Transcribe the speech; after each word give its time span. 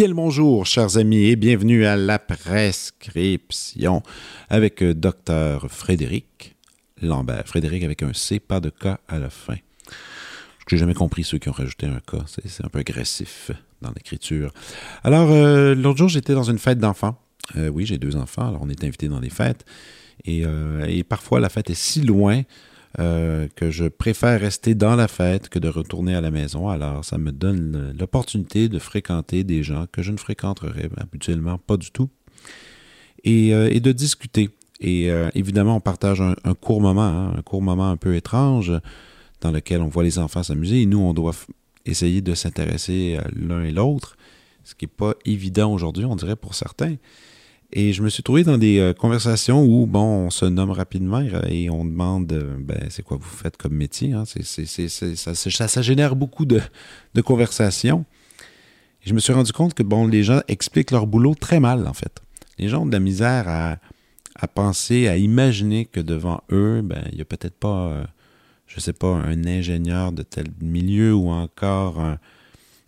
Bien 0.00 0.08
le 0.08 0.14
bonjour, 0.14 0.64
chers 0.64 0.96
amis, 0.96 1.30
et 1.30 1.36
bienvenue 1.36 1.84
à 1.84 1.94
la 1.94 2.18
prescription 2.18 4.02
avec 4.48 4.82
euh, 4.82 4.94
docteur 4.94 5.70
Frédéric 5.70 6.56
Lambert. 7.02 7.44
Frédéric 7.46 7.84
avec 7.84 8.02
un 8.02 8.12
C, 8.12 8.40
pas 8.40 8.60
de 8.60 8.70
K 8.70 8.98
à 9.08 9.18
la 9.18 9.30
fin. 9.30 9.56
Je 10.66 10.76
n'ai 10.76 10.80
jamais 10.80 10.94
compris 10.94 11.24
ceux 11.24 11.38
qui 11.38 11.48
ont 11.48 11.52
rajouté 11.52 11.86
un 11.86 12.00
K. 12.00 12.16
C'est 12.26 12.64
un 12.64 12.68
peu 12.68 12.78
agressif 12.78 13.50
dans 13.82 13.90
l'écriture. 13.90 14.52
Alors, 15.02 15.30
euh, 15.30 15.74
l'autre 15.74 15.98
jour, 15.98 16.08
j'étais 16.08 16.34
dans 16.34 16.44
une 16.44 16.58
fête 16.58 16.78
d'enfants. 16.78 17.18
Euh, 17.56 17.68
oui, 17.68 17.86
j'ai 17.86 17.98
deux 17.98 18.16
enfants, 18.16 18.48
alors 18.48 18.60
on 18.62 18.68
est 18.68 18.84
invités 18.84 19.08
dans 19.08 19.20
des 19.20 19.30
fêtes. 19.30 19.64
Et, 20.24 20.44
et 20.86 21.02
parfois, 21.02 21.40
la 21.40 21.48
fête 21.48 21.70
est 21.70 21.74
si 21.74 22.02
loin 22.02 22.42
euh, 22.98 23.46
que 23.54 23.70
je 23.70 23.84
préfère 23.84 24.40
rester 24.40 24.74
dans 24.74 24.96
la 24.96 25.06
fête 25.06 25.48
que 25.48 25.60
de 25.60 25.68
retourner 25.68 26.16
à 26.16 26.20
la 26.20 26.32
maison. 26.32 26.68
Alors, 26.68 27.04
ça 27.04 27.18
me 27.18 27.30
donne 27.30 27.94
l'opportunité 27.96 28.68
de 28.68 28.80
fréquenter 28.80 29.44
des 29.44 29.62
gens 29.62 29.86
que 29.92 30.02
je 30.02 30.10
ne 30.10 30.16
fréquenterais 30.16 30.90
habituellement 30.96 31.56
pas 31.56 31.76
du 31.76 31.92
tout 31.92 32.10
et, 33.22 33.54
euh, 33.54 33.78
de 33.78 33.92
discuter. 33.92 34.50
Et 34.80 35.10
euh, 35.10 35.28
évidemment, 35.34 35.76
on 35.76 35.80
partage 35.80 36.20
un, 36.22 36.54
court 36.54 36.80
moment, 36.80 37.02
hein, 37.02 37.34
un 37.36 37.42
court 37.42 37.62
moment 37.62 37.90
un 37.90 37.96
peu 37.96 38.16
étrange 38.16 38.72
dans 39.40 39.50
lequel 39.50 39.82
on 39.82 39.88
voit 39.88 40.04
les 40.04 40.18
enfants 40.18 40.42
s'amuser 40.42 40.82
et 40.82 40.86
nous, 40.86 41.00
on 41.00 41.12
doit 41.12 41.34
essayer 41.86 42.20
de 42.20 42.34
s'intéresser 42.34 43.18
l'un 43.34 43.62
et 43.62 43.72
l'autre, 43.72 44.16
ce 44.64 44.74
qui 44.74 44.84
n'est 44.84 44.92
pas 44.94 45.14
évident 45.24 45.72
aujourd'hui, 45.72 46.04
on 46.04 46.16
dirait 46.16 46.36
pour 46.36 46.54
certains. 46.54 46.96
Et 47.72 47.92
je 47.92 48.02
me 48.02 48.08
suis 48.08 48.22
trouvé 48.22 48.42
dans 48.42 48.58
des 48.58 48.78
euh, 48.80 48.92
conversations 48.92 49.62
où, 49.64 49.86
bon, 49.86 50.26
on 50.26 50.30
se 50.30 50.44
nomme 50.44 50.72
rapidement 50.72 51.22
et 51.46 51.70
on 51.70 51.84
demande, 51.84 52.32
euh, 52.32 52.56
ben, 52.58 52.86
c'est 52.90 53.02
quoi 53.02 53.16
vous 53.16 53.28
faites 53.28 53.56
comme 53.56 53.74
métier? 53.74 54.12
Hein? 54.12 54.24
ça, 54.24 55.68
ça, 55.68 55.82
génère 55.82 56.16
beaucoup 56.16 56.46
de, 56.46 56.60
conversations. 57.24 58.04
Et 59.04 59.08
je 59.08 59.14
me 59.14 59.20
suis 59.20 59.32
rendu 59.32 59.52
compte 59.52 59.74
que, 59.74 59.84
bon, 59.84 60.08
les 60.08 60.24
gens 60.24 60.40
expliquent 60.48 60.90
leur 60.90 61.06
boulot 61.06 61.36
très 61.36 61.60
mal, 61.60 61.86
en 61.86 61.92
fait. 61.92 62.20
Les 62.58 62.68
gens 62.68 62.82
ont 62.82 62.86
de 62.86 62.92
la 62.92 63.00
misère 63.00 63.48
à, 63.48 63.76
penser, 64.48 65.08
à 65.08 65.16
imaginer 65.16 65.84
que 65.84 66.00
devant 66.00 66.42
eux, 66.50 66.82
ben, 66.82 67.02
il 67.10 67.16
n'y 67.16 67.20
a 67.20 67.24
peut-être 67.24 67.58
pas, 67.58 67.88
euh, 67.88 68.04
je 68.66 68.80
sais 68.80 68.92
pas, 68.92 69.08
un 69.08 69.44
ingénieur 69.44 70.12
de 70.12 70.22
tel 70.22 70.46
milieu 70.60 71.14
ou 71.14 71.28
encore 71.28 72.00
un 72.00 72.18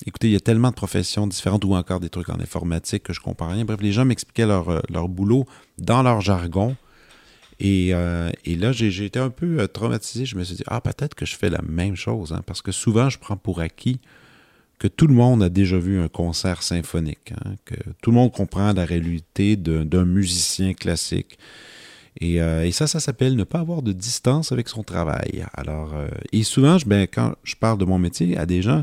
Écoutez, 0.04 0.26
il 0.26 0.32
y 0.32 0.36
a 0.36 0.40
tellement 0.40 0.70
de 0.70 0.74
professions 0.74 1.28
différentes 1.28 1.64
ou 1.64 1.74
encore 1.74 2.00
des 2.00 2.08
trucs 2.08 2.28
en 2.28 2.40
informatique 2.40 3.04
que 3.04 3.12
je 3.12 3.20
comprends 3.20 3.48
rien. 3.48 3.64
Bref, 3.64 3.80
les 3.80 3.92
gens 3.92 4.04
m'expliquaient 4.04 4.46
leur, 4.46 4.68
euh, 4.68 5.06
boulot 5.06 5.46
dans 5.78 6.02
leur 6.02 6.20
jargon. 6.20 6.76
Et, 7.60 7.90
euh, 7.94 8.28
et 8.44 8.56
là, 8.56 8.72
j'ai 8.72 9.04
été 9.04 9.20
un 9.20 9.30
peu 9.30 9.68
traumatisé. 9.68 10.26
Je 10.26 10.36
me 10.36 10.42
suis 10.42 10.56
dit, 10.56 10.64
ah, 10.66 10.80
peut-être 10.80 11.14
que 11.14 11.24
je 11.24 11.36
fais 11.36 11.50
la 11.50 11.62
même 11.62 11.94
chose. 11.94 12.32
Hein, 12.32 12.42
parce 12.46 12.62
que 12.62 12.72
souvent, 12.72 13.10
je 13.10 13.18
prends 13.18 13.36
pour 13.36 13.60
acquis 13.60 14.00
que 14.82 14.88
tout 14.88 15.06
le 15.06 15.14
monde 15.14 15.44
a 15.44 15.48
déjà 15.48 15.78
vu 15.78 16.00
un 16.00 16.08
concert 16.08 16.64
symphonique, 16.64 17.32
hein, 17.44 17.52
que 17.64 17.76
tout 18.02 18.10
le 18.10 18.16
monde 18.16 18.32
comprend 18.32 18.72
la 18.72 18.84
réalité 18.84 19.54
d'un 19.54 20.04
musicien 20.04 20.74
classique. 20.74 21.38
Et, 22.20 22.38
et, 22.38 22.72
ça, 22.72 22.88
ça 22.88 22.98
s'appelle 22.98 23.36
ne 23.36 23.44
pas 23.44 23.60
avoir 23.60 23.82
de 23.82 23.92
distance 23.92 24.50
avec 24.50 24.68
son 24.68 24.82
travail. 24.82 25.46
Alors, 25.54 25.94
et 26.32 26.42
souvent, 26.42 26.76
ben, 26.84 27.06
quand 27.06 27.36
je 27.44 27.54
parle 27.54 27.78
de 27.78 27.84
mon 27.84 27.98
métier 27.98 28.36
à 28.36 28.44
des 28.44 28.60
gens, 28.60 28.82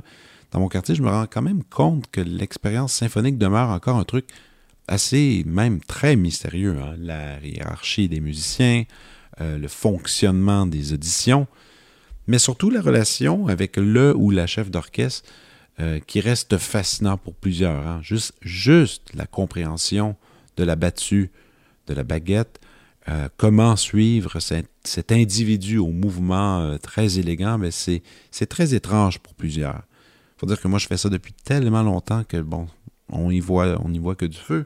dans 0.51 0.61
mon 0.61 0.69
quartier, 0.69 0.95
je 0.95 1.03
me 1.03 1.09
rends 1.09 1.27
quand 1.29 1.41
même 1.41 1.63
compte 1.63 2.05
que 2.09 2.21
l'expérience 2.21 2.93
symphonique 2.93 3.37
demeure 3.37 3.69
encore 3.69 3.97
un 3.97 4.05
truc 4.05 4.25
assez, 4.87 5.43
même 5.45 5.81
très 5.81 6.15
mystérieux. 6.15 6.77
Hein. 6.81 6.95
La 6.97 7.39
hiérarchie 7.41 8.07
des 8.07 8.21
musiciens, 8.21 8.85
euh, 9.41 9.57
le 9.57 9.67
fonctionnement 9.67 10.65
des 10.65 10.93
auditions, 10.93 11.45
mais 12.25 12.39
surtout 12.39 12.69
la 12.69 12.81
relation 12.81 13.47
avec 13.47 13.75
le 13.75 14.15
ou 14.15 14.31
la 14.31 14.47
chef 14.47 14.71
d'orchestre 14.71 15.29
euh, 15.79 15.99
qui 15.99 16.19
reste 16.19 16.57
fascinant 16.57 17.17
pour 17.17 17.35
plusieurs. 17.35 17.87
Hein. 17.87 17.99
Juste, 18.01 18.33
juste 18.41 19.13
la 19.13 19.25
compréhension 19.25 20.15
de 20.57 20.63
la 20.63 20.75
battue, 20.75 21.31
de 21.87 21.93
la 21.93 22.03
baguette, 22.03 22.59
euh, 23.07 23.29
comment 23.37 23.75
suivre 23.75 24.39
cet, 24.39 25.11
individu 25.11 25.77
au 25.77 25.87
mouvement 25.87 26.77
très 26.81 27.17
élégant, 27.17 27.59
c'est 27.71 28.49
très 28.49 28.73
étrange 28.73 29.19
pour 29.19 29.33
plusieurs 29.33 29.83
faut 30.39 30.45
dire 30.45 30.59
que 30.59 30.67
moi, 30.69 30.79
je 30.79 30.87
fais 30.87 30.97
ça 30.97 31.09
depuis 31.09 31.33
tellement 31.33 31.83
longtemps 31.83 32.23
que, 32.23 32.37
bon, 32.37 32.67
on 33.09 33.29
y 33.29 33.41
voit, 33.41 33.75
voit 33.75 34.15
que 34.15 34.25
du 34.25 34.37
feu. 34.37 34.65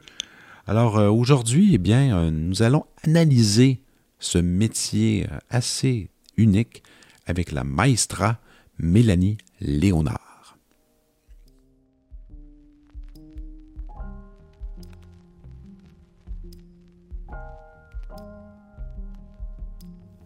Alors, 0.66 0.98
euh, 0.98 1.10
aujourd'hui, 1.10 1.74
eh 1.74 1.78
bien, 1.78 2.16
euh, 2.16 2.30
nous 2.30 2.62
allons 2.62 2.84
analyser 3.02 3.80
ce 4.20 4.38
métier 4.38 5.26
euh, 5.30 5.38
assez 5.50 6.10
unique 6.36 6.84
avec 7.26 7.50
la 7.50 7.64
maestra 7.64 8.38
Mélanie 8.78 9.36
Léonard. 9.60 10.33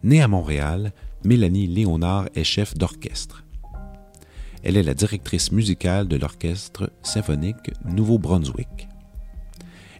Née 0.03 0.21
à 0.21 0.27
Montréal, 0.27 0.93
Mélanie 1.25 1.67
Léonard 1.67 2.29
est 2.33 2.45
chef 2.45 2.75
d'orchestre. 2.75 3.43
Elle 4.63 4.77
est 4.77 4.83
la 4.83 4.93
directrice 4.93 5.51
musicale 5.51 6.07
de 6.07 6.15
l'Orchestre 6.15 6.89
symphonique 7.03 7.71
Nouveau-Brunswick. 7.85 8.87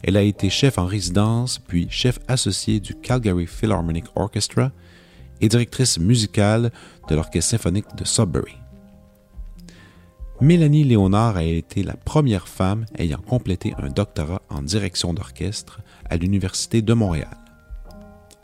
Elle 0.03 0.15
a 0.15 0.21
été 0.21 0.49
chef 0.49 0.77
en 0.77 0.85
résidence 0.85 1.59
puis 1.59 1.87
chef 1.89 2.19
associé 2.27 2.79
du 2.79 2.95
Calgary 2.95 3.45
Philharmonic 3.45 4.05
Orchestra 4.15 4.71
et 5.41 5.49
directrice 5.49 5.99
musicale 5.99 6.71
de 7.09 7.15
l'Orchestre 7.15 7.51
symphonique 7.51 7.95
de 7.97 8.05
Sudbury. 8.05 8.55
Mélanie 10.39 10.85
Léonard 10.85 11.35
a 11.35 11.43
été 11.43 11.83
la 11.83 11.97
première 11.97 12.47
femme 12.47 12.85
ayant 12.97 13.17
complété 13.17 13.73
un 13.77 13.89
doctorat 13.89 14.41
en 14.49 14.61
direction 14.61 15.13
d'orchestre 15.13 15.81
à 16.09 16.15
l'Université 16.15 16.81
de 16.81 16.93
Montréal. 16.93 17.48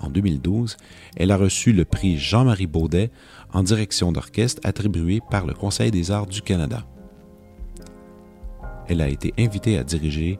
En 0.06 0.10
2012, 0.10 0.78
elle 1.18 1.32
a 1.32 1.38
reçu 1.38 1.74
le 1.74 1.84
prix 1.84 2.18
Jean-Marie 2.18 2.68
Baudet 2.68 3.10
en 3.54 3.64
direction 3.64 4.12
d'orchestre 4.12 4.62
attribué 4.64 5.20
par 5.32 5.48
le 5.48 5.54
Conseil 5.54 5.90
des 5.90 6.12
arts 6.12 6.28
du 6.28 6.44
Canada. 6.44 6.86
Elle 8.88 9.02
a 9.02 9.10
été 9.10 9.34
invitée 9.40 9.80
à 9.80 9.84
diriger 9.84 10.38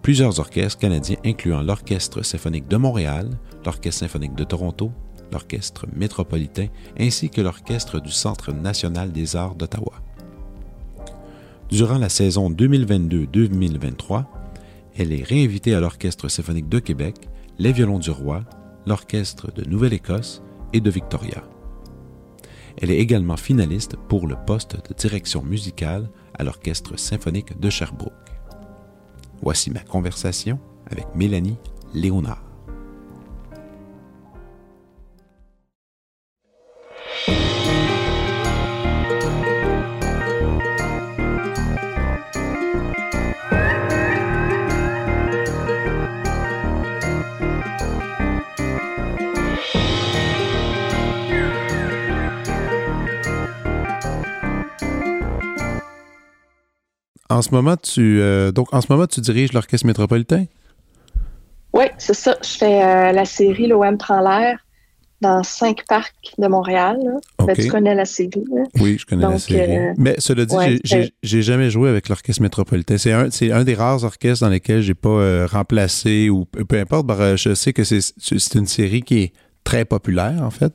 plusieurs 0.00 0.38
orchestres 0.38 0.78
canadiens 0.78 1.16
incluant 1.24 1.60
l'Orchestre 1.60 2.22
symphonique 2.22 2.68
de 2.68 2.76
Montréal, 2.76 3.30
l'Orchestre 3.64 3.98
symphonique 3.98 4.36
de 4.36 4.44
Toronto, 4.44 4.92
l'Orchestre 5.32 5.86
métropolitain 5.92 6.68
ainsi 6.98 7.30
que 7.30 7.40
l'Orchestre 7.40 8.00
du 8.00 8.12
Centre 8.12 8.52
national 8.52 9.10
des 9.10 9.34
arts 9.34 9.56
d'Ottawa. 9.56 9.94
Durant 11.68 11.98
la 11.98 12.08
saison 12.08 12.48
2022-2023, 12.50 14.24
elle 14.96 15.12
est 15.12 15.24
réinvitée 15.24 15.74
à 15.74 15.80
l'Orchestre 15.80 16.28
symphonique 16.28 16.68
de 16.68 16.78
Québec, 16.78 17.16
les 17.58 17.72
Violons 17.72 17.98
du 17.98 18.10
Roi, 18.10 18.44
l'Orchestre 18.86 19.52
de 19.52 19.64
Nouvelle-Écosse 19.64 20.42
et 20.72 20.80
de 20.80 20.90
Victoria. 20.90 21.44
Elle 22.78 22.90
est 22.90 22.98
également 22.98 23.36
finaliste 23.36 23.96
pour 24.08 24.26
le 24.26 24.36
poste 24.46 24.76
de 24.88 24.94
direction 24.94 25.42
musicale 25.42 26.08
à 26.34 26.44
l'Orchestre 26.44 26.98
symphonique 26.98 27.58
de 27.58 27.68
Sherbrooke. 27.68 28.12
Voici 29.42 29.70
ma 29.70 29.80
conversation 29.80 30.58
avec 30.90 31.06
Mélanie 31.14 31.58
Léonard. 31.94 32.49
En 57.30 57.42
ce 57.42 57.50
moment, 57.52 57.76
tu 57.76 58.20
euh, 58.20 58.50
donc 58.50 58.74
en 58.74 58.80
ce 58.80 58.88
moment 58.90 59.06
tu 59.06 59.20
diriges 59.20 59.52
l'orchestre 59.52 59.86
métropolitain? 59.86 60.46
Oui, 61.72 61.84
c'est 61.96 62.14
ça. 62.14 62.36
Je 62.42 62.48
fais 62.48 62.82
euh, 62.82 63.12
la 63.12 63.24
série 63.24 63.68
L'OM 63.68 63.96
prend 63.96 64.20
l'air 64.20 64.58
dans 65.20 65.44
cinq 65.44 65.84
parcs 65.88 66.34
de 66.38 66.48
Montréal. 66.48 66.98
Ben, 67.38 67.54
tu 67.54 67.68
connais 67.68 67.94
la 67.94 68.04
série. 68.04 68.42
Oui, 68.80 68.96
je 68.98 69.06
connais 69.06 69.28
la 69.28 69.38
série. 69.38 69.76
Euh, 69.76 69.92
Mais 69.96 70.16
cela 70.18 70.44
dit, 70.44 70.80
j'ai 71.22 71.42
jamais 71.42 71.70
joué 71.70 71.88
avec 71.88 72.08
l'orchestre 72.08 72.42
métropolitain. 72.42 72.98
C'est 72.98 73.12
un, 73.12 73.28
un 73.52 73.64
des 73.64 73.74
rares 73.74 74.02
orchestres 74.02 74.44
dans 74.44 74.50
lesquels 74.50 74.80
j'ai 74.80 74.94
pas 74.94 75.46
remplacé 75.46 76.30
ou 76.30 76.46
peu 76.46 76.80
importe. 76.80 77.06
je 77.36 77.54
sais 77.54 77.72
que 77.72 77.84
c'est 77.84 78.54
une 78.54 78.66
série 78.66 79.02
qui 79.02 79.22
est 79.22 79.32
très 79.62 79.84
populaire 79.84 80.42
en 80.42 80.50
fait. 80.50 80.72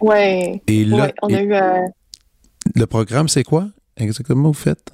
Oui. 0.00 0.62
Et 0.68 0.84
là, 0.86 1.12
on 1.20 1.34
a 1.34 1.42
eu. 1.42 1.52
Le 2.74 2.86
programme, 2.86 3.28
c'est 3.28 3.44
quoi 3.44 3.68
exactement 3.98 4.48
vous 4.48 4.54
faites? 4.54 4.92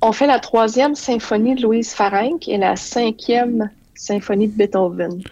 On 0.00 0.12
fait 0.12 0.26
la 0.26 0.38
troisième 0.38 0.94
symphonie 0.94 1.56
de 1.56 1.62
Louise 1.62 1.90
Farenc 1.90 2.46
et 2.46 2.56
la 2.56 2.76
cinquième 2.76 3.70
symphonie 3.94 4.48
de 4.48 4.56
Beethoven. 4.56 5.22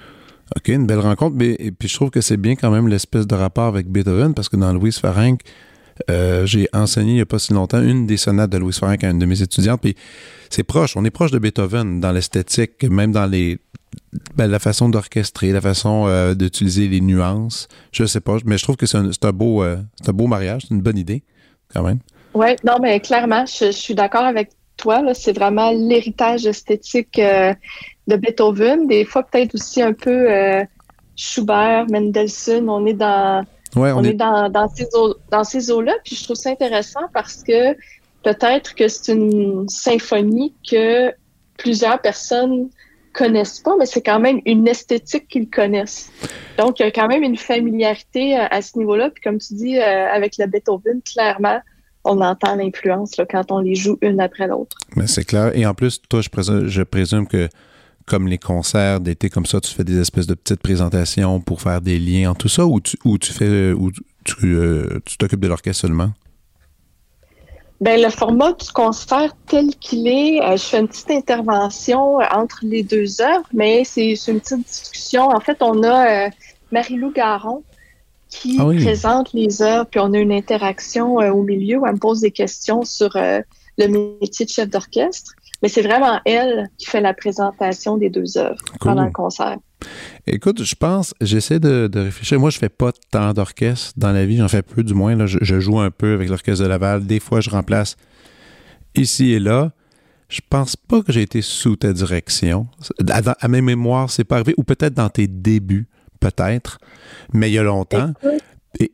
OK, 0.56 0.68
une 0.68 0.86
belle 0.86 1.00
rencontre. 1.00 1.36
Mais, 1.36 1.56
et 1.58 1.70
puis 1.70 1.88
je 1.88 1.94
trouve 1.94 2.10
que 2.10 2.20
c'est 2.20 2.36
bien 2.36 2.56
quand 2.56 2.70
même 2.70 2.88
l'espèce 2.88 3.26
de 3.26 3.34
rapport 3.34 3.66
avec 3.66 3.88
Beethoven 3.88 4.34
parce 4.34 4.48
que 4.48 4.56
dans 4.56 4.72
Louise 4.72 4.98
Farenc, 4.98 5.38
euh, 6.10 6.46
j'ai 6.46 6.68
enseigné 6.72 7.12
il 7.12 7.14
n'y 7.14 7.20
a 7.20 7.26
pas 7.26 7.38
si 7.38 7.52
longtemps 7.52 7.80
une 7.80 8.06
des 8.06 8.16
sonates 8.16 8.50
de 8.50 8.58
Louise 8.58 8.78
Farenc 8.78 9.02
à 9.02 9.10
une 9.10 9.18
de 9.18 9.26
mes 9.26 9.40
étudiantes. 9.40 9.80
Puis 9.80 9.96
c'est 10.50 10.64
proche, 10.64 10.96
on 10.96 11.04
est 11.04 11.10
proche 11.10 11.30
de 11.30 11.38
Beethoven 11.38 12.00
dans 12.00 12.12
l'esthétique, 12.12 12.82
même 12.84 13.12
dans 13.12 13.26
les 13.26 13.58
ben, 14.34 14.46
la 14.46 14.58
façon 14.58 14.88
d'orchestrer, 14.88 15.52
la 15.52 15.60
façon 15.60 16.06
euh, 16.06 16.34
d'utiliser 16.34 16.88
les 16.88 17.00
nuances. 17.00 17.68
Je 17.92 18.04
sais 18.04 18.20
pas, 18.20 18.36
mais 18.44 18.58
je 18.58 18.64
trouve 18.64 18.76
que 18.76 18.86
c'est 18.86 18.98
un, 18.98 19.06
euh, 19.06 19.76
un 20.06 20.12
beau 20.12 20.26
mariage, 20.26 20.62
c'est 20.68 20.74
une 20.74 20.82
bonne 20.82 20.98
idée 20.98 21.22
quand 21.72 21.82
même. 21.82 21.98
Oui, 22.36 22.48
non, 22.64 22.76
mais 22.82 23.00
clairement, 23.00 23.46
je, 23.46 23.70
suis 23.70 23.94
d'accord 23.94 24.24
avec 24.24 24.50
toi. 24.76 25.02
C'est 25.14 25.32
vraiment 25.32 25.70
l'héritage 25.70 26.44
esthétique 26.44 27.18
euh, 27.18 27.54
de 28.08 28.16
Beethoven. 28.16 28.86
Des 28.86 29.06
fois, 29.06 29.22
peut-être 29.22 29.54
aussi 29.54 29.80
un 29.80 29.94
peu 29.94 30.30
euh, 30.30 30.62
Schubert, 31.16 31.86
Mendelssohn. 31.90 32.68
On 32.68 32.84
est 32.84 32.92
dans, 32.92 33.42
on, 33.74 34.04
est... 34.04 34.12
dans, 34.12 34.50
dans 34.50 34.68
ces 34.68 34.86
dans 35.30 35.44
ces 35.44 35.70
eaux-là. 35.70 35.94
Puis 36.04 36.14
je 36.14 36.24
trouve 36.24 36.36
ça 36.36 36.50
intéressant 36.50 37.00
parce 37.14 37.42
que 37.42 37.72
peut-être 38.22 38.74
que 38.74 38.86
c'est 38.86 39.14
une 39.14 39.66
symphonie 39.70 40.52
que 40.70 41.14
plusieurs 41.56 42.02
personnes 42.02 42.68
connaissent 43.14 43.60
pas, 43.60 43.76
mais 43.78 43.86
c'est 43.86 44.02
quand 44.02 44.20
même 44.20 44.42
une 44.44 44.68
esthétique 44.68 45.26
qu'ils 45.28 45.48
connaissent. 45.48 46.12
Donc, 46.58 46.80
il 46.80 46.82
y 46.82 46.86
a 46.86 46.90
quand 46.90 47.08
même 47.08 47.22
une 47.22 47.38
familiarité 47.38 48.38
euh, 48.38 48.44
à, 48.50 48.60
ce 48.60 48.76
niveau-là. 48.76 49.08
Puis 49.08 49.22
comme 49.22 49.38
tu 49.38 49.54
dis, 49.54 49.78
avec 49.78 50.36
le 50.36 50.44
Beethoven, 50.44 51.00
clairement, 51.00 51.60
on 52.06 52.20
entend 52.20 52.56
l'influence 52.56 53.12
quand 53.30 53.52
on 53.52 53.60
les 53.60 53.74
joue 53.74 53.98
une 54.00 54.20
après 54.20 54.46
l'autre. 54.46 54.76
Mais 54.94 55.06
c'est 55.06 55.24
clair. 55.24 55.56
Et 55.56 55.66
en 55.66 55.74
plus, 55.74 56.00
toi, 56.08 56.20
je 56.20 56.28
présume, 56.28 56.66
je 56.66 56.82
présume 56.82 57.26
que 57.26 57.48
comme 58.06 58.28
les 58.28 58.38
concerts 58.38 59.00
d'été 59.00 59.28
comme 59.28 59.46
ça, 59.46 59.60
tu 59.60 59.72
fais 59.74 59.84
des 59.84 59.98
espèces 59.98 60.26
de 60.26 60.34
petites 60.34 60.62
présentations 60.62 61.40
pour 61.40 61.60
faire 61.60 61.80
des 61.80 61.98
liens 61.98 62.30
en 62.30 62.34
tout 62.34 62.48
ça 62.48 62.64
ou 62.64 62.80
tu, 62.80 62.96
ou 63.04 63.18
tu 63.18 63.32
fais 63.32 63.72
ou 63.72 63.90
tu 64.24 64.54
euh, 64.56 65.00
t'occupes 65.18 65.40
de 65.40 65.48
l'orchestre 65.48 65.82
seulement? 65.82 66.10
Ben, 67.80 68.00
le 68.00 68.08
format 68.08 68.52
du 68.52 68.70
concert 68.72 69.36
tel 69.46 69.74
qu'il 69.76 70.08
est, 70.08 70.40
euh, 70.40 70.56
je 70.56 70.62
fais 70.62 70.78
une 70.78 70.88
petite 70.88 71.10
intervention 71.10 72.16
entre 72.34 72.60
les 72.62 72.82
deux 72.82 73.20
heures, 73.20 73.42
mais 73.52 73.84
c'est 73.84 74.14
une 74.28 74.40
petite 74.40 74.66
discussion. 74.66 75.28
En 75.28 75.40
fait, 75.40 75.58
on 75.60 75.82
a 75.82 76.26
euh, 76.26 76.30
Marie-Lou 76.72 77.12
Garon 77.12 77.62
qui 78.28 78.58
ah 78.60 78.66
présente 78.76 79.32
les 79.32 79.62
œuvres, 79.62 79.86
puis 79.90 80.00
on 80.00 80.12
a 80.12 80.18
une 80.18 80.32
interaction 80.32 81.20
euh, 81.20 81.30
au 81.30 81.42
milieu 81.42 81.78
où 81.78 81.86
elle 81.86 81.94
me 81.94 81.98
pose 81.98 82.20
des 82.20 82.30
questions 82.30 82.84
sur 82.84 83.14
euh, 83.16 83.40
le 83.78 84.16
métier 84.20 84.44
de 84.46 84.50
chef 84.50 84.68
d'orchestre. 84.68 85.32
Mais 85.62 85.68
c'est 85.68 85.82
vraiment 85.82 86.20
elle 86.24 86.68
qui 86.76 86.86
fait 86.86 87.00
la 87.00 87.14
présentation 87.14 87.96
des 87.96 88.10
deux 88.10 88.36
œuvres 88.36 88.60
pendant 88.80 89.04
le 89.04 89.10
concert. 89.10 89.56
Écoute, 90.26 90.62
je 90.62 90.74
pense, 90.74 91.14
j'essaie 91.20 91.58
de, 91.58 91.90
réfléchir. 91.94 92.38
Moi, 92.38 92.50
je 92.50 92.58
fais 92.58 92.68
pas 92.68 92.92
tant 93.10 93.32
d'orchestre 93.32 93.92
dans 93.96 94.12
la 94.12 94.26
vie, 94.26 94.36
j'en 94.36 94.48
fais 94.48 94.62
peu 94.62 94.82
du 94.82 94.92
moins. 94.92 95.16
Là. 95.16 95.26
Je, 95.26 95.60
joue 95.60 95.78
un 95.78 95.90
peu 95.90 96.12
avec 96.12 96.28
l'orchestre 96.28 96.62
de 96.62 96.68
Laval. 96.68 97.06
Des 97.06 97.20
fois, 97.20 97.40
je 97.40 97.48
remplace 97.48 97.96
ici 98.94 99.32
et 99.32 99.38
là. 99.38 99.72
Je 100.28 100.40
pense 100.48 100.74
pas 100.74 101.02
que 101.02 101.12
j'ai 101.12 101.22
été 101.22 101.40
sous 101.40 101.76
ta 101.76 101.92
direction. 101.92 102.66
À, 103.08 103.30
à 103.38 103.48
mes 103.48 103.62
mémoires, 103.62 104.10
c'est 104.10 104.24
pas 104.24 104.36
arrivé. 104.36 104.54
Ou 104.58 104.64
peut-être 104.64 104.94
dans 104.94 105.08
tes 105.08 105.28
débuts 105.28 105.86
peut-être, 106.20 106.78
mais 107.32 107.50
il 107.50 107.54
y 107.54 107.58
a 107.58 107.62
longtemps. 107.62 108.12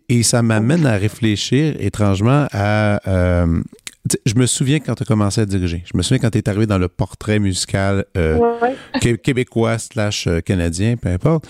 Et, 0.08 0.22
ça 0.22 0.42
m'amène 0.42 0.86
à 0.86 0.96
réfléchir 0.96 1.74
étrangement 1.80 2.46
à... 2.52 3.00
Euh, 3.08 3.62
je 4.26 4.34
me 4.34 4.46
souviens 4.46 4.80
quand 4.80 4.94
tu 4.94 5.02
as 5.02 5.06
commencé 5.06 5.40
à 5.40 5.46
diriger. 5.46 5.82
Je 5.90 5.96
me 5.96 6.02
souviens 6.02 6.19
quand 6.19 6.30
tu 6.30 6.38
es 6.38 6.48
arrivé 6.48 6.66
dans 6.66 6.78
le 6.78 6.88
portrait 6.88 7.38
musical 7.38 8.04
euh, 8.16 8.38
québécois 9.00 9.78
slash 9.78 10.26
euh, 10.26 10.40
canadien, 10.40 10.96
peu 10.96 11.08
importe. 11.08 11.48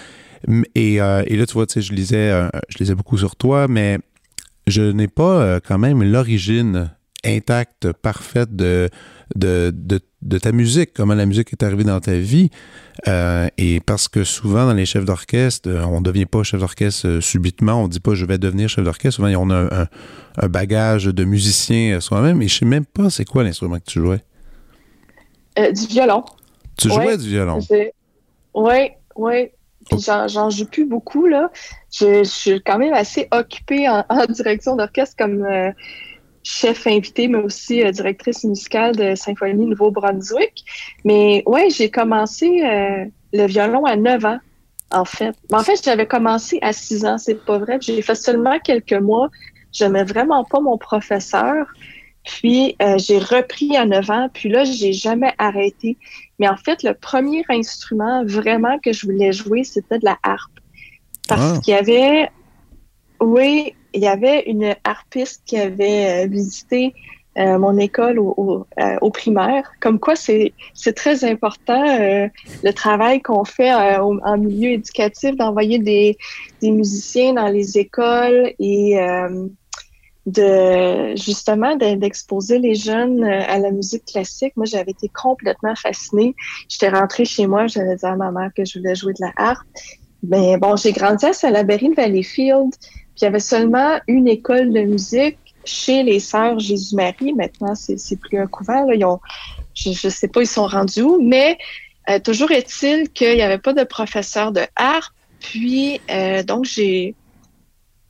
Et, 0.74 0.96
là, 0.96 1.24
tu 1.26 1.52
vois, 1.52 1.66
je 1.74 1.92
lisais, 1.92 2.30
je 2.68 2.78
lisais 2.78 2.94
beaucoup 2.94 3.16
sur 3.16 3.36
toi, 3.36 3.68
mais 3.68 3.98
je 4.66 4.82
n'ai 4.82 5.08
pas 5.08 5.60
quand 5.60 5.78
même 5.78 6.02
l'origine 6.02 6.90
intacte, 7.24 7.92
parfaite 7.92 8.54
de, 8.56 8.88
de, 9.36 9.72
de, 10.22 10.38
ta 10.38 10.52
musique, 10.52 10.92
comment 10.94 11.14
la 11.14 11.26
musique 11.26 11.52
est 11.52 11.62
arrivée 11.62 11.84
dans 11.84 12.00
ta 12.00 12.14
vie. 12.14 12.50
Euh, 13.08 13.48
et 13.58 13.80
parce 13.80 14.08
que 14.08 14.24
souvent, 14.24 14.66
dans 14.66 14.74
les 14.74 14.86
chefs 14.86 15.04
d'orchestre, 15.04 15.68
euh, 15.68 15.84
on 15.84 16.00
ne 16.00 16.04
devient 16.04 16.26
pas 16.26 16.42
chef 16.42 16.60
d'orchestre 16.60 17.08
euh, 17.08 17.20
subitement. 17.20 17.80
On 17.80 17.84
ne 17.84 17.88
dit 17.88 18.00
pas 18.00 18.14
je 18.14 18.24
vais 18.24 18.38
devenir 18.38 18.68
chef 18.68 18.84
d'orchestre. 18.84 19.16
Souvent, 19.16 19.32
on 19.36 19.50
a 19.50 19.86
un, 20.36 20.48
bagage 20.48 21.04
de 21.04 21.24
musicien 21.24 22.00
soi-même. 22.00 22.42
Et 22.42 22.48
je 22.48 22.56
ne 22.56 22.58
sais 22.60 22.66
même 22.66 22.86
pas 22.86 23.10
c'est 23.10 23.24
quoi 23.24 23.44
l'instrument 23.44 23.78
que 23.78 23.84
tu 23.84 24.00
jouais. 24.00 24.22
du 25.56 25.86
violon. 25.86 26.24
Tu 26.78 26.88
jouais 26.88 27.16
du 27.16 27.28
violon? 27.28 27.58
Oui, 28.54 28.90
oui. 29.16 29.50
j'en 29.98 30.50
joue 30.50 30.66
plus 30.66 30.84
beaucoup, 30.84 31.26
là. 31.26 31.50
Je, 31.90 32.24
suis 32.24 32.60
quand 32.62 32.78
même 32.78 32.94
assez 32.94 33.28
occupée 33.30 33.88
en, 33.88 34.04
direction 34.28 34.76
d'orchestre 34.76 35.16
comme 35.18 35.46
chef 36.42 36.86
invité, 36.86 37.28
mais 37.28 37.38
aussi 37.38 37.82
euh, 37.82 37.90
directrice 37.90 38.44
musicale 38.44 38.96
de 38.96 39.14
Symphonie 39.14 39.66
Nouveau-Brunswick. 39.66 40.64
Mais 41.04 41.42
ouais, 41.46 41.70
j'ai 41.70 41.90
commencé 41.90 42.62
euh, 42.64 43.04
le 43.32 43.46
violon 43.46 43.84
à 43.84 43.96
9 43.96 44.24
ans, 44.24 44.38
en 44.90 45.04
fait. 45.04 45.34
Mais 45.50 45.58
en 45.58 45.62
fait, 45.62 45.82
j'avais 45.82 46.06
commencé 46.06 46.58
à 46.62 46.72
6 46.72 47.04
ans, 47.04 47.18
c'est 47.18 47.44
pas 47.44 47.58
vrai. 47.58 47.78
J'ai 47.80 48.02
fait 48.02 48.14
seulement 48.14 48.58
quelques 48.58 48.92
mois. 48.92 49.30
J'aimais 49.72 50.04
vraiment 50.04 50.44
pas 50.44 50.60
mon 50.60 50.78
professeur. 50.78 51.66
Puis 52.24 52.76
euh, 52.80 52.98
j'ai 52.98 53.18
repris 53.18 53.76
à 53.76 53.84
9 53.84 54.10
ans, 54.10 54.28
puis 54.32 54.48
là, 54.48 54.64
j'ai 54.64 54.92
jamais 54.92 55.34
arrêté. 55.38 55.96
Mais 56.38 56.48
en 56.48 56.56
fait, 56.56 56.82
le 56.82 56.94
premier 56.94 57.44
instrument 57.48 58.24
vraiment 58.24 58.78
que 58.78 58.92
je 58.92 59.06
voulais 59.06 59.32
jouer, 59.32 59.64
c'était 59.64 59.98
de 59.98 60.04
la 60.04 60.18
harpe. 60.22 60.52
Parce 61.28 61.56
ah. 61.56 61.60
qu'il 61.60 61.74
y 61.74 61.76
avait, 61.76 62.30
oui, 63.20 63.74
il 63.94 64.02
y 64.02 64.08
avait 64.08 64.42
une 64.46 64.74
harpiste 64.84 65.42
qui 65.46 65.58
avait 65.58 66.24
euh, 66.24 66.28
visité 66.28 66.94
euh, 67.38 67.58
mon 67.58 67.78
école 67.78 68.18
au, 68.18 68.66
euh, 68.78 68.96
au, 69.00 69.10
primaire. 69.10 69.70
Comme 69.80 69.98
quoi, 69.98 70.14
c'est 70.16 70.52
très 70.94 71.24
important 71.24 71.82
le 71.82 72.72
travail 72.72 73.22
qu'on 73.22 73.44
fait 73.44 73.72
en 73.72 74.36
milieu 74.36 74.72
éducatif, 74.72 75.34
d'envoyer 75.36 75.78
des, 75.78 76.18
des, 76.60 76.70
musiciens 76.70 77.32
dans 77.32 77.48
les 77.48 77.78
écoles 77.78 78.52
et 78.58 78.98
de 80.26 81.16
justement 81.16 81.74
d'exposer 81.76 82.58
les 82.58 82.74
jeunes 82.74 83.24
à 83.24 83.58
la 83.58 83.70
musique 83.70 84.04
classique. 84.04 84.52
Moi, 84.56 84.66
j'avais 84.66 84.90
été 84.90 85.08
complètement 85.08 85.74
fascinée. 85.74 86.34
J'étais 86.68 86.90
rentrée 86.90 87.24
chez 87.24 87.46
moi, 87.46 87.66
j'avais 87.66 87.96
dit 87.96 88.04
à 88.04 88.14
ma 88.14 88.30
mère 88.30 88.50
que 88.54 88.66
je 88.66 88.78
voulais 88.78 88.94
jouer 88.94 89.14
de 89.14 89.24
la 89.24 89.32
harpe. 89.38 89.66
Mais 90.22 90.56
bon, 90.56 90.76
j'ai 90.76 90.92
grandi 90.92 91.24
à 91.24 91.32
Salaberry 91.32 91.94
Valleyfield. 91.94 92.74
Puis 93.14 93.22
il 93.22 93.24
y 93.24 93.28
avait 93.28 93.40
seulement 93.40 93.98
une 94.06 94.28
école 94.28 94.72
de 94.72 94.82
musique 94.82 95.38
chez 95.64 96.02
les 96.02 96.20
sœurs 96.20 96.58
Jésus-Marie. 96.58 97.34
Maintenant, 97.34 97.74
c'est 97.74 98.16
plus 98.16 98.38
un 98.38 98.46
couvent. 98.46 98.84
Là. 98.84 98.94
Ils 98.94 99.04
ont, 99.04 99.20
je 99.74 99.90
ne 99.90 100.10
sais 100.10 100.28
pas, 100.28 100.40
ils 100.40 100.46
sont 100.46 100.66
rendus 100.66 101.02
où, 101.02 101.22
mais 101.22 101.58
euh, 102.10 102.18
toujours 102.18 102.50
est-il 102.50 103.10
qu'il 103.10 103.34
n'y 103.34 103.42
avait 103.42 103.58
pas 103.58 103.72
de 103.72 103.84
professeur 103.84 104.52
de 104.52 104.62
harpe. 104.76 105.12
Puis, 105.40 106.00
euh, 106.10 106.42
donc, 106.42 106.64
j'ai 106.64 107.14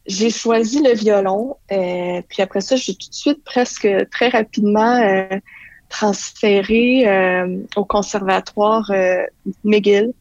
j'ai 0.07 0.31
choisi 0.31 0.83
le 0.83 0.95
violon. 0.95 1.57
Euh, 1.71 2.23
puis 2.29 2.43
après 2.43 2.61
ça, 2.61 2.75
j'ai 2.75 2.95
tout 2.95 3.09
de 3.09 3.15
suite, 3.15 3.45
presque 3.45 3.89
très 4.11 4.29
rapidement, 4.29 5.01
transféré 5.89 7.07
au 7.77 7.85
conservatoire 7.85 8.91
McGill. 9.63 10.13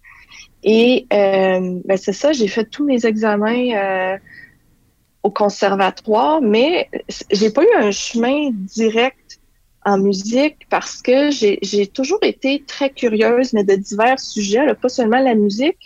Et 0.63 1.07
ben, 1.09 1.97
c'est 1.97 2.13
ça, 2.13 2.31
j'ai 2.31 2.47
fait 2.47 2.65
tous 2.65 2.85
mes 2.85 3.07
examens 3.07 4.19
au 5.23 5.29
conservatoire, 5.29 6.41
mais 6.41 6.89
j'ai 7.31 7.51
pas 7.51 7.63
eu 7.63 7.75
un 7.77 7.91
chemin 7.91 8.49
direct 8.51 9.39
en 9.85 9.97
musique 9.97 10.67
parce 10.69 11.01
que 11.01 11.31
j'ai 11.31 11.87
toujours 11.87 12.19
été 12.21 12.63
très 12.65 12.89
curieuse, 12.89 13.53
mais 13.53 13.63
de 13.63 13.75
divers 13.75 14.19
sujets, 14.19 14.65
là, 14.65 14.75
pas 14.75 14.89
seulement 14.89 15.19
la 15.19 15.35
musique. 15.35 15.77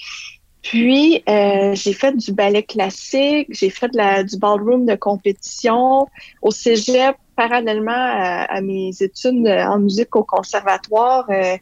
Puis, 0.62 1.24
euh, 1.30 1.76
j'ai 1.76 1.94
fait 1.94 2.18
du 2.18 2.34
ballet 2.34 2.64
classique, 2.64 3.48
j'ai 3.52 3.70
fait 3.70 3.92
la, 3.94 4.24
du 4.24 4.38
ballroom 4.38 4.86
de 4.86 4.96
compétition 4.96 6.08
au 6.42 6.50
cégep, 6.50 7.16
parallèlement 7.36 7.92
à, 7.94 8.62
mes 8.62 8.90
études 9.00 9.48
en 9.48 9.78
musique 9.78 10.16
au 10.16 10.24
conservatoire. 10.24 11.26
Euh, 11.30 11.58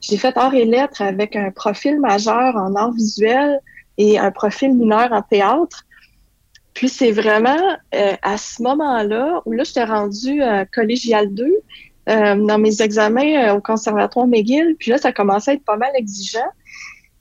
j'ai 0.00 0.16
fait 0.16 0.36
arts 0.38 0.54
et 0.54 0.64
lettres 0.64 1.02
avec 1.02 1.36
un 1.36 1.50
profil 1.50 2.00
majeur 2.00 2.56
en 2.56 2.74
arts 2.76 2.92
visuels 2.92 3.60
et 3.98 4.18
un 4.18 4.30
profil 4.30 4.74
mineur 4.74 5.12
en 5.12 5.22
théâtre. 5.22 5.84
Puis 6.76 6.90
c'est 6.90 7.10
vraiment 7.10 7.56
euh, 7.94 8.12
à 8.20 8.36
ce 8.36 8.62
moment-là 8.62 9.40
où 9.46 9.52
là, 9.52 9.64
j'étais 9.64 9.84
rendue 9.84 10.42
à 10.42 10.66
collégial 10.66 11.32
2 11.32 11.44
euh, 12.08 12.34
dans 12.36 12.58
mes 12.58 12.82
examens 12.82 13.48
euh, 13.48 13.54
au 13.54 13.62
conservatoire 13.62 14.26
McGill. 14.26 14.76
Puis 14.78 14.90
là, 14.90 14.98
ça 14.98 15.10
commençait 15.10 15.52
à 15.52 15.54
être 15.54 15.64
pas 15.64 15.78
mal 15.78 15.90
exigeant. 15.96 16.50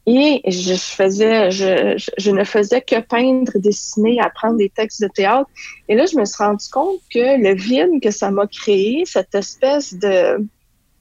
Et 0.07 0.41
je 0.45 0.75
faisais, 0.75 1.51
je, 1.51 1.95
je, 2.17 2.31
ne 2.31 2.43
faisais 2.43 2.81
que 2.81 2.99
peindre, 2.99 3.53
dessiner, 3.55 4.19
apprendre 4.19 4.57
des 4.57 4.69
textes 4.69 5.01
de 5.01 5.07
théâtre. 5.07 5.49
Et 5.87 5.95
là, 5.95 6.05
je 6.05 6.17
me 6.17 6.25
suis 6.25 6.43
rendu 6.43 6.67
compte 6.69 6.99
que 7.09 7.41
le 7.41 7.55
vide 7.55 8.01
que 8.03 8.11
ça 8.11 8.31
m'a 8.31 8.47
créé, 8.47 9.03
cette 9.05 9.33
espèce 9.33 9.93
de 9.93 10.45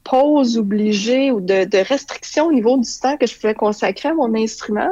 pause 0.05 0.59
obligée 0.59 1.33
ou 1.33 1.41
de, 1.41 1.65
de 1.65 1.79
restriction 1.79 2.47
au 2.47 2.53
niveau 2.53 2.79
du 2.79 2.89
temps 3.03 3.17
que 3.17 3.27
je 3.27 3.35
pouvais 3.35 3.55
consacrer 3.55 4.11
à 4.11 4.15
mon 4.15 4.33
instrument, 4.37 4.91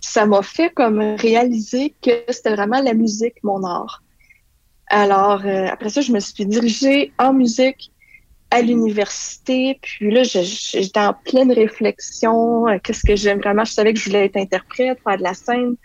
ça 0.00 0.26
m'a 0.26 0.42
fait 0.42 0.70
comme 0.70 0.98
réaliser 1.16 1.94
que 2.02 2.10
c'était 2.28 2.54
vraiment 2.54 2.80
la 2.80 2.94
musique, 2.94 3.42
mon 3.42 3.62
art. 3.64 4.02
Alors, 4.86 5.44
euh, 5.44 5.66
après 5.70 5.88
ça, 5.88 6.00
je 6.00 6.12
me 6.12 6.20
suis 6.20 6.44
dirigée 6.46 7.12
en 7.18 7.32
musique 7.32 7.92
à 8.50 8.62
l'université. 8.62 9.78
Puis 9.80 10.10
là, 10.10 10.22
j'étais 10.24 11.00
en 11.00 11.14
pleine 11.14 11.52
réflexion. 11.52 12.66
Euh, 12.68 12.78
qu'est-ce 12.82 13.04
que 13.06 13.14
j'aime 13.14 13.38
vraiment? 13.38 13.64
Je 13.64 13.72
savais 13.72 13.92
que 13.94 14.00
je 14.00 14.06
voulais 14.06 14.26
être 14.26 14.36
interprète, 14.36 14.98
faire 15.04 15.16
de 15.16 15.22
la 15.22 15.34
scène. 15.34 15.76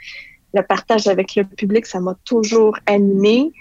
Le 0.53 0.62
partage 0.63 1.07
avec 1.07 1.36
le 1.36 1.43
public, 1.43 1.86
ça 1.86 2.00
m'a 2.00 2.15
toujours 2.25 2.77
animée. 2.88 3.51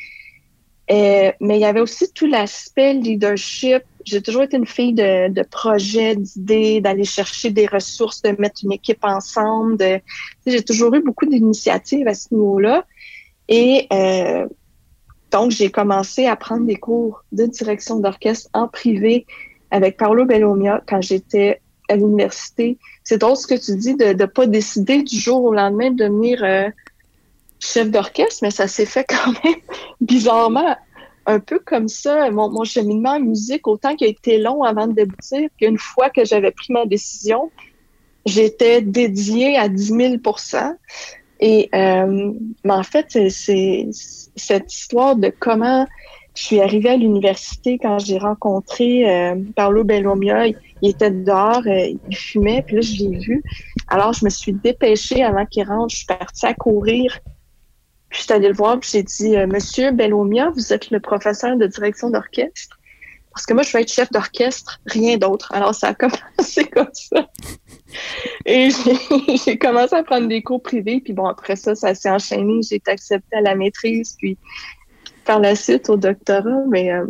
Euh, 0.90 1.32
mais 1.40 1.58
il 1.58 1.61
y 1.61 1.64
avait 1.64 1.80
aussi 1.80 2.11
tout 2.12 2.26
l'aspect 2.26 2.94
leadership. 2.94 3.82
J'ai 4.04 4.23
toujours 4.23 4.42
été 4.42 4.56
une 4.56 4.66
fille 4.66 4.92
de, 4.92 5.28
de 5.28 5.42
projets, 5.42 6.16
d'idées, 6.16 6.80
d'aller 6.80 7.04
chercher 7.04 7.50
des 7.50 7.66
ressources, 7.66 8.23
de 8.23 8.34
mettre 8.38 8.61
une 8.62 8.73
équipe 8.73 9.02
ensemble. 9.02 9.78
J'ai 10.46 10.62
toujours 10.62 10.94
eu 10.94 11.02
beaucoup 11.02 11.26
d'initiatives 11.26 12.06
à 12.06 12.14
ce 12.14 12.34
niveau-là. 12.34 12.84
Et 13.49 13.87
euh, 13.92 14.46
donc, 15.30 15.50
j'ai 15.50 15.70
commencé 15.70 16.26
à 16.26 16.37
prendre 16.37 16.66
des 16.66 16.76
cours 16.76 17.25
de 17.32 17.46
direction 17.46 17.99
d'orchestre 17.99 18.49
en 18.52 18.68
privé 18.68 19.26
avec 19.70 19.96
Paolo 19.96 20.25
Bellomia 20.25 20.82
quand 20.87 21.00
j'étais 21.00 21.61
à 21.88 21.96
l'université. 21.96 22.78
C'est 23.02 23.18
drôle 23.18 23.37
ce 23.37 23.46
que 23.46 23.54
tu 23.54 23.76
dis 23.76 23.96
de 23.96 24.12
ne 24.12 24.26
pas 24.26 24.46
décider 24.46 25.02
du 25.02 25.18
jour 25.18 25.44
au 25.44 25.52
lendemain 25.52 25.90
de 25.90 26.04
devenir 26.04 26.42
euh, 26.44 26.68
chef 27.58 27.90
d'orchestre, 27.90 28.40
mais 28.42 28.50
ça 28.50 28.68
s'est 28.68 28.87
fait 28.87 29.04
quand 29.08 29.32
même 29.44 29.61
bizarrement 30.00 30.76
un 31.26 31.40
peu 31.40 31.59
comme 31.59 31.88
ça. 31.88 32.31
Mon, 32.31 32.50
mon 32.50 32.64
cheminement 32.64 33.12
en 33.12 33.21
musique, 33.21 33.66
autant 33.66 33.95
qu'il 33.97 34.07
a 34.07 34.11
été 34.11 34.38
long 34.38 34.62
avant 34.62 34.87
de 34.87 34.93
déboutir, 34.93 35.49
qu'une 35.59 35.78
fois 35.78 36.11
que 36.11 36.25
j'avais 36.25 36.50
pris 36.50 36.73
ma 36.73 36.87
décision, 36.87 37.50
j'étais 38.26 38.83
dédiée 38.83 39.57
à 39.57 39.69
10 39.69 39.93
000% 39.93 40.76
et 41.40 41.69
euh, 41.75 42.33
mais 42.64 42.73
en 42.73 42.83
fait, 42.83 43.07
c'est 43.28 43.88
cette 44.37 44.73
histoire 44.73 45.16
de 45.16 45.33
comment 45.38 45.87
je 46.35 46.43
suis 46.43 46.61
arrivée 46.61 46.90
à 46.90 46.97
l'université 46.97 47.78
quand 47.78 47.99
j'ai 47.99 48.19
rencontré 48.19 49.09
euh, 49.09 49.37
Paolo 49.54 49.85
Bellomia. 49.85 50.47
Il, 50.47 50.57
était 50.83 51.11
dehors, 51.11 51.62
euh, 51.66 51.95
il 52.09 52.16
fumait, 52.16 52.62
puis 52.62 52.76
là, 52.76 52.83
je 52.83 53.04
l'ai 53.04 53.19
vu. 53.19 53.43
Alors, 53.88 54.12
je 54.12 54.25
me 54.25 54.31
suis 54.31 54.52
dépêchée 54.52 55.23
avant 55.23 55.47
qu'il 55.47 55.66
rentre. 55.66 55.90
Je 55.90 55.99
suis 55.99 56.07
partie 56.07 56.47
à 56.47 56.54
courir. 56.54 57.21
Puis, 58.14 58.21
je 58.21 58.26
suis 58.26 58.33
allée 58.33 58.47
le 58.47 58.54
voir, 58.54 58.78
puis 58.78 58.90
j'ai 58.92 59.02
dit 59.02 59.37
euh, 59.37 59.49
Monsieur 59.49 59.90
Bellomia, 59.90 60.50
vous 60.50 60.73
êtes 60.73 60.92
le 60.92 61.00
professeur 61.00 61.56
de 61.56 61.66
direction 61.66 62.11
d'orchestre. 62.11 62.78
Parce 63.33 63.44
que 63.44 63.54
moi, 63.54 63.64
je 63.64 63.76
veux 63.76 63.83
être 63.83 63.92
chef 63.92 64.09
d'orchestre, 64.12 64.80
rien 64.87 65.16
d'autre. 65.16 65.52
Alors, 65.52 65.75
ça 65.75 65.88
a 65.88 65.94
commencé 65.94 66.64
comme 66.66 66.92
ça. 66.92 67.28
Et 68.47 68.68
j'ai 69.44 69.59
commencé 69.59 69.97
à 69.97 70.04
prendre 70.04 70.28
des 70.28 70.44
cours 70.44 70.62
privés. 70.62 71.00
Puis 71.00 71.12
bon, 71.12 71.26
après 71.26 71.56
ça, 71.56 71.75
ça 71.75 71.92
s'est 71.97 72.09
enchaîné. 72.09 72.61
J'ai 72.62 72.76
été 72.76 72.92
acceptée 72.92 73.37
à 73.37 73.40
la 73.40 73.56
maîtrise, 73.56 74.14
puis 74.16 74.38
par 75.25 75.40
la 75.40 75.56
suite 75.56 75.90
au 75.90 75.97
doctorat. 75.97 76.62
Mais 76.68 76.92
euh, 76.92 77.06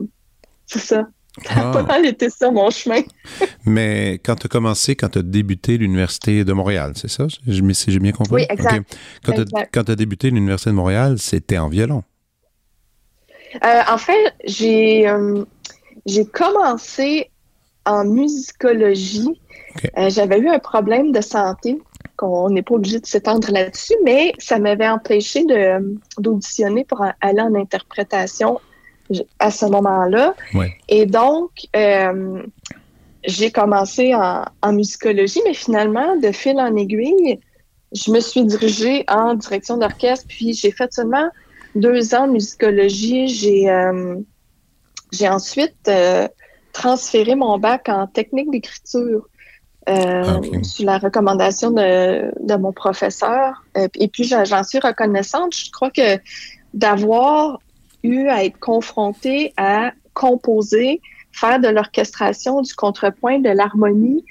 c'est 0.65 0.79
ça. 0.79 1.07
Ça 1.43 1.69
a 1.69 1.73
pas 1.73 1.83
mal 1.83 2.07
été 2.07 2.31
ça, 2.31 2.51
mon 2.51 2.71
chemin. 2.71 3.01
Mais 3.67 4.21
quand 4.25 4.37
tu 4.37 4.47
as 4.47 4.49
commencé, 4.49 4.95
quand 4.95 5.09
tu 5.09 5.19
as 5.19 5.23
débuté 5.23 5.77
l'Université 5.77 6.45
de 6.45 6.53
Montréal, 6.53 6.93
c'est 6.95 7.11
ça? 7.11 7.27
Si 7.29 7.91
j'ai 7.91 7.99
bien 7.99 8.13
compris? 8.13 8.35
Oui, 8.35 8.47
exact. 8.49 8.97
Quand 9.25 9.85
tu 9.85 9.91
as, 9.91 9.97
débuté 9.97 10.31
l'Université 10.31 10.71
de 10.71 10.77
Montréal, 10.77 11.19
c'était 11.19 11.59
en 11.59 11.69
violon. 11.69 12.05
Euh, 13.65 13.81
en 13.89 13.99
fait, 13.99 14.35
j'ai 14.45 15.09
euh, 15.09 15.45
j'ai 16.07 16.25
commencé 16.25 17.31
en 17.85 18.05
musicologie 18.05 19.41
euh, 19.99 20.09
j'avais 20.09 20.39
eu 20.39 20.49
un 20.49 20.59
problème 20.59 21.13
de 21.13 21.21
santé 21.21 21.81
qu'on 22.17 22.51
n'est 22.51 22.63
pas 22.63 22.75
obligé 22.75 23.01
de 23.01 23.07
s'étendre 23.07 23.51
là-dessus, 23.51 23.95
mais 24.05 24.33
ça 24.39 24.59
m'avait 24.59 24.89
empêché 24.89 25.45
d'auditionner 26.19 26.85
pour 26.85 27.05
aller 27.21 27.41
en 27.41 27.55
interprétation 27.55 28.61
à 29.39 29.51
ce 29.51 29.67
moment-là. 29.67 30.35
Et 30.89 31.07
donc, 31.07 31.51
euh, 31.77 32.43
j'ai 33.25 33.51
commencé 33.51 34.15
en, 34.15 34.73
musicologie, 34.73 35.41
mais 35.45 35.55
finalement, 35.55 36.17
de 36.17 36.33
fil 36.33 36.59
en 36.59 36.75
aiguille, 36.77 37.41
je 37.93 38.11
me 38.11 38.21
suis 38.21 38.45
dirigée 38.45 39.05
en 39.09 39.35
direction 39.35 39.77
d'orchestre, 39.77 40.27
puis 40.29 40.53
j'ai 40.53 40.71
fait 40.71 40.93
seulement 40.93 41.29
deux 41.75 42.15
ans 42.15 42.27
de 42.27 42.33
musicologie. 42.33 43.29
J'ai 43.29 43.71
euh, 43.71 44.17
j'ai 45.13 45.29
ensuite 45.29 45.91
transféré 46.73 47.37
mon 47.37 47.59
bac 47.59 47.89
en 47.89 48.07
technique 48.07 48.51
d'écriture. 48.51 49.29
Euh, 49.87 50.41
sur 50.63 50.87
la 50.87 50.97
recommandation 50.97 51.71
de, 51.71 52.33
de 52.41 52.55
mon 52.55 52.73
professeur. 52.73 53.63
Euh, 53.77 53.87
et 53.97 54.09
puis, 54.09 54.25
j'en 54.25 54.63
suis 54.63 54.79
reconnaissante. 54.79 55.55
Je 55.55 55.71
crois 55.71 55.91
que 55.91 56.19
d'avoir 56.73 57.59
à 58.29 58.45
être 58.45 58.59
confrontée 58.59 59.53
à 59.57 59.93
composer, 60.13 61.01
faire 61.33 61.59
de 61.59 61.69
l'orchestration, 61.69 62.63
du 62.63 62.75
contrepoint, 62.75 63.39
de 63.39 63.51
l'harmonie, 63.51 64.25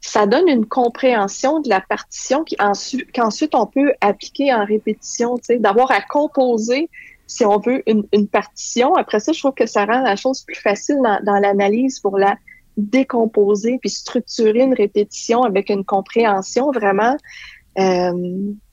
ça 0.00 0.26
donne 0.26 0.48
une 0.48 0.66
compréhension 0.66 1.60
de 1.60 1.68
la 1.68 1.80
partition 1.80 2.44
qu'ensuite 3.14 3.54
on 3.54 3.66
peut 3.66 3.92
appliquer 4.00 4.52
en 4.54 4.64
répétition, 4.64 5.36
d'avoir 5.58 5.90
à 5.90 6.00
composer, 6.00 6.88
si 7.26 7.44
on 7.44 7.58
veut, 7.58 7.82
une, 7.86 8.28
partition. 8.28 8.94
Après 8.94 9.20
ça, 9.20 9.32
je 9.32 9.38
trouve 9.38 9.52
que 9.52 9.66
ça 9.66 9.84
rend 9.84 10.00
la 10.00 10.16
chose 10.16 10.42
plus 10.42 10.56
facile 10.56 10.98
dans 11.24 11.38
l'analyse 11.38 12.00
pour 12.00 12.18
la 12.18 12.36
décomposer 12.76 13.78
puis 13.78 13.90
structurer 13.90 14.60
une 14.60 14.74
répétition 14.74 15.42
avec 15.42 15.68
une 15.68 15.84
compréhension 15.84 16.70
vraiment 16.70 17.16
euh, 17.78 18.12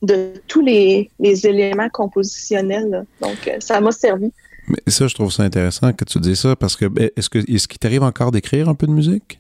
de 0.01 0.33
tous 0.47 0.61
les, 0.61 1.09
éléments 1.19 1.89
compositionnels. 1.89 3.05
Donc, 3.21 3.47
euh, 3.47 3.57
ça 3.59 3.79
m'a 3.79 3.91
servi. 3.91 4.31
Mais 4.67 4.79
ça, 4.87 5.07
je 5.07 5.15
trouve 5.15 5.31
ça 5.31 5.43
intéressant 5.43 5.93
que 5.93 6.03
tu 6.03 6.19
dis 6.19 6.35
ça 6.35 6.55
parce 6.55 6.75
que 6.75 6.85
ben, 6.85 7.09
est-ce 7.15 7.29
que 7.29 7.39
est-ce 7.39 7.67
qu'il 7.67 7.79
t'arrive 7.79 8.03
encore 8.03 8.31
d'écrire 8.31 8.67
un 8.67 8.75
peu 8.75 8.87
de 8.87 8.91
musique? 8.91 9.39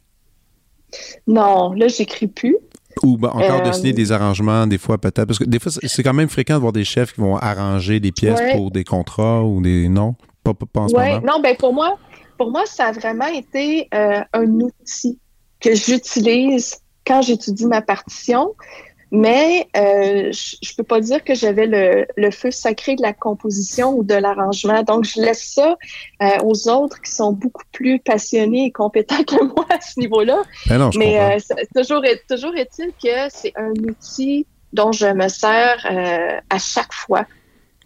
Non, 1.25 1.73
là, 1.73 1.87
j'écris 1.87 2.27
plus. 2.27 2.57
Ou 3.03 3.17
ben, 3.17 3.29
encore 3.29 3.63
de 3.63 3.71
signer 3.73 3.91
euh, 3.91 3.95
des 3.95 4.11
arrangements, 4.11 4.67
des 4.67 4.77
fois 4.77 4.97
peut-être. 4.97 5.25
Parce 5.25 5.39
que 5.39 5.43
des 5.43 5.59
fois, 5.59 5.71
c'est 5.71 6.03
quand 6.03 6.13
même 6.13 6.29
fréquent 6.29 6.55
de 6.55 6.61
voir 6.61 6.73
des 6.73 6.85
chefs 6.85 7.13
qui 7.13 7.21
vont 7.21 7.35
arranger 7.35 7.99
des 7.99 8.11
pièces 8.11 8.39
pour 8.53 8.71
des 8.71 8.83
contrats 8.83 9.43
ou 9.43 9.61
des. 9.61 9.89
Non? 9.89 10.15
Pas, 10.43 10.53
pas 10.53 10.81
en 10.81 10.87
ce 10.87 10.93
moment. 10.93 11.21
Non, 11.21 11.41
ben 11.41 11.55
pour 11.57 11.73
moi, 11.73 11.97
pour 12.37 12.51
moi, 12.51 12.65
ça 12.65 12.87
a 12.87 12.91
vraiment 12.91 13.27
été 13.27 13.89
euh, 13.93 14.21
un 14.33 14.47
outil 14.59 15.19
que 15.59 15.75
j'utilise 15.75 16.75
quand 17.05 17.21
j'étudie 17.21 17.65
ma 17.65 17.81
partition. 17.81 18.53
Mais 19.11 19.67
euh, 19.77 20.31
je, 20.31 20.55
ne 20.71 20.75
peux 20.75 20.83
pas 20.83 20.99
dire 20.99 21.23
que 21.23 21.33
j'avais 21.33 21.65
le, 21.65 22.31
feu 22.31 22.51
sacré 22.51 22.95
de 22.95 23.01
la 23.01 23.13
composition 23.13 23.97
ou 23.97 24.03
de 24.03 24.13
l'arrangement. 24.13 24.83
Donc, 24.83 25.05
je 25.05 25.21
laisse 25.21 25.53
ça 25.53 25.77
euh, 26.21 26.27
aux 26.43 26.67
autres 26.69 27.01
qui 27.01 27.11
sont 27.11 27.31
beaucoup 27.31 27.63
plus 27.71 27.99
passionnés 27.99 28.65
et 28.65 28.71
compétents 28.71 29.23
que 29.23 29.41
moi 29.43 29.65
à 29.69 29.79
ce 29.79 29.99
niveau-là. 29.99 30.41
Ben 30.67 30.89
Mais 30.97 31.37
toujours, 31.75 32.03
toujours 32.29 32.55
est-il 32.55 32.87
que 33.01 33.29
c'est 33.29 33.53
un 33.55 33.71
outil 33.87 34.45
dont 34.73 34.91
je 34.91 35.07
me 35.07 35.29
sers 35.29 35.85
à 36.49 36.59
chaque 36.59 36.93
fois 36.93 37.25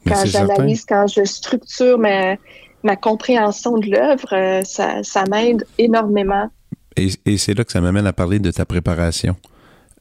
ben, 0.06 0.16
quand 0.16 0.25
j'analyse, 0.25 0.86
quand 0.86 1.06
je 1.08 1.24
structure 1.24 2.00
ma, 2.00 2.36
ma 2.84 2.96
compréhension 2.96 3.78
de 3.78 3.90
l'œuvre, 3.90 4.34
euh, 4.34 4.62
ça, 4.63 5.24
m'aide 5.30 5.66
énormément. 5.78 6.50
Et, 6.98 7.38
c'est 7.38 7.54
là 7.54 7.63
que 7.63 7.72
ça 7.72 7.82
m'amène 7.82 8.08
à 8.08 8.13
parler 8.13 8.40
de 8.40 8.51
ta 8.51 8.66
préparation. 8.66 9.36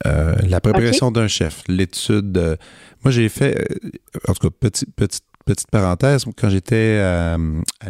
Euh, 0.06 0.34
la 0.48 0.60
préparation 0.60 1.10
d'un 1.10 1.28
chef, 1.28 1.62
l'étude. 1.68 2.58
moi, 3.04 3.10
j'ai 3.10 3.28
fait, 3.28 3.58
euh, 3.58 3.90
en 4.28 4.34
tout 4.34 4.48
cas, 4.48 4.56
petite, 4.58 4.94
petite, 4.94 5.24
petite 5.44 5.70
parenthèse, 5.70 6.24
quand 6.36 6.48
j'étais 6.48 6.98
à, 7.00 7.36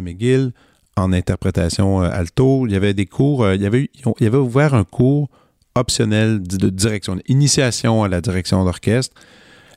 McGill 0.01 0.51
en 0.97 1.13
interprétation 1.13 2.01
alto, 2.01 2.67
il 2.67 2.73
y 2.73 2.75
avait 2.75 2.93
des 2.93 3.05
cours, 3.05 3.49
il, 3.53 3.61
y 3.61 3.65
avait, 3.65 3.89
il 3.93 4.23
y 4.23 4.27
avait 4.27 4.37
ouvert 4.37 4.73
un 4.73 4.83
cours 4.83 5.29
optionnel 5.73 6.43
de 6.43 6.69
direction, 6.69 7.17
initiation 7.27 8.03
à 8.03 8.09
la 8.09 8.19
direction 8.19 8.65
d'orchestre. 8.65 9.15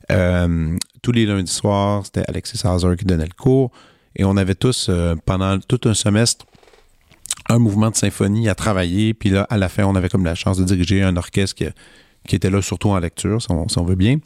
tous 0.09 1.11
les 1.13 1.25
lundis 1.25 1.51
soirs, 1.51 2.05
c'était 2.05 2.25
Alexis 2.27 2.67
Hauser 2.67 2.97
qui 2.97 3.05
donnait 3.05 3.25
le 3.25 3.33
cours. 3.37 3.71
Et 4.15 4.23
on 4.23 4.37
avait 4.37 4.55
tous, 4.55 4.87
euh, 4.89 5.15
pendant 5.25 5.59
tout 5.59 5.81
un 5.85 5.93
semestre, 5.93 6.45
un 7.49 7.59
mouvement 7.59 7.91
de 7.91 7.95
symphonie 7.95 8.49
à 8.49 8.55
travailler. 8.55 9.13
Puis 9.13 9.29
là, 9.29 9.45
à 9.49 9.57
la 9.57 9.69
fin, 9.69 9.83
on 9.83 9.95
avait 9.95 10.09
comme 10.09 10.25
la 10.25 10.35
chance 10.35 10.57
de 10.57 10.63
diriger 10.63 11.03
un 11.03 11.17
orchestre 11.17 11.55
qui, 11.55 11.65
était 12.33 12.49
là 12.49 12.61
surtout 12.61 12.89
en 12.89 12.99
lecture, 12.99 13.41
si 13.41 13.47
on, 13.51 13.83
veut 13.83 13.95
bien. 13.95 14.17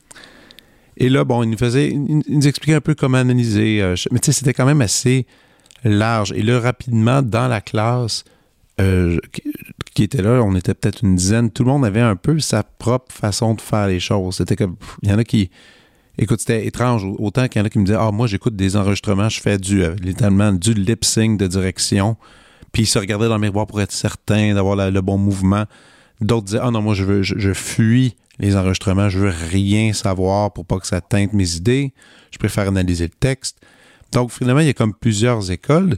Et 0.96 1.10
là, 1.10 1.26
bon, 1.26 1.44
il 1.44 1.50
nous 1.50 1.58
faisait, 1.58 1.90
il 1.90 2.24
nous 2.28 2.48
expliquait 2.48 2.76
un 2.76 2.82
peu 2.82 2.96
comment 2.96 3.18
analyser. 3.18 3.82
Euh, 3.82 3.96
mais 4.12 4.20
tu 4.20 4.28
sais, 4.28 4.32
c'était 4.32 4.54
quand 4.54 4.66
même 4.66 4.82
assez 4.82 5.26
large. 5.84 6.32
Et 6.32 6.42
là, 6.42 6.60
rapidement, 6.62 7.22
dans 7.22 7.48
la 7.48 7.60
classe, 7.60 8.24
qui 9.94 10.04
était 10.04 10.22
là, 10.22 10.42
on 10.42 10.56
était 10.56 10.74
peut-être 10.74 11.04
une 11.04 11.16
dizaine, 11.16 11.52
tout 11.52 11.64
le 11.64 11.70
monde 11.70 11.86
avait 11.86 12.00
un 12.00 12.16
peu 12.16 12.40
sa 12.40 12.64
propre 12.64 13.14
façon 13.14 13.54
de 13.54 13.60
faire 13.60 13.88
les 13.88 14.00
choses. 14.00 14.38
C'était 14.38 14.56
comme, 14.56 14.76
il 15.04 15.10
y 15.10 15.14
en 15.14 15.18
a 15.18 15.26
qui, 15.26 15.50
écoute, 16.18 16.40
c'était 16.40 16.66
étrange, 16.66 17.06
autant 17.18 17.48
qu'il 17.50 17.60
y 17.60 17.64
en 17.64 17.66
a 17.66 17.70
qui 17.70 17.80
me 17.80 17.86
disaient, 17.86 17.98
ah, 18.00 18.12
moi, 18.12 18.28
j'écoute 18.28 18.56
des 18.56 18.78
enregistrements, 18.78 19.28
je 19.30 19.42
fais 19.42 19.58
du, 19.58 19.84
littéralement, 20.02 20.54
du 20.54 20.74
lip 20.74 21.04
sync 21.04 21.38
de 21.38 21.48
direction, 21.48 22.16
puis 22.72 22.84
ils 22.84 22.88
se 22.88 23.00
regardaient 23.00 23.28
dans 23.28 23.36
le 23.36 23.42
miroir 23.42 23.68
pour 23.68 23.82
être 23.82 23.92
certain 23.92 24.54
d'avoir 24.54 24.90
le 24.90 25.02
bon 25.02 25.18
mouvement. 25.18 25.66
D'autres 26.22 26.46
disaient, 26.46 26.60
ah 26.62 26.72
non, 26.72 26.82
moi, 26.82 26.94
je 26.94 27.04
veux, 27.04 27.24
je, 27.24 27.54
fuis 27.54 28.16
les 28.40 28.56
enregistrements, 28.56 29.10
je 29.10 29.20
veux 29.20 29.34
rien 29.50 29.94
savoir 29.94 30.52
pour 30.52 30.66
pas 30.66 30.80
que 30.80 30.88
ça 30.88 31.02
teinte 31.02 31.34
mes 31.34 31.56
idées, 31.56 31.94
je 32.32 32.38
préfère 32.38 32.68
analyser 32.68 33.06
le 33.06 33.12
texte. 33.12 33.60
Donc, 34.12 34.32
finalement, 34.32 34.62
il 34.62 34.68
y 34.68 34.70
a 34.70 34.74
comme 34.74 34.94
plusieurs 34.94 35.52
écoles. 35.52 35.98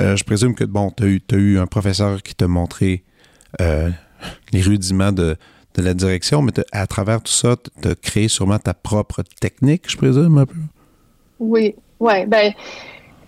Euh, 0.00 0.16
je 0.16 0.24
présume 0.24 0.54
que, 0.54 0.64
bon, 0.64 0.90
tu 0.90 1.22
as, 1.30 1.36
eu 1.36 1.58
un 1.58 1.66
professeur 1.66 2.22
qui 2.22 2.34
t'a 2.34 2.48
montré 2.48 3.04
euh, 3.60 3.90
les 4.52 4.62
rudiments 4.62 5.12
de, 5.12 5.36
la 5.76 5.94
direction, 5.94 6.42
mais 6.42 6.52
à 6.72 6.86
travers 6.86 7.22
tout 7.22 7.32
ça, 7.32 7.56
tu 7.56 7.88
as 7.88 7.94
créé 7.94 8.28
sûrement 8.28 8.58
ta 8.58 8.74
propre 8.74 9.22
technique, 9.40 9.90
je 9.90 9.96
présume, 9.96 10.38
un 10.38 10.46
peu? 10.46 10.54
Oui, 11.38 11.74
oui. 11.98 12.26
Ben, 12.26 12.52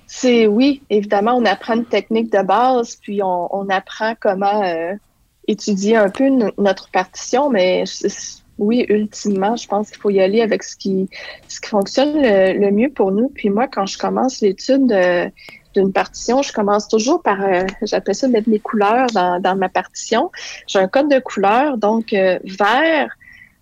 c'est 0.06 0.46
oui, 0.46 0.82
évidemment, 0.90 1.34
on 1.34 1.44
apprend 1.44 1.74
une 1.74 1.86
technique 1.86 2.30
de 2.32 2.42
base, 2.42 2.96
puis 2.96 3.20
on, 3.22 3.68
apprend 3.70 4.14
comment 4.20 4.62
euh, 4.62 4.94
étudier 5.48 5.96
un 5.96 6.10
peu 6.10 6.28
notre 6.58 6.90
partition, 6.90 7.50
mais 7.50 7.84
oui, 8.58 8.86
ultimement, 8.88 9.56
je 9.56 9.66
pense 9.66 9.90
qu'il 9.90 10.00
faut 10.00 10.10
y 10.10 10.20
aller 10.20 10.40
avec 10.40 10.62
ce 10.62 10.76
qui, 10.76 11.08
ce 11.48 11.60
qui 11.60 11.68
fonctionne 11.68 12.22
le, 12.22 12.70
mieux 12.70 12.90
pour 12.90 13.10
nous. 13.10 13.28
Puis 13.28 13.50
moi, 13.50 13.66
quand 13.66 13.86
je 13.86 13.98
commence 13.98 14.40
l'étude 14.40 14.86
de, 14.86 15.30
d'une 15.74 15.92
partition, 15.92 16.42
je 16.42 16.52
commence 16.52 16.88
toujours 16.88 17.22
par, 17.22 17.42
euh, 17.42 17.64
j'appelle 17.82 18.14
ça 18.14 18.28
mettre 18.28 18.48
mes 18.48 18.60
couleurs 18.60 19.08
dans, 19.08 19.40
dans 19.40 19.56
ma 19.56 19.68
partition. 19.68 20.30
J'ai 20.66 20.78
un 20.78 20.88
code 20.88 21.10
de 21.10 21.18
couleurs, 21.18 21.78
donc 21.78 22.12
euh, 22.12 22.38
vert, 22.44 23.10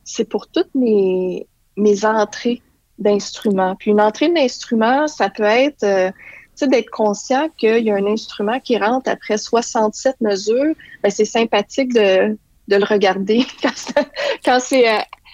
c'est 0.05 0.29
pour 0.29 0.49
toutes 0.49 0.75
mes, 0.75 1.47
mes 1.77 2.05
entrées 2.05 2.61
d'instruments. 2.99 3.75
Puis 3.77 3.91
une 3.91 4.01
entrée 4.01 4.29
d'instrument, 4.29 5.09
ça 5.09 5.31
peut 5.31 5.43
être, 5.43 5.85
euh, 5.85 6.11
sais, 6.65 6.71
d'être 6.71 6.91
conscient 6.91 7.49
qu'il 7.57 7.85
y 7.85 7.91
a 7.91 7.95
un 7.95 8.07
instrument 8.07 8.61
qui 8.61 8.79
rentre 8.79 9.11
après 9.11 9.39
67 9.39 10.21
mesures. 10.21 10.75
Ben, 11.03 11.11
c'est 11.11 11.25
sympathique 11.25 11.93
de, 11.93 12.37
de 12.69 12.77
le 12.77 12.85
regarder 12.85 13.45
quand 14.45 14.61
c'est 14.61 14.85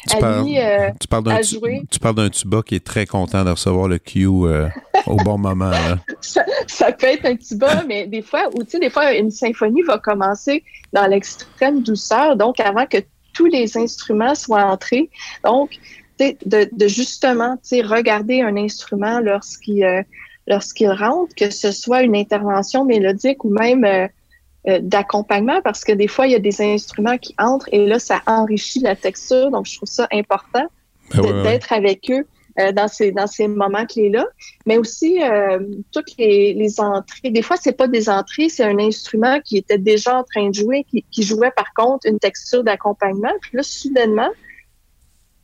tu, 0.07 0.17
parles, 0.19 0.47
euh, 0.57 0.91
tu, 1.01 1.09
parles 1.09 1.25
d'un, 1.25 1.41
tu 1.41 1.99
parles 2.01 2.15
d'un 2.15 2.29
tuba 2.29 2.63
qui 2.63 2.77
est 2.77 2.85
très 2.85 3.07
content 3.07 3.45
de 3.45 3.51
recevoir 3.51 3.89
le 3.89 3.99
cue 3.99 4.27
euh, 4.27 4.69
au 5.07 5.17
bon 5.17 5.39
moment. 5.39 5.73
Ça, 6.21 6.93
peut 6.93 7.07
être 7.07 7.25
un 7.27 7.37
tuba, 7.37 7.83
mais 7.89 8.07
des 8.07 8.23
fois, 8.23 8.49
ou 8.55 8.63
tu 8.63 8.71
sais, 8.71 8.79
des 8.79 8.91
fois, 8.91 9.13
une 9.15 9.31
symphonie 9.31 9.83
va 9.83 9.99
commencer 9.99 10.63
dans 10.93 11.07
l'extrême 11.07 11.83
douceur, 11.83 12.37
donc 12.37 12.61
avant 12.61 12.87
que 12.87 12.99
tous 13.35 13.47
les 13.47 13.77
instruments 13.77 14.35
soient 14.35 14.65
entrés. 14.65 15.11
Donc, 15.45 15.79
de, 16.19 16.69
de 16.73 16.89
justement, 16.89 17.57
tu 17.57 17.69
sais, 17.69 17.83
regarder 17.83 18.43
un 18.43 18.57
instrument 18.57 19.21
lorsqu'il 19.21 19.85
euh, 19.85 20.03
lorsqu'il 20.49 20.91
rentre, 20.91 21.35
que 21.35 21.51
ce 21.51 21.71
soit 21.71 22.03
une 22.03 22.17
intervention 22.17 22.85
mélodique 22.85 23.45
ou 23.45 23.51
même 23.51 23.85
euh, 23.85 24.81
d'accompagnement 24.81 25.61
parce 25.63 25.85
que 25.85 25.93
des 25.93 26.09
fois, 26.09 26.27
il 26.27 26.33
y 26.33 26.35
a 26.35 26.41
des 26.41 26.61
instruments 26.61 27.17
qui 27.17 27.35
entrent 27.39 27.69
et 27.73 27.87
là, 27.87 27.99
ça 27.99 28.23
enrichit 28.27 28.81
la 28.81 28.97
texture. 28.97 29.51
Donc, 29.51 29.67
je 29.67 29.77
trouve 29.77 29.89
ça 29.89 30.09
important 30.13 30.67
ben 31.15 31.43
d'être 31.43 31.73
avec 31.73 32.11
eux 32.11 32.27
euh, 32.59 32.73
dans 32.73 32.89
ces 32.89 33.13
dans 33.13 33.29
ces 33.29 33.47
moments 33.47 33.87
clés-là. 33.87 34.27
Mais 34.67 34.77
aussi, 34.77 35.23
euh, 35.23 35.61
toutes 35.93 36.17
les, 36.19 36.55
les, 36.55 36.81
entrées. 36.81 37.31
Des 37.31 37.43
fois, 37.43 37.57
c'est 37.57 37.77
pas 37.77 37.87
des 37.87 38.11
entrées, 38.11 38.49
c'est 38.49 38.65
un 38.65 38.79
instrument 38.79 39.41
qui 39.41 39.59
était 39.59 39.79
déjà 39.79 40.19
en 40.19 40.25
train 40.25 40.49
de 40.49 40.55
jouer, 40.55 40.85
qui, 40.91 41.05
qui 41.11 41.23
jouait 41.23 41.53
par 41.53 41.73
contre 41.75 42.09
une 42.09 42.19
texture 42.19 42.65
d'accompagnement. 42.65 43.33
Puis 43.41 43.53
là, 43.55 43.63
soudainement, 43.63 44.31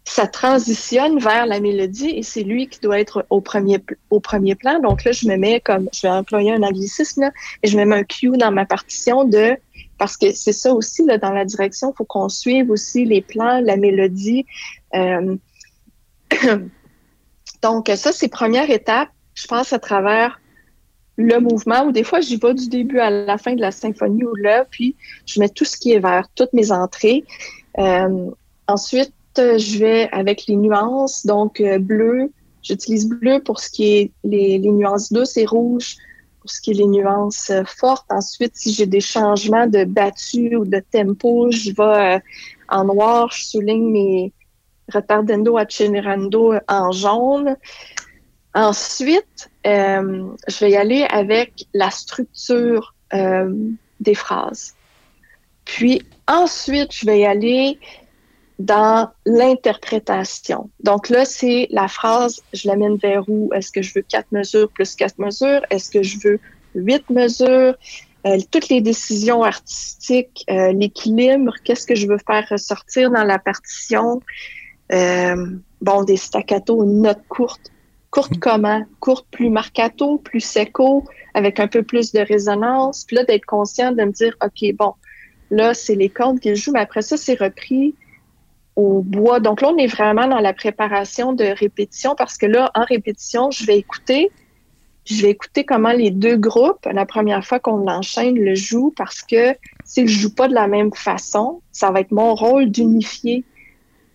ça 0.05 0.27
transitionne 0.27 1.19
vers 1.19 1.47
la 1.47 1.61
mélodie 1.61 2.11
et 2.11 2.23
c'est 2.23 2.43
lui 2.43 2.69
qui 2.69 2.79
doit 2.81 3.01
être 3.01 3.27
au 3.31 3.41
premier, 3.41 3.79
au 4.11 4.21
premier 4.21 4.55
plan. 4.55 4.79
Donc 4.81 5.03
là, 5.05 5.13
je 5.13 5.27
me 5.27 5.37
mets 5.37 5.61
comme, 5.61 5.89
je 5.95 6.03
vais 6.03 6.11
employer 6.11 6.53
un 6.53 6.63
anglicisme, 6.63 7.31
et 7.63 7.69
je 7.69 7.79
me 7.79 7.85
mets 7.85 7.97
un 7.97 8.05
cue 8.05 8.37
dans 8.37 8.53
ma 8.53 8.67
partition 8.67 9.25
de, 9.25 9.57
parce 9.99 10.17
que 10.17 10.33
c'est 10.33 10.53
ça 10.53 10.75
aussi, 10.75 11.05
là, 11.07 11.17
dans 11.17 11.33
la 11.33 11.47
direction, 11.47 11.93
il 11.93 11.97
faut 11.97 12.05
qu'on 12.05 12.29
suive 12.29 12.71
aussi 12.71 13.07
les 13.07 13.23
plans, 13.23 13.61
la 13.61 13.77
mélodie. 13.77 14.45
Euh, 14.95 15.37
donc 17.63 17.91
ça, 17.95 18.13
c'est 18.13 18.29
première 18.29 18.71
étape, 18.71 19.09
je 19.35 19.47
pense, 19.47 19.73
à 19.73 19.79
travers 19.79 20.39
le 21.17 21.39
mouvement, 21.39 21.85
ou 21.85 21.93
des 21.93 22.05
fois, 22.05 22.21
j'y 22.21 22.37
vais 22.37 22.53
du 22.53 22.69
début 22.69 22.99
à 22.99 23.09
la 23.09 23.39
fin 23.39 23.55
de 23.55 23.61
la 23.61 23.71
symphonie 23.71 24.25
ou 24.25 24.35
là, 24.35 24.67
puis 24.71 24.97
je 25.27 25.41
mets 25.41 25.49
tout 25.49 25.65
ce 25.65 25.79
qui 25.79 25.93
est 25.93 26.01
vert, 26.01 26.29
toutes 26.35 26.53
mes 26.53 26.73
entrées. 26.73 27.25
Euh, 27.79 28.31
ensuite, 28.67 29.13
je 29.37 29.79
vais 29.79 30.09
avec 30.13 30.47
les 30.47 30.57
nuances. 30.57 31.27
Donc, 31.27 31.61
euh, 31.61 31.79
bleu, 31.79 32.31
j'utilise 32.63 33.09
bleu 33.09 33.41
pour 33.45 33.61
ce 33.61 33.71
qui 33.71 33.97
est 33.97 34.13
les, 34.25 34.59
nuances 34.59 35.13
douces 35.13 35.37
et 35.37 35.47
rouge 35.47 35.97
pour 36.41 36.51
ce 36.51 36.61
qui 36.61 36.73
est 36.73 36.75
les 36.75 36.87
nuances 36.87 37.51
euh, 37.51 37.65
fortes. 37.65 38.07
Ensuite, 38.11 38.57
si 38.57 38.73
j'ai 38.73 38.87
des 38.87 39.01
changements 39.01 39.67
de 39.67 39.85
battu 39.85 40.57
ou 40.57 40.65
de 40.65 40.83
tempo, 40.91 41.51
je 41.51 41.71
vais 41.71 42.17
euh, 42.17 42.19
en 42.69 42.85
noir, 42.85 43.31
je 43.33 43.45
souligne 43.45 43.91
mes 43.91 44.33
retardando 44.93 45.57
accelerando 45.57 46.55
en 46.69 46.93
jaune. 46.93 47.57
Ensuite, 48.55 49.51
je 49.65 50.61
vais 50.61 50.71
y 50.71 50.77
aller 50.77 51.07
avec 51.09 51.67
la 51.73 51.91
structure 51.91 52.95
des 53.11 54.15
phrases. 54.15 54.75
Puis 55.65 56.03
ensuite, 56.29 56.93
je 56.93 57.07
vais 57.07 57.21
y 57.21 57.25
aller 57.25 57.79
dans 58.59 59.11
l'interprétation. 59.27 60.71
Donc 60.81 61.09
là, 61.09 61.25
c'est 61.25 61.67
la 61.71 61.89
phrase, 61.89 62.41
je 62.53 62.69
l'amène 62.69 62.97
vers 62.97 63.29
où? 63.29 63.53
Est-ce 63.53 63.73
que 63.73 63.83
je 63.83 63.93
veux 63.95 64.03
quatre 64.03 64.31
mesures 64.31 64.71
plus 64.71 64.95
quatre 64.95 65.19
mesures? 65.19 65.61
Est-ce 65.71 65.91
que 65.91 66.03
je 66.03 66.19
veux 66.23 66.41
huit 66.75 67.09
mesures? 67.11 67.75
Euh, 68.27 68.39
toutes 68.51 68.69
les 68.69 68.81
décisions 68.81 69.43
artistiques, 69.43 70.45
euh, 70.49 70.73
l'équilibre, 70.73 71.53
qu'est-ce 71.65 71.87
que 71.87 71.95
je 71.95 72.07
veux 72.07 72.19
faire 72.27 72.47
ressortir 72.49 73.11
dans 73.11 73.25
la 73.25 73.39
partition? 73.39 74.23
Euh, 74.93 75.47
bon, 75.83 76.05
des 76.05 76.17
staccato, 76.17 76.83
une 76.85 77.03
note 77.03 77.21
courte. 77.29 77.71
Courte 78.11 78.39
comment? 78.39 78.85
Courte 79.01 79.27
plus 79.31 79.51
marcato, 79.51 80.19
plus 80.19 80.41
seco, 80.41 81.05
avec 81.35 81.59
un 81.59 81.67
peu 81.67 81.83
plus 81.83 82.13
de 82.13 82.21
résonance. 82.21 83.05
Puis 83.05 83.17
là, 83.17 83.25
d'être 83.25 83.45
conscient 83.45 83.91
de 83.91 84.05
me 84.05 84.13
dire, 84.13 84.37
OK, 84.43 84.73
bon, 84.77 84.95
là, 85.51 85.75
c'est 85.75 85.97
les 85.97 86.09
cordes 86.09 86.39
qui 86.39 86.55
jouent, 86.55 86.73
mais 86.73 86.81
après 86.81 87.03
ça, 87.03 87.17
c'est 87.17 87.39
repris 87.39 87.95
au 88.77 89.03
bois. 89.03 89.41
Donc 89.41 89.61
là, 89.61 89.71
on 89.71 89.77
est 89.77 89.87
vraiment 89.87 90.27
dans 90.27 90.41
la 90.41 90.53
préparation 90.53 91.33
de 91.33 91.45
répétition 91.45 92.15
parce 92.17 92.37
que 92.37 92.47
là, 92.47 92.71
en 92.75 92.85
répétition, 92.85 93.51
je 93.51 93.65
vais 93.67 93.79
écouter. 93.79 94.31
Je 95.07 95.21
vais 95.21 95.31
écouter 95.31 95.65
comment 95.65 95.93
les 95.93 96.11
deux 96.11 96.37
groupes, 96.37 96.87
la 96.91 97.05
première 97.05 97.45
fois 97.45 97.59
qu'on 97.61 97.77
l'enchaîne, 97.77 98.37
le 98.37 98.55
jouent 98.55 98.95
parce 98.97 99.21
que 99.21 99.55
s'ils 99.85 100.05
ne 100.05 100.09
jouent 100.09 100.35
pas 100.35 100.49
de 100.49 100.55
la 100.55 100.67
même 100.67 100.95
façon, 100.95 101.61
ça 101.73 101.91
va 101.91 102.01
être 102.01 102.11
mon 102.11 102.35
rôle 102.35 102.71
d'unifier 102.71 103.45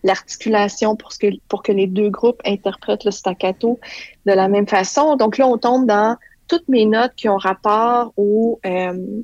l'articulation 0.04 0.96
pour, 0.96 1.10
que, 1.10 1.28
pour 1.48 1.62
que 1.62 1.72
les 1.72 1.86
deux 1.86 2.10
groupes 2.10 2.42
interprètent 2.44 3.04
le 3.04 3.12
staccato 3.12 3.80
de 4.26 4.32
la 4.32 4.48
même 4.48 4.68
façon. 4.68 5.16
Donc 5.16 5.38
là, 5.38 5.48
on 5.48 5.60
tombe 5.60 5.86
dans 5.86 6.18
toutes 6.48 6.68
mes 6.68 6.86
notes 6.86 7.14
qui 7.16 7.30
ont 7.30 7.38
rapport 7.38 8.12
au, 8.18 8.60
euh, 8.66 9.22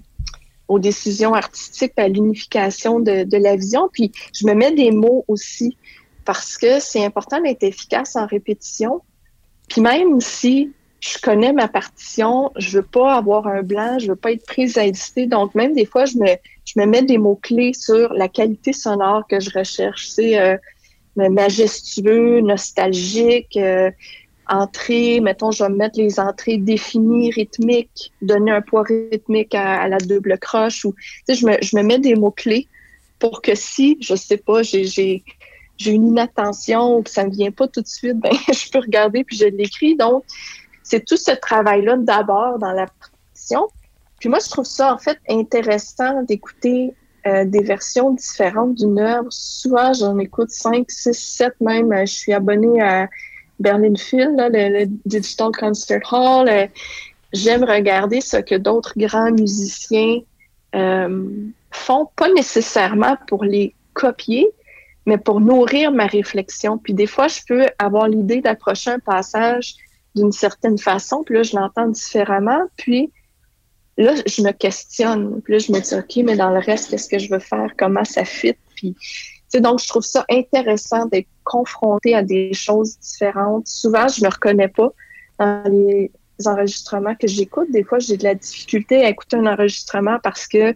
aux 0.67 0.79
décisions 0.79 1.33
artistiques, 1.33 1.93
à 1.97 2.07
l'unification 2.07 2.99
de, 2.99 3.23
de, 3.23 3.37
la 3.37 3.55
vision. 3.55 3.89
Puis 3.91 4.11
je 4.33 4.47
me 4.47 4.53
mets 4.53 4.71
des 4.71 4.91
mots 4.91 5.23
aussi 5.27 5.77
parce 6.25 6.57
que 6.57 6.79
c'est 6.79 7.05
important 7.05 7.39
d'être 7.41 7.63
efficace 7.63 8.15
en 8.15 8.25
répétition. 8.25 9.01
Puis 9.69 9.81
même 9.81 10.19
si 10.21 10.71
je 10.99 11.19
connais 11.19 11.53
ma 11.53 11.67
partition, 11.67 12.51
je 12.57 12.77
veux 12.77 12.85
pas 12.85 13.15
avoir 13.15 13.47
un 13.47 13.61
blanc, 13.61 13.99
je 13.99 14.07
veux 14.07 14.15
pas 14.15 14.31
être 14.31 14.45
prise 14.45 14.77
à 14.77 14.85
hésiter. 14.85 15.27
Donc 15.27 15.53
même 15.53 15.73
des 15.73 15.85
fois, 15.85 16.05
je 16.05 16.17
me, 16.17 16.27
je 16.65 16.79
me 16.79 16.85
mets 16.85 17.03
des 17.03 17.17
mots 17.17 17.39
clés 17.41 17.73
sur 17.73 18.11
la 18.13 18.27
qualité 18.27 18.73
sonore 18.73 19.27
que 19.27 19.39
je 19.39 19.51
recherche. 19.51 20.07
C'est 20.07 20.39
euh, 20.39 20.57
majestueux, 21.15 22.41
nostalgique. 22.41 23.55
Euh, 23.57 23.91
entrée, 24.47 25.19
mettons, 25.19 25.51
je 25.51 25.63
vais 25.63 25.69
mettre 25.69 25.99
les 25.99 26.19
entrées 26.19 26.57
définies, 26.57 27.31
rythmiques, 27.31 28.11
donner 28.21 28.51
un 28.51 28.61
poids 28.61 28.83
rythmique 28.83 29.55
à, 29.55 29.87
la 29.87 29.97
double 29.97 30.37
croche 30.39 30.85
ou, 30.85 30.93
tu 30.93 31.23
sais, 31.27 31.35
je 31.35 31.45
me, 31.45 31.57
je 31.61 31.75
me 31.75 31.83
mets 31.83 31.99
des 31.99 32.15
mots-clés 32.15 32.67
pour 33.19 33.41
que 33.41 33.55
si, 33.55 33.97
je 34.01 34.15
sais 34.15 34.37
pas, 34.37 34.61
j'ai, 34.63 35.23
une 35.85 36.07
inattention 36.07 36.97
ou 36.97 37.03
que 37.03 37.09
ça 37.09 37.25
me 37.25 37.31
vient 37.31 37.51
pas 37.51 37.67
tout 37.67 37.81
de 37.81 37.87
suite, 37.87 38.17
ben, 38.19 38.31
je 38.47 38.69
peux 38.71 38.79
regarder 38.79 39.23
puis 39.23 39.37
je 39.37 39.45
l'écris. 39.45 39.95
Donc, 39.95 40.23
c'est 40.83 41.03
tout 41.05 41.17
ce 41.17 41.31
travail-là 41.31 41.97
d'abord 41.97 42.59
dans 42.59 42.71
la 42.71 42.87
partition. 42.87 43.67
Puis 44.19 44.29
moi, 44.29 44.39
je 44.43 44.49
trouve 44.49 44.65
ça, 44.65 44.93
en 44.93 44.97
fait, 44.97 45.17
intéressant 45.29 46.23
d'écouter 46.23 46.93
euh, 47.27 47.43
des 47.43 47.63
versions 47.63 48.11
différentes 48.11 48.75
d'une 48.75 48.99
œuvre. 48.99 49.27
Souvent, 49.29 49.93
j'en 49.93 50.17
écoute 50.19 50.51
cinq, 50.51 50.89
six, 50.91 51.13
sept 51.13 51.59
même. 51.59 51.91
Je 52.01 52.13
suis 52.13 52.33
abonnée 52.33 52.81
à 52.81 53.09
Berlin 53.59 53.95
Phil, 53.95 54.35
le, 54.37 54.85
Digital 55.05 55.51
Concert 55.51 56.01
Hall. 56.11 56.49
Euh, 56.49 56.67
j'aime 57.33 57.63
regarder 57.63 58.21
ce 58.21 58.37
que 58.37 58.55
d'autres 58.55 58.93
grands 58.97 59.31
musiciens 59.31 60.19
euh, 60.75 61.27
font, 61.71 62.09
pas 62.15 62.31
nécessairement 62.33 63.17
pour 63.27 63.43
les 63.43 63.73
copier, 63.93 64.47
mais 65.05 65.17
pour 65.17 65.39
nourrir 65.39 65.91
ma 65.91 66.07
réflexion. 66.07 66.77
Puis 66.77 66.93
des 66.93 67.07
fois, 67.07 67.27
je 67.27 67.41
peux 67.47 67.65
avoir 67.79 68.07
l'idée 68.07 68.41
d'approcher 68.41 68.91
un 68.91 68.99
passage 68.99 69.75
d'une 70.15 70.31
certaine 70.31 70.77
façon, 70.77 71.23
puis 71.23 71.35
là, 71.35 71.43
je 71.43 71.55
l'entends 71.55 71.87
différemment, 71.87 72.61
puis 72.77 73.11
là, 73.97 74.13
je 74.25 74.41
me 74.41 74.51
questionne. 74.51 75.41
Puis 75.41 75.53
là, 75.53 75.59
je 75.59 75.71
me 75.71 75.79
dis, 75.79 75.95
OK, 75.95 76.25
mais 76.25 76.37
dans 76.37 76.51
le 76.51 76.59
reste, 76.59 76.89
qu'est-ce 76.89 77.09
que 77.09 77.19
je 77.19 77.29
veux 77.29 77.39
faire? 77.39 77.71
Comment 77.77 78.05
ça 78.05 78.23
fit? 78.23 78.55
Puis, 78.75 78.95
donc, 79.55 79.79
je 79.79 79.87
trouve 79.87 80.03
ça 80.03 80.25
intéressant 80.29 81.05
d'être 81.05 81.27
confronté 81.45 82.13
à 82.13 82.23
des 82.23 82.53
choses 82.53 82.99
différentes. 82.99 83.67
Souvent, 83.67 84.07
je 84.09 84.23
me 84.23 84.29
reconnais 84.29 84.67
pas 84.67 84.91
dans 85.39 85.63
les 85.71 86.11
enregistrements 86.45 87.15
que 87.15 87.27
j'écoute. 87.27 87.71
Des 87.71 87.83
fois, 87.83 87.99
j'ai 87.99 88.17
de 88.17 88.23
la 88.23 88.35
difficulté 88.35 89.05
à 89.05 89.09
écouter 89.09 89.37
un 89.37 89.45
enregistrement 89.45 90.17
parce 90.21 90.47
que 90.47 90.75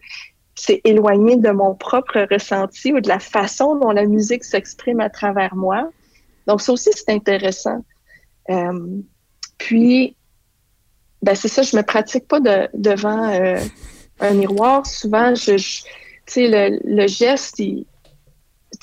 c'est 0.55 0.81
éloigné 0.83 1.37
de 1.37 1.49
mon 1.51 1.75
propre 1.75 2.27
ressenti 2.31 2.93
ou 2.93 2.99
de 3.01 3.07
la 3.07 3.19
façon 3.19 3.75
dont 3.75 3.91
la 3.91 4.05
musique 4.05 4.43
s'exprime 4.43 4.99
à 4.99 5.09
travers 5.09 5.55
moi. 5.55 5.89
Donc, 6.47 6.61
ça 6.61 6.71
aussi, 6.73 6.89
c'est 6.93 7.09
intéressant. 7.09 7.83
Euh, 8.49 9.01
puis, 9.57 10.15
ben 11.21 11.35
c'est 11.35 11.47
ça, 11.47 11.61
je 11.61 11.75
me 11.75 11.83
pratique 11.83 12.27
pas 12.27 12.39
de, 12.39 12.69
devant 12.73 13.29
euh, 13.29 13.59
un 14.19 14.33
miroir. 14.33 14.85
Souvent, 14.85 15.35
je, 15.35 15.51
le, 16.35 16.79
le, 16.83 17.07
geste, 17.07 17.59
il, 17.59 17.85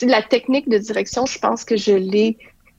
la 0.02 0.22
technique 0.22 0.68
de 0.68 0.78
direction, 0.78 1.26
je 1.26 1.38
pense 1.38 1.64
que 1.64 1.76
je 1.76 1.92
l'ai 1.92 2.37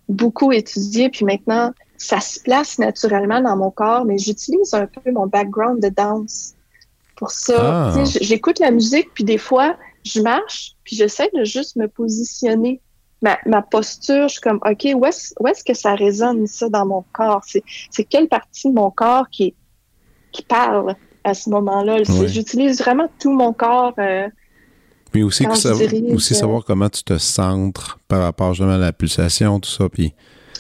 beaucoup 0.09 0.51
étudié, 0.51 1.09
puis 1.09 1.25
maintenant, 1.25 1.73
ça 1.97 2.19
se 2.19 2.39
place 2.39 2.77
naturellement 2.79 3.41
dans 3.41 3.57
mon 3.57 3.71
corps, 3.71 4.05
mais 4.05 4.17
j'utilise 4.17 4.73
un 4.73 4.85
peu 4.85 5.11
mon 5.11 5.27
background 5.27 5.81
de 5.81 5.89
danse 5.89 6.53
pour 7.15 7.31
ça. 7.31 7.91
Ah. 7.95 8.03
J'écoute 8.21 8.59
la 8.59 8.71
musique, 8.71 9.13
puis 9.13 9.23
des 9.23 9.39
fois, 9.39 9.75
je 10.05 10.21
marche, 10.21 10.75
puis 10.83 10.95
j'essaie 10.95 11.29
de 11.33 11.43
juste 11.43 11.75
me 11.75 11.87
positionner. 11.87 12.81
Ma, 13.23 13.39
ma 13.47 13.63
posture, 13.63 14.27
je 14.27 14.33
suis 14.33 14.41
comme, 14.41 14.59
OK, 14.63 14.87
où 14.93 15.05
est-ce 15.05 15.33
est 15.43 15.63
que 15.65 15.73
ça 15.73 15.95
résonne, 15.95 16.45
ça, 16.45 16.69
dans 16.69 16.85
mon 16.85 17.03
corps? 17.13 17.43
C'est 17.89 18.03
quelle 18.03 18.27
partie 18.27 18.69
de 18.69 18.75
mon 18.75 18.91
corps 18.91 19.27
qui, 19.29 19.55
qui 20.31 20.43
parle 20.43 20.95
à 21.23 21.33
ce 21.33 21.49
moment-là? 21.49 22.03
J'utilise 22.03 22.79
vraiment 22.79 23.09
tout 23.19 23.33
mon 23.33 23.53
corps. 23.53 23.95
Euh, 23.97 24.29
mais 25.13 25.23
aussi, 25.23 25.45
aussi 25.47 25.67
euh, 25.67 26.35
savoir 26.35 26.63
comment 26.63 26.89
tu 26.89 27.03
te 27.03 27.17
centres 27.17 27.99
par 28.07 28.21
rapport 28.21 28.53
justement 28.53 28.73
à 28.73 28.77
la 28.77 28.93
pulsation, 28.93 29.59
tout 29.59 29.69
ça. 29.69 29.89
Puis... 29.89 30.13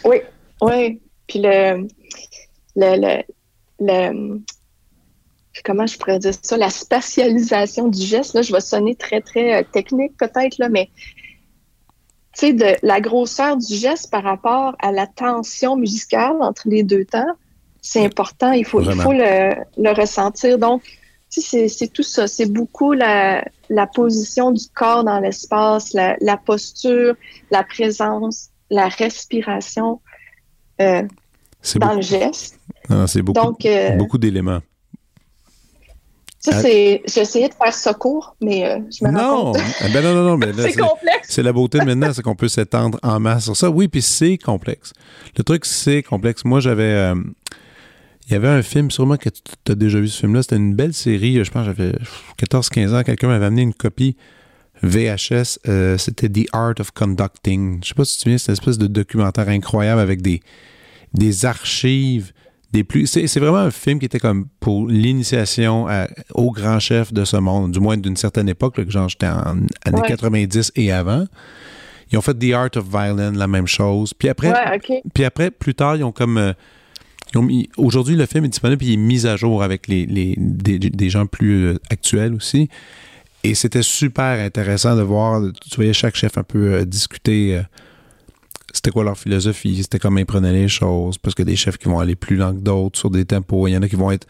Oui, 0.05 0.17
oui. 0.61 1.01
Puis 1.27 1.39
le, 1.43 1.87
le, 2.75 3.23
le, 3.79 4.39
comment 5.63 5.85
je 5.85 5.97
pourrais 5.97 6.19
dire 6.19 6.33
ça, 6.41 6.57
la 6.57 6.69
spatialisation 6.69 7.87
du 7.89 8.01
geste, 8.01 8.33
là, 8.33 8.41
je 8.41 8.53
vais 8.53 8.61
sonner 8.61 8.95
très, 8.95 9.21
très 9.21 9.55
euh, 9.55 9.63
technique 9.71 10.15
peut-être, 10.17 10.57
là, 10.57 10.69
mais 10.69 10.89
tu 12.33 12.47
sais, 12.47 12.53
de 12.53 12.75
la 12.83 13.01
grosseur 13.01 13.57
du 13.57 13.75
geste 13.75 14.11
par 14.11 14.23
rapport 14.23 14.75
à 14.79 14.91
la 14.91 15.07
tension 15.07 15.75
musicale 15.75 16.37
entre 16.41 16.69
les 16.69 16.83
deux 16.83 17.03
temps, 17.03 17.33
c'est 17.81 18.05
important. 18.05 18.51
Il 18.51 18.65
faut, 18.65 18.81
il 18.81 18.93
faut 18.93 19.13
le, 19.13 19.55
le 19.77 19.93
ressentir. 19.93 20.57
Donc, 20.59 20.83
c'est 21.29 21.91
tout 21.93 22.03
ça. 22.03 22.27
C'est 22.27 22.51
beaucoup 22.51 22.93
la, 22.93 23.43
la, 23.69 23.87
position 23.87 24.51
du 24.51 24.65
corps 24.73 25.03
dans 25.03 25.19
l'espace, 25.19 25.93
la, 25.93 26.15
la, 26.21 26.37
posture, 26.37 27.15
la 27.51 27.63
présence, 27.63 28.49
la 28.69 28.87
respiration 28.87 29.99
euh, 30.81 31.03
dans 31.75 31.93
le 31.93 32.01
geste. 32.01 32.59
C'est 33.07 33.21
beaucoup, 33.21 33.55
euh, 33.65 33.91
beaucoup 33.95 34.17
d'éléments. 34.17 34.61
Ça, 36.39 36.61
c'est. 36.61 37.01
J'ai 37.05 37.21
essayé 37.21 37.49
de 37.49 37.53
faire 37.53 37.73
ça 37.73 37.93
court, 37.93 38.35
mais 38.39 38.65
euh, 38.65 38.79
je 38.89 39.05
me 39.05 39.11
non. 39.11 39.53
Eh 39.81 39.89
ben 39.91 40.01
non, 40.01 40.13
non, 40.13 40.37
non, 40.37 40.53
c'est 40.57 40.77
complexe. 40.77 41.27
C'est 41.27 41.43
la 41.43 41.51
beauté 41.51 41.79
de 41.79 41.83
maintenant, 41.83 42.13
c'est 42.13 42.21
qu'on 42.21 42.35
peut 42.35 42.47
s'étendre 42.47 42.99
en 43.03 43.19
masse 43.19 43.45
sur 43.45 43.57
ça. 43.57 43.69
Oui, 43.69 43.89
puis 43.89 44.01
c'est 44.01 44.37
complexe. 44.37 44.93
Le 45.35 45.43
truc, 45.43 45.65
c'est 45.65 46.03
complexe. 46.03 46.45
Moi, 46.45 46.61
j'avais. 46.61 47.13
Il 48.27 48.33
y 48.33 48.35
avait 48.35 48.49
un 48.49 48.61
film, 48.61 48.91
sûrement 48.91 49.15
que 49.15 49.29
tu 49.29 49.71
as 49.71 49.75
déjà 49.75 49.99
vu 49.99 50.09
ce 50.09 50.19
film-là. 50.19 50.43
C'était 50.43 50.57
une 50.57 50.75
belle 50.75 50.93
série. 50.93 51.43
Je 51.43 51.49
pense 51.49 51.65
que 51.65 51.73
j'avais 51.73 51.93
14-15 52.41 52.93
ans. 52.93 53.03
Quelqu'un 53.03 53.27
m'avait 53.27 53.45
amené 53.45 53.61
une 53.61 53.73
copie 53.73 54.17
VHS. 54.83 55.59
Euh, 55.67 55.97
c'était 55.97 56.27
The 56.27 56.47
Art 56.51 56.75
of 56.79 56.91
Conducting. 56.91 57.79
Je 57.81 57.89
sais 57.89 57.95
pas 57.95 58.03
si 58.03 58.13
tu 58.13 58.17
te 58.17 58.23
souviens, 58.23 58.37
c'est 58.37 58.51
une 58.51 58.53
espèce 58.53 58.77
de 58.77 58.87
documentaire 58.87 59.47
incroyable 59.47 60.01
avec 60.01 60.21
des, 60.21 60.41
des 61.13 61.45
archives. 61.45 62.33
Des 62.73 62.83
plus, 62.83 63.07
c'est, 63.07 63.39
vraiment 63.39 63.59
un 63.59 63.71
film 63.71 63.97
qui 63.97 64.05
était 64.05 64.19
comme 64.19 64.47
pour 64.59 64.87
l'initiation 64.87 65.87
au 66.33 66.51
grand 66.51 66.79
chef 66.79 67.13
de 67.13 67.23
ce 67.23 67.37
monde, 67.37 67.71
du 67.71 67.79
moins 67.79 67.95
d'une 67.95 68.17
certaine 68.17 68.49
époque, 68.49 68.75
que 68.75 68.91
genre 68.91 69.07
j'étais 69.07 69.27
en 69.27 69.55
années 69.85 70.01
90 70.05 70.73
et 70.75 70.91
avant. 70.91 71.25
Ils 72.11 72.17
ont 72.17 72.21
fait 72.21 72.33
The 72.33 72.51
Art 72.53 72.69
of 72.75 72.89
Violin, 72.89 73.31
la 73.31 73.47
même 73.47 73.67
chose. 73.67 74.13
Puis 74.13 74.27
après, 74.27 74.53
puis 75.13 75.23
après 75.23 75.49
plus 75.49 75.75
tard, 75.75 75.95
ils 75.95 76.03
ont 76.03 76.11
comme 76.11 76.37
euh, 76.37 76.53
Aujourd'hui, 77.77 78.15
le 78.15 78.25
film 78.25 78.45
est 78.45 78.49
disponible 78.49 78.83
et 78.83 78.87
il 78.87 78.93
est 78.93 78.97
mis 78.97 79.25
à 79.25 79.35
jour 79.35 79.63
avec 79.63 79.87
des, 79.87 81.09
gens 81.09 81.25
plus 81.25 81.65
euh, 81.65 81.79
actuels 81.89 82.33
aussi. 82.33 82.69
Et 83.43 83.55
c'était 83.55 83.83
super 83.83 84.39
intéressant 84.43 84.95
de 84.95 85.01
voir, 85.01 85.41
tu 85.69 85.75
voyais 85.75 85.93
chaque 85.93 86.15
chef 86.15 86.37
un 86.37 86.43
peu 86.43 86.73
euh, 86.73 86.85
discuter 86.85 87.57
euh, 87.57 87.61
c'était 88.73 88.91
quoi 88.91 89.03
leur 89.03 89.17
philosophie, 89.17 89.81
c'était 89.81 89.99
comment 89.99 90.19
ils 90.19 90.25
prenaient 90.25 90.53
les 90.53 90.67
choses, 90.67 91.17
parce 91.17 91.33
que 91.33 91.43
des 91.43 91.55
chefs 91.55 91.77
qui 91.77 91.87
vont 91.87 91.99
aller 91.99 92.15
plus 92.15 92.35
loin 92.35 92.53
que 92.53 92.59
d'autres 92.59 92.99
sur 92.99 93.09
des 93.09 93.25
tempos, 93.25 93.67
il 93.67 93.71
y 93.71 93.77
en 93.77 93.81
a 93.81 93.87
qui 93.87 93.95
vont 93.95 94.11
être 94.11 94.27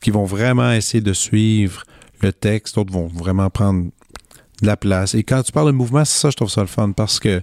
qui 0.00 0.10
vont 0.10 0.24
vraiment 0.24 0.72
essayer 0.72 1.00
de 1.00 1.12
suivre 1.12 1.82
le 2.20 2.32
texte, 2.32 2.74
d'autres 2.76 2.92
vont 2.92 3.06
vraiment 3.08 3.50
prendre 3.50 3.90
de 4.62 4.66
la 4.66 4.76
place. 4.76 5.14
Et 5.14 5.22
quand 5.22 5.42
tu 5.42 5.52
parles 5.52 5.68
de 5.68 5.72
mouvement, 5.72 6.04
c'est 6.04 6.20
ça, 6.20 6.30
je 6.30 6.36
trouve 6.36 6.50
ça 6.50 6.60
le 6.60 6.68
fun, 6.68 6.92
parce 6.92 7.18
que, 7.18 7.42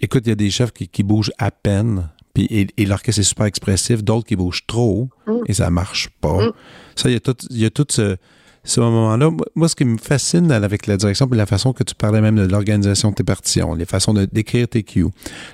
écoute, 0.00 0.22
il 0.26 0.30
y 0.30 0.32
a 0.32 0.36
des 0.36 0.50
chefs 0.50 0.72
qui 0.72 1.02
bougent 1.02 1.32
à 1.38 1.50
peine, 1.50 2.08
puis, 2.34 2.46
et, 2.76 2.86
l'orchestre 2.86 3.20
est 3.20 3.24
super 3.24 3.46
expressif, 3.46 4.04
d'autres 4.04 4.26
qui 4.26 4.36
bougent 4.36 4.66
trop 4.66 5.08
mm. 5.26 5.32
et 5.46 5.54
ça 5.54 5.70
marche 5.70 6.08
pas. 6.20 6.46
Mm. 6.46 6.52
Ça, 6.96 7.08
il 7.08 7.12
y 7.14 7.16
a 7.16 7.20
tout, 7.20 7.36
il 7.50 7.58
y 7.58 7.64
a 7.64 7.70
tout 7.70 7.86
ce, 7.90 8.16
ce 8.64 8.80
moment-là. 8.80 9.30
Moi, 9.54 9.68
ce 9.68 9.74
qui 9.74 9.84
me 9.84 9.98
fascine 9.98 10.52
avec 10.52 10.86
la 10.86 10.96
direction, 10.96 11.26
puis 11.26 11.36
la 11.36 11.46
façon 11.46 11.72
que 11.72 11.82
tu 11.82 11.94
parlais 11.94 12.20
même 12.20 12.36
de 12.36 12.46
l'organisation 12.46 13.10
de 13.10 13.14
tes 13.14 13.24
partitions, 13.24 13.74
les 13.74 13.84
façons 13.84 14.12
de 14.12 14.26
d'écrire 14.26 14.68
tes 14.68 14.82
cues, 14.82 15.06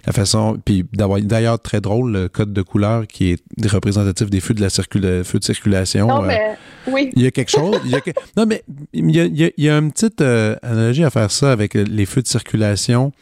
la 0.07 0.13
façon, 0.13 0.61
puis 0.65 0.85
d'avoir 0.93 1.21
d'ailleurs 1.21 1.61
très 1.61 1.81
drôle 1.81 2.13
le 2.13 2.29
code 2.29 2.53
de 2.53 2.63
couleur 2.63 3.07
qui 3.07 3.33
est 3.33 3.67
représentatif 3.69 4.29
des 4.29 4.41
feux 4.41 4.55
de 4.55 4.61
la 4.61 4.71
feux 4.71 5.39
de 5.39 5.45
circulation. 5.45 6.09
Non, 6.09 6.25
euh, 6.25 6.27
mais 6.27 6.57
oui. 6.89 7.11
Il 7.15 7.23
y 7.23 7.27
a 7.27 7.31
quelque 7.31 7.51
chose. 7.51 7.81
il 7.85 7.91
y 7.91 7.95
a 7.95 8.01
non, 8.37 8.47
mais 8.47 8.65
il 8.93 9.15
y 9.15 9.21
a, 9.21 9.25
il 9.25 9.65
y 9.65 9.71
a, 9.71 9.79
une 9.79 9.93
petite 9.93 10.21
euh, 10.21 10.57
analogie 10.63 11.05
à 11.05 11.11
faire 11.11 11.31
ça 11.31 11.53
avec 11.53 11.75
les 11.75 12.07
feux 12.07 12.23
de 12.23 12.29
circulation, 12.29 13.13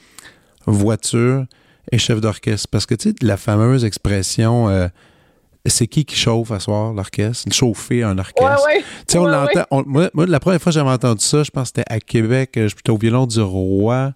voiture 0.66 1.44
et 1.92 1.98
chef 1.98 2.20
d'orchestre. 2.20 2.68
Parce 2.70 2.86
que, 2.86 2.94
tu 2.94 3.10
sais, 3.10 3.14
la 3.22 3.36
fameuse 3.36 3.84
expression 3.84 4.68
euh, 4.68 4.88
c'est 5.66 5.86
qui 5.86 6.04
qui 6.04 6.16
chauffe 6.16 6.50
à 6.50 6.60
soir 6.60 6.92
l'orchestre? 6.92 7.50
Chauffer 7.52 8.02
un 8.02 8.18
orchestre. 8.18 8.42
Ouais, 8.42 8.76
ouais. 8.76 8.82
Tu 9.06 9.12
sais, 9.12 9.18
on 9.18 9.26
l'entend. 9.26 9.64
Moi, 9.86 10.10
la 10.14 10.40
première 10.40 10.60
fois 10.60 10.70
que 10.70 10.74
j'avais 10.74 10.90
entendu 10.90 11.24
ça, 11.24 11.42
je 11.42 11.50
pense 11.50 11.70
que 11.70 11.80
c'était 11.80 11.92
à 11.92 12.00
Québec. 12.00 12.56
Euh, 12.56 12.68
j'étais 12.68 12.90
au 12.90 12.98
violon 12.98 13.26
du 13.26 13.40
roi. 13.40 14.12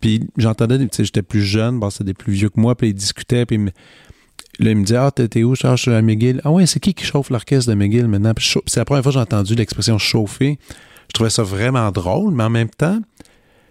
Puis 0.00 0.28
j'entendais, 0.36 0.78
tu 0.78 0.88
sais, 0.90 1.04
j'étais 1.04 1.22
plus 1.22 1.44
jeune, 1.44 1.78
bon, 1.78 1.88
c'était 1.88 2.04
des 2.04 2.14
plus 2.14 2.32
vieux 2.32 2.48
que 2.48 2.58
moi, 2.58 2.74
puis 2.74 2.88
ils 2.88 2.94
discutaient, 2.94 3.46
puis 3.46 3.56
là, 3.56 4.70
il 4.70 4.76
me 4.76 4.84
disait, 4.84 4.96
ah, 4.96 5.12
t'es 5.12 5.44
où? 5.44 5.54
Je 5.54 5.76
suis 5.76 5.92
à 5.92 6.02
McGill. 6.02 6.40
Ah 6.42 6.50
ouais, 6.50 6.66
c'est 6.66 6.80
qui 6.80 6.92
qui 6.92 7.04
chauffe 7.04 7.30
l'orchestre 7.30 7.70
de 7.70 7.76
McGill 7.76 8.08
maintenant? 8.08 8.32
c'est 8.36 8.80
la 8.80 8.84
première 8.84 9.04
fois 9.04 9.12
que 9.12 9.14
j'ai 9.14 9.20
entendu 9.20 9.54
l'expression 9.54 9.98
chauffer. 9.98 10.58
Je 11.06 11.12
trouvais 11.14 11.30
ça 11.30 11.44
vraiment 11.44 11.92
drôle, 11.92 12.34
mais 12.34 12.42
en 12.42 12.50
même 12.50 12.70
temps, 12.70 12.98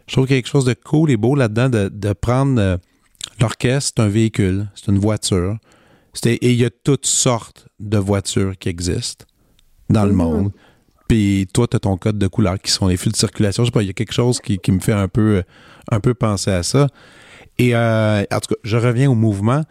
je 0.08 0.14
trouve 0.14 0.26
qu'il 0.26 0.38
y 0.38 0.40
a 0.40 0.42
quelque 0.42 0.52
chose 0.52 0.64
de 0.64 0.74
cool 0.74 1.12
et 1.12 1.18
beau 1.18 1.36
là-dedans 1.36 1.68
de, 1.68 1.90
de 1.90 2.14
prendre 2.14 2.62
euh, 2.62 2.78
L'orchestre, 3.40 3.94
c'est 3.96 4.02
un 4.02 4.08
véhicule, 4.08 4.68
c'est 4.76 4.88
une 4.88 5.00
voiture. 5.00 5.58
Et 6.26 6.52
il 6.52 6.58
y 6.58 6.66
a 6.66 6.70
toutes 6.70 7.06
sortes 7.06 7.68
de 7.80 7.98
voitures 7.98 8.58
qui 8.58 8.70
existent 8.70 9.26
dans 9.90 10.06
le 10.06 10.12
mhm. 10.12 10.18
monde. 10.18 10.52
Puis 11.08 11.48
toi, 11.54 11.68
tu 11.68 11.76
as 11.76 11.80
ton 11.80 11.98
code 11.98 12.18
de 12.18 12.28
couleur 12.28 12.58
qui 12.60 12.72
sont 12.72 12.88
les 12.88 12.98
fils 12.98 13.12
de 13.12 13.18
circulation. 13.18 13.64
Je 13.64 13.68
sais 13.68 13.72
pas, 13.72 13.84
il 13.84 13.88
y 13.88 13.90
a 13.90 13.94
quelque 13.94 14.14
chose 14.14 14.40
qui, 14.40 14.60
me 14.72 14.80
fait 14.80 14.94
un 14.94 15.08
peu, 15.08 15.44
un 15.90 16.00
peu 16.00 16.14
penser 16.14 16.52
à 16.52 16.64
ça. 16.64 16.88
Et 17.58 17.76
euh, 17.76 18.24
en 18.32 18.40
tout 18.40 18.56
cas, 18.56 18.60
je 18.64 18.78
reviens 18.78 19.12
au 19.12 19.16
mouvement. 19.16 19.64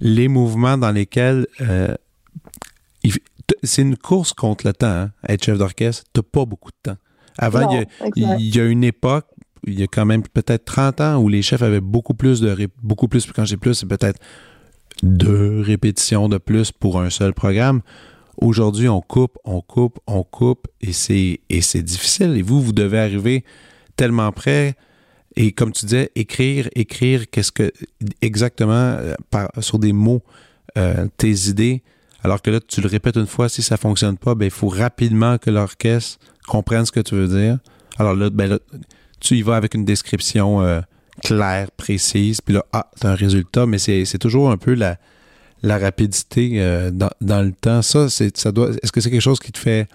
Les 0.00 0.28
mouvements 0.28 0.78
dans 0.78 0.90
lesquels 0.90 1.46
euh, 1.60 1.94
c'est 3.62 3.82
une 3.82 3.96
course 3.96 4.32
contre 4.32 4.66
le 4.66 4.72
temps, 4.72 4.86
hein, 4.86 5.10
être 5.28 5.44
chef 5.44 5.58
d'orchestre. 5.58 6.04
Tu 6.14 6.22
pas 6.22 6.44
beaucoup 6.44 6.70
de 6.70 6.90
temps. 6.90 6.98
Avant, 7.38 7.68
il 8.16 8.54
y, 8.54 8.60
a 8.60 8.64
une 8.64 8.82
époque 8.82 9.26
il 9.66 9.78
y 9.78 9.82
a 9.82 9.86
quand 9.86 10.06
même 10.06 10.22
peut-être 10.22 10.64
30 10.64 11.00
ans 11.00 11.16
où 11.18 11.28
les 11.28 11.42
chefs 11.42 11.62
avaient 11.62 11.80
beaucoup 11.80 12.14
plus 12.14 12.40
de 12.40 12.68
beaucoup 12.82 13.08
plus 13.08 13.30
quand 13.32 13.44
j'ai 13.44 13.56
plus 13.56 13.74
c'est 13.74 13.86
peut-être 13.86 14.20
deux 15.02 15.60
répétitions 15.60 16.28
de 16.28 16.38
plus 16.38 16.72
pour 16.72 17.00
un 17.00 17.10
seul 17.10 17.34
programme. 17.34 17.82
Aujourd'hui, 18.38 18.88
on 18.88 19.00
coupe, 19.00 19.38
on 19.44 19.60
coupe, 19.60 19.98
on 20.06 20.22
coupe 20.22 20.68
et 20.80 20.92
c'est 20.92 21.40
et 21.48 21.60
c'est 21.60 21.82
difficile 21.82 22.36
et 22.36 22.42
vous 22.42 22.60
vous 22.60 22.72
devez 22.72 22.98
arriver 22.98 23.44
tellement 23.96 24.30
près 24.32 24.74
et 25.36 25.52
comme 25.52 25.72
tu 25.72 25.86
disais 25.86 26.10
écrire 26.14 26.68
écrire 26.74 27.28
qu'est-ce 27.30 27.52
que 27.52 27.72
exactement 28.22 28.74
euh, 28.74 29.14
sur 29.60 29.78
des 29.78 29.92
mots 29.92 30.22
euh, 30.76 31.06
tes 31.16 31.48
idées 31.48 31.82
alors 32.22 32.42
que 32.42 32.50
là 32.50 32.60
tu 32.60 32.80
le 32.80 32.88
répètes 32.88 33.16
une 33.16 33.26
fois 33.26 33.48
si 33.48 33.62
ça 33.62 33.76
fonctionne 33.76 34.18
pas 34.18 34.34
ben 34.34 34.46
il 34.46 34.50
faut 34.50 34.68
rapidement 34.68 35.38
que 35.38 35.50
l'orchestre 35.50 36.18
comprennent 36.46 36.86
ce 36.86 36.92
que 36.92 37.00
tu 37.00 37.14
veux 37.14 37.28
dire. 37.28 37.58
Alors 37.98 38.14
là, 38.14 38.30
ben 38.30 38.58
tu 39.26 39.36
y 39.36 39.42
vas 39.42 39.56
avec 39.56 39.74
une 39.74 39.84
description 39.84 40.62
euh, 40.62 40.80
claire, 41.24 41.70
précise, 41.72 42.40
puis 42.40 42.54
là, 42.54 42.64
ah, 42.72 42.88
tu 43.00 43.06
as 43.06 43.10
un 43.10 43.14
résultat, 43.14 43.66
mais 43.66 43.78
c'est 43.78 44.18
toujours 44.18 44.50
un 44.50 44.56
peu 44.56 44.74
la, 44.74 44.96
la 45.62 45.78
rapidité 45.78 46.52
euh, 46.54 46.90
dans, 46.90 47.10
dans, 47.20 47.42
le 47.42 47.52
temps. 47.52 47.82
Ça, 47.82 48.08
ça 48.08 48.52
doit. 48.52 48.70
Est-ce 48.82 48.92
que 48.92 49.00
c'est 49.00 49.10
quelque 49.10 49.20
chose 49.20 49.40
qui 49.40 49.50
te 49.50 49.58
fait 49.58 49.88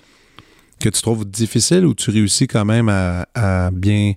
que 0.79 0.89
tu 0.89 1.01
trouves 1.01 1.25
difficile 1.25 1.85
ou 1.85 1.93
tu 1.93 2.11
réussis 2.11 2.47
quand 2.47 2.65
même 2.65 2.89
à, 2.89 3.27
à 3.33 3.71
bien 3.71 4.13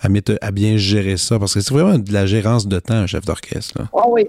à, 0.00 0.08
à, 0.40 0.50
bien 0.52 0.76
gérer 0.76 1.16
ça? 1.16 1.38
Parce 1.38 1.54
que 1.54 1.60
c'est 1.60 1.74
vraiment 1.74 1.98
de 1.98 2.12
la 2.12 2.26
gérance 2.26 2.68
de 2.68 2.78
temps, 2.78 2.94
un 2.94 3.06
chef 3.06 3.24
d'orchestre. 3.24 3.80
Oh 3.92 4.04
oui. 4.08 4.28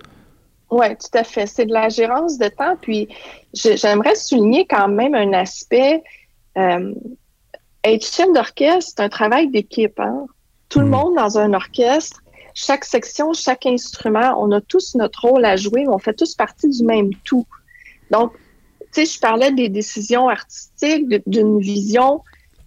Oui, 0.71 0.87
tout 0.89 1.17
à 1.17 1.23
fait. 1.23 1.45
C'est 1.45 1.67
de 1.67 1.73
la 1.73 1.89
gérance 1.89 2.39
de 2.39 2.47
temps. 2.47 2.75
Puis 2.81 3.07
j'aimerais 3.53 4.15
souligner 4.15 4.65
quand 4.67 4.87
même 4.87 5.13
un 5.13 5.33
aspect. 5.33 6.01
Euh, 6.57 6.93
être 7.83 8.05
chef 8.05 8.31
d'orchestre, 8.33 8.93
c'est 8.95 9.03
un 9.03 9.09
travail 9.09 9.49
d'équipe. 9.49 9.99
Hein? 9.99 10.25
Tout 10.69 10.79
le 10.79 10.85
mm. 10.85 10.89
monde 10.89 11.15
dans 11.15 11.37
un 11.37 11.53
orchestre, 11.53 12.21
chaque 12.53 12.85
section, 12.85 13.33
chaque 13.33 13.65
instrument, 13.65 14.35
on 14.37 14.51
a 14.51 14.61
tous 14.61 14.95
notre 14.95 15.27
rôle 15.27 15.45
à 15.45 15.55
jouer, 15.55 15.85
on 15.87 15.97
fait 15.97 16.13
tous 16.13 16.35
partie 16.35 16.69
du 16.69 16.83
même 16.83 17.11
tout. 17.23 17.45
Donc, 18.11 18.33
tu 18.93 19.05
sais, 19.05 19.13
je 19.13 19.19
parlais 19.19 19.51
des 19.51 19.69
décisions 19.69 20.29
artistiques, 20.29 21.07
d'une 21.25 21.59
vision 21.59 22.21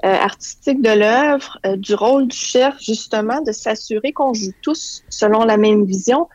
euh, 0.04 0.12
artistique 0.12 0.82
de 0.82 0.90
l'œuvre, 0.90 1.58
euh, 1.64 1.76
du 1.76 1.94
rôle 1.94 2.28
du 2.28 2.36
chef, 2.36 2.74
justement, 2.80 3.40
de 3.42 3.52
s'assurer 3.52 4.12
qu'on 4.12 4.34
joue 4.34 4.52
tous 4.60 5.04
selon 5.08 5.44
la 5.44 5.56
même 5.56 5.84
vision. 5.84 6.28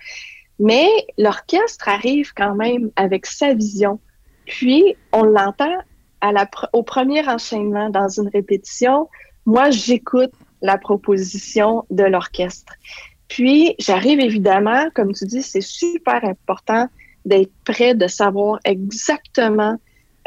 Mais 0.60 0.88
l'orchestre 1.18 1.90
arrive 1.90 2.34
quand 2.34 2.56
même 2.56 2.92
avec 2.96 3.26
sa 3.26 3.54
vision. 3.54 4.00
Puis, 4.46 4.96
on 5.12 5.24
l'entend 5.24 5.76
au 6.74 6.84
premier 6.84 7.28
enchaînement 7.28 7.90
dans 7.90 8.08
une 8.08 8.30
répétition. 8.30 9.10
Moi, 9.46 9.70
j'écoute 9.72 10.32
la 10.62 10.78
proposition 10.78 11.86
de 11.90 12.04
l'orchestre. 12.04 12.74
Puis, 13.28 13.76
j'arrive 13.80 14.20
évidemment, 14.20 14.90
comme 14.94 15.14
tu 15.14 15.26
dis, 15.26 15.42
c'est 15.42 15.62
super 15.62 16.24
important 16.24 16.88
d'être 17.26 17.52
prêt, 17.66 17.96
de 17.96 18.08
savoir 18.08 18.60
exactement 18.66 19.78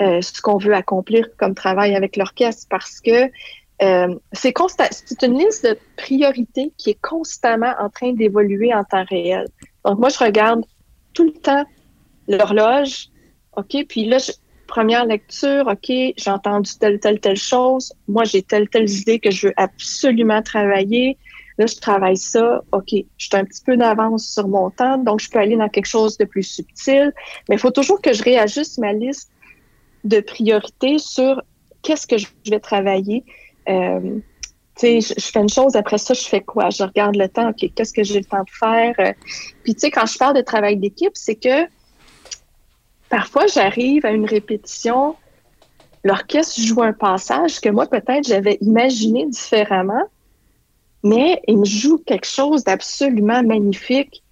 euh, 0.01 0.21
ce 0.23 0.41
qu'on 0.41 0.59
veut 0.59 0.75
accomplir 0.75 1.29
comme 1.37 1.55
travail 1.55 1.95
avec 1.95 2.17
l'orchestre 2.17 2.67
parce 2.69 3.01
que 3.01 3.31
euh, 3.83 4.15
c'est 4.33 5.23
une 5.23 5.39
liste 5.39 5.65
de 5.65 5.79
priorités 5.97 6.73
qui 6.77 6.91
est 6.91 7.01
constamment 7.01 7.75
en 7.79 7.91
train 7.91 8.13
d'évoluer 8.13 8.73
en 8.73 8.85
temps 8.85 9.05
réel. 9.09 9.47
Donc, 9.85 9.99
moi, 9.99 10.09
je 10.09 10.19
regarde 10.19 10.65
tout 11.13 11.25
le 11.25 11.33
temps 11.33 11.65
l'horloge, 12.27 13.09
OK, 13.57 13.85
puis 13.89 14.07
là, 14.07 14.19
première 14.67 15.07
lecture, 15.07 15.67
OK, 15.67 15.89
j'ai 15.89 16.31
entendu 16.31 16.71
telle, 16.79 17.01
telle, 17.01 17.21
telle 17.21 17.37
chose. 17.37 17.93
Moi, 18.09 18.25
j'ai 18.25 18.43
telle, 18.43 18.69
telle 18.69 18.91
idée 18.91 19.19
que 19.19 19.31
je 19.31 19.49
veux 19.49 19.55
absolument 19.57 20.43
travailler. 20.43 21.19
Là, 21.59 21.67
je 21.67 21.77
travaille 21.77 22.17
ça. 22.17 22.63
OK, 22.73 22.91
je 22.91 23.27
suis 23.27 23.37
un 23.37 23.45
petit 23.45 23.63
peu 23.65 23.77
d'avance 23.77 24.27
sur 24.27 24.49
mon 24.49 24.71
temps, 24.71 24.99
donc 24.99 25.21
je 25.21 25.31
peux 25.31 25.39
aller 25.39 25.57
dans 25.57 25.69
quelque 25.69 25.87
chose 25.87 26.19
de 26.19 26.25
plus 26.25 26.43
subtil. 26.43 27.13
Mais 27.49 27.57
il 27.57 27.59
faut 27.59 27.71
toujours 27.71 28.01
que 28.01 28.13
je 28.13 28.23
réajuste 28.23 28.79
ma 28.79 28.93
liste 28.93 29.31
de 30.03 30.21
priorités 30.21 30.99
sur 30.99 31.43
qu'est-ce 31.83 32.07
que 32.07 32.19
je 32.19 32.27
vais 32.51 32.61
travailler. 32.61 33.25
Euh, 33.69 34.19
tu 34.77 35.01
sais, 35.01 35.15
je, 35.17 35.31
fais 35.31 35.41
une 35.41 35.49
chose, 35.49 35.77
après 35.77 35.99
ça, 35.99 36.15
je 36.15 36.25
fais 36.25 36.41
quoi? 36.41 36.71
Je 36.71 36.83
regarde 36.83 37.15
le 37.15 37.29
temps, 37.29 37.51
OK, 37.51 37.71
qu'est-ce 37.75 37.93
que 37.93 38.03
j'ai 38.03 38.19
le 38.19 38.25
temps 38.25 38.43
de 38.43 38.51
faire? 38.51 38.95
Euh, 38.99 39.13
puis, 39.63 39.75
tu 39.75 39.81
sais, 39.81 39.91
quand 39.93 40.07
je 40.07 40.19
parle 40.19 40.37
de 40.37 40.43
travail 40.43 40.77
d'équipe, 40.77 41.13
c'est 41.15 41.37
que 41.37 41.67
parfois, 43.09 43.47
j'arrive 43.47 44.05
à 44.07 44.11
une 44.11 44.27
répétition, 44.27 45.17
l'orchestre 46.05 46.61
joue 46.61 46.83
un 46.83 46.93
passage 46.93 47.61
que 47.61 47.69
moi, 47.69 47.87
peut-être, 47.87 48.27
j'avais 48.27 48.59
imaginé 48.61 49.27
différemment, 49.27 50.05
mais 51.03 51.43
il 51.49 51.59
me 51.59 51.65
joue 51.65 51.99
quelque 51.99 52.27
chose 52.27 52.65
d'absolument 52.65 53.43
magnifique 53.43 54.23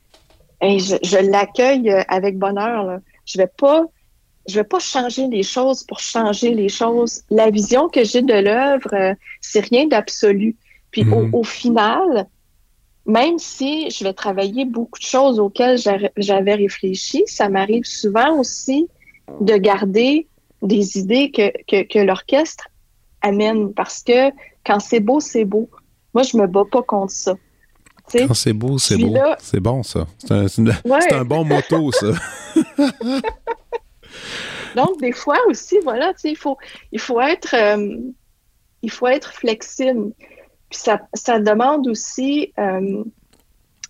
et 0.62 0.78
je, 0.78 1.30
l'accueille 1.30 1.90
euh, 1.90 2.02
avec 2.08 2.38
bonheur. 2.38 2.84
Là. 2.84 3.00
Je 3.26 3.38
vais 3.38 3.48
pas 3.48 3.84
je 4.48 4.56
vais 4.56 4.64
pas 4.64 4.80
changer 4.80 5.28
les 5.28 5.44
choses 5.44 5.84
pour 5.84 6.00
changer 6.00 6.52
les 6.52 6.68
choses. 6.68 7.22
La 7.30 7.50
vision 7.50 7.88
que 7.88 8.02
j'ai 8.02 8.22
de 8.22 8.34
l'œuvre, 8.34 8.92
euh, 8.92 9.14
c'est 9.40 9.60
rien 9.60 9.86
d'absolu. 9.86 10.56
Puis 10.90 11.04
au, 11.08 11.28
au, 11.32 11.44
final, 11.44 12.26
même 13.06 13.38
si 13.38 13.90
je 13.90 14.04
vais 14.04 14.12
travailler 14.12 14.64
beaucoup 14.64 14.98
de 14.98 15.04
choses 15.04 15.40
auxquelles 15.40 15.78
j'avais 16.16 16.54
réfléchi, 16.54 17.24
ça 17.26 17.48
m'arrive 17.48 17.84
souvent 17.84 18.38
aussi 18.38 18.88
de 19.40 19.56
garder 19.56 20.28
des 20.62 20.98
idées 20.98 21.30
que, 21.30 21.50
que, 21.66 21.82
que 21.82 21.98
l'orchestre 21.98 22.68
amène 23.20 23.72
parce 23.72 24.02
que 24.02 24.30
quand 24.64 24.80
c'est 24.80 25.00
beau, 25.00 25.20
c'est 25.20 25.44
beau. 25.44 25.68
Moi, 26.14 26.22
je 26.22 26.36
me 26.36 26.46
bats 26.46 26.64
pas 26.70 26.82
contre 26.82 27.12
ça. 27.12 27.34
Quand 28.12 28.34
c'est 28.34 28.52
beau, 28.52 28.78
c'est 28.78 28.98
beau. 28.98 29.16
C'est 29.38 29.60
bon, 29.60 29.82
ça. 29.82 30.06
C'est 30.18 30.32
un, 30.32 30.46
un, 31.12 31.24
bon 31.24 31.44
motto, 31.44 31.90
ça. 31.92 32.08
Donc, 34.76 35.00
des 35.00 35.12
fois 35.12 35.38
aussi, 35.48 35.78
voilà, 35.82 36.12
il 36.24 36.36
faut, 36.36 36.58
il 36.92 37.00
faut 37.00 37.20
être, 37.20 37.54
euh, 37.54 37.96
il 38.82 38.90
faut 38.90 39.06
être 39.06 39.32
flexible. 39.32 40.12
Puis 40.72 40.80
ça, 41.12 41.38
demande 41.38 41.86
aussi 41.86 42.50
euh, 42.58 43.04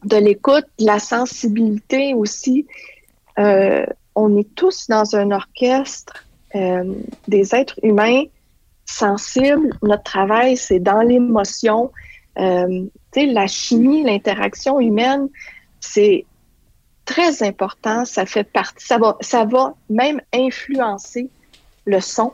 de 0.04 0.16
l'écoute, 0.16 0.64
de 0.80 0.86
la 0.86 0.98
sensibilité 0.98 2.12
aussi. 2.12 2.66
Euh, 3.38 3.86
on 4.16 4.36
est 4.36 4.52
tous 4.56 4.88
dans 4.88 5.14
un 5.14 5.30
orchestre, 5.30 6.26
des 7.28 7.54
êtres 7.54 7.78
humains 7.82 8.24
sensibles. 8.84 9.70
Notre 9.82 10.02
travail, 10.02 10.56
c'est 10.56 10.80
dans 10.80 11.00
l'émotion. 11.00 11.92
la 12.36 13.46
chimie, 13.46 14.02
l'interaction 14.02 14.80
humaine, 14.80 15.28
c'est 15.80 16.26
très 17.04 17.42
important. 17.44 18.04
Ça 18.04 18.26
fait 18.26 18.44
partie, 18.44 18.84
ça 18.84 19.44
va 19.44 19.74
même 19.88 20.20
influencer 20.34 21.30
le 21.86 22.00
son. 22.00 22.32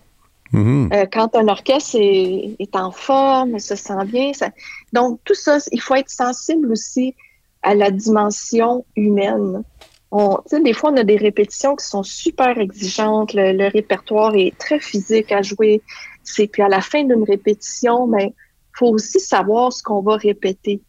Mm-hmm. 0.53 0.95
Euh, 0.95 1.07
quand 1.13 1.37
un 1.37 1.49
orchestre 1.49 1.97
est, 2.01 2.57
est, 2.59 2.77
en 2.77 2.91
forme, 2.91 3.59
se 3.59 3.77
sent 3.77 4.05
bien. 4.07 4.33
Ça... 4.33 4.51
Donc, 4.93 5.21
tout 5.25 5.35
ça, 5.35 5.59
il 5.73 5.81
faut 5.81 5.95
être 5.95 6.11
sensible 6.11 6.73
aussi 6.73 7.15
à 7.63 7.75
la 7.75 7.91
dimension 7.91 8.85
humaine. 8.97 9.63
On, 10.11 10.39
des 10.63 10.73
fois, 10.73 10.91
on 10.91 10.97
a 10.97 11.05
des 11.05 11.17
répétitions 11.17 11.77
qui 11.77 11.85
sont 11.85 12.03
super 12.03 12.59
exigeantes. 12.59 13.35
Le, 13.35 13.71
répertoire 13.71 14.35
est 14.35 14.57
très 14.59 14.81
physique 14.81 15.33
à 15.33 15.43
jouer. 15.43 15.83
C'est 16.25 16.47
puis 16.47 16.63
à 16.63 16.69
la 16.69 16.81
fin 16.81 17.05
d'une 17.05 17.25
répétition, 17.25 18.07
mais 18.07 18.27
ben, 18.27 18.33
faut 18.73 18.89
aussi 18.89 19.21
savoir 19.21 19.73
ce 19.73 19.83
qu'on 19.83 20.01
va 20.01 20.17
répéter. 20.17 20.81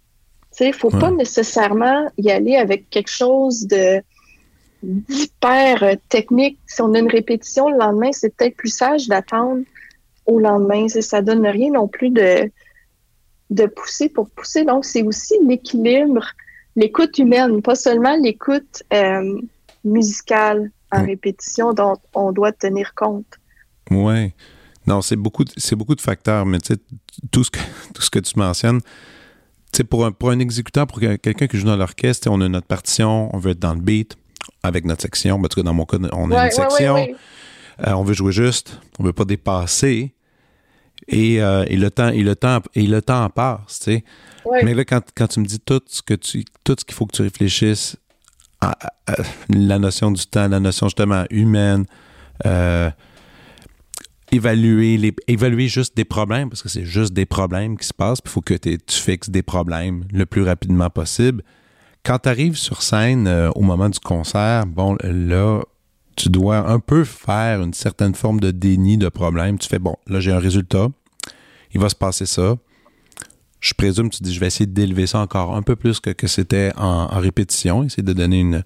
Il 0.59 0.67
ne 0.67 0.73
faut 0.73 0.89
pas 0.89 1.11
nécessairement 1.11 2.09
y 2.17 2.31
aller 2.31 2.55
avec 2.55 2.89
quelque 2.89 3.11
chose 3.11 3.67
de 3.67 4.01
d'hyper 4.83 5.83
euh, 5.83 5.95
technique. 6.09 6.59
Si 6.67 6.81
on 6.81 6.93
a 6.93 6.99
une 6.99 7.09
répétition 7.09 7.69
le 7.69 7.77
lendemain, 7.77 8.11
c'est 8.11 8.35
peut-être 8.35 8.55
plus 8.55 8.73
sage 8.73 9.07
d'attendre 9.07 9.63
au 10.25 10.39
lendemain. 10.39 10.87
Ça 10.87 11.21
donne 11.21 11.45
rien 11.45 11.71
non 11.71 11.87
plus 11.87 12.09
de, 12.09 12.51
de 13.49 13.65
pousser 13.65 14.09
pour 14.09 14.29
pousser. 14.29 14.63
Donc, 14.63 14.85
c'est 14.85 15.03
aussi 15.03 15.35
l'équilibre, 15.45 16.25
l'écoute 16.75 17.17
humaine, 17.17 17.61
pas 17.61 17.75
seulement 17.75 18.15
l'écoute 18.17 18.83
euh, 18.93 19.39
musicale 19.83 20.71
en 20.91 21.05
répétition 21.05 21.73
dont 21.73 21.97
on 22.15 22.31
doit 22.31 22.51
tenir 22.51 22.93
compte. 22.95 23.27
Oui. 23.91 24.33
Non, 24.87 25.01
c'est 25.01 25.15
beaucoup, 25.15 25.43
c'est 25.57 25.75
beaucoup 25.75 25.95
de 25.95 26.01
facteurs, 26.01 26.45
mais 26.45 26.59
tu 26.59 26.73
sais, 26.73 26.79
tout 27.31 27.43
ce 27.43 27.51
que, 27.51 27.59
tout 27.93 28.01
ce 28.01 28.09
que 28.09 28.19
tu 28.19 28.39
mentionnes, 28.39 28.81
pour 29.89 30.05
un, 30.05 30.11
pour 30.11 30.31
un 30.31 30.39
exécutant, 30.39 30.85
pour 30.85 30.99
quelqu'un 30.99 31.47
qui 31.47 31.57
joue 31.57 31.67
dans 31.67 31.77
l'orchestre, 31.77 32.27
on 32.31 32.41
a 32.41 32.49
notre 32.49 32.67
partition, 32.67 33.33
on 33.33 33.37
veut 33.37 33.51
être 33.51 33.59
dans 33.59 33.73
le 33.73 33.81
beat 33.81 34.17
avec 34.63 34.85
notre 34.85 35.01
section. 35.01 35.35
En 35.35 35.41
tout 35.43 35.61
cas, 35.61 35.63
dans 35.63 35.73
mon 35.73 35.85
cas, 35.85 35.97
on 36.13 36.31
a 36.31 36.45
une 36.45 36.51
section. 36.51 37.07
Euh, 37.87 37.93
on 37.93 38.03
veut 38.03 38.13
jouer 38.13 38.31
juste, 38.31 38.79
on 38.99 39.03
veut 39.03 39.13
pas 39.13 39.25
dépasser. 39.25 40.13
Et, 41.07 41.41
euh, 41.41 41.65
et, 41.67 41.77
le 41.77 41.89
temps 41.89 42.09
et 42.09 42.21
le 42.21 42.35
temps 42.35 42.59
et 42.75 42.85
le 42.85 43.01
temps 43.01 43.29
passe, 43.29 43.79
tu 43.79 43.83
sais. 43.85 44.03
Mais 44.63 44.73
là, 44.73 44.83
quand, 44.85 45.01
quand, 45.15 45.27
tu 45.27 45.39
me 45.39 45.45
dis 45.45 45.59
tout 45.59 45.81
ce 45.87 46.01
que 46.01 46.13
tu 46.13 46.43
tout 46.63 46.75
ce 46.77 46.85
qu'il 46.85 46.93
faut 46.93 47.05
que 47.05 47.15
tu 47.15 47.21
réfléchisses 47.21 47.95
à, 48.61 48.75
la 49.49 49.79
notion 49.79 50.11
du 50.11 50.25
temps, 50.25 50.47
la 50.47 50.59
notion 50.59 50.87
justement 50.87 51.23
humaine, 51.29 51.85
euh, 52.45 52.91
évaluer, 54.31 54.97
les, 54.97 55.15
évaluer 55.27 55.67
juste 55.67 55.95
des 55.95 56.05
problèmes, 56.05 56.49
parce 56.49 56.61
que 56.61 56.69
c'est 56.69 56.85
juste 56.85 57.13
des 57.13 57.25
problèmes 57.25 57.77
qui 57.77 57.87
se 57.87 57.93
passent, 57.93 58.21
puis 58.21 58.29
il 58.29 58.33
faut 58.33 58.41
que 58.41 58.53
tu 58.53 58.79
fixes 58.89 59.29
des 59.29 59.41
problèmes 59.41 60.03
le 60.11 60.25
plus 60.25 60.43
rapidement 60.43 60.89
possible. 60.89 61.43
Quand 62.03 62.19
tu 62.19 62.29
arrives 62.29 62.57
sur 62.57 62.81
scène 62.81 63.27
euh, 63.27 63.51
au 63.51 63.61
moment 63.61 63.89
du 63.89 63.99
concert, 63.99 64.65
bon, 64.65 64.97
là, 65.03 65.61
tu 66.15 66.29
dois 66.29 66.69
un 66.69 66.79
peu 66.79 67.03
faire 67.03 67.61
une 67.61 67.73
certaine 67.73 68.13
forme 68.13 68.39
de 68.39 68.51
déni 68.51 68.97
de 68.97 69.09
problème. 69.09 69.57
Tu 69.57 69.67
fais, 69.67 69.79
bon, 69.79 69.95
là, 70.07 70.19
j'ai 70.19 70.31
un 70.31 70.39
résultat, 70.39 70.87
il 71.73 71.79
va 71.79 71.89
se 71.89 71.95
passer 71.95 72.25
ça. 72.25 72.55
Je 73.61 73.73
présume, 73.73 74.09
tu 74.09 74.23
dis, 74.23 74.33
je 74.33 74.39
vais 74.39 74.47
essayer 74.47 74.65
d'élever 74.65 75.07
ça 75.07 75.19
encore 75.19 75.55
un 75.55 75.61
peu 75.61 75.75
plus 75.75 75.99
que, 75.99 76.11
que 76.11 76.27
c'était 76.27 76.71
en, 76.77 77.07
en, 77.11 77.19
répétition, 77.19 77.83
essayer 77.83 78.03
de 78.03 78.13
donner 78.13 78.39
une, 78.39 78.63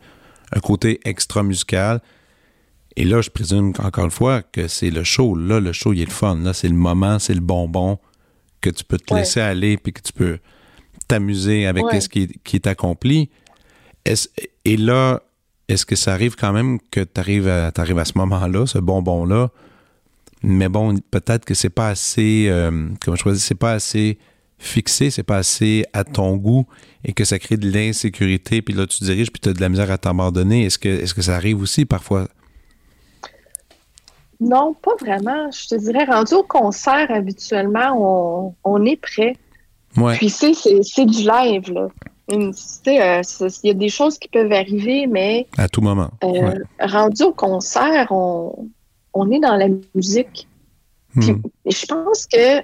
un 0.51 0.59
côté 0.59 0.99
extra 1.03 1.41
musical 1.43 2.01
Et 2.95 3.05
là, 3.05 3.21
je 3.21 3.29
présume 3.29 3.73
encore 3.79 4.05
une 4.05 4.11
fois 4.11 4.43
que 4.43 4.67
c'est 4.67 4.91
le 4.91 5.03
show. 5.03 5.35
Là, 5.35 5.59
le 5.59 5.73
show, 5.73 5.93
il 5.93 6.01
est 6.01 6.05
le 6.05 6.11
fun. 6.11 6.37
Là, 6.37 6.53
c'est 6.53 6.67
le 6.67 6.75
moment, 6.75 7.17
c'est 7.17 7.33
le 7.33 7.39
bonbon 7.39 7.97
que 8.61 8.69
tu 8.69 8.83
peux 8.83 8.97
te 8.97 9.13
laisser 9.13 9.41
aller 9.41 9.77
puis 9.77 9.93
que 9.93 10.01
tu 10.01 10.13
peux 10.13 10.39
t'amuser 11.07 11.65
avec 11.65 11.85
ce 12.01 12.09
qui 12.09 12.29
est, 12.53 12.67
accompli. 12.67 13.29
et 14.65 14.77
là, 14.77 15.21
est-ce 15.67 15.85
que 15.85 15.95
ça 15.95 16.13
arrive 16.13 16.35
quand 16.35 16.53
même 16.53 16.79
que 16.91 17.01
tu 17.01 17.19
arrives 17.19 17.47
à, 17.47 17.67
à 17.67 18.05
ce 18.05 18.17
moment-là, 18.17 18.65
ce 18.65 18.79
bonbon-là, 18.79 19.49
mais 20.43 20.67
bon, 20.67 20.97
peut-être 21.09 21.45
que 21.45 21.53
c'est 21.53 21.69
pas 21.69 21.87
assez, 21.87 22.47
euh, 22.49 22.89
comme 23.03 23.15
je 23.15 23.33
c'est 23.35 23.55
pas 23.55 23.71
assez 23.71 24.17
fixé, 24.57 25.09
c'est 25.09 25.23
pas 25.23 25.37
assez 25.37 25.85
à 25.93 26.03
ton 26.03 26.35
goût 26.35 26.65
et 27.05 27.13
que 27.13 27.23
ça 27.23 27.39
crée 27.39 27.57
de 27.57 27.69
l'insécurité, 27.69 28.61
puis 28.61 28.73
là 28.73 28.85
tu 28.85 29.03
diriges, 29.03 29.31
puis 29.31 29.39
tu 29.39 29.49
as 29.49 29.53
de 29.53 29.61
la 29.61 29.69
misère 29.69 29.89
à 29.89 29.97
t'abandonner. 29.97 30.65
Est-ce 30.65 30.77
que, 30.77 30.89
est-ce 30.89 31.13
que 31.13 31.21
ça 31.21 31.35
arrive 31.35 31.61
aussi 31.61 31.85
parfois? 31.85 32.27
Non, 34.41 34.73
pas 34.73 34.95
vraiment. 34.99 35.49
Je 35.51 35.69
te 35.69 35.75
dirais, 35.75 36.03
rendu 36.03 36.33
au 36.33 36.43
concert, 36.43 37.09
habituellement, 37.09 38.53
on, 38.65 38.85
est 38.85 38.97
prêt. 38.97 39.37
Ouais. 39.97 40.15
Puis 40.17 40.29
c'est, 40.29 40.53
c'est, 40.53 41.05
du 41.05 41.23
live, 41.23 41.71
là. 41.71 41.87
Euh, 42.31 42.51
il 42.85 43.67
y 43.67 43.69
a 43.69 43.73
des 43.73 43.89
choses 43.89 44.17
qui 44.17 44.27
peuvent 44.29 44.51
arriver, 44.51 45.07
mais... 45.07 45.45
À 45.57 45.67
tout 45.67 45.81
moment. 45.81 46.09
Euh, 46.23 46.55
rendu 46.79 47.23
au 47.23 47.33
concert, 47.33 48.07
on, 48.11 48.69
on 49.13 49.29
est 49.29 49.39
dans 49.39 49.55
la 49.55 49.67
musique. 49.93 50.47
Hmm. 51.15 51.41
je 51.67 51.85
pense 51.85 52.25
que 52.25 52.63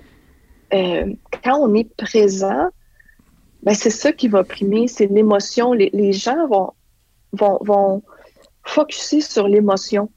euh, 0.74 1.14
quand 1.44 1.60
on 1.60 1.76
est 1.76 1.88
présent, 1.96 2.70
ben 3.62 3.76
c'est 3.76 3.92
ça 3.92 4.12
qui 4.12 4.28
va 4.28 4.44
primer, 4.44 4.88
c'est 4.88 5.06
l'émotion. 5.06 5.74
Les, 5.74 6.14
gens 6.14 6.48
vont, 6.48 6.72
vont, 7.34 7.60
vont 7.62 8.04
focuser 8.64 9.22
sur 9.22 9.48
l'émotion. 9.48 10.10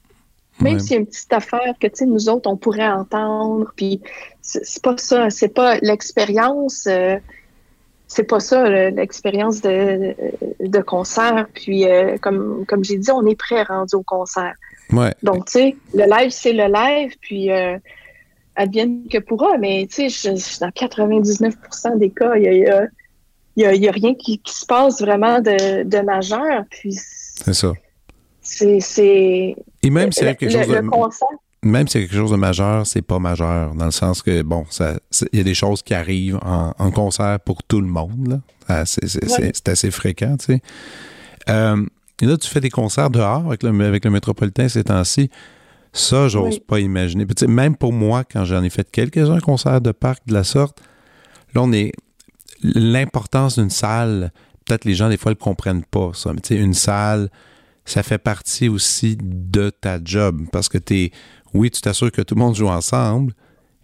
Même 0.61 0.79
s'il 0.79 0.93
y 0.93 0.95
a 0.95 0.99
une 1.01 1.07
petite 1.07 1.33
affaire 1.33 1.75
que 1.81 2.05
nous 2.05 2.29
autres, 2.29 2.49
on 2.49 2.57
pourrait 2.57 2.89
entendre, 2.89 3.73
puis 3.75 4.01
c'est 4.43 4.83
pas 4.83 4.97
ça, 4.99 5.31
c'est 5.31 5.49
pas 5.49 5.79
l'expérience, 5.79 6.87
euh, 6.87 7.17
c'est 8.09 8.25
pas 8.25 8.41
ça 8.41 8.69
l'expérience 8.91 9.61
de, 9.61 10.15
de, 10.61 10.81
concert. 10.81 11.47
Puis 11.55 11.87
euh, 11.87 12.19
comme, 12.21 12.67
comme 12.67 12.85
j'ai 12.85 12.99
dit, 12.99 13.11
on 13.11 13.25
est 13.27 13.39
prêt 13.39 13.63
rendu 13.63 13.95
au 13.95 14.03
concert. 14.03 14.55
Donc, 15.23 15.47
tu 15.47 15.53
sais, 15.53 15.77
le 15.95 16.05
live, 16.05 16.31
c'est 16.31 16.53
le 16.53 16.67
live, 16.67 17.17
puis 17.21 17.51
euh, 17.51 17.79
advienne 18.57 19.09
que 19.11 19.19
pourra, 19.19 19.57
mais 19.59 19.89
tu 19.91 20.11
sais, 20.11 20.31
dans 20.61 20.69
99% 20.69 21.99
des 21.99 22.11
cas, 22.11 22.35
il 22.37 22.43
y 22.43 22.69
a, 23.67 23.75
y, 23.75 23.89
a, 23.89 23.93
rien 23.93 24.15
qui, 24.15 24.41
se 24.45 24.67
passe 24.67 25.01
vraiment 25.01 25.41
de, 25.41 25.85
de 25.85 25.99
majeur, 26.01 26.65
puis... 26.69 26.93
C'est 26.93 27.55
ça. 27.55 27.73
C'est... 28.43 29.57
Et 29.83 29.91
même 29.91 30.13
si 30.13 30.21
quelque 30.21 30.51
chose 30.51 30.69
de... 30.69 30.83
Même 31.65 31.87
si 31.87 32.01
quelque 32.01 32.17
chose 32.17 32.33
de 32.33 32.37
majeur, 32.37 32.87
c'est 32.87 33.03
pas 33.03 33.21
majeur, 33.21 33.75
dans 33.75 33.85
le 33.85 33.93
sens 33.93 34.23
que, 34.23 34.43
bon, 34.43 34.65
il 35.33 35.39
y 35.39 35.41
a 35.41 35.45
des 35.45 35.55
choses 35.55 35.83
qui 35.83 35.95
arrivent 35.95 36.41
en, 36.43 36.91
concert 36.91 37.39
pour 37.41 37.63
tout 37.63 37.81
le 37.81 37.87
monde. 37.87 38.41
Ah, 38.69 38.85
c'est 38.85 39.69
assez 39.69 39.91
fréquent, 39.91 40.37
tu 40.39 40.47
sais. 40.47 40.63
Euh, 41.49 41.85
et 42.21 42.27
là, 42.27 42.37
tu 42.37 42.49
fais 42.49 42.61
des 42.61 42.71
concerts 42.71 43.11
dehors 43.11 43.47
avec 43.47 43.63
le, 43.63 43.71
avec 43.85 44.05
le 44.05 44.11
métropolitain 44.11 44.69
ces 44.69 44.85
temps-ci. 44.85 45.29
Ça, 45.93 46.29
j'ose 46.29 46.59
pas 46.61 46.81
imaginer. 46.81 47.27
même 47.49 47.77
pour 47.77 47.93
moi, 47.93 48.25
quand 48.25 48.45
j'en 48.45 48.63
ai 48.63 48.71
fait 48.71 48.91
quelques-uns 48.91 49.41
concerts 49.41 49.81
de 49.81 49.93
parc 49.93 50.27
de 50.27 50.33
la 50.33 50.45
sorte, 50.45 50.81
là, 51.55 51.63
on 51.63 51.73
est. 51.73 51.93
L'importance 52.65 53.59
d'une 53.59 53.71
salle, 53.71 54.33
peut-être 54.65 54.85
les 54.85 54.95
gens, 54.95 55.09
des 55.09 55.17
fois, 55.17 55.31
ne 55.31 55.35
le 55.35 55.41
comprennent 55.41 55.85
pas, 55.85 56.13
ça. 56.15 56.33
Mais 56.33 56.41
tu 56.41 56.55
sais, 56.55 56.61
une 56.61 56.75
salle, 56.75 57.29
ça 57.85 58.05
fait 58.05 58.19
partie 58.19 58.69
aussi 58.69 59.19
de 59.21 59.71
ta 59.71 59.99
job. 60.03 60.43
Parce 60.53 60.69
que 60.69 60.79
tu 60.79 60.97
es. 60.97 61.13
Oui, 61.55 61.71
tu 61.71 61.81
t'assures 61.81 62.11
que 62.11 62.23
tout 62.23 62.35
le 62.35 62.41
monde 62.41 62.55
joue 62.55 62.69
ensemble. 62.69 63.35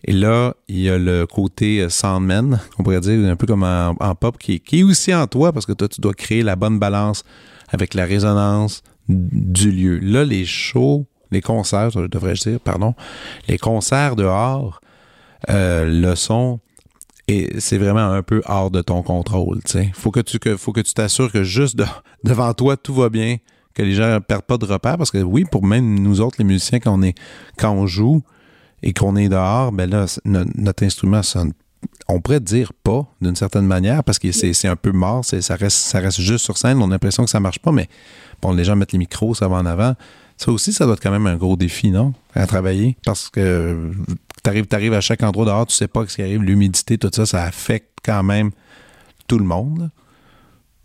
Et 0.04 0.12
là, 0.12 0.54
il 0.68 0.78
y 0.78 0.88
a 0.88 0.96
le 0.96 1.26
côté 1.26 1.81
euh, 1.81 1.88
soundman, 1.88 2.61
on 2.78 2.83
pourrait 2.83 3.00
dire, 3.00 3.28
un 3.28 3.37
peu 3.37 3.46
comme 3.46 3.64
en, 3.64 4.14
pop, 4.14 4.38
qui, 4.38 4.62
est 4.72 4.83
aussi 4.83 5.12
en 5.14 5.26
toi, 5.26 5.52
parce 5.52 5.66
que 5.66 5.72
toi, 5.72 5.88
tu 5.88 6.00
dois 6.00 6.14
créer 6.14 6.42
la 6.42 6.57
bonne 6.57 6.78
balance 6.78 7.24
avec 7.68 7.94
la 7.94 8.04
résonance 8.04 8.83
du 9.09 9.72
lieu. 9.72 9.98
Là, 9.98 10.24
les 10.24 10.44
shows, 10.44 11.07
les 11.31 11.40
concerts, 11.40 11.90
devrais-je 11.90 12.50
dire, 12.50 12.61
pardon, 12.61 12.94
les 13.48 13.59
concerts 13.59 14.14
dehors, 14.14 14.81
euh, 15.50 15.85
le 15.85 16.14
son, 16.14 16.61
et 17.28 17.61
c'est 17.61 17.76
vraiment 17.76 18.11
un 18.11 18.22
peu 18.22 18.40
hors 18.46 18.70
de 18.70 18.81
ton 18.81 19.02
contrôle. 19.02 19.61
Il 19.74 19.92
faut 19.92 20.11
que 20.11 20.20
tu 20.20 20.38
faut 20.57 20.72
que 20.72 20.81
tu 20.81 20.94
t'assures 20.94 21.31
que 21.31 21.44
juste 21.44 21.78
devant 22.24 22.54
toi 22.54 22.76
tout 22.76 22.94
va 22.94 23.11
bien, 23.11 23.37
que 23.79 23.83
les 23.83 23.95
gens 23.95 24.19
perdent 24.21 24.43
pas 24.43 24.59
de 24.59 24.67
repère 24.67 24.99
parce 24.99 25.11
que 25.11 25.19
oui, 25.19 25.45
pour 25.45 25.64
même 25.64 25.99
nous 25.99 26.21
autres 26.21 26.37
les 26.38 26.45
musiciens 26.45 26.81
quand 26.81 26.93
on 26.93 27.03
est 27.03 27.14
quand 27.57 27.73
on 27.73 27.87
joue 27.87 28.23
et 28.83 28.93
qu'on 28.93 29.17
est 29.17 29.29
dehors, 29.29 29.73
ben 29.73 29.88
là 29.88 30.07
notre 30.25 30.85
instrument 30.85 31.23
on 32.09 32.21
pourrait 32.21 32.41
dire 32.41 32.73
pas 32.73 33.07
d'une 33.21 33.37
certaine 33.37 33.67
manière 33.67 34.03
parce 34.03 34.19
que 34.19 34.33
c'est 34.33 34.69
un 34.69 34.77
peu 34.77 34.93
mort, 34.93 35.25
ça 35.25 35.57
reste, 35.57 35.77
ça 35.77 36.01
reste 36.01 36.21
juste 36.21 36.45
sur 36.45 36.59
scène, 36.59 36.83
on 36.83 36.88
a 36.88 36.91
l'impression 36.91 37.25
que 37.25 37.31
ça 37.31 37.41
marche 37.41 37.61
pas, 37.61 37.71
mais 37.71 37.88
bon, 38.43 38.53
les 38.53 38.64
gens 38.64 38.77
mettent 38.77 38.93
les 38.93 38.99
micros, 38.99 39.35
ça 39.35 39.47
va 39.47 39.57
en 39.57 39.67
avant. 39.67 39.95
Ça 40.37 40.53
aussi, 40.53 40.73
ça 40.73 40.85
doit 40.85 40.95
être 40.95 41.03
quand 41.03 41.11
même 41.11 41.27
un 41.27 41.37
gros 41.37 41.57
défi, 41.57 41.91
non? 41.91 42.14
À 42.35 42.47
travailler? 42.47 42.97
Parce 43.05 43.29
que 43.29 43.93
tu 44.45 44.75
arrives 44.75 44.95
à 44.95 45.01
chaque 45.01 45.23
endroit 45.23 45.45
dehors, 45.45 45.67
tu 45.67 45.75
sais 45.75 45.88
pas 45.88 46.07
ce 46.07 46.17
qui 46.17 46.23
arrive, 46.23 46.43
l'humidité, 46.43 46.97
tout 46.97 47.11
ça, 47.12 47.27
ça 47.27 47.43
affecte 47.43 47.99
quand 48.05 48.23
même 48.23 48.51
tout 49.27 49.38
le 49.38 49.45
monde. 49.45 49.91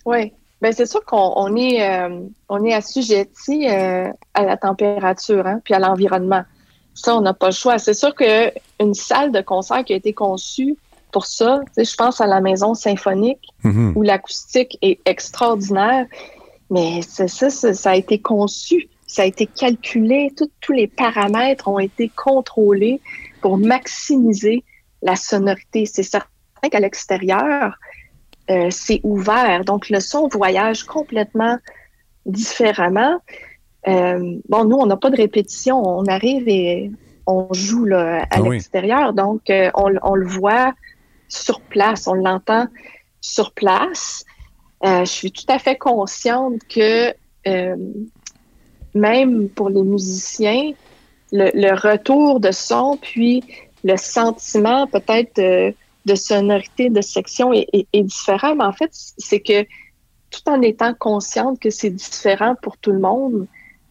Oui. 0.06 0.34
Bien, 0.63 0.71
c'est 0.71 0.86
sûr 0.86 1.04
qu'on 1.04 1.58
est, 1.58 1.86
euh, 1.86 2.21
on 2.47 2.63
est 2.63 2.73
assujetti 2.73 3.67
euh, 3.67 4.08
à 4.34 4.45
la 4.45 4.56
température, 4.56 5.45
hein, 5.45 5.60
puis 5.62 5.73
à 5.73 5.80
l'environnement. 5.80 6.43
Ça, 6.93 7.17
on 7.17 7.19
n'a 7.19 7.34
pas 7.34 7.47
le 7.47 7.54
choix. 7.54 7.78
C'est 7.80 7.93
sûr 7.93 8.15
qu'une 8.15 8.93
salle 8.93 9.34
de 9.34 9.41
concert 9.41 9.84
qui 9.84 9.91
a 9.91 9.97
été 9.97 10.13
conçue 10.13 10.78
pour 11.12 11.26
ça, 11.26 11.60
je 11.78 11.95
pense 11.95 12.21
à 12.21 12.28
la 12.28 12.39
maison 12.39 12.76
symphonique 12.76 13.45
mm-hmm. 13.65 13.91
où 13.93 14.04
l'acoustique 14.04 14.78
est 14.82 15.02
extraordinaire, 15.06 16.06
mais 16.69 17.02
ça, 17.02 17.28
ça, 17.28 17.49
ça, 17.49 17.91
a 17.91 17.95
été 17.97 18.21
conçu, 18.21 18.88
ça 19.06 19.23
a 19.23 19.26
été 19.26 19.47
calculé, 19.47 20.32
tous 20.62 20.71
les 20.71 20.88
paramètres 20.88 21.67
ont 21.67 21.80
été 21.80 22.10
contrôlés 22.15 23.02
pour 23.41 23.58
maximiser 23.58 24.63
la 25.02 25.17
sonorité. 25.17 25.86
C'est 25.86 26.04
certain 26.04 26.30
qu'à 26.71 26.80
l'extérieur, 26.80 27.78
euh, 28.51 28.67
c'est 28.71 28.99
ouvert, 29.03 29.63
donc 29.63 29.89
le 29.89 29.99
son 29.99 30.27
voyage 30.27 30.84
complètement 30.84 31.58
différemment. 32.25 33.19
Euh, 33.88 34.38
bon, 34.49 34.65
nous, 34.65 34.75
on 34.75 34.86
n'a 34.86 34.97
pas 34.97 35.10
de 35.10 35.15
répétition. 35.15 35.82
On 35.82 36.06
arrive 36.06 36.47
et 36.47 36.91
on 37.25 37.47
joue 37.53 37.86
là, 37.86 38.23
à 38.23 38.27
ah 38.32 38.39
l'extérieur. 38.41 39.13
Donc, 39.13 39.49
euh, 39.49 39.71
on, 39.75 40.15
le 40.15 40.27
voit 40.27 40.73
sur 41.29 41.62
place, 41.62 42.08
on 42.08 42.13
l'entend 42.13 42.67
sur 43.21 43.53
place. 43.53 44.25
Je 44.84 45.06
suis 45.06 45.32
tout 45.32 45.45
à 45.47 45.60
fait 45.60 45.77
consciente 45.77 46.60
que 46.67 47.13
même 48.93 49.49
pour 49.49 49.69
les 49.69 49.84
musiciens, 49.84 50.73
le, 51.32 51.73
retour 51.73 52.41
de 52.41 52.51
son, 52.51 52.97
puis 53.01 53.43
le 53.86 53.95
sentiment 53.95 54.88
peut-être 54.88 55.73
de, 56.05 56.15
sonorité, 56.15 56.89
de 56.89 57.01
section 57.01 57.53
est, 57.53 57.67
est 57.71 58.03
différent. 58.03 58.55
Mais 58.55 58.65
en 58.65 58.73
fait, 58.73 58.89
c'est 58.91 59.39
que 59.39 59.63
tout 60.33 60.49
en 60.49 60.61
étant 60.61 60.93
consciente 60.93 61.59
que 61.59 61.69
c'est 61.69 61.91
différent 61.91 62.55
pour 62.61 62.77
tout 62.77 62.91
le 62.91 62.99
monde, 62.99 63.47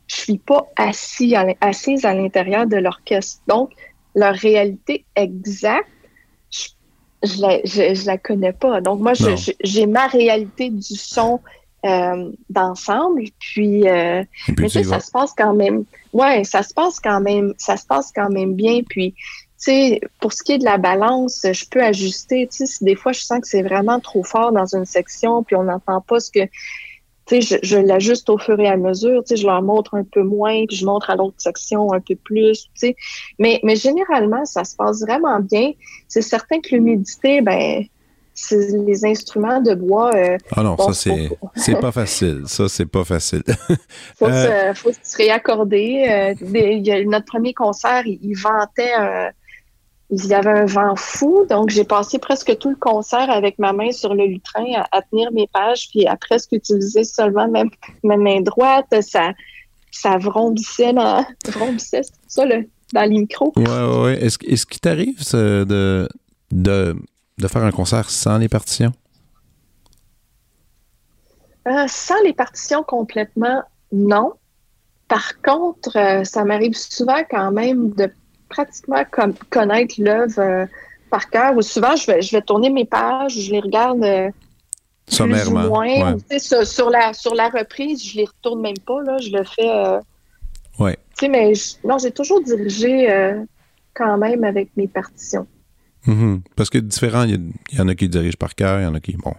je 0.09 0.17
suis 0.17 0.39
pas 0.39 0.67
assis 0.77 1.35
assise 1.61 2.05
à 2.05 2.15
l'intérieur 2.15 2.67
de 2.67 2.77
l'orchestre. 2.77 3.41
Donc, 3.47 3.71
leur 4.15 4.35
réalité 4.35 5.05
exacte, 5.17 5.89
je, 6.51 6.69
je, 7.23 7.41
la, 7.41 7.61
je, 7.65 8.07
la 8.07 8.19
connais 8.19 8.53
pas. 8.53 8.81
Donc, 8.81 9.01
moi, 9.01 9.13
j'ai 9.63 9.87
ma 9.87 10.07
réalité 10.07 10.71
du 10.71 10.97
son 10.97 11.41
euh, 11.87 12.31
d'ensemble. 12.51 13.25
Puis, 13.39 13.89
euh, 13.89 14.23
mais 14.49 14.55
tu 14.55 14.69
sais, 14.69 14.85
ça 14.85 15.01
se 15.01 15.11
passe 15.11 15.33
quand 15.37 15.55
même. 15.55 15.85
Ouais, 16.13 16.45
ça 16.45 16.63
se 16.63 16.75
passe 16.75 17.01
quand 17.01 17.21
même. 17.21 17.55
Ça 17.57 17.77
se 17.77 17.87
passe 17.87 18.13
quand 18.15 18.29
même 18.29 18.55
bien. 18.55 18.83
Puis, 18.87 19.15
sais, 19.63 20.01
pour 20.21 20.33
ce 20.33 20.43
qui 20.43 20.53
est 20.53 20.59
de 20.59 20.65
la 20.65 20.79
balance, 20.79 21.47
je 21.51 21.65
peux 21.69 21.83
ajuster. 21.83 22.49
Tu 22.51 22.59
sais, 22.59 22.67
si 22.67 22.85
des 22.85 22.97
fois 22.97 23.13
je 23.13 23.21
sens 23.21 23.41
que 23.41 23.47
c'est 23.47 23.63
vraiment 23.63 24.01
trop 24.01 24.25
fort 24.25 24.53
dans 24.53 24.75
une 24.75 24.85
section, 24.85 25.43
puis 25.43 25.57
on 25.57 25.65
n'entend 25.65 26.01
pas 26.01 26.21
ce 26.21 26.31
que 26.31 26.49
je, 27.31 27.57
je 27.63 27.79
l'ajuste 27.79 28.29
au 28.29 28.39
fur 28.39 28.59
et 28.61 28.69
à 28.69 28.77
mesure. 28.77 29.23
Je 29.29 29.47
leur 29.47 29.63
montre 29.63 29.95
un 29.95 30.05
peu 30.05 30.23
moins, 30.23 30.67
puis 30.67 30.77
je 30.77 30.85
montre 30.85 31.11
à 31.11 31.17
l'autre 31.17 31.37
section 31.39 31.93
un 31.93 32.01
peu 32.01 32.17
plus. 32.17 32.69
Mais, 33.39 33.61
mais 33.63 33.77
généralement, 33.77 34.45
ça 34.45 34.65
se 34.65 34.77
passe 34.77 35.01
vraiment 35.01 35.41
bien. 35.41 35.73
C'est 36.09 36.23
certain 36.23 36.61
que 36.61 36.75
l'humidité, 36.75 37.41
ben, 37.41 37.85
les 38.51 39.05
instruments 39.05 39.61
de 39.61 39.75
bois. 39.75 40.11
Euh, 40.15 40.37
ah 40.57 40.63
non, 40.63 40.77
ça 40.77 40.93
c'est 40.95 41.31
c'est 41.55 41.79
pas 41.79 41.93
facile. 42.01 42.43
Ça 42.47 42.69
c'est 42.69 42.87
pas 42.87 43.05
facile. 43.05 43.43
faut, 44.19 44.27
euh, 44.27 44.75
faut 44.75 44.91
se 45.03 45.17
réaccorder. 45.17 46.35
Euh, 46.41 47.05
notre 47.05 47.27
premier 47.27 47.55
concert, 47.55 48.07
il, 48.07 48.19
il 48.23 48.35
vantait 48.35 48.93
il 50.15 50.27
y 50.27 50.35
avait 50.35 50.51
un 50.51 50.67
vent 50.67 50.95
fou, 50.95 51.47
donc 51.49 51.71
j'ai 51.71 51.85
passé 51.85 52.19
presque 52.19 52.59
tout 52.59 52.69
le 52.69 52.77
concert 52.77 53.31
avec 53.31 53.59
ma 53.59 53.73
main 53.73 53.93
sur 53.93 54.15
le 54.15 54.27
lutrin 54.27 54.85
à, 54.93 55.01
tenir 55.01 55.33
mes 55.33 55.47
pages, 55.47 55.89
puis 55.89 56.07
à 56.07 56.17
presque 56.17 56.53
utiliser 56.53 57.03
seulement 57.05 57.49
ma, 57.49 58.17
main 58.19 58.43
droite. 58.43 58.95
Ça, 59.01 59.33
ça 59.91 60.19
vrombissait 60.19 60.93
dans, 60.93 61.25
vrombissait, 61.49 62.03
ça, 62.29 62.45
là, 62.45 62.57
dans 62.93 63.09
les 63.09 63.21
micros. 63.21 63.55
Ouais, 63.57 63.65
ouais, 63.65 64.03
ouais. 64.03 64.23
Est-ce, 64.23 64.37
est-ce 64.47 64.67
qu'il 64.67 64.81
t'arrive 64.81 65.19
de, 65.33 66.07
de, 66.51 66.95
de 67.39 67.49
faire 67.49 67.65
un 67.65 67.73
concert 67.73 68.11
sans 68.11 68.37
les 68.37 68.51
partitions? 68.51 68.93
Euh, 71.67 71.87
sans 71.89 72.21
les 72.23 72.35
partitions 72.35 72.83
complètement, 72.83 73.63
non. 73.93 74.35
Par 75.09 75.41
contre, 75.41 75.97
euh, 75.97 76.25
ça 76.25 76.45
m'arrive 76.45 76.77
souvent 76.77 77.23
quand 77.31 77.51
même 77.51 77.91
de 77.95 78.13
pratiquement 78.53 79.03
comme, 79.11 79.35
connaître 79.51 79.95
l'œuvre 79.99 80.39
euh, 80.39 80.67
par 81.11 81.29
cœur. 81.31 81.57
Ou 81.57 81.63
souvent, 81.63 81.97
je 81.97 82.07
vais, 82.07 82.23
je 82.23 82.37
vais 82.37 82.43
tourner 82.43 82.71
mes 82.71 82.85
pages, 82.85 83.39
je 83.39 83.51
les 83.51 83.61
regarde 83.61 84.05
sommairement. 85.09 85.69
Moins, 85.69 86.17
sur, 86.39 86.91
la, 86.91 87.13
sur 87.13 87.35
la 87.35 87.49
reprise, 87.49 88.05
je 88.05 88.19
les 88.19 88.25
retourne 88.25 88.61
même 88.61 88.79
pas. 88.87 89.03
Là, 89.03 89.19
je 89.19 89.31
le 89.31 89.45
fais. 89.45 89.99
ouais. 90.79 90.97
Tu 91.19 91.27
sais, 91.27 91.29
mais 91.29 91.53
non, 91.85 91.99
j'ai 91.99 92.13
toujours 92.13 92.43
dirigé 92.43 93.09
quand 93.95 94.17
même 94.19 94.45
avec 94.45 94.71
mes 94.77 94.89
partitions. 94.89 95.47
Mm-hmm. 96.07 96.41
Parce 96.57 96.71
que 96.71 96.79
différent, 96.79 97.25
il 97.25 97.53
y, 97.73 97.81
en 97.81 97.89
a 97.89 97.95
qui 97.95 98.09
dirigent 98.09 98.37
par 98.39 98.55
cœur, 98.55 98.81
il 98.81 98.85
y 98.85 98.87
en 98.87 98.95
a 98.95 99.01
qui. 99.01 99.17
Bon. 99.17 99.35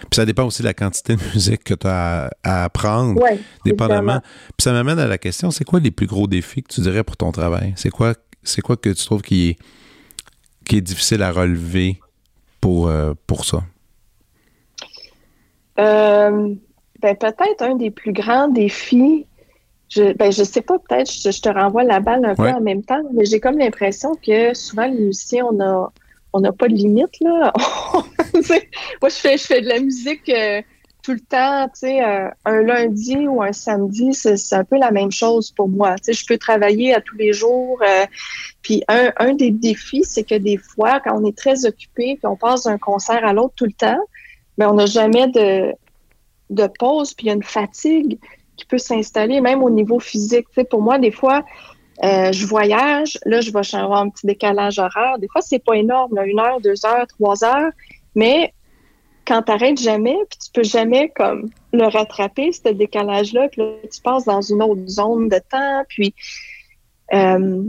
Puis 0.00 0.16
ça 0.16 0.26
dépend 0.26 0.44
aussi 0.44 0.62
de 0.62 0.66
la 0.66 0.74
quantité 0.74 1.14
de 1.14 1.22
musique 1.34 1.62
que 1.64 1.74
tu 1.74 1.86
as 1.86 2.30
à, 2.42 2.64
apprendre, 2.64 3.20
dépendamment. 3.64 4.20
Puis 4.56 4.64
ça 4.64 4.72
m'amène 4.72 4.98
à 4.98 5.06
la 5.06 5.18
question 5.18 5.50
c'est 5.50 5.64
quoi 5.64 5.78
les 5.80 5.90
plus 5.90 6.06
gros 6.06 6.26
défis 6.26 6.62
que 6.62 6.72
tu 6.72 6.80
dirais 6.80 7.04
pour 7.04 7.16
ton 7.16 7.30
travail? 7.30 7.74
C'est 7.76 7.90
quoi, 7.90 8.14
c'est 8.42 8.62
quoi 8.62 8.76
que 8.76 8.90
tu 8.90 9.04
trouves 9.04 9.22
qui 9.22 9.50
est, 9.50 9.58
qui 10.64 10.76
est 10.76 10.80
difficile 10.80 11.22
à 11.22 11.32
relever 11.32 12.00
pour, 12.60 12.88
euh, 12.88 13.14
pour 13.26 13.44
ça? 13.44 13.62
Euh, 15.78 16.54
ben, 17.00 17.16
Peut-être 17.16 17.62
un 17.62 17.76
des 17.76 17.90
plus 17.90 18.12
grands 18.12 18.48
défis. 18.48 19.26
Je, 19.88 20.12
ben, 20.12 20.30
je 20.30 20.44
sais 20.44 20.62
pas, 20.62 20.78
peut-être, 20.78 21.10
je, 21.10 21.40
te 21.40 21.48
renvoie 21.48 21.82
la 21.82 21.98
balle 22.00 22.24
un 22.24 22.34
peu 22.34 22.48
en 22.48 22.60
même 22.60 22.84
temps, 22.84 23.02
mais 23.12 23.24
j'ai 23.24 23.40
comme 23.40 23.58
l'impression 23.58 24.14
que 24.14 24.54
souvent, 24.54 24.86
les 24.86 25.00
musiciens, 25.00 25.46
on 25.50 25.60
a, 25.60 25.92
on 26.32 26.40
n'a 26.40 26.52
pas 26.52 26.68
de 26.68 26.74
limite, 26.74 27.18
là. 27.20 27.52
Moi, 27.92 29.08
je 29.08 29.16
fais, 29.16 29.36
je 29.36 29.44
fais 29.44 29.60
de 29.62 29.68
la 29.68 29.80
musique 29.80 30.28
euh, 30.28 30.62
tout 31.10 31.14
le 31.14 31.20
temps, 31.20 31.66
tu 31.68 31.80
sais, 31.80 32.04
euh, 32.04 32.28
un 32.44 32.62
lundi 32.62 33.26
ou 33.26 33.42
un 33.42 33.52
samedi, 33.52 34.14
c'est 34.14 34.54
un 34.54 34.62
peu 34.62 34.78
la 34.78 34.92
même 34.92 35.10
chose 35.10 35.50
pour 35.50 35.68
moi. 35.68 35.96
Tu 35.96 36.04
sais, 36.04 36.12
je 36.12 36.24
peux 36.24 36.38
travailler 36.38 36.94
à 36.94 37.00
tous 37.00 37.16
les 37.16 37.32
jours. 37.32 37.80
Euh, 37.84 38.06
puis 38.62 38.84
un, 38.86 39.10
un 39.16 39.34
des 39.34 39.50
défis, 39.50 40.04
c'est 40.04 40.22
que 40.22 40.36
des 40.36 40.56
fois, 40.56 41.00
quand 41.00 41.20
on 41.20 41.24
est 41.26 41.36
très 41.36 41.66
occupé, 41.66 42.16
puis 42.16 42.26
on 42.26 42.36
passe 42.36 42.62
d'un 42.62 42.78
concert 42.78 43.24
à 43.24 43.32
l'autre 43.32 43.54
tout 43.56 43.64
le 43.64 43.72
temps, 43.72 43.98
mais 44.56 44.66
on 44.66 44.74
n'a 44.74 44.86
jamais 44.86 45.26
de, 45.26 45.72
de 46.50 46.66
pause, 46.78 47.12
puis 47.12 47.26
il 47.26 47.28
y 47.30 47.32
a 47.32 47.34
une 47.34 47.42
fatigue 47.42 48.16
qui 48.56 48.64
peut 48.66 48.78
s'installer, 48.78 49.40
même 49.40 49.64
au 49.64 49.70
niveau 49.70 49.98
physique. 49.98 50.46
Tu 50.50 50.60
sais, 50.60 50.64
pour 50.64 50.80
moi, 50.80 51.00
des 51.00 51.10
fois, 51.10 51.44
euh, 52.04 52.30
je 52.30 52.46
voyage, 52.46 53.18
là, 53.26 53.40
je 53.40 53.50
vais 53.50 53.76
avoir 53.76 54.02
un 54.02 54.10
petit 54.10 54.28
décalage 54.28 54.78
horaire. 54.78 55.18
Des 55.18 55.26
fois, 55.26 55.40
c'est 55.40 55.64
pas 55.64 55.74
énorme, 55.76 56.16
une 56.24 56.38
heure, 56.38 56.60
deux 56.60 56.86
heures, 56.86 57.08
trois 57.08 57.42
heures, 57.42 57.72
mais 58.14 58.54
quand 59.26 59.42
tu 59.42 59.52
n'arrêtes 59.52 59.80
jamais, 59.80 60.16
puis 60.28 60.38
tu 60.44 60.50
peux 60.52 60.62
jamais 60.62 61.12
comme 61.14 61.50
le 61.72 61.84
rattraper, 61.84 62.52
ce 62.52 62.68
décalage-là, 62.70 63.48
puis 63.48 63.62
là, 63.62 63.72
tu 63.92 64.00
passes 64.00 64.24
dans 64.24 64.40
une 64.40 64.62
autre 64.62 64.86
zone 64.86 65.28
de 65.28 65.40
temps, 65.50 65.84
puis 65.88 66.14
euh, 67.12 67.62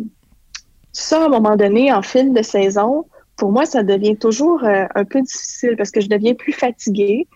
ça, 0.93 1.23
à 1.23 1.25
un 1.25 1.29
moment 1.29 1.55
donné, 1.55 1.91
en 1.91 2.01
fil 2.01 2.33
de 2.33 2.41
saison, 2.41 3.05
pour 3.37 3.51
moi, 3.51 3.65
ça 3.65 3.83
devient 3.83 4.17
toujours 4.17 4.63
euh, 4.63 4.85
un 4.93 5.05
peu 5.05 5.21
difficile 5.21 5.75
parce 5.77 5.91
que 5.91 6.01
je 6.01 6.07
deviens 6.07 6.33
plus 6.33 6.53
fatiguée. 6.53 7.27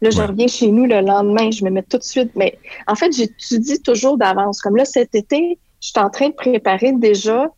Là, 0.00 0.10
je 0.10 0.20
reviens 0.20 0.48
chez 0.48 0.68
nous 0.68 0.86
le 0.86 1.00
lendemain, 1.00 1.50
je 1.50 1.64
me 1.64 1.70
mets 1.70 1.82
tout 1.82 1.98
de 1.98 2.02
suite. 2.02 2.30
Mais 2.34 2.58
en 2.86 2.94
fait, 2.94 3.12
j'étudie 3.12 3.80
toujours 3.82 4.16
d'avance. 4.16 4.60
Comme 4.60 4.76
là, 4.76 4.84
cet 4.84 5.14
été, 5.14 5.58
je 5.80 5.88
suis 5.88 6.00
en 6.00 6.10
train 6.10 6.28
de 6.28 6.34
préparer 6.34 6.92
déjà 6.92 7.50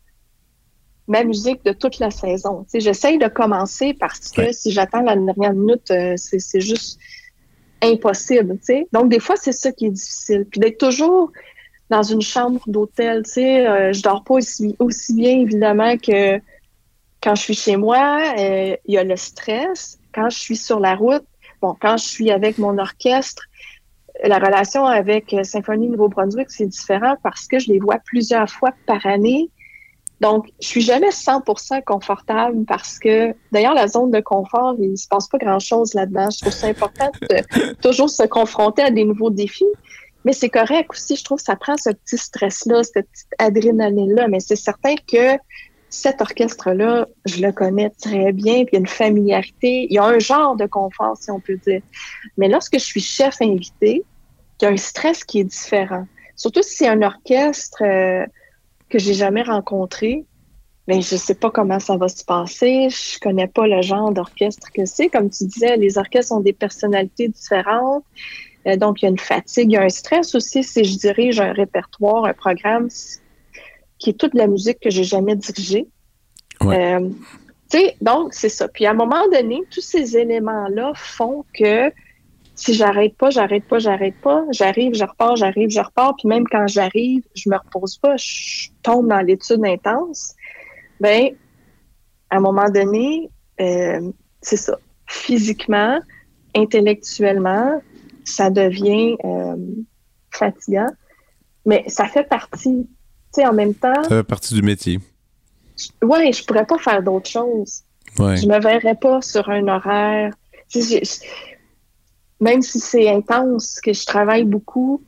ma 1.07 1.23
musique 1.23 1.63
de 1.63 1.71
toute 1.71 1.99
la 1.99 2.11
saison. 2.11 2.65
J'essaye 2.73 3.17
de 3.17 3.27
commencer 3.27 3.93
parce 3.93 4.31
que 4.31 4.51
si 4.51 4.71
j'attends 4.71 5.01
la 5.01 5.15
dernière 5.15 5.53
minute, 5.53 5.91
euh, 5.91 6.13
c'est 6.17 6.61
juste 6.61 6.99
impossible. 7.81 8.57
Donc, 8.91 9.09
des 9.09 9.19
fois, 9.19 9.35
c'est 9.35 9.51
ça 9.51 9.71
qui 9.71 9.87
est 9.87 9.91
difficile. 9.91 10.45
Puis 10.49 10.59
d'être 10.59 10.79
toujours 10.79 11.31
dans 11.89 12.01
une 12.01 12.21
chambre 12.21 12.61
d'hôtel, 12.65 13.23
tu 13.23 13.31
sais, 13.31 13.67
euh, 13.67 13.93
je 13.93 14.01
dors 14.01 14.23
pas 14.23 14.35
aussi, 14.35 14.75
aussi, 14.79 15.13
bien, 15.13 15.39
évidemment, 15.39 15.95
que 15.97 16.39
quand 17.25 17.35
je 17.35 17.41
suis 17.41 17.55
chez 17.55 17.75
moi. 17.75 18.33
Euh, 18.37 18.77
il 18.85 18.93
y 18.93 18.97
a 18.97 19.03
le 19.03 19.15
stress. 19.15 19.99
Quand 20.13 20.29
je 20.29 20.37
suis 20.37 20.55
sur 20.55 20.79
la 20.79 20.95
route, 20.95 21.25
bon, 21.61 21.75
quand 21.81 21.97
je 21.97 22.05
suis 22.05 22.31
avec 22.31 22.57
mon 22.59 22.77
orchestre, 22.77 23.43
la 24.23 24.37
relation 24.37 24.85
avec 24.85 25.33
euh, 25.33 25.43
Symphonie 25.43 25.89
Nouveau-Brunswick, 25.89 26.49
c'est 26.49 26.67
différent 26.67 27.15
parce 27.23 27.47
que 27.47 27.59
je 27.59 27.73
les 27.73 27.79
vois 27.79 27.97
plusieurs 28.05 28.49
fois 28.49 28.71
par 28.85 29.05
année. 29.05 29.49
Donc, 30.21 30.47
je 30.61 30.67
suis 30.67 30.81
jamais 30.81 31.09
100% 31.09 31.83
confortable 31.83 32.63
parce 32.65 32.99
que, 32.99 33.35
d'ailleurs, 33.51 33.73
la 33.73 33.87
zone 33.87 34.11
de 34.11 34.21
confort, 34.21 34.75
il 34.79 34.97
se 34.97 35.07
passe 35.07 35.27
pas 35.27 35.37
grand-chose 35.37 35.93
là-dedans. 35.93 36.29
Je 36.29 36.39
trouve 36.39 36.53
ça 36.53 36.67
important 36.67 37.11
de 37.29 37.73
toujours 37.81 38.09
se 38.09 38.23
confronter 38.23 38.83
à 38.83 38.91
des 38.91 39.03
nouveaux 39.03 39.29
défis. 39.29 39.65
Mais 40.23 40.33
c'est 40.33 40.49
correct 40.49 40.89
aussi, 40.91 41.15
je 41.15 41.23
trouve 41.23 41.37
que 41.37 41.43
ça 41.43 41.55
prend 41.55 41.77
ce 41.77 41.91
petit 41.91 42.17
stress-là, 42.17 42.83
cette 42.83 43.07
petite 43.11 43.27
adrénaline-là. 43.37 44.27
Mais 44.27 44.39
c'est 44.39 44.55
certain 44.55 44.95
que 45.07 45.37
cet 45.89 46.21
orchestre-là, 46.21 47.07
je 47.25 47.41
le 47.41 47.51
connais 47.51 47.89
très 47.89 48.31
bien, 48.31 48.65
puis 48.65 48.71
il 48.71 48.73
y 48.73 48.77
a 48.77 48.79
une 48.79 48.87
familiarité, 48.87 49.87
il 49.89 49.93
y 49.93 49.97
a 49.97 50.03
un 50.03 50.19
genre 50.19 50.55
de 50.55 50.65
confort, 50.65 51.15
si 51.17 51.29
on 51.29 51.39
peut 51.39 51.57
dire. 51.67 51.81
Mais 52.37 52.47
lorsque 52.47 52.79
je 52.79 52.83
suis 52.83 53.01
chef 53.01 53.41
invité, 53.41 54.03
il 54.61 54.65
y 54.65 54.67
a 54.67 54.71
un 54.71 54.77
stress 54.77 55.23
qui 55.23 55.39
est 55.39 55.45
différent. 55.45 56.07
Surtout 56.35 56.63
si 56.63 56.75
c'est 56.77 56.87
un 56.87 57.01
orchestre 57.01 57.83
euh, 57.83 58.25
que 58.89 58.99
j'ai 58.99 59.13
jamais 59.13 59.41
rencontré, 59.41 60.25
mais 60.87 60.95
ben, 60.95 61.01
je 61.01 61.15
sais 61.15 61.35
pas 61.35 61.49
comment 61.49 61.79
ça 61.79 61.97
va 61.97 62.07
se 62.07 62.23
passer, 62.23 62.89
je 62.89 63.19
connais 63.19 63.47
pas 63.47 63.67
le 63.67 63.81
genre 63.81 64.11
d'orchestre 64.11 64.71
que 64.71 64.85
c'est. 64.85 65.09
Comme 65.09 65.29
tu 65.29 65.45
disais, 65.45 65.77
les 65.77 65.97
orchestres 65.97 66.31
ont 66.33 66.41
des 66.41 66.53
personnalités 66.53 67.27
différentes, 67.27 68.03
euh, 68.67 68.77
donc 68.77 69.01
il 69.01 69.05
y 69.05 69.07
a 69.07 69.11
une 69.11 69.19
fatigue, 69.19 69.71
il 69.71 69.73
y 69.73 69.77
a 69.77 69.83
un 69.83 69.89
stress 69.89 70.35
aussi 70.35 70.63
si 70.63 70.83
je 70.83 70.97
dirige 70.97 71.39
un 71.39 71.53
répertoire, 71.53 72.25
un 72.25 72.33
programme 72.33 72.89
qui 73.97 74.11
est 74.11 74.13
toute 74.13 74.35
la 74.35 74.47
musique 74.47 74.79
que 74.79 74.89
j'ai 74.89 75.03
jamais 75.03 75.35
dirigée. 75.35 75.87
Euh, 76.63 77.09
donc, 78.01 78.33
c'est 78.33 78.49
ça. 78.49 78.67
Puis 78.67 78.85
à 78.85 78.91
un 78.91 78.93
moment 78.93 79.27
donné, 79.31 79.61
tous 79.69 79.81
ces 79.81 80.17
éléments-là 80.17 80.93
font 80.95 81.43
que 81.53 81.91
si 82.55 82.73
j'arrête 82.73 83.17
pas, 83.17 83.29
j'arrête 83.29 83.65
pas, 83.65 83.79
j'arrête 83.79 84.15
pas, 84.21 84.45
j'arrive, 84.51 84.95
je 84.95 85.03
repars, 85.03 85.35
j'arrive, 85.35 85.69
je 85.69 85.79
repars, 85.81 86.15
puis 86.15 86.27
même 86.27 86.45
quand 86.49 86.67
j'arrive, 86.67 87.23
je 87.35 87.49
me 87.49 87.57
repose 87.57 87.97
pas, 87.97 88.15
je 88.17 88.69
tombe 88.81 89.09
dans 89.09 89.19
l'étude 89.19 89.63
intense, 89.65 90.33
ben 90.99 91.31
à 92.29 92.37
un 92.37 92.39
moment 92.39 92.69
donné, 92.69 93.29
euh, 93.59 94.11
c'est 94.41 94.57
ça. 94.57 94.77
Physiquement, 95.07 95.99
intellectuellement, 96.55 97.81
ça 98.23 98.49
devient 98.49 99.17
euh, 99.23 99.55
fatigant, 100.31 100.89
mais 101.65 101.83
ça 101.87 102.07
fait 102.07 102.27
partie 102.27 102.87
en 103.43 103.53
même 103.53 103.73
temps. 103.73 104.03
Ça 104.03 104.09
fait 104.09 104.23
partie 104.23 104.53
du 104.53 104.61
métier. 104.61 104.99
Oui, 106.01 106.31
je 106.31 106.45
pourrais 106.45 106.65
pas 106.65 106.77
faire 106.77 107.03
d'autre 107.03 107.29
chose. 107.29 107.83
Ouais. 108.17 108.37
Je 108.37 108.47
me 108.47 108.59
verrais 108.61 108.95
pas 108.95 109.21
sur 109.21 109.49
un 109.49 109.67
horaire. 109.67 110.33
Même 112.39 112.61
si 112.61 112.79
c'est 112.79 113.09
intense, 113.09 113.79
que 113.81 113.93
je 113.93 114.05
travaille 114.05 114.43
beaucoup, 114.43 115.01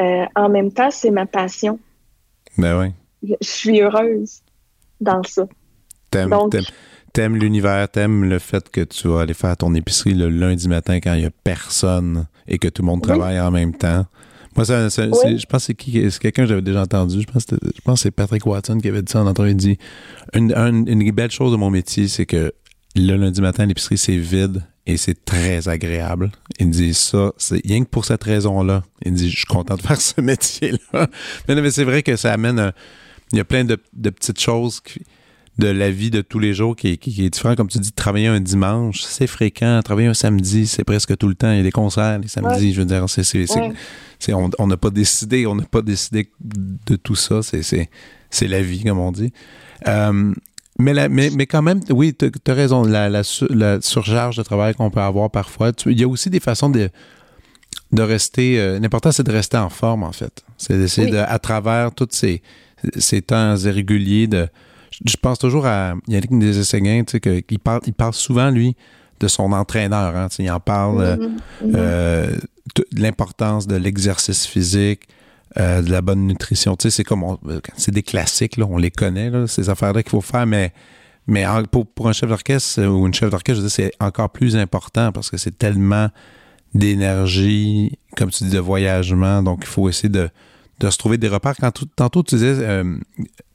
euh, 0.00 0.24
en 0.34 0.48
même 0.48 0.72
temps, 0.72 0.90
c'est 0.90 1.10
ma 1.10 1.26
passion. 1.26 1.78
Ben 2.58 2.78
oui. 2.78 2.92
Je 3.22 3.46
suis 3.46 3.80
heureuse 3.80 4.40
dans 5.00 5.22
ça. 5.22 5.46
T'aimes, 7.12 7.36
l'univers, 7.36 7.88
t'aimes 7.88 8.24
le 8.24 8.38
fait 8.40 8.68
que 8.70 8.80
tu 8.80 9.08
vas 9.08 9.20
aller 9.20 9.34
faire 9.34 9.56
ton 9.56 9.72
épicerie 9.74 10.14
le 10.14 10.28
lundi 10.28 10.68
matin 10.68 10.98
quand 11.00 11.14
il 11.14 11.20
n'y 11.20 11.26
a 11.26 11.30
personne 11.44 12.26
et 12.48 12.58
que 12.58 12.68
tout 12.68 12.82
le 12.82 12.86
monde 12.86 13.02
travaille 13.02 13.40
en 13.40 13.52
même 13.52 13.72
temps. 13.72 14.04
Moi, 14.56 14.64
ça, 14.64 14.88
je 14.88 15.46
pense 15.46 15.66
que 15.66 15.74
c'est, 16.10 16.18
quelqu'un 16.18 16.42
que 16.42 16.48
j'avais 16.48 16.62
déjà 16.62 16.82
entendu. 16.82 17.20
Je 17.20 17.26
pense, 17.26 17.44
que 17.44 17.56
je 17.62 17.80
pense 17.82 18.02
c'est 18.02 18.10
Patrick 18.10 18.44
Watson 18.46 18.78
qui 18.78 18.88
avait 18.88 19.02
dit 19.02 19.10
ça 19.10 19.22
en 19.22 19.26
entrevue. 19.26 19.50
Il 19.50 19.56
dit 19.56 19.78
une, 20.34 20.52
une, 20.52 21.10
belle 21.12 21.30
chose 21.30 21.52
de 21.52 21.56
mon 21.56 21.70
métier, 21.70 22.08
c'est 22.08 22.26
que 22.26 22.52
le 22.96 23.16
lundi 23.16 23.40
matin, 23.40 23.66
l'épicerie, 23.66 23.98
c'est 23.98 24.16
vide 24.16 24.62
et 24.86 24.96
c'est 24.96 25.24
très 25.24 25.68
agréable. 25.68 26.30
Il 26.58 26.70
dit 26.70 26.94
ça, 26.94 27.32
c'est 27.38 27.64
rien 27.64 27.84
que 27.84 27.88
pour 27.88 28.04
cette 28.04 28.24
raison-là. 28.24 28.82
Il 29.04 29.14
dit 29.14 29.30
Je 29.30 29.36
suis 29.36 29.46
content 29.46 29.76
de 29.76 29.82
faire 29.82 30.00
ce 30.00 30.20
métier-là. 30.20 31.08
Mais, 31.48 31.70
c'est 31.70 31.84
vrai 31.84 32.02
que 32.02 32.16
ça 32.16 32.32
amène. 32.32 32.72
il 33.32 33.38
y 33.38 33.40
a 33.40 33.44
plein 33.44 33.64
de, 33.64 33.78
de 33.94 34.10
petites 34.10 34.40
choses 34.40 34.80
qui, 34.80 35.00
de 35.58 35.68
la 35.68 35.90
vie 35.90 36.10
de 36.10 36.20
tous 36.20 36.38
les 36.38 36.52
jours 36.52 36.74
qui, 36.74 36.88
est 36.88 37.30
différent. 37.30 37.54
Comme 37.54 37.68
tu 37.68 37.78
dis, 37.78 37.92
travailler 37.92 38.26
un 38.26 38.40
dimanche, 38.40 39.02
c'est 39.02 39.26
fréquent. 39.26 39.80
Travailler 39.84 40.08
un 40.08 40.14
samedi, 40.14 40.66
c'est 40.66 40.84
presque 40.84 41.16
tout 41.16 41.28
le 41.28 41.34
temps. 41.34 41.50
Il 41.52 41.58
y 41.58 41.60
a 41.60 41.62
des 41.62 41.70
concerts 41.70 42.18
les 42.18 42.28
samedis. 42.28 42.72
Je 42.72 42.80
veux 42.80 42.86
dire, 42.86 43.04
c'est, 43.08 44.32
on 44.32 44.66
n'a 44.66 44.76
pas 44.76 44.90
décidé, 44.90 45.46
on 45.46 45.54
n'a 45.54 45.64
pas 45.64 45.82
décidé 45.82 46.30
de 46.40 46.96
tout 46.96 47.14
ça. 47.14 47.40
C'est, 47.42 47.88
la 48.42 48.62
vie, 48.62 48.82
comme 48.82 48.98
on 48.98 49.12
dit. 49.12 49.32
Euh, 49.86 50.32
mais, 50.78 51.08
mais, 51.08 51.46
quand 51.46 51.62
même, 51.62 51.80
oui, 51.90 52.14
tu 52.14 52.30
as 52.46 52.54
raison. 52.54 52.82
La, 52.82 53.22
surcharge 53.80 54.36
de 54.36 54.42
travail 54.42 54.74
qu'on 54.74 54.90
peut 54.90 55.00
avoir 55.00 55.30
parfois. 55.30 55.72
il 55.86 56.00
y 56.00 56.04
a 56.04 56.08
aussi 56.08 56.30
des 56.30 56.40
façons 56.40 56.68
de 56.68 56.90
de 57.92 58.02
rester. 58.02 58.58
Euh, 58.58 58.78
l'important, 58.78 59.12
c'est 59.12 59.22
de 59.22 59.32
rester 59.32 59.56
en 59.56 59.68
forme, 59.68 60.02
en 60.02 60.12
fait. 60.12 60.44
C'est 60.58 60.76
d'essayer, 60.76 61.10
de, 61.10 61.18
à 61.18 61.38
travers 61.38 61.92
tous 61.94 62.08
ces, 62.10 62.42
ces 62.96 63.22
temps 63.22 63.56
irréguliers, 63.56 64.26
de. 64.26 64.48
Je 65.04 65.16
pense 65.16 65.38
toujours 65.40 65.66
à 65.66 65.94
Yannick 66.06 66.38
des 66.38 66.58
Ességuins, 66.58 67.02
tu 67.04 67.18
sais, 67.18 67.42
qu'il 67.42 67.58
parle, 67.58 67.80
il 67.84 67.92
parle 67.92 68.14
souvent, 68.14 68.50
lui, 68.50 68.76
de 69.18 69.26
son 69.26 69.50
entraîneur. 69.52 70.14
Hein, 70.14 70.28
il 70.38 70.50
en 70.50 70.60
parle 70.60 71.02
mm-hmm. 71.02 71.18
Mm-hmm. 71.64 71.72
euh, 71.74 72.36
de 72.76 72.84
l'importance 72.92 73.66
de 73.66 73.74
l'exercice 73.74 74.46
physique, 74.46 75.08
euh, 75.58 75.82
de 75.82 75.90
la 75.90 76.02
bonne 76.02 76.26
nutrition. 76.26 76.76
Tu 76.76 76.84
sais, 76.84 76.90
c'est 76.90 77.04
comme 77.04 77.24
c'est 77.76 77.92
des 77.92 78.02
classiques, 78.02 78.56
là, 78.56 78.66
on 78.68 78.78
les 78.78 78.90
connaît, 78.90 79.30
là, 79.30 79.46
ces 79.46 79.70
affaires-là 79.70 80.02
qu'il 80.02 80.10
faut 80.10 80.20
faire, 80.20 80.46
mais 80.46 80.72
mais 81.26 81.44
pour, 81.70 81.86
pour 81.86 82.08
un 82.08 82.12
chef 82.12 82.28
d'orchestre 82.28 82.82
ou 82.82 83.06
une 83.06 83.14
chef 83.14 83.30
d'orchestre, 83.30 83.66
c'est 83.68 83.92
encore 83.98 84.30
plus 84.30 84.56
important 84.56 85.10
parce 85.10 85.30
que 85.30 85.38
c'est 85.38 85.56
tellement 85.56 86.08
d'énergie, 86.74 87.98
comme 88.16 88.30
tu 88.30 88.44
dis, 88.44 88.50
de 88.50 88.58
voyagement. 88.58 89.42
Donc, 89.42 89.60
il 89.62 89.66
faut 89.66 89.88
essayer 89.88 90.10
de, 90.10 90.28
de 90.80 90.90
se 90.90 90.98
trouver 90.98 91.16
des 91.16 91.28
repères. 91.28 91.54
Quand 91.58 91.72
tantôt, 91.96 92.22
tu 92.22 92.34
disais, 92.34 92.56
euh, 92.58 92.96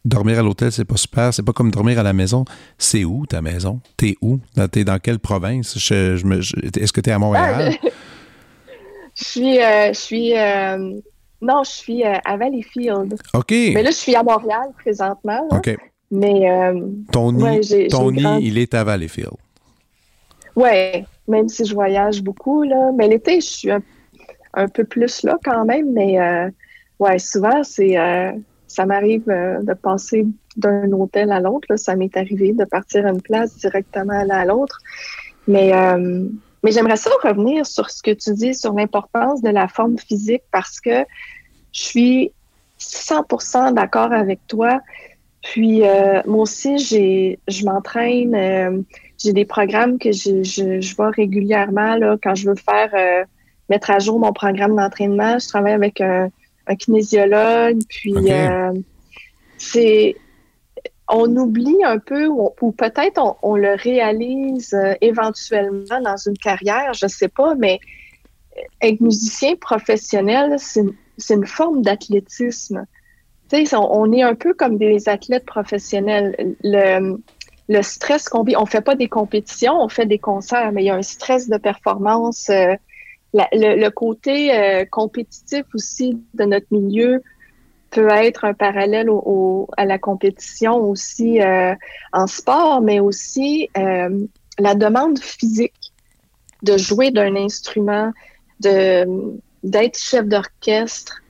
dormir 0.05 0.39
à 0.39 0.41
l'hôtel, 0.41 0.71
c'est 0.71 0.85
pas 0.85 0.97
super. 0.97 1.33
C'est 1.33 1.43
pas 1.43 1.53
comme 1.53 1.69
dormir 1.69 1.99
à 1.99 2.03
la 2.03 2.13
maison. 2.13 2.45
C'est 2.77 3.03
où 3.03 3.25
ta 3.25 3.41
maison? 3.41 3.81
T'es 3.97 4.15
où? 4.21 4.39
T'es 4.71 4.83
dans 4.83 4.99
quelle 4.99 5.19
province? 5.19 5.77
Je, 5.77 6.15
je 6.15 6.79
Est-ce 6.79 6.93
que 6.93 7.01
t'es 7.01 7.11
à 7.11 7.19
Montréal? 7.19 7.75
Ah, 7.83 7.87
je 9.15 9.23
suis, 9.23 9.61
euh, 9.61 9.93
je 9.93 9.99
suis 9.99 10.37
euh, 10.37 10.99
non, 11.41 11.63
je 11.63 11.71
suis 11.71 12.03
à 12.03 12.37
Valleyfield. 12.37 13.15
OK. 13.33 13.51
Mais 13.51 13.83
là, 13.83 13.91
je 13.91 13.95
suis 13.95 14.15
à 14.15 14.23
Montréal 14.23 14.69
présentement. 14.77 15.47
OK. 15.51 15.75
Mais 16.11 16.73
ton 17.11 17.31
nid, 17.31 17.87
ton 17.89 18.11
nid 18.11 18.39
il 18.41 18.57
est 18.57 18.73
à 18.73 18.83
Valleyfield. 18.83 19.37
Oui, 20.59 21.05
même 21.29 21.47
si 21.47 21.63
je 21.63 21.73
voyage 21.73 22.21
beaucoup, 22.21 22.63
là. 22.63 22.91
Mais 22.93 23.07
l'été, 23.07 23.39
je 23.39 23.45
suis 23.45 23.71
un, 23.71 24.67
peu 24.67 24.83
plus 24.83 25.23
là 25.23 25.37
quand 25.43 25.63
même, 25.63 25.93
mais 25.93 26.19
euh, 26.19 26.49
ouais, 26.99 27.17
souvent, 27.19 27.63
c'est 27.63 27.97
euh, 27.97 28.31
ça 28.67 28.85
m'arrive 28.85 29.29
euh, 29.29 29.61
de 29.61 29.73
passer 29.73 30.25
d'un 30.57 30.91
hôtel 30.91 31.31
à 31.31 31.39
l'autre. 31.39 31.75
Ça 31.77 31.95
m'est 31.95 32.15
arrivé 32.17 32.51
de 32.51 32.65
partir 32.65 33.05
à 33.05 33.11
une 33.11 33.21
place 33.21 33.55
directement 33.57 34.25
à 34.29 34.45
l'autre. 34.45 34.79
Mais, 35.47 35.71
mais 36.63 36.71
j'aimerais 36.71 36.97
ça 36.97 37.09
revenir 37.23 37.65
sur 37.65 37.89
ce 37.89 38.01
que 38.01 38.11
tu 38.11 38.33
dis 38.33 38.53
sur 38.53 38.73
l'importance 38.73 39.41
de 39.41 39.49
la 39.49 39.67
forme 39.67 39.97
physique 39.97 40.43
parce 40.51 40.79
que 40.79 41.05
je 41.71 41.81
suis 41.81 42.31
100% 42.79 43.73
d'accord 43.73 44.11
avec 44.13 44.39
toi. 44.47 44.81
Puis 45.41 45.83
moi 46.25 46.41
aussi, 46.43 46.77
j'ai, 46.77 47.39
je 47.47 47.63
m'entraîne 47.65 48.83
j'ai 49.21 49.33
des 49.33 49.45
programmes 49.45 49.99
que 49.99 50.11
je, 50.11 50.43
je, 50.43 50.81
je 50.81 50.95
vois 50.95 51.11
régulièrement 51.11 51.95
là, 51.95 52.17
quand 52.21 52.35
je 52.35 52.49
veux 52.49 52.55
faire 52.55 52.89
euh, 52.93 53.25
mettre 53.69 53.91
à 53.91 53.99
jour 53.99 54.19
mon 54.19 54.31
programme 54.31 54.75
d'entraînement. 54.75 55.37
Je 55.39 55.47
travaille 55.47 55.73
avec 55.73 56.01
un, 56.01 56.29
un 56.67 56.75
kinésiologue, 56.75 57.79
puis 57.89 58.15
euh, 58.15 58.71
c'est 59.57 60.15
on 61.09 61.35
oublie 61.35 61.83
un 61.83 61.97
peu 61.97 62.27
ou, 62.27 62.71
peut-être 62.71 63.37
on, 63.41 63.55
le 63.55 63.75
réalise 63.75 64.73
euh, 64.73 64.93
éventuellement 65.01 66.01
dans 66.01 66.17
une 66.17 66.37
carrière, 66.37 66.93
je 66.93 67.07
sais 67.07 67.27
pas, 67.27 67.55
mais 67.55 67.79
être 68.81 69.01
musicien 69.01 69.55
professionnel, 69.55 70.57
c'est 70.59 71.33
une 71.33 71.47
forme 71.47 71.81
d'athlétisme. 71.81 72.85
On, 73.51 73.77
on, 73.77 74.11
est 74.11 74.21
un 74.21 74.35
peu 74.35 74.53
comme 74.53 74.77
des 74.77 75.09
athlètes 75.09 75.45
professionnels. 75.45 76.55
Le, 76.63 77.81
stress 77.81 78.29
qu'on 78.29 78.43
vit. 78.43 78.55
On 78.57 78.65
fait 78.65 78.81
pas 78.81 78.95
des 78.95 79.07
compétitions, 79.07 79.79
on 79.79 79.89
fait 79.89 80.05
des 80.05 80.19
concerts, 80.19 80.71
mais 80.71 80.83
il 80.83 80.87
y 80.87 80.89
a 80.89 80.95
un 80.95 81.01
stress 81.01 81.49
de 81.49 81.57
performance. 81.57 82.49
Euh, 82.49 82.75
le, 83.33 83.89
côté 83.89 84.55
euh, 84.55 84.85
compétitif 84.85 85.63
aussi 85.73 86.19
de 86.33 86.45
notre 86.45 86.67
milieu 86.71 87.21
peut 87.89 88.09
être 88.09 88.45
un 88.45 88.53
parallèle 88.53 89.09
au, 89.09 89.67
à 89.77 89.85
la 89.85 89.97
compétition 89.97 90.77
aussi 90.77 91.41
euh, 91.41 91.75
en 92.13 92.27
sport, 92.27 92.81
mais 92.81 92.99
aussi 92.99 93.69
la 93.75 94.75
demande 94.75 95.19
physique 95.19 95.73
de 96.63 96.77
jouer 96.77 97.11
d'un 97.11 97.35
instrument, 97.35 98.11
de 98.59 99.05
d'être 99.63 99.97
chef 99.97 100.25
d'orchestre. 100.25 101.21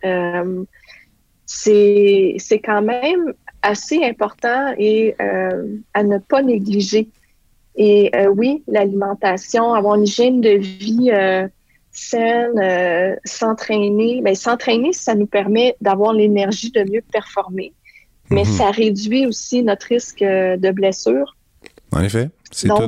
c'est 1.46 2.36
c'est 2.38 2.60
quand 2.60 2.82
même 2.82 3.34
assez 3.62 4.04
important 4.04 4.74
et 4.78 5.16
euh, 5.22 5.78
à 5.94 6.04
ne 6.04 6.18
pas 6.18 6.42
négliger. 6.42 7.10
Et 7.76 8.12
euh, 8.16 8.28
oui, 8.28 8.64
l'alimentation, 8.68 9.74
avoir 9.74 9.96
une 9.96 10.04
hygiène 10.04 10.42
de 10.42 10.58
vie 10.58 11.12
euh, 12.14 13.16
s'entraîner. 13.26 14.22
Mais 14.24 14.36
s'entraîner, 14.36 14.94
ça 14.94 15.16
nous 15.16 15.28
permet 15.28 15.76
d'avoir 15.82 16.14
l'énergie 16.14 16.72
de 16.72 16.82
mieux 16.90 17.04
performer. 17.12 17.74
Mais 18.30 18.44
mhm. 18.44 18.52
ça 18.52 18.72
réduit 18.72 19.26
aussi 19.26 19.64
notre 19.64 19.88
risque 19.88 20.20
de 20.22 20.72
blessure. 20.72 21.36
En 21.92 22.02
effet. 22.02 22.30
C'est 22.52 22.68
tout. 22.68 22.88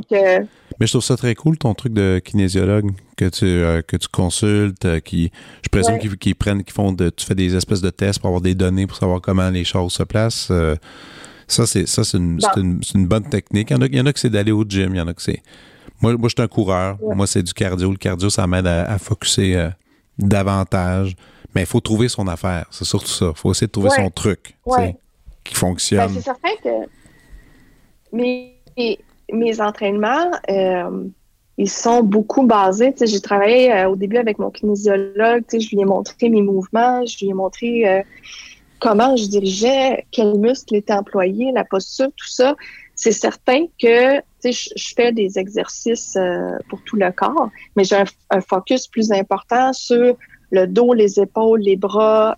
Mais 0.80 0.86
je 0.86 0.92
trouve 0.92 1.04
ça 1.04 1.16
très 1.16 1.34
cool, 1.34 1.56
ton 1.58 1.74
truc 1.74 1.92
de 1.92 2.20
kinésiologue 2.24 2.90
que 3.16 3.28
tu, 3.28 3.44
euh, 3.44 3.82
que 3.82 3.96
tu 3.96 4.08
consultes, 4.08 4.84
euh, 4.84 5.00
qui, 5.00 5.30
je 5.62 5.68
présume 5.68 5.98
qu'ils 5.98 6.34
prennent, 6.34 6.64
qu'ils 6.64 6.72
font 6.72 6.92
de, 6.92 7.10
tu 7.10 7.24
fais 7.24 7.34
des 7.34 7.54
espèces 7.54 7.80
de 7.80 7.90
tests 7.90 8.18
pour 8.18 8.28
avoir 8.28 8.40
des 8.40 8.54
données 8.54 8.86
pour 8.86 8.96
savoir 8.96 9.20
comment 9.20 9.48
les 9.50 9.64
choses 9.64 9.92
se 9.92 10.02
placent. 10.02 10.48
Euh, 10.50 10.74
ça, 11.46 11.66
c'est 11.66 11.86
ça 11.86 12.02
c'est 12.04 12.16
une, 12.16 12.40
une, 12.94 13.06
bonne 13.06 13.28
technique. 13.28 13.70
Il 13.70 13.74
y 13.74 13.76
en 13.76 13.82
a, 13.82 13.86
il 13.86 13.94
y 13.94 14.00
en 14.00 14.06
a 14.06 14.12
que 14.12 14.18
c'est 14.18 14.30
d'aller 14.30 14.52
au 14.52 14.64
gym, 14.64 14.94
il 14.94 14.98
y 14.98 15.00
en 15.00 15.08
a 15.08 15.14
que 15.14 15.22
c'est. 15.22 15.42
Moi, 16.02 16.16
moi 16.16 16.28
je 16.28 16.34
suis 16.36 16.42
un 16.42 16.48
coureur. 16.48 16.98
Moi, 17.00 17.26
c'est 17.26 17.42
du 17.42 17.54
cardio. 17.54 17.90
Le 17.90 17.96
cardio, 17.96 18.28
ça 18.28 18.46
m'aide 18.46 18.66
à, 18.66 18.90
à 18.90 18.98
focuser 18.98 19.68
davantage. 20.18 21.14
Mais 21.54 21.62
il 21.62 21.66
faut 21.66 21.80
trouver 21.80 22.08
son 22.08 22.26
affaire. 22.28 22.66
C'est 22.70 22.84
surtout 22.84 23.08
ça. 23.08 23.32
Il 23.34 23.38
faut 23.38 23.50
essayer 23.50 23.66
de 23.66 23.72
trouver 23.72 23.90
son 23.90 24.10
truc 24.10 24.56
qui 25.44 25.54
fonctionne. 25.54 26.08
Ben, 26.08 26.14
c'est 26.14 26.22
certain 26.22 26.56
que. 26.62 26.86
Mais 28.12 28.56
mes 29.32 29.60
entraînements, 29.60 30.30
euh, 30.50 31.04
ils 31.58 31.70
sont 31.70 32.02
beaucoup 32.02 32.46
basés. 32.46 32.94
J'ai 33.00 33.20
travaillé 33.20 33.72
euh, 33.72 33.90
au 33.90 33.96
début 33.96 34.18
avec 34.18 34.38
mon 34.38 34.50
kinésiologue. 34.50 35.44
Je 35.50 35.68
lui 35.70 35.80
ai 35.80 35.84
montré 35.84 36.28
mes 36.28 36.42
mouvements, 36.42 37.04
je 37.06 37.18
lui 37.20 37.30
ai 37.30 37.34
montré 37.34 37.88
euh, 37.88 38.02
comment 38.78 39.16
je 39.16 39.26
dirigeais, 39.26 40.06
quels 40.10 40.38
muscles 40.38 40.76
étaient 40.76 40.92
employés, 40.92 41.52
la 41.52 41.64
posture, 41.64 42.08
tout 42.16 42.28
ça. 42.28 42.54
C'est 42.94 43.12
certain 43.12 43.66
que 43.80 44.20
je 44.50 44.94
fais 44.96 45.12
des 45.12 45.38
exercices 45.38 46.18
pour 46.68 46.82
tout 46.82 46.96
le 46.96 47.12
corps, 47.12 47.50
mais 47.76 47.84
j'ai 47.84 48.02
un, 48.30 48.40
focus 48.40 48.88
plus 48.88 49.12
important 49.12 49.72
sur 49.72 50.16
le 50.50 50.66
dos, 50.66 50.94
les 50.94 51.20
épaules, 51.20 51.60
les 51.60 51.76
bras, 51.76 52.36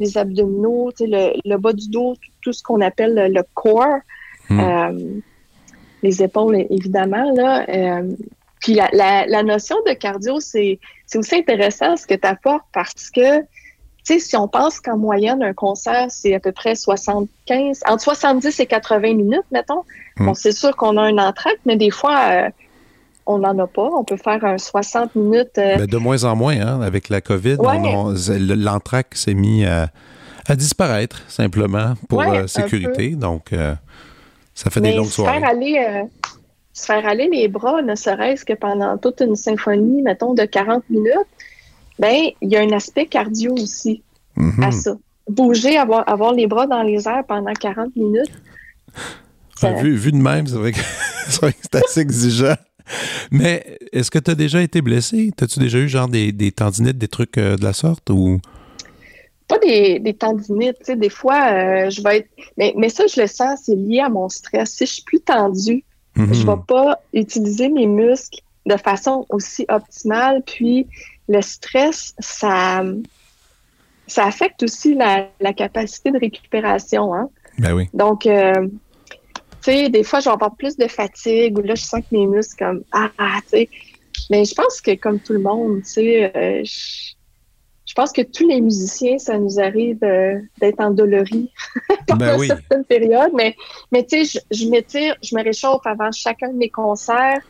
les 0.00 0.18
abdominaux, 0.18 0.90
le, 0.98 1.38
le, 1.44 1.56
bas 1.56 1.72
du 1.72 1.88
dos, 1.88 2.14
tout, 2.40 2.52
ce 2.52 2.62
qu'on 2.62 2.80
appelle 2.80 3.14
le, 3.32 3.42
core. 3.54 4.00
Hmm 4.48 5.20
les 6.02 6.22
épaules, 6.22 6.66
évidemment. 6.70 7.32
Là. 7.34 7.64
Euh, 7.68 8.12
puis 8.60 8.74
la, 8.74 8.88
la, 8.92 9.42
notion 9.42 9.76
de 9.86 9.92
cardio, 9.92 10.40
c'est 10.40 10.78
aussi 11.14 11.36
intéressant 11.36 11.96
ce 11.96 12.06
que 12.06 12.14
tu 12.14 12.26
apportes 12.26 12.66
parce 12.72 13.10
que, 13.10 13.40
tu 13.40 13.46
sais, 14.14 14.18
si 14.18 14.36
on 14.36 14.48
pense 14.48 14.80
qu'en 14.80 14.98
moyenne, 14.98 15.42
un 15.42 15.52
concert, 15.52 16.06
c'est 16.08 16.34
à 16.34 16.40
peu 16.40 16.52
près 16.52 16.74
75, 16.74 17.80
entre 17.86 18.02
70 18.02 18.60
et 18.60 18.66
80 18.66 19.14
minutes, 19.14 19.44
mettons. 19.50 19.84
Hmm. 20.16 20.26
Bon, 20.26 20.34
c'est 20.34 20.52
sûr 20.52 20.76
qu'on 20.76 20.96
a 20.96 21.02
un 21.02 21.18
entracte, 21.18 21.60
mais 21.64 21.76
des 21.76 21.90
fois, 21.90 22.18
euh, 22.30 22.50
on 23.26 23.38
n'en 23.38 23.58
a 23.58 23.66
pas. 23.66 23.88
On 23.94 24.04
peut 24.04 24.16
faire 24.16 24.44
un 24.44 24.58
60 24.58 25.14
minutes. 25.14 25.58
Euh, 25.58 25.86
de 25.86 25.96
moins 25.96 26.24
en 26.24 26.36
moins, 26.36 26.60
hein, 26.60 26.80
avec 26.80 27.08
la 27.08 27.20
COVID, 27.20 27.58
l'entracte 28.38 29.16
s'est 29.16 29.34
mis 29.34 29.64
à, 29.64 29.88
disparaître 30.56 31.22
simplement 31.28 31.94
pour 32.08 32.24
sécurité. 32.46 33.10
Donc, 33.10 33.52
ça 34.58 34.70
fait 34.70 34.80
des 34.80 34.92
longues 34.92 35.06
soirées. 35.06 35.38
Faire 35.38 35.48
aller, 35.48 35.86
euh, 35.88 36.02
se 36.72 36.84
faire 36.86 37.06
aller 37.06 37.28
les 37.28 37.46
bras, 37.46 37.80
ne 37.80 37.94
serait-ce 37.94 38.44
que 38.44 38.54
pendant 38.54 38.98
toute 38.98 39.20
une 39.20 39.36
symphonie, 39.36 40.02
mettons, 40.02 40.34
de 40.34 40.44
40 40.44 40.82
minutes, 40.90 41.14
ben 41.98 42.30
il 42.40 42.50
y 42.50 42.56
a 42.56 42.60
un 42.60 42.72
aspect 42.72 43.06
cardio 43.06 43.52
aussi 43.54 44.02
mhm. 44.36 44.62
à 44.62 44.72
ça. 44.72 44.96
Bouger, 45.28 45.76
avoir, 45.76 46.08
avoir 46.08 46.32
les 46.32 46.46
bras 46.46 46.66
dans 46.66 46.82
les 46.82 47.06
airs 47.06 47.24
pendant 47.26 47.52
40 47.52 47.94
minutes. 47.96 48.32
vu, 49.82 49.94
vu, 49.94 50.12
de 50.12 50.16
même, 50.16 50.46
c'est 50.46 50.56
vrai 50.56 50.72
que 50.72 50.80
c'est 51.28 51.74
assez 51.74 52.00
exigeant. 52.00 52.56
Mais 53.30 53.78
est-ce 53.92 54.10
que 54.10 54.18
tu 54.18 54.30
as 54.30 54.34
déjà 54.34 54.62
été 54.62 54.80
blessé? 54.80 55.30
As-tu 55.40 55.58
déjà 55.58 55.78
eu 55.78 55.88
genre 55.88 56.08
des, 56.08 56.32
des 56.32 56.52
tendinites, 56.52 56.98
des 56.98 57.08
trucs 57.08 57.38
euh, 57.38 57.56
de 57.56 57.64
la 57.64 57.72
sorte 57.72 58.08
ou? 58.10 58.40
Pas 59.46 59.58
des, 59.58 59.98
des 59.98 60.14
tendinites, 60.14 60.78
tu 60.78 60.84
sais, 60.86 60.96
des 60.96 61.08
fois, 61.08 61.52
euh, 61.52 61.90
je 61.90 62.02
vais 62.02 62.18
être... 62.18 62.28
Mais, 62.56 62.74
mais, 62.76 62.88
ça, 62.88 63.06
je 63.06 63.20
le 63.20 63.26
sens, 63.26 63.60
c'est 63.64 63.74
lié 63.74 64.00
à 64.00 64.08
mon 64.08 64.28
stress. 64.28 64.70
Si 64.70 64.86
je 64.86 64.92
suis 64.92 65.02
plus 65.04 65.20
tendue, 65.20 65.84
mhm. 66.16 66.34
je 66.34 66.46
vais 66.46 66.62
pas 66.66 67.00
utiliser 67.14 67.68
mes 67.68 67.86
muscles 67.86 68.40
de 68.66 68.76
façon 68.76 69.24
aussi 69.30 69.64
optimale. 69.68 70.42
Puis, 70.46 70.86
le 71.28 71.42
stress, 71.42 72.14
ça, 72.18 72.82
ça 74.06 74.24
affecte 74.24 74.62
aussi 74.62 74.94
la, 74.94 75.28
la 75.40 75.52
capacité 75.52 76.10
de 76.10 76.18
récupération. 76.18 77.14
Hein? 77.14 77.28
Ben 77.58 77.74
oui. 77.74 77.88
Donc, 77.92 78.26
euh, 78.26 78.66
tu 79.62 79.72
sais, 79.72 79.88
des 79.90 80.02
fois, 80.02 80.20
je 80.20 80.26
vais 80.26 80.32
avoir 80.32 80.56
plus 80.56 80.76
de 80.76 80.88
fatigue 80.88 81.58
ou 81.58 81.62
là, 81.62 81.74
je 81.74 81.82
sens 81.82 82.00
que 82.00 82.16
mes 82.16 82.26
muscles, 82.26 82.64
comme, 82.64 82.82
ah, 82.92 83.10
ah 83.18 83.40
tu 83.42 83.50
sais, 83.50 83.68
Mais 84.30 84.44
je 84.44 84.54
pense 84.54 84.80
que 84.80 84.94
comme 84.94 85.20
tout 85.20 85.34
le 85.34 85.40
monde, 85.40 85.82
tu 85.82 85.90
sais, 85.90 86.32
euh, 86.34 86.62
je, 86.64 87.94
pense 87.94 88.12
que 88.12 88.22
tous 88.22 88.46
les 88.48 88.60
musiciens, 88.60 89.18
ça 89.18 89.38
nous 89.38 89.58
arrive 89.58 90.02
euh, 90.04 90.38
d'être 90.60 90.80
endoloris 90.80 91.50
pendant 92.06 92.26
Ben 92.26 92.38
oui. 92.38 92.46
certaines 92.46 92.84
périodes. 92.84 93.32
Mais, 93.34 93.56
mais 93.92 94.04
tu 94.04 94.24
sais, 94.24 94.40
je, 94.50 94.56
je 94.56 94.68
m'étire, 94.68 95.16
je 95.22 95.36
me 95.36 95.42
réchauffe 95.42 95.84
avant 95.84 96.12
chacun 96.12 96.48
de 96.48 96.56
mes 96.56 96.70
concerts. 96.70 97.42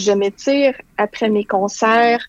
Je 0.00 0.12
m'étire 0.12 0.74
après 0.96 1.28
mes 1.28 1.44
concerts. 1.44 2.26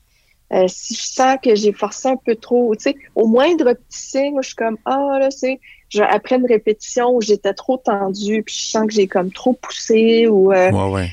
Euh, 0.54 0.66
si 0.68 0.96
je 0.96 1.02
sens 1.02 1.38
que 1.42 1.56
j'ai 1.56 1.72
forcé 1.72 2.10
un 2.10 2.18
peu 2.18 2.36
trop, 2.36 2.76
tu 2.76 2.84
sais, 2.84 2.96
au 3.16 3.26
moindre 3.26 3.72
petit 3.74 3.84
signe, 3.90 4.38
je 4.42 4.48
suis 4.48 4.56
comme, 4.56 4.78
ah, 4.84 5.18
là, 5.18 5.32
c'est, 5.32 5.62
après 6.10 6.36
une 6.36 6.46
répétition 6.46 7.16
où 7.16 7.22
j'étais 7.22 7.54
trop 7.54 7.78
tendue, 7.78 8.44
puis 8.44 8.54
je 8.54 8.70
sens 8.70 8.86
que 8.86 8.94
j'ai 8.94 9.08
comme 9.08 9.32
trop 9.32 9.54
poussé, 9.54 10.28
ou, 10.28 10.52
euh, 10.52 10.70
Ouais, 10.72 10.92
ouais. 10.92 11.08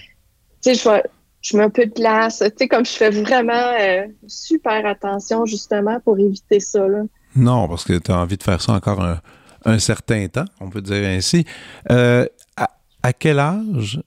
tu 0.60 0.74
sais, 0.74 0.74
je, 0.74 1.08
je 1.40 1.56
mets 1.56 1.62
un 1.62 1.70
peu 1.70 1.86
de 1.86 1.94
glace, 1.94 2.38
tu 2.44 2.52
sais, 2.58 2.66
comme 2.66 2.84
je 2.84 2.90
fais 2.90 3.10
vraiment 3.10 3.74
euh, 3.80 4.06
super 4.26 4.84
attention, 4.84 5.46
justement, 5.46 6.00
pour 6.00 6.18
éviter 6.18 6.58
ça, 6.58 6.88
là. 6.88 7.02
Non, 7.36 7.68
parce 7.68 7.84
que 7.84 7.96
tu 7.96 8.10
as 8.10 8.18
envie 8.18 8.38
de 8.38 8.42
faire 8.42 8.60
ça 8.60 8.72
encore 8.72 9.00
un, 9.00 9.20
un 9.64 9.78
certain 9.78 10.26
temps, 10.26 10.46
on 10.60 10.68
peut 10.68 10.82
dire 10.82 11.06
ainsi. 11.06 11.44
Euh, 11.92 12.26
à, 12.56 12.70
à 13.04 13.12
quel 13.12 13.38
âge 13.38 14.00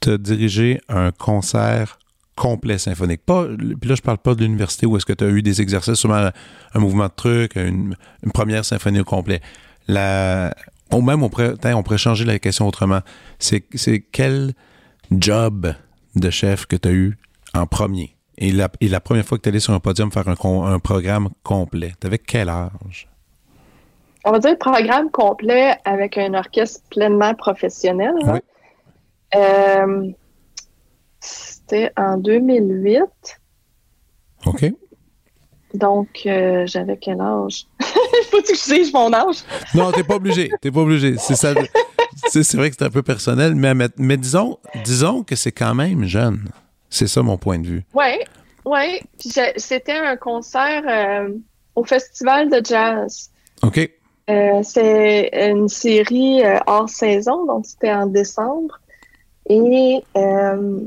t'as 0.00 0.18
dirigé 0.18 0.80
un 0.88 1.10
concert 1.12 1.98
complet 2.36 2.78
symphonique? 2.78 3.24
Pas, 3.24 3.46
puis 3.46 3.88
là, 3.88 3.94
je 3.94 4.02
parle 4.02 4.18
pas 4.18 4.34
de 4.34 4.42
l'université 4.42 4.86
où 4.86 4.96
est-ce 4.96 5.06
que 5.06 5.12
tu 5.12 5.24
as 5.24 5.28
eu 5.28 5.42
des 5.42 5.60
exercices, 5.60 5.94
sûrement 5.94 6.30
un 6.74 6.78
mouvement 6.80 7.06
de 7.06 7.14
truc, 7.14 7.56
une, 7.56 7.96
une 8.22 8.32
première 8.32 8.64
symphonie 8.64 9.00
au 9.00 9.04
complet. 9.04 9.40
La, 9.88 10.54
ou 10.92 11.00
même, 11.00 11.22
on 11.22 11.28
pourrait, 11.28 11.54
tiens, 11.60 11.76
on 11.76 11.82
pourrait 11.82 11.98
changer 11.98 12.24
la 12.24 12.38
question 12.38 12.66
autrement. 12.66 13.00
C'est 13.38 13.64
c'est 13.74 14.00
quel 14.00 14.52
job 15.10 15.72
de 16.14 16.30
chef 16.30 16.66
que 16.66 16.76
tu 16.76 16.88
as 16.88 16.92
eu 16.92 17.18
en 17.54 17.66
premier? 17.66 18.16
Et 18.38 18.52
la, 18.52 18.68
et 18.80 18.88
la 18.88 19.00
première 19.00 19.24
fois 19.24 19.38
que 19.38 19.42
tu 19.42 19.48
allé 19.48 19.60
sur 19.60 19.72
un 19.72 19.80
podium 19.80 20.12
faire 20.12 20.28
un, 20.28 20.72
un 20.74 20.78
programme 20.78 21.30
complet, 21.42 21.94
t'avais 21.98 22.18
quel 22.18 22.48
âge? 22.48 23.08
On 24.24 24.32
va 24.32 24.40
dire 24.40 24.58
programme 24.58 25.10
complet 25.10 25.76
avec 25.84 26.18
un 26.18 26.34
orchestre 26.34 26.82
pleinement 26.90 27.32
professionnel. 27.34 28.12
là. 28.24 28.34
Oui. 28.34 28.40
Euh, 29.36 30.12
C'était 31.20 31.92
en 31.96 32.16
2008. 32.18 33.02
OK. 34.46 34.72
Donc, 35.74 36.08
euh, 36.26 36.64
j'avais 36.66 36.96
quel 36.96 37.20
âge? 37.20 37.66
Faut-tu 38.30 38.52
que 38.52 38.58
je 38.58 38.74
dise 38.74 38.92
mon 38.92 39.12
âge? 39.12 39.38
Non, 39.74 39.92
t'es 39.92 40.04
pas 40.04 40.16
obligé. 40.16 40.50
T'es 40.60 40.70
pas 40.70 40.80
obligé. 40.80 41.16
C'est 41.18 41.34
ça. 41.34 41.52
C'est 42.28 42.54
vrai 42.54 42.70
que 42.70 42.76
c'est 42.78 42.84
un 42.84 42.90
peu 42.90 43.02
personnel, 43.02 43.54
mais, 43.54 44.16
disons, 44.16 44.58
disons 44.84 45.22
que 45.22 45.36
c'est 45.36 45.52
quand 45.52 45.74
même 45.74 46.04
jeune. 46.04 46.48
C'est 46.88 47.08
ça 47.08 47.22
mon 47.22 47.36
point 47.36 47.58
de 47.58 47.66
vue. 47.66 47.84
Oui, 47.94 48.18
oui. 48.64 49.00
C'était 49.18 49.92
un 49.92 50.16
concert 50.16 50.82
euh, 50.88 51.34
au 51.74 51.84
Festival 51.84 52.48
de 52.48 52.64
jazz. 52.64 53.30
OK. 53.62 53.90
Euh, 54.28 54.60
c'est 54.62 55.30
une 55.50 55.68
série 55.68 56.42
hors 56.66 56.88
saison, 56.88 57.44
donc 57.46 57.66
c'était 57.66 57.92
en 57.92 58.06
décembre. 58.06 58.80
Et 59.48 60.02
euh, 60.16 60.80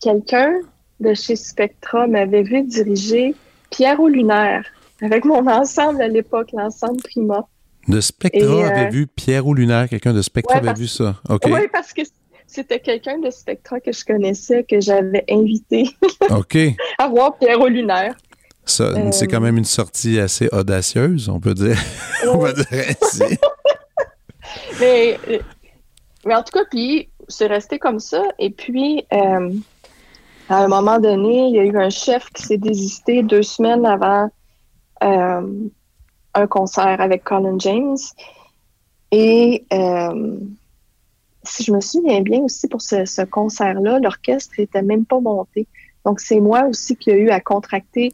quelqu'un 0.00 0.60
de 1.00 1.14
chez 1.14 1.36
Spectra 1.36 2.06
m'avait 2.06 2.42
vu 2.42 2.62
diriger 2.62 3.34
Pierre 3.70 4.00
au 4.00 4.08
lunaire 4.08 4.64
avec 5.02 5.24
mon 5.24 5.46
ensemble 5.46 6.02
à 6.02 6.08
l'époque, 6.08 6.50
l'ensemble 6.52 7.00
Prima. 7.02 7.46
De 7.88 8.00
Spectra 8.00 8.40
Et, 8.40 8.44
euh, 8.44 8.68
avait 8.68 8.90
vu 8.90 9.06
Pierre 9.06 9.46
au 9.46 9.54
lunaire. 9.54 9.88
Quelqu'un 9.88 10.12
de 10.12 10.22
Spectra 10.22 10.60
Ouais, 10.60 10.68
avait 10.68 10.78
vu 10.78 10.86
ça. 10.86 11.16
OK. 11.28 11.44
Oui, 11.46 11.66
parce 11.72 11.92
que 11.92 12.02
c'était 12.46 12.80
quelqu'un 12.80 13.18
de 13.18 13.30
Spectra 13.30 13.80
que 13.80 13.92
je 13.92 14.04
connaissais, 14.04 14.64
que 14.64 14.80
j'avais 14.80 15.24
invité 15.30 15.88
OK. 16.30 16.58
à 16.98 17.08
voir 17.08 17.38
Pierre 17.38 17.60
au 17.60 17.68
lunaire. 17.68 18.14
Euh, 18.80 19.10
c'est 19.10 19.26
quand 19.26 19.40
même 19.40 19.56
une 19.56 19.64
sortie 19.64 20.20
assez 20.20 20.48
audacieuse, 20.52 21.28
on 21.28 21.40
peut 21.40 21.54
dire. 21.54 21.78
on 22.26 22.38
va 22.38 22.52
dire 22.52 22.66
ainsi. 22.70 23.22
Mais, 24.80 25.18
mais 26.26 26.34
en 26.34 26.42
tout 26.42 26.52
cas, 26.52 26.64
puis 26.70 27.08
c'est 27.28 27.46
resté 27.46 27.78
comme 27.78 28.00
ça. 28.00 28.22
Et 28.38 28.50
puis, 28.50 29.04
euh, 29.12 29.52
à 30.48 30.64
un 30.64 30.68
moment 30.68 30.98
donné, 30.98 31.48
il 31.48 31.54
y 31.54 31.58
a 31.60 31.64
eu 31.64 31.76
un 31.78 31.90
chef 31.90 32.28
qui 32.30 32.42
s'est 32.42 32.58
désisté 32.58 33.22
deux 33.22 33.42
semaines 33.42 33.86
avant 33.86 34.30
euh, 35.02 35.68
un 36.34 36.46
concert 36.46 37.00
avec 37.00 37.24
Colin 37.24 37.58
James. 37.58 37.96
Et 39.12 39.64
euh, 39.72 40.38
si 41.42 41.64
je 41.64 41.72
me 41.72 41.80
souviens 41.80 42.20
bien 42.20 42.40
aussi 42.40 42.68
pour 42.68 42.82
ce, 42.82 43.04
ce 43.04 43.22
concert-là, 43.22 43.98
l'orchestre 44.00 44.54
n'était 44.58 44.82
même 44.82 45.04
pas 45.04 45.20
monté. 45.20 45.66
Donc, 46.04 46.20
c'est 46.20 46.40
moi 46.40 46.64
aussi 46.64 46.96
qui 46.96 47.10
ai 47.10 47.18
eu 47.18 47.30
à 47.30 47.40
contracter 47.40 48.12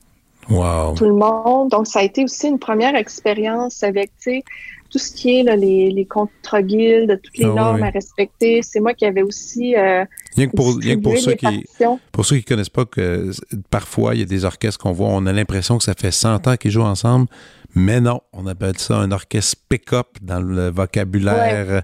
Wow. 0.49 0.95
tout 0.95 1.07
le 1.07 1.15
monde. 1.15 1.71
Donc, 1.71 1.87
ça 1.89 1.99
a 2.01 2.03
été 2.03 2.23
aussi 2.23 2.47
une 2.49 2.61
première 2.61 2.95
expérience 2.95 3.83
avec, 3.83 4.11
tu 4.19 4.31
sais, 4.31 4.45
tout 4.91 4.99
ce 4.99 5.13
qui 5.13 5.39
est 5.39 5.43
là, 5.43 5.57
les, 5.57 5.91
les 5.91 6.05
contre-guildes, 6.05 7.21
toutes 7.23 7.39
les 7.39 7.45
Ah 7.45 7.55
normes 7.55 7.77
oui. 7.77 7.89
à 7.89 7.91
respecter. 7.91 8.61
C'est 8.63 8.81
moi 8.81 8.95
qui 8.95 9.05
avais 9.05 9.23
aussi 9.23 9.77
euh, 9.77 10.05
Rien 10.37 10.47
que 10.49 10.57
pour, 10.57 10.77
rien 10.77 10.97
que 10.97 11.03
pour 11.03 11.19
ceux 11.19 11.35
qui. 11.35 11.65
Pour 12.13 12.25
ceux 12.25 12.37
qui 12.37 12.43
ne 12.43 12.49
connaissent 12.49 12.69
pas 12.69 12.85
que 12.85 13.31
parfois, 13.71 14.15
il 14.15 14.21
y 14.21 14.23
a 14.23 14.27
des 14.27 14.45
orchestres 14.45 14.79
qu'on 14.79 14.93
voit, 14.93 15.09
on 15.09 15.27
a 15.27 15.33
l'impression 15.33 15.79
que 15.79 15.85
ça 15.85 15.95
fait 15.95 16.11
100 16.11 16.47
ans 16.47 16.57
qu'ils 16.57 16.71
jouent 16.71 16.83
ensemble, 16.83 17.27
mais 17.75 18.01
non, 18.01 18.21
on 18.33 18.47
appelle 18.47 18.79
ça 18.79 18.97
un 18.97 19.13
orchestre 19.13 19.57
pick-up 19.69 20.09
dans 20.23 20.41
le 20.41 20.71
vocabulaire 20.71 21.83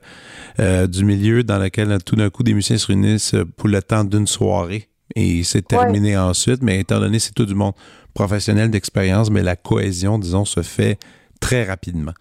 euh, 0.61 0.86
du 0.86 1.05
milieu, 1.05 1.44
dans 1.44 1.59
lequel 1.59 1.92
euh, 1.92 1.98
tout 1.98 2.16
d'un 2.16 2.30
coup, 2.30 2.42
des 2.42 2.55
musiciens 2.55 2.78
se 2.78 2.86
réunissent 2.86 3.36
pour 3.57 3.68
le 3.68 3.82
temps 3.82 4.05
d'une 4.05 4.26
soirée 4.26 4.88
et 5.14 5.44
c'est 5.44 5.66
terminé 5.66 6.16
ensuite, 6.16 6.62
mais 6.62 6.80
étant 6.80 7.00
donné 7.00 7.18
c'est 7.18 7.34
tout 7.34 7.46
du 7.46 7.55
monde 7.55 7.74
professionnel 8.14 8.70
d'expérience, 8.70 9.30
mais 9.30 9.42
la 9.42 9.57
cohésion, 9.57 10.18
disons, 10.18 10.44
se 10.44 10.62
fait 10.62 10.98
très 11.40 11.64
rapidement. 11.64 12.12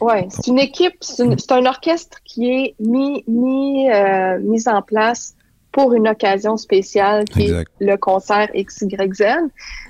Oui, 0.00 0.26
c'est 0.30 0.46
une 0.48 0.58
équipe, 0.58 0.94
c'est 1.00 1.24
une- 1.24 1.36
un 1.50 1.66
orchestre 1.66 2.18
qui 2.24 2.50
est 2.50 2.74
mis, 2.80 3.24
mis, 3.26 3.90
euh, 3.90 4.38
mis 4.40 4.68
en 4.68 4.82
place 4.82 5.34
pour 5.72 5.92
une 5.94 6.08
occasion 6.08 6.56
spéciale 6.56 7.24
qui 7.24 7.42
Exact. 7.44 7.70
est 7.80 7.84
le 7.84 7.96
concert 7.96 8.48
XYZ. 8.54 9.24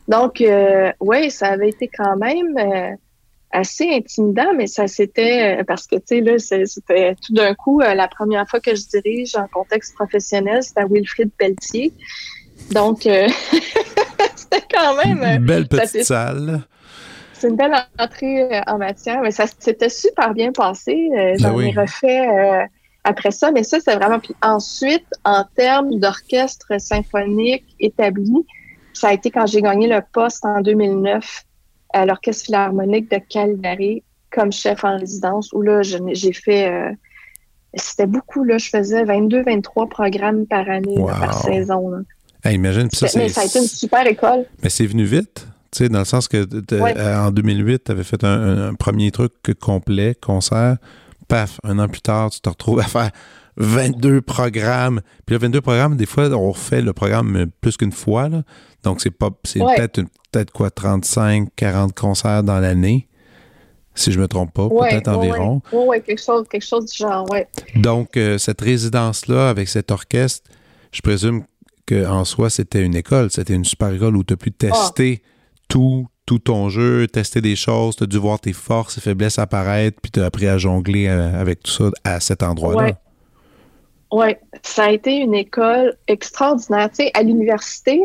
Donc, 0.08 0.40
euh, 0.40 0.92
oui, 1.00 1.30
ça 1.30 1.48
avait 1.48 1.70
été 1.70 1.88
quand 1.88 2.16
même 2.16 2.56
euh, 2.58 2.90
assez 3.52 3.88
intimidant, 3.94 4.52
mais 4.56 4.66
ça 4.66 4.86
c'était 4.88 5.60
euh, 5.60 5.64
parce 5.64 5.86
que, 5.86 5.96
tu 5.96 6.02
sais, 6.06 6.20
là, 6.20 6.38
c'était 6.38 7.14
tout 7.24 7.32
d'un 7.34 7.54
coup, 7.54 7.80
euh, 7.80 7.94
la 7.94 8.08
première 8.08 8.48
fois 8.48 8.60
que 8.60 8.74
je 8.74 8.82
dirige 8.88 9.34
en 9.36 9.46
contexte 9.48 9.94
professionnel, 9.94 10.62
c'était 10.62 10.80
à 10.80 10.86
Wilfrid 10.86 11.30
Pelletier. 11.38 11.92
Donc, 12.72 13.06
euh, 13.06 13.28
c'était 14.36 14.64
quand 14.72 14.96
même... 15.04 15.22
euh, 15.22 15.38
Belle 15.38 15.68
petite 15.68 16.04
salle. 16.04 16.62
C'est 17.46 17.50
une 17.50 17.56
belle 17.56 17.74
entrée 17.98 18.42
euh, 18.42 18.60
en 18.66 18.78
matière, 18.78 19.20
mais 19.22 19.30
ça 19.30 19.44
s'était 19.58 19.88
super 19.88 20.34
bien 20.34 20.52
passé. 20.52 21.10
J'en 21.38 21.54
oui. 21.54 21.66
ai 21.68 21.80
refait 21.80 22.68
après 23.06 23.30
ça, 23.30 23.50
mais 23.52 23.62
ça, 23.62 23.78
c'est 23.80 23.94
vraiment. 23.94 24.18
Puis 24.18 24.34
ensuite, 24.42 25.06
en 25.24 25.44
termes 25.54 25.98
d'orchestre 25.98 26.72
symphonique 26.78 27.64
établi, 27.78 28.44
ça 28.92 29.08
a 29.08 29.12
été 29.12 29.30
quand 29.30 29.46
j'ai 29.46 29.62
gagné 29.62 29.86
le 29.86 30.00
poste 30.12 30.44
en 30.44 30.60
2009 30.60 31.44
à 31.92 32.04
l'Orchestre 32.04 32.46
Philharmonique 32.46 33.10
de 33.10 33.18
Calgary 33.28 34.02
comme 34.30 34.52
chef 34.52 34.84
en 34.84 34.98
résidence, 34.98 35.52
où 35.52 35.62
là, 35.62 35.82
j'ai 35.82 36.32
fait. 36.32 36.68
euh, 36.68 36.90
c'était 37.74 38.06
beaucoup, 38.06 38.42
là. 38.42 38.58
Je 38.58 38.68
faisais 38.70 39.04
22-23 39.04 39.88
programmes 39.88 40.46
par 40.46 40.68
année, 40.68 40.96
là, 40.96 41.14
par 41.20 41.42
saison. 41.42 41.90
là. 41.90 41.98
Hey, 42.44 42.56
imagine, 42.56 42.88
ça, 42.90 43.06
mais 43.16 43.28
ça 43.28 43.42
a 43.42 43.44
été 43.44 43.58
une 43.58 43.66
super 43.66 44.06
école. 44.06 44.46
Mais 44.62 44.68
c'est 44.68 44.86
venu 44.86 45.04
vite, 45.04 45.46
tu 45.70 45.78
sais, 45.84 45.88
dans 45.88 46.00
le 46.00 46.04
sens 46.04 46.28
que 46.28 46.38
Ouais. 46.74 46.94
euh, 46.96 47.26
en 47.26 47.30
2008, 47.30 47.84
tu 47.84 47.92
avais 47.92 48.04
fait 48.04 48.22
un, 48.24 48.74
premier 48.74 49.10
truc 49.10 49.32
complet, 49.60 50.14
concert. 50.20 50.76
Paf, 51.28 51.58
un 51.64 51.78
an 51.78 51.88
plus 51.88 52.00
tard, 52.02 52.30
tu 52.30 52.40
te 52.40 52.48
retrouves 52.48 52.80
à 52.80 52.84
faire 52.84 53.10
22 53.56 54.20
programmes. 54.22 55.00
Puis 55.24 55.34
là, 55.34 55.38
22 55.38 55.60
programmes, 55.60 55.96
des 55.96 56.06
fois, 56.06 56.28
on 56.30 56.50
refait 56.52 56.82
le 56.82 56.92
programme 56.92 57.36
euh, 57.36 57.46
plus 57.60 57.76
qu'une 57.76 57.92
fois. 57.92 58.28
Là. 58.28 58.42
Donc, 58.84 59.00
c'est 59.00 59.10
pas 59.10 59.30
c'est 59.44 59.60
Ouais. 59.60 59.76
peut-être 59.76 60.02
peut-être 60.30 60.52
quoi, 60.52 60.70
35, 60.70 61.48
40 61.56 61.94
concerts 61.94 62.42
dans 62.42 62.60
l'année, 62.60 63.08
si 63.94 64.12
je 64.12 64.20
me 64.20 64.28
trompe 64.28 64.52
pas, 64.52 64.66
Ouais, 64.66 64.90
peut-être 64.90 65.08
ouais, 65.10 65.16
environ. 65.16 65.62
Ouais, 65.72 65.84
ouais, 65.86 66.00
quelque 66.00 66.22
chose, 66.22 66.46
quelque 66.50 66.66
chose 66.66 66.84
du 66.86 66.96
genre, 66.96 67.28
ouais. 67.30 67.48
Donc, 67.74 68.16
euh, 68.16 68.36
cette 68.38 68.60
résidence-là, 68.60 69.48
avec 69.48 69.68
cet 69.68 69.90
orchestre, 69.90 70.48
je 70.92 71.00
présume 71.00 71.44
qu'en 71.88 72.24
soi, 72.24 72.50
c'était 72.50 72.82
une 72.84 72.94
école. 72.94 73.30
C'était 73.30 73.54
une 73.54 73.64
super 73.64 73.92
école 73.92 74.16
où 74.16 74.24
tu 74.24 74.34
as 74.34 74.36
pu 74.36 74.52
tester 74.52 75.22
tout, 75.68 76.06
tout 76.26 76.38
ton 76.38 76.68
jeu, 76.68 77.06
tester 77.06 77.40
des 77.40 77.56
choses, 77.56 77.96
tu 77.96 78.04
as 78.04 78.06
dû 78.06 78.18
voir 78.18 78.40
tes 78.40 78.52
forces 78.52 78.98
et 78.98 79.00
faiblesses 79.00 79.38
apparaître, 79.38 79.98
puis 80.00 80.10
tu 80.10 80.20
as 80.20 80.26
appris 80.26 80.46
à 80.46 80.58
jongler 80.58 81.06
euh, 81.08 81.40
avec 81.40 81.62
tout 81.62 81.70
ça 81.70 81.90
à 82.04 82.20
cet 82.20 82.42
endroit-là. 82.42 82.84
Ouais. 82.84 82.94
Oui, 84.12 84.34
ça 84.62 84.84
a 84.84 84.90
été 84.90 85.16
une 85.16 85.34
école 85.34 85.96
extraordinaire. 86.06 86.88
Tu 86.90 87.04
sais, 87.04 87.10
à 87.14 87.22
l'université, 87.22 88.00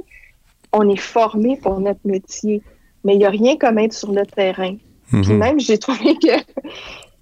on 0.73 0.89
est 0.89 0.99
formé 0.99 1.57
pour 1.57 1.79
notre 1.79 1.99
métier, 2.05 2.61
mais 3.03 3.13
il 3.13 3.19
n'y 3.19 3.25
a 3.25 3.29
rien 3.29 3.55
comme 3.57 3.77
être 3.77 3.93
sur 3.93 4.11
le 4.11 4.25
terrain. 4.25 4.75
Puis 5.09 5.19
Mhm. 5.33 5.37
même, 5.37 5.59
j'ai 5.59 5.77
trouvé 5.77 6.15
que 6.15 6.31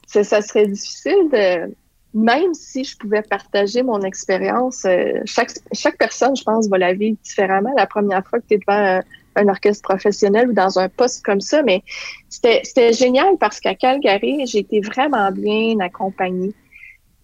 ça, 0.23 0.41
serait 0.41 0.67
difficile 0.67 1.29
de, 1.31 1.73
même 2.13 2.53
si 2.53 2.83
je 2.83 2.97
pouvais 2.97 3.21
partager 3.21 3.83
mon 3.83 4.01
expérience, 4.01 4.85
euh, 4.85 5.21
chaque, 5.25 5.51
chaque 5.73 5.97
personne, 5.97 6.35
je 6.35 6.43
pense, 6.43 6.67
va 6.69 6.77
la 6.77 6.93
vivre 6.93 7.17
différemment 7.23 7.73
la 7.75 7.85
première 7.87 8.25
fois 8.27 8.39
que 8.39 8.45
tu 8.47 8.55
es 8.55 8.57
devant 8.57 8.97
un, 8.97 9.01
orchestre 9.47 9.87
professionnel 9.87 10.49
ou 10.49 10.53
dans 10.53 10.79
un 10.79 10.89
poste 10.89 11.23
comme 11.23 11.41
ça. 11.41 11.63
Mais 11.63 11.83
c'était 12.27 12.93
génial 12.93 13.37
parce 13.39 13.59
qu'à 13.59 13.75
Calgary, 13.75 14.45
j'ai 14.47 14.59
été 14.59 14.81
vraiment 14.81 15.31
bien 15.31 15.79
accompagnée. 15.79 16.53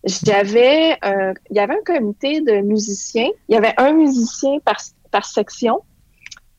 J'avais, 0.03 0.97
euh, 1.03 1.33
il 1.49 1.57
y 1.57 1.59
avait 1.59 1.73
un 1.73 1.83
comité 1.83 2.41
de 2.41 2.61
musiciens. 2.61 3.29
Il 3.49 3.55
y 3.55 3.57
avait 3.57 3.73
un 3.77 3.93
musicien 3.93 4.59
par, 4.63 4.77
par 5.11 5.25
section 5.25 5.81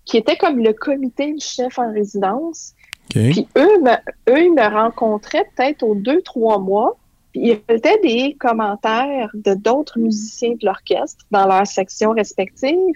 qui 0.05 0.17
était 0.17 0.37
comme 0.37 0.59
le 0.59 0.73
comité 0.73 1.33
du 1.33 1.45
chef 1.45 1.79
en 1.79 1.93
résidence. 1.93 2.75
Puis 3.11 3.47
eux, 3.57 3.81
me, 3.83 3.93
eux, 4.29 4.43
ils 4.45 4.53
me 4.53 4.69
rencontraient 4.69 5.49
peut-être 5.57 5.85
aux 5.85 5.95
deux, 5.95 6.23
trois 6.23 6.59
mois 6.59 6.97
il 7.37 7.49
y 7.49 7.63
avait 7.69 7.99
des 8.03 8.35
commentaires 8.39 9.31
de 9.35 9.55
d'autres 9.55 9.99
musiciens 9.99 10.53
de 10.53 10.65
l'orchestre 10.65 11.25
dans 11.31 11.47
leur 11.47 11.67
section 11.67 12.13
respective. 12.13 12.95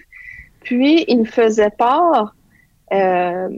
Puis, 0.61 1.05
ils 1.07 1.19
me 1.19 1.25
faisaient 1.25 1.69
part 1.69 2.35
euh, 2.93 3.49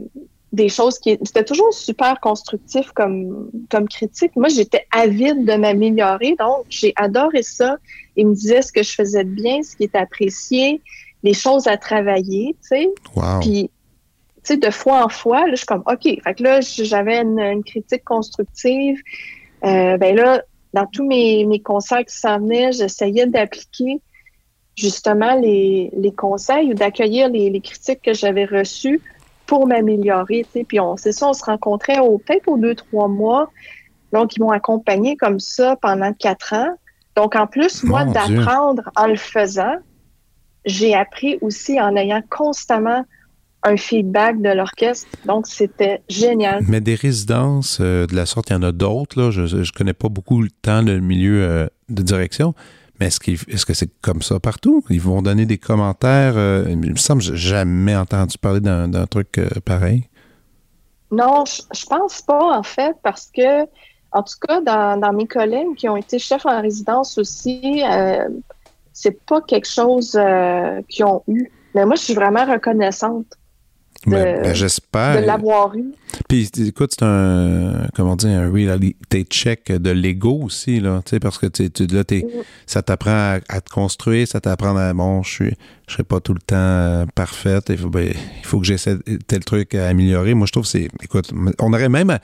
des 0.52 0.68
choses 0.68 0.98
qui 0.98 1.18
c'était 1.22 1.44
toujours 1.44 1.72
super 1.74 2.20
constructif 2.20 2.92
comme 2.92 3.50
comme 3.70 3.88
critique. 3.88 4.36
Moi, 4.36 4.48
j'étais 4.48 4.86
avide 4.92 5.44
de 5.44 5.54
m'améliorer, 5.54 6.36
donc 6.38 6.66
j'ai 6.68 6.92
adoré 6.96 7.42
ça. 7.42 7.76
Ils 8.16 8.28
me 8.28 8.34
disaient 8.34 8.62
ce 8.62 8.72
que 8.72 8.82
je 8.82 8.92
faisais 8.92 9.24
de 9.24 9.30
bien, 9.30 9.62
ce 9.62 9.76
qui 9.76 9.84
était 9.84 9.98
apprécié, 9.98 10.80
les 11.24 11.34
choses 11.34 11.66
à 11.66 11.76
travailler, 11.76 12.54
tu 12.62 12.68
sais. 12.68 12.88
Puis 13.40 13.70
tu 14.44 14.52
sais, 14.52 14.56
de 14.58 14.70
fois 14.70 15.04
en 15.04 15.08
fois, 15.08 15.46
là, 15.46 15.52
je 15.52 15.56
suis 15.56 15.66
comme, 15.66 15.82
OK, 15.86 16.02
fait 16.02 16.34
que 16.34 16.42
là, 16.42 16.60
j'avais 16.60 17.22
une, 17.22 17.64
critique 17.64 18.04
constructive. 18.04 19.00
Euh, 19.64 19.96
ben 19.96 20.14
là, 20.14 20.42
dans 20.74 20.86
tous 20.86 21.06
mes, 21.06 21.46
mes 21.46 21.60
conseils 21.60 22.04
qui 22.04 22.16
s'en 22.16 22.38
venaient, 22.38 22.72
j'essayais 22.72 23.26
d'appliquer 23.26 24.00
justement 24.76 25.38
les, 25.40 25.90
conseils 26.16 26.70
ou 26.70 26.74
d'accueillir 26.74 27.28
les, 27.28 27.60
critiques 27.60 28.02
que 28.02 28.12
j'avais 28.12 28.44
reçues 28.44 29.00
pour 29.46 29.66
m'améliorer. 29.66 30.46
Puis 30.66 30.80
on, 30.80 30.96
c'est 30.96 31.12
ça, 31.12 31.28
on 31.28 31.32
se 31.32 31.44
rencontrait 31.44 31.98
au, 31.98 32.18
peut-être 32.18 32.48
aux 32.48 32.58
deux, 32.58 32.74
trois 32.74 33.08
mois. 33.08 33.50
Donc, 34.12 34.36
ils 34.36 34.40
m'ont 34.40 34.50
accompagné 34.50 35.16
comme 35.16 35.40
ça 35.40 35.76
pendant 35.76 36.12
quatre 36.12 36.52
ans. 36.54 36.76
Donc, 37.16 37.36
en 37.36 37.46
plus, 37.46 37.82
moi, 37.84 38.04
d'apprendre 38.04 38.82
en 38.96 39.06
le 39.06 39.16
faisant, 39.16 39.76
j'ai 40.64 40.94
appris 40.94 41.38
aussi 41.40 41.80
en 41.80 41.96
ayant 41.96 42.22
constamment 42.30 43.04
un 43.64 43.76
feedback 43.76 44.40
de 44.40 44.50
l'orchestre. 44.50 45.08
Donc, 45.26 45.46
c'était 45.46 46.02
génial. 46.08 46.62
Mais 46.68 46.80
des 46.80 46.94
résidences 46.94 47.78
euh, 47.80 48.06
de 48.06 48.14
la 48.14 48.26
sorte, 48.26 48.50
il 48.50 48.52
y 48.52 48.56
en 48.56 48.62
a 48.62 48.72
d'autres. 48.72 49.20
Là. 49.20 49.30
Je 49.30 49.56
ne 49.56 49.76
connais 49.76 49.94
pas 49.94 50.08
beaucoup 50.08 50.42
le 50.42 50.50
temps, 50.50 50.82
le 50.82 51.00
milieu 51.00 51.42
euh, 51.42 51.66
de 51.88 52.02
direction. 52.02 52.54
Mais 53.00 53.06
est-ce, 53.06 53.66
que 53.66 53.74
c'est 53.74 53.90
comme 54.00 54.22
ça 54.22 54.38
partout? 54.38 54.84
Ils 54.88 55.00
vont 55.00 55.20
donner 55.20 55.46
des 55.46 55.58
commentaires. 55.58 56.34
Euh, 56.36 56.64
il 56.68 56.76
me 56.76 56.96
semble 56.96 57.22
que 57.22 57.34
jamais 57.34 57.96
entendu 57.96 58.38
parler 58.38 58.60
d'un, 58.60 59.06
truc 59.06 59.40
pareil. 59.64 60.08
Non, 61.10 61.44
je, 61.44 61.62
je 61.76 61.86
pense 61.86 62.22
pas, 62.22 62.56
en 62.56 62.62
fait, 62.62 62.96
parce 63.02 63.30
que, 63.34 63.62
en 64.12 64.22
tout 64.22 64.36
cas, 64.46 64.60
dans, 64.60 65.12
mes 65.12 65.26
collègues 65.26 65.74
qui 65.76 65.88
ont 65.88 65.96
été 65.96 66.18
chefs 66.18 66.46
en 66.46 66.62
résidence 66.62 67.18
aussi, 67.18 67.82
c'est 68.92 69.24
pas 69.26 69.40
quelque 69.40 69.68
chose 69.68 70.18
qu'ils 70.88 71.04
ont 71.04 71.22
eu. 71.26 71.50
Mais 71.74 71.84
moi, 71.84 71.96
je 71.96 72.02
suis 72.02 72.14
vraiment 72.14 72.44
reconnaissante 72.44 73.26
ben, 74.06 74.42
ben, 74.42 74.54
j'espère. 74.54 75.20
De 75.20 75.26
l'avoir 75.26 75.74
eu. 75.74 75.92
Puis 76.28 76.50
écoute, 76.58 76.92
c'est 76.98 77.04
un, 77.04 77.88
comment 77.94 78.16
dire, 78.16 78.40
un 78.40 78.50
reality 78.50 79.24
check 79.24 79.72
de 79.72 79.90
l'ego 79.90 80.40
aussi, 80.42 80.80
là, 80.80 81.02
tu 81.04 81.10
sais, 81.10 81.20
parce 81.20 81.38
que 81.38 81.46
tu, 81.46 81.86
là, 81.86 82.02
ça 82.66 82.82
t'apprend 82.82 83.38
à, 83.48 83.60
te 83.60 83.70
construire, 83.70 84.28
ça 84.28 84.40
t'apprend 84.40 84.76
à, 84.76 84.92
bon, 84.92 85.22
je 85.22 85.30
suis, 85.30 85.54
je 85.88 85.92
serai 85.92 86.04
pas 86.04 86.20
tout 86.20 86.34
le 86.34 86.40
temps 86.40 86.56
euh, 86.56 87.06
parfaite, 87.14 87.66
il 87.68 87.78
faut, 87.78 87.88
ben, 87.88 88.12
il 88.12 88.46
faut 88.46 88.60
que 88.60 88.66
j'essaie 88.66 88.96
tel 89.26 89.44
truc 89.44 89.74
à 89.74 89.88
améliorer. 89.88 90.34
Moi, 90.34 90.46
je 90.46 90.52
trouve 90.52 90.64
que 90.64 90.70
c'est, 90.70 90.88
écoute, 91.02 91.32
on 91.58 91.72
aurait 91.72 91.88
même, 91.88 92.18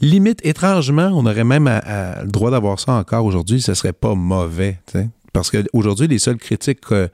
limite, 0.00 0.44
étrangement, 0.44 1.10
on 1.14 1.26
aurait 1.26 1.44
même 1.44 1.68
le 1.68 2.30
droit 2.30 2.50
d'avoir 2.50 2.80
ça 2.80 2.92
encore 2.92 3.24
aujourd'hui, 3.24 3.60
ce 3.60 3.74
serait 3.74 3.92
pas 3.92 4.14
mauvais, 4.14 4.78
tu 4.86 4.98
sais. 4.98 5.08
Parce 5.32 5.50
qu'aujourd'hui, 5.50 6.08
les 6.08 6.18
seules 6.18 6.38
critiques 6.38 6.80
que 6.80 7.10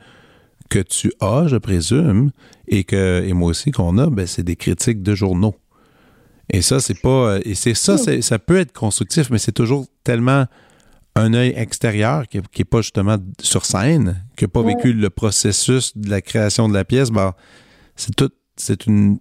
que 0.70 0.78
tu 0.78 1.12
as, 1.20 1.46
je 1.46 1.56
présume, 1.56 2.30
et 2.68 2.84
que 2.84 3.22
et 3.24 3.32
moi 3.32 3.50
aussi 3.50 3.70
qu'on 3.70 3.98
a, 3.98 4.08
ben, 4.08 4.26
c'est 4.26 4.42
des 4.42 4.56
critiques 4.56 5.02
de 5.02 5.14
journaux. 5.14 5.54
Et 6.50 6.62
ça, 6.62 6.80
c'est 6.80 7.00
pas. 7.00 7.38
Et 7.44 7.54
c'est 7.54 7.74
ça, 7.74 7.94
hmm. 7.94 8.22
ça 8.22 8.38
peut 8.38 8.58
être 8.58 8.72
constructif, 8.72 9.30
mais 9.30 9.38
c'est 9.38 9.52
toujours 9.52 9.86
tellement 10.02 10.46
un 11.16 11.32
œil 11.32 11.54
extérieur 11.56 12.26
qui 12.28 12.38
n'est 12.38 12.64
pas 12.64 12.80
justement 12.80 13.16
sur 13.40 13.64
scène, 13.64 14.24
qui 14.36 14.44
n'a 14.44 14.48
pas 14.48 14.62
vécu 14.62 14.92
le 14.92 15.10
processus 15.10 15.96
de 15.96 16.10
la 16.10 16.20
création 16.20 16.68
de 16.68 16.74
la 16.74 16.84
pièce, 16.84 17.10
ben, 17.10 17.34
c'est 17.96 18.14
tout. 18.14 18.30
C'est 18.56 18.86
une 18.86 19.18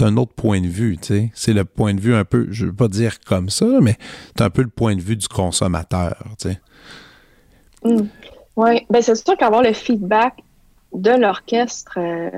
un 0.00 0.16
autre 0.16 0.32
point 0.32 0.60
de 0.60 0.66
vue, 0.66 0.96
tu 0.98 1.08
sais. 1.08 1.30
C'est 1.34 1.52
le 1.52 1.64
point 1.64 1.94
de 1.94 2.00
vue 2.00 2.14
un 2.14 2.24
peu, 2.24 2.46
je 2.50 2.66
veux 2.66 2.72
pas 2.72 2.88
dire 2.88 3.20
comme 3.20 3.50
ça, 3.50 3.66
mais 3.80 3.96
c'est 4.36 4.42
un 4.42 4.50
peu 4.50 4.62
le 4.62 4.68
point 4.68 4.96
de 4.96 5.00
vue 5.00 5.16
du 5.16 5.28
consommateur, 5.28 6.16
tu 6.38 6.48
sais. 6.48 6.60
Hmm. 7.84 8.06
Oui, 8.56 8.84
ben 8.90 9.00
c'est 9.00 9.14
sûr 9.14 9.36
qu'avoir 9.36 9.62
le 9.62 9.72
feedback 9.72 10.34
de 10.92 11.10
l'orchestre, 11.10 11.98
euh, 11.98 12.30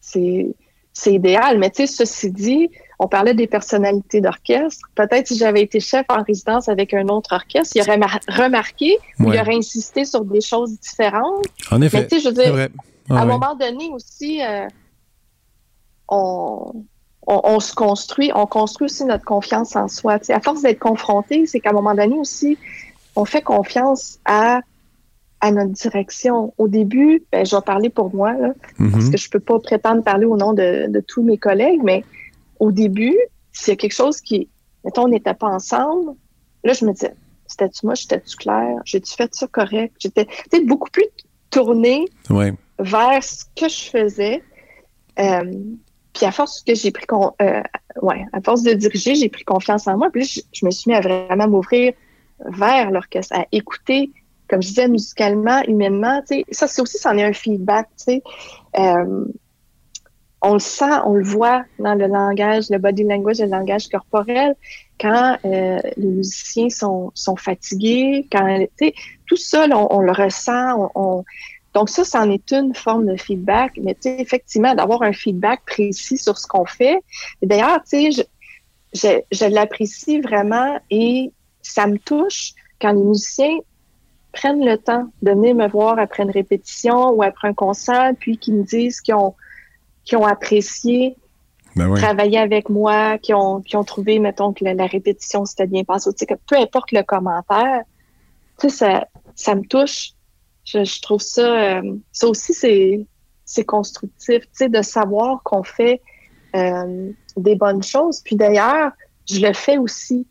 c'est 0.00 1.12
idéal. 1.12 1.58
Mais 1.58 1.70
tu 1.70 1.86
sais, 1.86 2.04
ceci 2.04 2.30
dit, 2.30 2.70
on 2.98 3.08
parlait 3.08 3.34
des 3.34 3.46
personnalités 3.46 4.20
d'orchestre. 4.20 4.88
Peut-être 4.94 5.28
si 5.28 5.36
j'avais 5.36 5.62
été 5.62 5.80
chef 5.80 6.04
en 6.08 6.22
résidence 6.22 6.68
avec 6.68 6.92
un 6.94 7.08
autre 7.08 7.34
orchestre, 7.34 7.76
il 7.76 7.82
aurait 7.82 7.98
remarqué 8.28 8.98
ou 9.18 9.32
il 9.32 9.40
aurait 9.40 9.56
insisté 9.56 10.04
sur 10.04 10.24
des 10.24 10.40
choses 10.40 10.78
différentes. 10.80 11.46
En 11.70 11.80
effet. 11.80 12.00
Mais 12.00 12.06
tu 12.06 12.16
sais, 12.16 12.22
je 12.22 12.28
veux 12.28 12.34
dire, 12.34 12.68
à 13.10 13.22
un 13.22 13.24
moment 13.24 13.54
donné 13.54 13.88
aussi, 13.92 14.42
euh, 14.42 14.66
on, 16.08 16.84
on, 17.26 17.60
se 17.60 17.74
construit, 17.74 18.30
on 18.34 18.46
construit 18.46 18.86
aussi 18.86 19.04
notre 19.04 19.24
confiance 19.24 19.76
en 19.76 19.88
soi. 19.88 20.18
Tu 20.18 20.26
sais, 20.26 20.32
à 20.32 20.40
force 20.40 20.62
d'être 20.62 20.78
confronté, 20.78 21.46
c'est 21.46 21.60
qu'à 21.60 21.70
un 21.70 21.74
moment 21.74 21.94
donné 21.94 22.16
aussi, 22.18 22.58
on 23.16 23.24
fait 23.24 23.42
confiance 23.42 24.18
à 24.24 24.60
à 25.40 25.50
notre 25.50 25.72
direction. 25.72 26.52
Au 26.58 26.68
début, 26.68 27.22
ben, 27.32 27.44
je 27.44 27.56
vais 27.56 27.62
parler 27.62 27.88
pour 27.88 28.14
moi, 28.14 28.32
là, 28.32 28.52
parce 28.78 29.04
mhm. 29.04 29.10
que 29.10 29.16
je 29.16 29.30
peux 29.30 29.40
pas 29.40 29.58
prétendre 29.58 30.02
parler 30.02 30.26
au 30.26 30.36
nom 30.36 30.52
de, 30.52 30.86
de 30.88 31.00
tous 31.00 31.22
mes 31.22 31.38
collègues, 31.38 31.80
mais 31.82 32.04
au 32.58 32.72
début, 32.72 33.16
s'il 33.52 33.72
y 33.72 33.74
a 33.74 33.76
quelque 33.76 33.94
chose 33.94 34.20
qui, 34.20 34.48
mettons, 34.84 35.04
on 35.04 35.08
n'était 35.08 35.34
pas 35.34 35.48
ensemble, 35.48 36.12
là, 36.64 36.72
je 36.72 36.84
me 36.84 36.92
disais, 36.92 37.14
c'était-tu 37.46 37.86
moi, 37.86 37.94
j'étais-tu 37.94 38.36
clair, 38.36 38.76
j'ai-tu 38.84 39.14
fait 39.14 39.34
ça 39.34 39.46
correct? 39.46 39.94
J'étais 39.98 40.26
peut-être 40.26 40.66
beaucoup 40.66 40.90
plus 40.90 41.06
tournée 41.50 42.06
vers 42.78 43.24
ce 43.24 43.44
que 43.56 43.68
je 43.68 43.90
faisais. 43.90 44.42
Euh, 45.18 45.52
puis 46.12 46.26
à 46.26 46.32
force 46.32 46.62
que 46.62 46.74
j'ai 46.74 46.90
pris 46.90 47.06
euh, 47.42 47.62
ouais, 48.02 48.24
à 48.32 48.40
force 48.40 48.62
de 48.62 48.72
diriger, 48.72 49.14
j'ai 49.14 49.28
pris 49.28 49.44
confiance 49.44 49.86
en 49.88 49.96
moi. 49.96 50.10
Puis 50.12 50.24
je, 50.24 50.40
je 50.52 50.66
me 50.66 50.70
suis 50.70 50.90
mis 50.90 50.96
à 50.96 51.00
vraiment 51.00 51.48
m'ouvrir 51.48 51.92
vers 52.46 52.90
l'orchestre, 52.90 53.36
à 53.36 53.46
écouter 53.52 54.10
comme 54.50 54.60
je 54.60 54.68
disais, 54.68 54.88
musicalement, 54.88 55.62
humainement, 55.68 56.20
tu 56.22 56.38
sais, 56.38 56.44
ça, 56.50 56.66
c'est 56.66 56.82
aussi, 56.82 56.98
c'en 56.98 57.16
est 57.16 57.24
un 57.24 57.32
feedback, 57.32 57.86
tu 57.96 58.04
sais. 58.04 58.22
Euh, 58.78 59.24
on 60.42 60.54
le 60.54 60.58
sent, 60.58 60.90
on 61.04 61.14
le 61.14 61.22
voit 61.22 61.64
dans 61.78 61.94
le 61.94 62.06
langage, 62.06 62.68
le 62.70 62.78
body 62.78 63.04
language, 63.04 63.38
le 63.40 63.46
langage 63.46 63.88
corporel, 63.88 64.56
quand 64.98 65.36
euh, 65.44 65.78
les 65.96 66.06
musiciens 66.06 66.68
sont, 66.68 67.12
sont 67.14 67.36
fatigués, 67.36 68.26
quand, 68.32 68.58
tu 68.58 68.86
sais, 68.86 68.94
tout 69.26 69.36
ça, 69.36 69.66
on, 69.68 70.00
le 70.00 70.12
ressent, 70.12 70.90
on, 70.96 71.24
donc 71.74 71.88
ça, 71.88 72.04
c'en 72.04 72.28
est 72.30 72.50
une 72.50 72.74
forme 72.74 73.06
de 73.06 73.16
feedback, 73.16 73.72
mais 73.80 73.94
tu 73.94 74.02
sais, 74.02 74.16
effectivement, 74.18 74.74
d'avoir 74.74 75.02
un 75.02 75.12
feedback 75.12 75.60
précis 75.64 76.18
sur 76.18 76.36
ce 76.38 76.46
qu'on 76.46 76.64
fait. 76.64 76.98
D'ailleurs, 77.42 77.82
tu 77.88 78.10
sais, 78.10 78.10
je, 78.10 78.22
je, 78.94 79.20
je 79.30 79.44
l'apprécie 79.44 80.20
vraiment 80.20 80.80
et 80.90 81.30
ça 81.62 81.86
me 81.86 81.98
touche 81.98 82.54
quand 82.80 82.92
les 82.92 83.02
musiciens 83.02 83.58
prennent 84.32 84.64
le 84.64 84.76
temps 84.76 85.10
de 85.22 85.30
venir 85.30 85.54
me 85.54 85.68
voir 85.68 85.98
après 85.98 86.22
une 86.22 86.30
répétition 86.30 87.10
ou 87.10 87.22
après 87.22 87.48
un 87.48 87.54
concert, 87.54 88.12
puis 88.18 88.38
qu'ils 88.38 88.54
me 88.54 88.62
disent 88.62 89.00
qu'ils 89.00 89.14
ont, 89.14 89.34
ont 90.12 90.26
apprécié 90.26 91.16
ben 91.76 91.94
travailler 91.94 92.38
avec 92.38 92.68
moi, 92.68 93.18
qui 93.18 93.32
ont, 93.32 93.62
ont 93.74 93.84
trouvé, 93.84 94.18
mettons, 94.18 94.52
que 94.52 94.64
la, 94.64 94.86
répétition 94.86 95.44
s'était 95.44 95.66
bien 95.66 95.84
passée. 95.84 96.10
que 96.12 96.34
peu 96.46 96.56
importe 96.56 96.92
le 96.92 97.02
commentaire, 97.02 97.82
ça, 98.68 99.06
ça 99.34 99.54
me 99.54 99.62
touche. 99.62 100.12
Je, 100.64 101.00
trouve 101.00 101.20
ça, 101.20 101.78
euh, 101.78 101.94
ça 102.12 102.28
aussi, 102.28 102.54
c'est, 102.54 103.64
constructif, 103.64 104.42
de 104.60 104.82
savoir 104.82 105.42
qu'on 105.42 105.62
fait 105.62 106.00
euh, 106.54 107.10
des 107.36 107.56
bonnes 107.56 107.82
choses. 107.82 108.20
Puis 108.24 108.36
d'ailleurs, 108.36 108.92
je 109.28 109.40
le 109.40 109.52
fais 109.52 109.78
aussi 109.78 110.26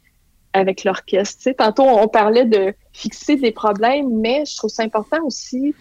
avec 0.54 0.84
l'orchestre. 0.84 1.50
tantôt, 1.58 1.84
on 1.84 2.08
parlait 2.08 2.46
de 2.46 2.74
fixer 2.94 3.36
des 3.36 3.52
problèmes, 3.52 4.10
mais 4.20 4.44
je 4.46 4.56
trouve 4.58 4.70
ça 4.70 4.84
important 4.84 5.18
aussi 5.26 5.74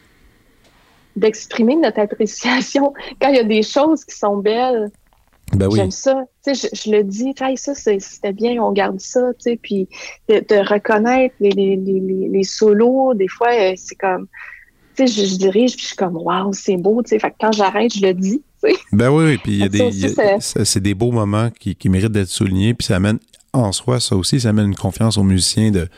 d'exprimer 1.16 1.77
notre 1.77 2.01
appréciation 2.01 2.93
quand 3.21 3.29
il 3.29 3.37
y 3.37 3.41
a 3.41 3.45
des 3.45 3.62
choses 3.62 4.05
qui 4.05 4.16
sont 4.16 4.37
belles. 4.37 4.91
Ben 5.55 5.66
oui. 5.66 5.77
J'aime 5.77 5.91
ça. 5.91 6.25
Tu 6.45 6.55
sais, 6.55 6.69
je, 6.75 6.81
je 6.83 6.91
le 6.95 7.03
dis, 7.05 7.33
hey, 7.41 7.57
ça, 7.57 7.75
c'est- 7.75 8.01
c'était 8.01 8.35
bien, 8.35 8.62
on 8.62 8.71
garde 8.73 9.01
ça, 9.01 9.21
tu 9.43 9.51
sais, 9.53 9.59
puis 9.61 9.89
de, 10.29 10.41
de 10.47 10.57
reconnaître 10.69 11.35
les, 11.41 11.49
les, 11.51 11.77
les, 11.77 12.29
les- 12.29 12.43
solos, 12.45 13.14
des 13.14 13.29
fois, 13.29 13.49
euh, 13.55 13.73
c'est 13.77 13.95
comme, 13.95 14.27
tu 14.95 15.07
sais, 15.09 15.25
je, 15.25 15.27
je 15.27 15.37
dirige, 15.39 15.73
puis 15.73 15.83
je 15.83 15.87
suis 15.89 15.97
comme, 15.97 16.19
waouh, 16.19 16.53
c'est 16.53 16.77
beau, 16.77 17.03
tu 17.03 17.09
sais, 17.09 17.19
fait 17.19 17.31
que 17.31 17.37
quand 17.41 17.53
j'arrête, 17.53 17.95
je 17.95 18.03
le 18.07 18.12
dis. 18.12 18.43
Ben 18.93 19.09
oui, 19.11 19.25
oui, 19.25 19.39
puis 19.39 19.53
il 19.53 19.59
y 19.61 19.62
a 19.62 19.69
des, 19.69 20.39
c'est 20.41 20.81
des 20.83 20.93
beaux 20.95 21.12
moments 21.12 21.49
qui, 21.59 21.75
qui 21.77 21.89
méritent 21.89 22.12
d'être 22.12 22.29
soulignés, 22.29 22.75
puis 22.75 22.87
ça 22.87 22.97
amène 22.97 23.19
en 23.59 23.72
soi, 23.72 24.00
ça 24.00 24.16
aussi, 24.16 24.40
ça 24.40 24.50
amène 24.50 24.66
une 24.66 24.74
confiance 24.76 25.18
aux 25.18 25.22
musiciens 25.22 25.70
de, 25.70 25.88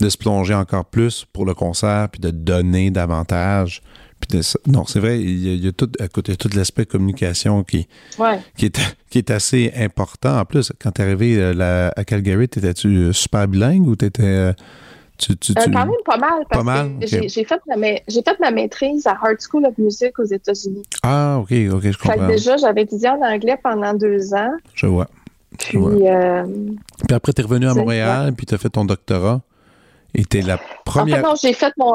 de 0.00 0.08
se 0.08 0.16
plonger 0.16 0.54
encore 0.54 0.84
plus 0.84 1.24
pour 1.32 1.44
le 1.44 1.54
concert, 1.54 2.08
puis 2.10 2.20
de 2.20 2.30
donner 2.30 2.90
davantage. 2.90 3.82
Puis 4.20 4.38
de- 4.38 4.70
non, 4.70 4.84
c'est 4.86 5.00
vrai, 5.00 5.18
il 5.20 5.38
y 5.46 5.48
a, 5.50 5.52
il 5.54 5.64
y 5.64 5.68
a 5.68 5.72
tout, 5.72 5.90
écoute, 5.98 6.28
il 6.28 6.32
y 6.32 6.34
a 6.34 6.36
tout 6.36 6.50
l'aspect 6.54 6.84
communication 6.86 7.62
qui, 7.64 7.88
Ouais. 8.18 8.38
qui, 8.56 8.66
est, 8.66 8.78
qui 9.08 9.18
est 9.18 9.30
assez 9.30 9.72
important. 9.76 10.38
En 10.38 10.44
plus, 10.44 10.72
quand 10.78 10.90
tu 10.92 11.00
es 11.00 11.04
arrivé 11.04 11.36
euh, 11.38 11.54
là, 11.54 11.92
à 11.96 12.04
Calgary, 12.04 12.46
t'étais-tu 12.48 12.88
euh, 12.88 13.12
super 13.14 13.48
bilingue 13.48 13.86
ou 13.86 13.96
t'étais. 13.96 14.22
euh, 14.22 14.52
tu, 15.16 15.36
tu, 15.36 15.52
Euh, 15.52 15.64
tu- 15.64 15.70
quand 15.70 15.84
même 15.86 15.94
pas 16.06 16.16
mal, 16.16 16.44
parce 16.48 16.64
Pas 16.64 16.64
mal, 16.64 16.98
que 16.98 17.06
j'ai- 17.06 17.44
fait, 17.44 17.60
ma 17.66 17.76
j'ai 18.08 18.22
fait 18.22 18.40
ma 18.40 18.50
maîtrise 18.50 19.06
à 19.06 19.12
Hard 19.12 19.36
School 19.40 19.66
of 19.66 19.76
Music 19.76 20.18
aux 20.18 20.24
États-Unis. 20.24 20.82
Ah, 21.02 21.38
ok, 21.40 21.50
ok, 21.72 21.82
je 21.82 21.90
Fait 21.92 21.92
que 21.92 22.08
comprends. 22.08 22.26
déjà, 22.26 22.56
j'avais 22.56 22.82
étudié 22.82 23.08
en 23.10 23.20
anglais 23.22 23.58
pendant 23.62 23.92
deux 23.94 24.32
ans, 24.34 24.52
Je 24.74 24.86
vois. 24.86 25.08
Puis, 25.58 25.78
Ouais. 25.78 26.10
euh, 26.10 26.44
Puis 27.06 27.14
après, 27.14 27.32
tu 27.32 27.40
es 27.40 27.44
revenu 27.44 27.66
à 27.68 27.74
Montréal, 27.74 28.32
puis 28.36 28.46
tu 28.46 28.54
as 28.54 28.58
fait 28.58 28.70
ton 28.70 28.84
doctorat. 28.84 29.40
Et 30.14 30.24
tu 30.24 30.38
es 30.38 30.42
la 30.42 30.54
en 30.54 30.58
fait, 30.58 30.64
première. 30.84 31.22
non, 31.22 31.34
j'ai 31.40 31.52
fait 31.52 31.72
mon... 31.78 31.94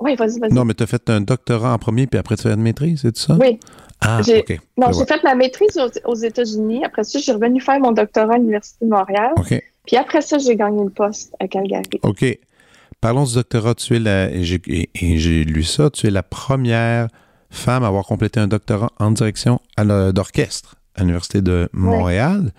Oui, 0.00 0.14
vas-y, 0.16 0.38
vas-y. 0.40 0.52
Non, 0.52 0.64
mais 0.64 0.74
tu 0.74 0.82
as 0.82 0.86
fait 0.86 1.08
un 1.08 1.20
doctorat 1.20 1.72
en 1.72 1.78
premier, 1.78 2.06
puis 2.06 2.18
après 2.18 2.36
tu 2.36 2.42
fais 2.42 2.50
une 2.52 2.60
maîtrise, 2.62 3.00
c'est 3.02 3.16
ça? 3.16 3.36
Oui, 3.40 3.58
Ah, 4.00 4.20
OK. 4.20 4.60
non, 4.76 4.92
j'ai 4.92 5.06
fait 5.06 5.22
ma 5.22 5.34
maîtrise 5.34 5.78
aux, 5.78 6.10
aux 6.10 6.14
États-Unis. 6.16 6.84
Après 6.84 7.04
ça, 7.04 7.18
j'ai 7.18 7.32
revenu 7.32 7.60
faire 7.60 7.78
mon 7.80 7.92
doctorat 7.92 8.34
à 8.34 8.38
l'Université 8.38 8.84
de 8.84 8.90
Montréal. 8.90 9.32
OK. 9.36 9.62
Puis 9.86 9.96
après 9.96 10.20
ça, 10.20 10.36
j'ai 10.38 10.56
gagné 10.56 10.82
le 10.84 10.90
poste 10.90 11.32
à 11.40 11.46
Calgary. 11.48 11.84
OK. 12.02 12.24
Parlons 13.00 13.24
du 13.24 13.34
doctorat. 13.34 13.74
Tu 13.74 13.96
es 13.96 14.00
la, 14.00 14.30
et 14.30 14.42
j'ai, 14.44 14.60
et- 14.66 14.90
et 14.94 15.18
j'ai 15.18 15.44
lu 15.44 15.62
ça, 15.62 15.88
tu 15.90 16.06
es 16.06 16.10
la 16.10 16.22
première 16.22 17.08
femme 17.50 17.84
à 17.84 17.86
avoir 17.86 18.04
complété 18.04 18.40
un 18.40 18.48
doctorat 18.48 18.90
en 18.98 19.10
direction 19.12 19.60
à 19.76 19.84
d'orchestre 20.12 20.74
à 20.94 21.00
l'Université 21.00 21.42
de 21.42 21.68
Montréal. 21.72 22.52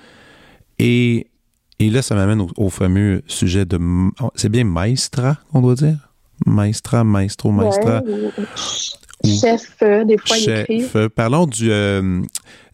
Et, 0.79 1.27
et 1.79 1.89
là, 1.89 2.01
ça 2.01 2.15
m'amène 2.15 2.41
au, 2.41 2.49
au 2.57 2.69
fameux 2.69 3.21
sujet 3.27 3.65
de... 3.65 3.77
m- 3.77 4.11
C'est 4.36 4.49
bien 4.49 4.63
maestra 4.63 5.38
qu'on 5.51 5.61
doit 5.61 5.75
dire? 5.75 5.97
Maestra, 6.45 7.03
maestro, 7.03 7.51
maestra. 7.51 8.01
Ouais, 8.05 8.11
ou- 8.11 8.33
ou 8.38 9.27
chef, 9.39 9.77
euh, 9.81 10.03
des 10.03 10.17
fois, 10.17 10.38
il 10.38 10.43
Chef. 10.43 10.69
écrit. 10.69 10.86
Euh, 10.95 11.07
Parlons 11.07 11.45
du, 11.47 11.71
euh, 11.71 12.21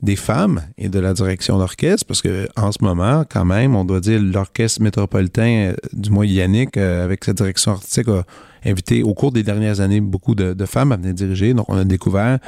des 0.01 0.16
femmes 0.16 0.64
et 0.80 0.89
de 0.89 0.99
la 0.99 1.14
direction 1.14 1.59
d'orchestre, 1.59 2.05
parce 2.07 2.24
que 2.24 2.47
en 2.55 2.72
ce 2.72 2.84
moment, 2.84 3.24
quand 3.30 3.45
même, 3.45 3.76
on 3.76 3.86
doit 3.86 3.99
dire 3.99 4.20
l'orchestre 4.20 4.82
métropolitain, 4.82 5.74
du 5.93 6.09
moins 6.09 6.26
Yannick, 6.26 6.76
euh, 6.76 7.05
avec 7.05 7.24
sa 7.24 7.34
direction 7.34 7.74
artistique, 7.74 8.07
a 8.07 8.24
invité 8.66 9.03
au 9.03 9.14
cours 9.14 9.32
des 9.32 9.43
dernières 9.43 9.80
années 9.82 10.01
beaucoup 10.01 10.36
de, 10.36 10.53
de 10.53 10.66
femmes 10.66 10.91
à 10.91 10.97
venir 10.97 11.14
diriger. 11.14 11.53
Donc, 11.53 11.66
on 11.70 11.78
a 11.78 11.84
découvert 11.84 12.39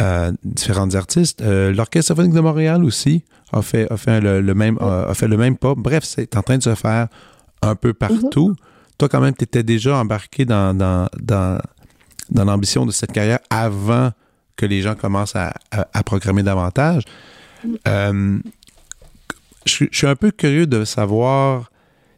euh, 0.00 0.32
différentes 0.44 0.94
artistes. 0.94 1.40
Euh, 1.42 1.72
L'Orchestre 1.72 2.08
symphonique 2.08 2.32
de 2.34 2.40
Montréal 2.40 2.84
aussi 2.84 3.24
a 3.52 3.62
fait, 3.62 3.90
a 3.90 3.96
fait, 3.96 4.20
le, 4.20 4.40
le 4.40 4.54
même, 4.54 4.78
a, 4.80 5.04
a 5.10 5.14
fait 5.14 5.28
le 5.28 5.36
même 5.36 5.56
pas. 5.56 5.74
Bref, 5.76 6.04
c'est 6.04 6.36
en 6.36 6.42
train 6.42 6.58
de 6.58 6.62
se 6.62 6.74
faire 6.74 7.08
un 7.62 7.74
peu 7.76 7.92
partout. 7.94 8.54
Toi, 8.98 9.08
quand 9.08 9.20
même, 9.20 9.34
tu 9.34 9.44
étais 9.44 9.62
déjà 9.62 9.96
embarqué 9.98 10.44
dans, 10.44 10.74
dans, 10.76 11.08
dans, 11.20 11.58
dans 12.30 12.44
l'ambition 12.44 12.84
de 12.86 12.90
cette 12.92 13.12
carrière 13.12 13.38
avant 13.50 14.10
que 14.56 14.66
les 14.66 14.82
gens 14.82 14.94
commencent 14.94 15.36
à, 15.36 15.52
à- 15.70 15.86
à 15.92 16.02
programmer 16.02 16.42
davantage. 16.42 17.02
Euh, 17.88 18.38
je, 19.66 19.72
suis- 19.72 19.88
je 19.90 19.96
suis 19.98 20.06
un 20.06 20.16
peu 20.16 20.30
curieux 20.30 20.66
de 20.66 20.84
savoir, 20.84 21.70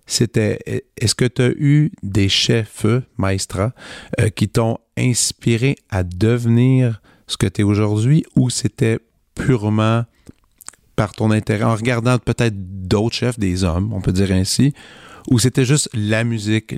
c'était, 0.07 0.85
est-ce 0.97 1.15
que 1.15 1.25
tu 1.25 1.43
as 1.43 1.51
eu 1.51 1.93
des 2.03 2.29
chefs, 2.29 2.87
maestras, 3.19 3.73
euh, 4.21 4.29
qui 4.29 4.49
t'ont 4.49 4.79
inspiré 4.97 5.77
à 5.91 6.05
devenir 6.05 7.01
ce 7.27 7.37
que 7.37 7.47
tu 7.47 7.61
es 7.63 7.65
aujourd'hui 7.65 8.25
ou 8.37 8.51
c'était 8.51 8.99
purement 9.35 10.05
par 10.95 11.13
ton 11.13 11.31
intérêt, 11.31 11.65
en 11.65 11.75
regardant 11.75 12.19
peut-être 12.19 12.55
d'autres 12.57 13.15
chefs, 13.17 13.39
des 13.39 13.65
hommes, 13.65 13.93
on 13.93 14.01
peut 14.01 14.13
dire 14.13 14.33
ainsi, 14.33 14.73
ou 15.29 15.39
c'était 15.39 15.65
juste 15.67 15.91
la 15.93 16.25
musique, 16.25 16.77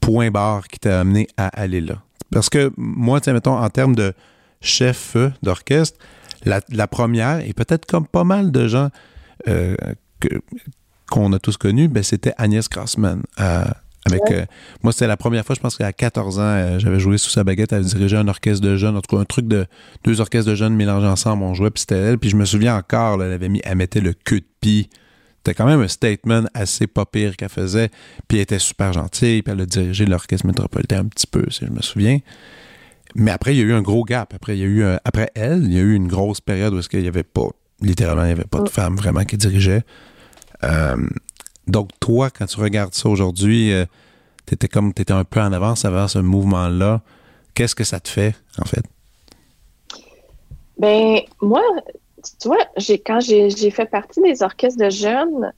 point 0.00 0.30
barre, 0.30 0.68
qui 0.68 0.78
t'a 0.80 1.00
amené 1.00 1.28
à 1.36 1.46
aller 1.48 1.80
là? 1.80 2.02
Parce 2.32 2.50
que 2.50 2.72
moi, 2.76 3.20
sais, 3.22 3.32
mettons, 3.32 3.56
en 3.56 3.70
termes 3.70 3.94
de 3.94 4.12
chef 4.60 5.16
d'orchestre, 5.42 5.98
la, 6.44 6.60
la 6.70 6.86
première, 6.88 7.38
et 7.46 7.52
peut-être 7.54 7.86
comme 7.86 8.06
pas 8.06 8.24
mal 8.24 8.50
de 8.52 8.66
gens 8.66 8.90
euh, 9.48 9.76
que- 10.20 10.40
qu'on 11.10 11.32
a 11.32 11.38
tous 11.38 11.56
connus, 11.56 11.88
ben, 11.88 12.02
c'était 12.02 12.32
Agnès 12.38 12.68
Grassman. 12.68 13.22
euh, 13.40 13.64
avec, 14.08 14.22
Ouais. 14.30 14.36
euh, 14.42 14.44
moi, 14.84 14.92
c'était 14.92 15.08
la 15.08 15.16
première 15.16 15.44
fois, 15.44 15.56
je 15.56 15.60
pense 15.60 15.76
qu'à 15.76 15.92
14 15.92 16.38
ans, 16.38 16.42
euh, 16.42 16.78
j'avais 16.78 17.00
joué 17.00 17.18
sous 17.18 17.30
sa 17.30 17.42
baguette, 17.42 17.72
elle 17.72 17.82
dirigeait 17.84 18.16
un 18.18 18.28
orchestre 18.28 18.64
de 18.64 18.76
jeunes, 18.76 18.96
en 18.96 19.00
tout 19.00 19.16
cas 19.16 19.20
un 19.20 19.24
truc 19.24 19.48
de 19.48 19.66
deux 20.04 20.20
orchestres 20.20 20.48
de 20.48 20.54
jeunes 20.54 20.74
mélangés 20.76 21.08
ensemble, 21.08 21.42
on 21.42 21.54
jouait, 21.54 21.70
puis 21.70 21.80
c'était 21.80 21.96
elle. 21.98 22.18
Puis 22.18 22.30
je 22.30 22.36
me 22.36 22.44
souviens 22.44 22.76
encore, 22.76 23.16
là, 23.16 23.24
elle 23.26 23.32
avait 23.32 23.48
mis, 23.48 23.60
elle 23.64 23.76
mettait 23.76 24.00
le 24.00 24.12
cul 24.12 24.40
de 24.42 24.46
pie. 24.60 24.88
C'était 25.38 25.54
quand 25.54 25.66
même 25.66 25.80
un 25.80 25.88
statement 25.88 26.42
assez 26.54 26.86
pas 26.86 27.04
pire 27.04 27.36
qu'elle 27.36 27.48
faisait. 27.48 27.88
Puis 28.28 28.38
elle 28.38 28.42
était 28.42 28.58
super 28.60 28.92
gentille, 28.92 29.42
puis 29.42 29.52
elle 29.52 29.60
a 29.60 29.66
dirigé 29.66 30.06
l'orchestre 30.06 30.46
métropolitain 30.46 31.00
un 31.00 31.04
petit 31.06 31.26
peu, 31.26 31.44
si 31.50 31.66
je 31.66 31.70
me 31.72 31.82
souviens. 31.82 32.18
Mais 33.16 33.30
après, 33.32 33.54
il 33.54 33.58
y 33.58 33.60
a 33.60 33.64
eu 33.64 33.72
un 33.72 33.82
gros 33.82 34.04
gap. 34.04 34.34
Après, 34.34 34.56
il 34.56 34.60
y 34.60 34.64
a 34.64 34.66
eu 34.66 34.84
un- 34.84 35.00
après 35.04 35.30
elle, 35.34 35.62
il 35.64 35.72
y 35.72 35.78
a 35.78 35.82
eu 35.82 35.94
une 35.94 36.06
grosse 36.06 36.40
période 36.40 36.74
où 36.74 36.78
est-ce 36.78 36.88
qu'il 36.88 37.00
n'y 37.02 37.08
avait 37.08 37.22
pas, 37.24 37.48
littéralement, 37.80 38.22
il 38.22 38.26
n'y 38.26 38.32
avait 38.32 38.44
pas 38.44 38.58
de 38.58 38.64
Mm. 38.64 38.68
femme 38.68 38.96
vraiment 38.96 39.24
qui 39.24 39.36
dirigeait. 39.36 39.82
Euh, 40.64 40.96
donc, 41.66 41.90
toi, 42.00 42.30
quand 42.30 42.46
tu 42.46 42.60
regardes 42.60 42.94
ça 42.94 43.08
aujourd'hui, 43.08 43.72
euh, 43.72 43.84
t'étais 44.46 44.68
comme, 44.68 44.92
t'étais 44.92 45.12
un 45.12 45.24
peu 45.24 45.40
en 45.40 45.52
avance 45.52 45.84
avant 45.84 46.08
ce 46.08 46.18
mouvement-là. 46.18 47.00
Qu'est-ce 47.54 47.74
que 47.74 47.84
ça 47.84 48.00
te 48.00 48.08
fait, 48.08 48.34
en 48.60 48.64
fait? 48.64 48.82
Ben, 50.78 51.20
moi, 51.40 51.62
tu 52.40 52.48
vois, 52.48 52.64
j'ai, 52.76 52.98
quand 52.98 53.20
j'ai, 53.20 53.50
j'ai 53.50 53.70
fait 53.70 53.86
partie 53.86 54.20
des 54.20 54.42
orchestres 54.42 54.78
de 54.78 54.90
jeunes, 54.90 55.52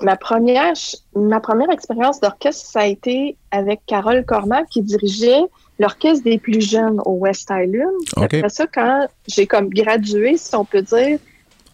ma 0.00 0.16
première, 0.16 0.72
ma 1.14 1.40
première 1.40 1.70
expérience 1.70 2.20
d'orchestre, 2.20 2.66
ça 2.66 2.80
a 2.80 2.86
été 2.86 3.36
avec 3.50 3.80
Carole 3.86 4.24
Cormac 4.24 4.68
qui 4.68 4.82
dirigeait 4.82 5.42
l'orchestre 5.78 6.24
des 6.24 6.38
plus 6.38 6.60
jeunes 6.60 7.00
au 7.04 7.12
West 7.12 7.50
Island. 7.50 7.92
Puis 8.06 8.24
OK. 8.24 8.34
Après 8.34 8.48
ça, 8.48 8.66
quand 8.72 9.06
j'ai 9.26 9.46
comme 9.46 9.68
gradué, 9.68 10.36
si 10.36 10.54
on 10.54 10.64
peut 10.64 10.82
dire, 10.82 11.18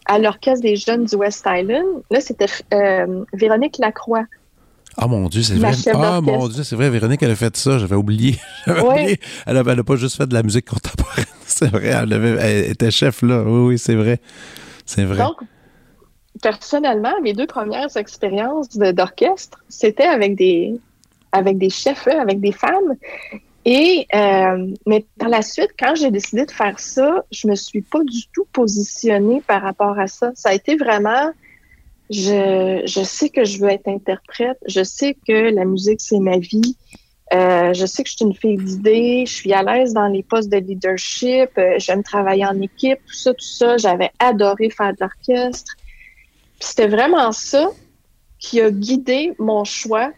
à 0.08 0.18
l'orchestre 0.18 0.62
des 0.62 0.76
jeunes 0.76 1.04
du 1.04 1.14
West 1.16 1.44
Island, 1.46 1.84
là, 2.10 2.20
c'était 2.20 2.46
euh, 2.74 3.24
Véronique 3.34 3.76
Lacroix. 3.78 4.24
Ah 4.96 5.06
mon 5.06 5.28
Dieu, 5.28 5.42
c'est 5.44 5.54
vrai. 5.54 5.70
Ah 5.94 6.20
mon 6.20 6.48
Dieu, 6.48 6.64
c'est 6.64 6.74
vrai. 6.74 6.90
Véronique, 6.90 7.22
elle 7.22 7.30
a 7.30 7.36
fait 7.36 7.56
ça. 7.56 7.78
J'avais 7.78 7.94
oublié. 7.94 8.36
J'avais 8.66 8.80
Ouais. 8.82 9.00
oublié. 9.02 9.20
Elle 9.46 9.54
n'a 9.62 9.84
pas 9.84 9.94
juste 9.96 10.16
fait 10.16 10.26
de 10.26 10.34
la 10.34 10.42
musique 10.42 10.66
contemporaine. 10.68 11.24
C'est 11.46 11.68
vrai. 11.70 11.86
Elle, 11.86 12.12
avait- 12.12 12.36
elle 12.40 12.70
était 12.72 12.90
chef 12.90 13.22
là. 13.22 13.42
Oui, 13.44 13.68
oui, 13.68 13.78
c'est 13.78 13.94
vrai. 13.94 14.20
C'est 14.84 15.04
vrai. 15.04 15.18
Donc, 15.18 15.36
personnellement, 16.42 17.12
mes 17.22 17.32
deux 17.32 17.46
premières 17.46 17.96
expériences 17.96 18.68
d'orchestre, 18.70 19.58
c'était 19.68 20.04
avec 20.04 20.36
des, 20.36 20.74
avec 21.32 21.58
des 21.58 21.70
chefs, 21.70 22.06
avec 22.08 22.40
des 22.40 22.52
femmes. 22.52 22.94
Et, 23.70 24.06
euh, 24.14 24.66
mais 24.86 25.04
par 25.18 25.28
la 25.28 25.42
suite, 25.42 25.72
quand 25.78 25.94
j'ai 25.94 26.10
décidé 26.10 26.46
de 26.46 26.50
faire 26.50 26.80
ça, 26.80 27.26
je 27.30 27.46
me 27.46 27.54
suis 27.54 27.82
pas 27.82 28.02
du 28.02 28.26
tout 28.32 28.46
positionnée 28.50 29.42
par 29.46 29.60
rapport 29.60 29.98
à 29.98 30.06
ça. 30.06 30.30
Ça 30.34 30.48
a 30.48 30.54
été 30.54 30.76
vraiment, 30.76 31.32
je, 32.08 32.80
je 32.86 33.02
sais 33.04 33.28
que 33.28 33.44
je 33.44 33.58
veux 33.58 33.68
être 33.68 33.86
interprète, 33.86 34.56
je 34.66 34.82
sais 34.82 35.14
que 35.28 35.54
la 35.54 35.66
musique, 35.66 36.00
c'est 36.00 36.18
ma 36.18 36.38
vie. 36.38 36.78
Euh, 37.34 37.74
je 37.74 37.84
sais 37.84 38.04
que 38.04 38.08
je 38.08 38.16
suis 38.16 38.24
une 38.24 38.34
fille 38.34 38.56
d'idées, 38.56 39.24
je 39.26 39.34
suis 39.34 39.52
à 39.52 39.62
l'aise 39.62 39.92
dans 39.92 40.08
les 40.08 40.22
postes 40.22 40.48
de 40.48 40.56
leadership, 40.56 41.50
euh, 41.58 41.74
j'aime 41.76 42.02
travailler 42.02 42.46
en 42.46 42.58
équipe, 42.62 43.00
tout 43.06 43.12
ça, 43.12 43.34
tout 43.34 43.44
ça. 43.44 43.76
J'avais 43.76 44.12
adoré 44.18 44.70
faire 44.70 44.94
de 44.94 45.00
l'orchestre. 45.00 45.74
C'était 46.58 46.88
vraiment 46.88 47.32
ça 47.32 47.68
qui 48.38 48.62
a 48.62 48.70
guidé 48.70 49.34
mon 49.38 49.64
choix. 49.64 50.10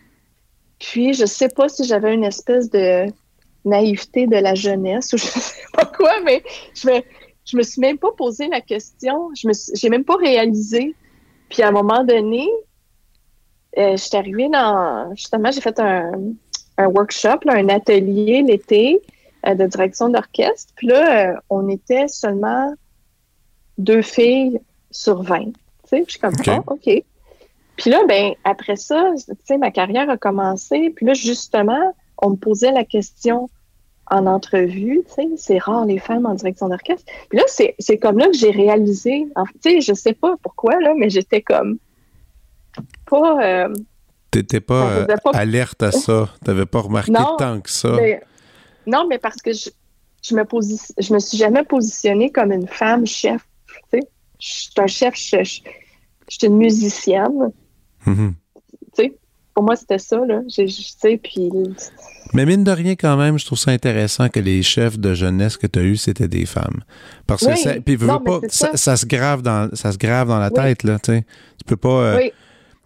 Puis 0.79 1.15
je 1.15 1.27
sais 1.27 1.49
pas 1.49 1.69
si 1.69 1.83
j'avais 1.83 2.15
une 2.15 2.25
espèce 2.25 2.71
de 2.71 3.13
naïveté 3.65 4.27
de 4.27 4.37
la 4.37 4.55
jeunesse 4.55 5.13
ou 5.13 5.19
je 5.19 5.25
sais 5.25 5.63
pas 5.73 5.87
quoi, 5.87 6.21
mais 6.25 6.43
je 6.75 6.89
me, 6.89 7.03
je 7.45 7.57
me 7.57 7.63
suis 7.63 7.81
même 7.81 7.99
pas 7.99 8.13
posé 8.17 8.49
la 8.49 8.61
question. 8.61 9.31
Je 9.35 9.49
me 9.49 9.53
j'ai 9.75 9.89
même 9.89 10.05
pas 10.05 10.17
réalisé. 10.17 10.95
Puis 11.49 11.63
à 11.63 11.69
un 11.69 11.73
moment 11.73 12.05
donné, 12.05 12.49
euh, 13.79 13.93
je 13.93 13.97
suis 13.97 14.17
arrivée 14.17 14.49
dans 14.49 15.15
justement, 15.15 15.51
j'ai 15.51 15.61
fait 15.61 15.79
un, 15.81 16.13
un 16.79 16.87
workshop, 16.87 17.41
là, 17.45 17.55
un 17.55 17.69
atelier 17.69 18.43
l'été 18.43 19.03
euh, 19.47 19.55
de 19.55 19.67
direction 19.67 20.09
d'orchestre. 20.09 20.73
Puis 20.77 20.89
là, 20.89 21.31
euh, 21.31 21.37
on 21.51 21.69
était 21.69 22.09
seulement 22.09 22.75
deux 23.79 24.03
filles 24.03 24.61
sur 24.91 25.23
20. 25.23 25.45
Tu 25.45 25.53
sais, 25.87 26.05
je 26.07 26.11
suis 26.11 26.21
comme, 26.21 26.35
OK. 26.35 26.49
Ah, 26.49 26.63
OK. 26.67 27.05
Puis 27.77 27.91
là, 27.91 28.03
ben, 28.07 28.35
après 28.45 28.77
ça, 28.77 29.13
tu 29.17 29.35
sais, 29.45 29.57
ma 29.57 29.71
carrière 29.71 30.11
a 30.11 30.19
commencé. 30.19 30.91
Puis 30.91 31.07
là, 31.07 31.15
justement, 31.15 31.95
on 32.23 32.31
me 32.31 32.37
posait 32.37 32.73
la 32.73 32.85
question, 32.85 33.49
en 34.11 34.27
entrevue, 34.27 35.03
tu 35.07 35.15
sais, 35.15 35.29
c'est 35.37 35.59
rare 35.59 35.85
les 35.87 35.99
femmes 35.99 36.27
en 36.27 36.35
direction 36.35 36.69
d'orchestre. 36.69 37.11
Puis 37.29 37.39
là, 37.39 37.45
c'est, 37.47 37.99
comme 37.99 38.19
là 38.19 38.27
que 38.27 38.37
j'ai 38.37 38.51
réalisé, 38.51 39.27
tu 39.63 39.71
sais, 39.71 39.81
je 39.81 39.95
sais 39.95 40.15
pas 40.15 40.35
pourquoi, 40.43 40.79
là, 40.81 40.93
mais 40.97 41.09
j'étais 41.09 41.41
comme 41.41 41.79
pas... 43.07 43.43
Euh, 43.43 43.75
T'étais 44.31 44.61
pas, 44.61 44.93
euh, 44.93 45.07
alerte 45.33 45.83
à 45.83 45.91
ça, 45.91 46.29
t'avais 46.45 46.67
pas 46.67 46.81
remarqué 46.81 47.13
tant 47.13 47.61
que 47.61 47.71
ça. 47.71 47.97
non, 48.87 49.07
mais 49.09 49.19
parce 49.19 49.43
que 49.43 49.53
je, 49.53 49.71
je 50.23 50.37
me 50.37 50.45
je 50.99 51.15
me 51.15 51.19
suis 51.19 51.37
jamais 51.37 51.65
positionnée 51.65 52.31
comme 52.31 52.53
une 52.53 52.69
femme 52.69 53.07
chef, 53.07 53.45
tu 53.67 53.99
sais. 53.99 54.09
Je 54.39 54.49
suis 54.49 54.71
un 54.79 54.87
chef, 54.87 55.17
je, 55.17 55.43
je, 55.43 55.63
suis 56.29 56.47
une 56.47 56.59
musicienne. 56.59 57.51
Mm-hmm. 58.07 58.33
Pour 59.61 59.67
moi, 59.67 59.77
c'était 59.77 59.99
ça, 59.99 60.17
là. 60.25 60.41
Je, 60.49 60.67
sais, 60.67 61.21
puis 61.23 61.51
mais 62.33 62.47
mine 62.47 62.65
de 62.65 62.71
rien, 62.71 62.95
quand 62.95 63.19
même, 63.19 63.39
je 63.39 63.45
trouve 63.45 63.59
ça 63.59 63.73
intéressant 63.73 64.31
que 64.31 64.41
les 64.41 64.63
chefs 64.63 64.99
de 64.99 65.13
jeunesse 65.13 65.59
que 65.59 65.67
tu 65.67 65.79
as 65.79 65.83
eus, 65.83 65.99
c'était 65.99 66.29
des 66.29 66.47
femmes. 66.47 66.81
Parce 67.27 67.45
que 67.45 67.55
ça, 67.57 67.75
puis, 67.75 67.99
pas, 67.99 68.41
ça, 68.49 68.97
se 68.97 69.05
grave 69.05 69.43
dans, 69.43 69.69
ça 69.75 69.93
se 69.93 69.99
grave 69.99 70.29
dans 70.29 70.39
la 70.39 70.49
tête, 70.49 70.83
là, 70.83 70.99
tu 70.99 71.13
sais. 71.13 71.27
Tu 71.59 71.65
peux 71.67 71.77
pas. 71.77 71.89
Euh, 71.91 72.21
tu 72.23 72.31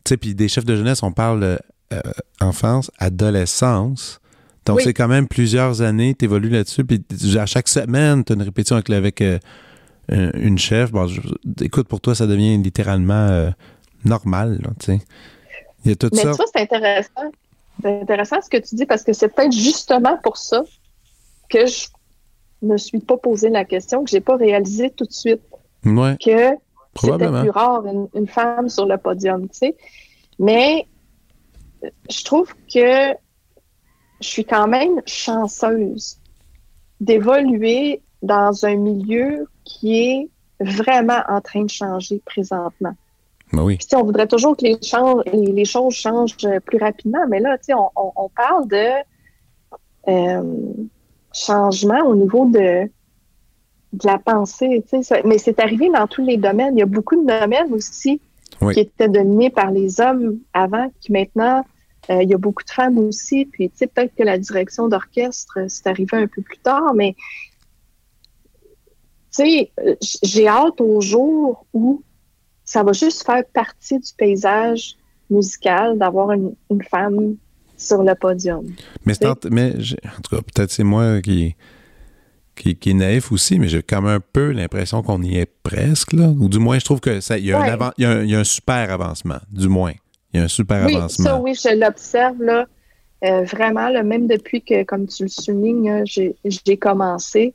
sais, 0.08 0.16
puis 0.16 0.34
des 0.34 0.48
chefs 0.48 0.64
de 0.64 0.74
jeunesse, 0.74 1.04
on 1.04 1.12
parle 1.12 1.40
de 1.42 1.58
euh, 1.92 2.00
enfance, 2.40 2.90
adolescence. 2.98 4.18
Donc, 4.66 4.80
c'est 4.80 4.94
quand 4.94 5.06
même 5.06 5.28
plusieurs 5.28 5.80
années, 5.80 6.16
tu 6.18 6.24
évolues 6.24 6.48
là-dessus. 6.48 6.84
Puis 6.84 7.04
à 7.38 7.46
chaque 7.46 7.68
semaine, 7.68 8.24
tu 8.24 8.32
as 8.32 8.34
une 8.34 8.42
répétition 8.42 8.74
avec, 8.74 8.90
avec 8.90 9.22
euh, 9.22 9.38
une 10.08 10.58
chef. 10.58 10.90
Bon, 10.90 11.06
écoute, 11.60 11.86
pour 11.86 12.00
toi, 12.00 12.16
ça 12.16 12.26
devient 12.26 12.60
littéralement 12.60 13.52
normal, 14.04 14.58
tu 14.80 14.86
sais. 14.86 15.00
Il 15.84 15.90
y 15.90 15.92
a 15.92 15.96
tout 15.96 16.10
Mais 16.12 16.22
ça. 16.22 16.32
ça, 16.34 16.44
c'est 16.52 16.62
intéressant. 16.62 17.30
C'est 17.82 18.00
intéressant 18.02 18.40
ce 18.40 18.48
que 18.48 18.56
tu 18.56 18.74
dis 18.74 18.86
parce 18.86 19.02
que 19.02 19.12
c'est 19.12 19.28
peut-être 19.28 19.52
justement 19.52 20.18
pour 20.22 20.36
ça 20.36 20.62
que 21.48 21.66
je 21.66 21.88
me 22.62 22.76
suis 22.76 23.00
pas 23.00 23.16
posé 23.16 23.48
la 23.50 23.64
question, 23.64 24.04
que 24.04 24.10
j'ai 24.10 24.20
pas 24.20 24.36
réalisé 24.36 24.90
tout 24.90 25.04
de 25.04 25.12
suite 25.12 25.42
que 25.84 26.56
c'était 26.96 27.28
plus 27.28 27.50
rare 27.50 27.82
une, 28.14 28.26
femme 28.26 28.68
sur 28.68 28.86
le 28.86 28.96
podium, 28.96 29.48
tu 29.48 29.58
sais. 29.58 29.76
Mais 30.38 30.86
je 32.10 32.24
trouve 32.24 32.54
que 32.72 33.12
je 34.20 34.28
suis 34.28 34.44
quand 34.44 34.68
même 34.68 35.02
chanceuse 35.06 36.18
d'évoluer 37.00 38.00
dans 38.22 38.64
un 38.64 38.76
milieu 38.76 39.46
qui 39.64 39.98
est 39.98 40.28
vraiment 40.60 41.20
en 41.28 41.40
train 41.40 41.64
de 41.64 41.70
changer 41.70 42.22
présentement. 42.24 42.94
Ben 43.54 43.76
on 43.94 44.04
voudrait 44.04 44.26
toujours 44.26 44.56
que 44.56 44.64
les, 44.64 45.52
les, 45.52 45.64
choses 45.64 45.94
changent 45.94 46.36
plus 46.36 46.78
rapidement, 46.78 47.26
mais 47.28 47.40
là, 47.40 47.56
on, 47.70 48.12
on, 48.16 48.28
parle 48.28 48.68
de 48.68 48.90
euh, 50.08 50.42
changement 51.32 52.00
au 52.04 52.14
niveau 52.14 52.46
de, 52.46 52.88
de 53.92 54.06
la 54.06 54.18
pensée. 54.18 54.84
mais 55.24 55.38
c'est 55.38 55.60
arrivé 55.60 55.90
dans 55.90 56.06
tous 56.06 56.24
les 56.24 56.36
domaines. 56.36 56.76
Il 56.76 56.80
y 56.80 56.82
a 56.82 56.86
beaucoup 56.86 57.16
de 57.16 57.26
domaines 57.26 57.72
aussi 57.72 58.20
qui 58.72 58.80
étaient 58.80 59.08
dominés 59.08 59.50
par 59.50 59.70
les 59.70 60.00
hommes 60.00 60.38
avant, 60.52 60.90
qui 61.00 61.12
maintenant, 61.12 61.64
euh, 62.10 62.22
il 62.22 62.28
y 62.28 62.34
a 62.34 62.38
beaucoup 62.38 62.62
de 62.62 62.70
femmes 62.70 62.98
aussi. 62.98 63.46
Puis, 63.46 63.68
peut-être 63.68 64.14
que 64.14 64.22
la 64.22 64.38
direction 64.38 64.88
d'orchestre, 64.88 65.58
c'est 65.68 65.86
arrivé 65.86 66.16
un 66.16 66.26
peu 66.26 66.42
plus 66.42 66.58
tard, 66.58 66.94
mais 66.94 67.14
j'ai 69.36 70.48
hâte 70.48 70.80
au 70.80 71.00
jour 71.00 71.66
où 71.72 72.02
ça 72.74 72.82
va 72.82 72.92
juste 72.92 73.24
faire 73.24 73.44
partie 73.52 74.00
du 74.00 74.12
paysage 74.18 74.96
musical 75.30 75.96
d'avoir 75.96 76.32
une, 76.32 76.56
femme 76.90 77.36
sur 77.76 78.02
le 78.02 78.16
podium. 78.16 78.66
Mais, 79.06 79.14
mais 79.52 79.70
en 79.70 80.20
tout 80.22 80.36
cas, 80.36 80.42
peut-être 80.42 80.72
c'est 80.72 80.82
moi 80.82 81.22
qui, 81.22 81.54
qui, 82.56 82.74
qui, 82.74 82.90
est 82.90 82.94
naïf 82.94 83.30
aussi, 83.30 83.60
mais 83.60 83.68
j'ai 83.68 83.84
quand 83.84 84.02
même 84.02 84.16
un 84.16 84.20
peu 84.32 84.50
l'impression 84.50 85.04
qu'on 85.04 85.22
y 85.22 85.38
est 85.38 85.48
presque, 85.62 86.14
là. 86.14 86.26
Ou 86.26 86.48
du 86.48 86.58
moins, 86.58 86.80
je 86.80 86.84
trouve 86.84 86.98
que 86.98 87.20
ça, 87.20 87.38
il, 87.38 87.46
y 87.46 87.52
a 87.52 87.60
un 87.60 87.92
il, 87.96 88.30
y 88.30 88.34
a 88.34 88.40
un, 88.40 88.44
super 88.44 88.90
avancement, 88.90 89.38
du 89.52 89.68
moins. 89.68 89.94
Il 90.32 90.38
y 90.38 90.40
a 90.40 90.44
un 90.46 90.48
super 90.48 90.84
oui, 90.86 90.96
avancement. 90.96 91.24
Ça, 91.24 91.40
oui, 91.40 91.54
je 91.54 91.78
l'observe, 91.78 92.42
là. 92.42 92.66
Euh, 93.24 93.44
vraiment, 93.44 93.88
là, 93.88 94.02
même 94.02 94.26
depuis 94.26 94.62
que, 94.62 94.82
comme 94.82 95.06
tu 95.06 95.22
le 95.22 95.28
soulignes, 95.28 96.02
j'ai 96.04 96.76
commencé, 96.76 97.54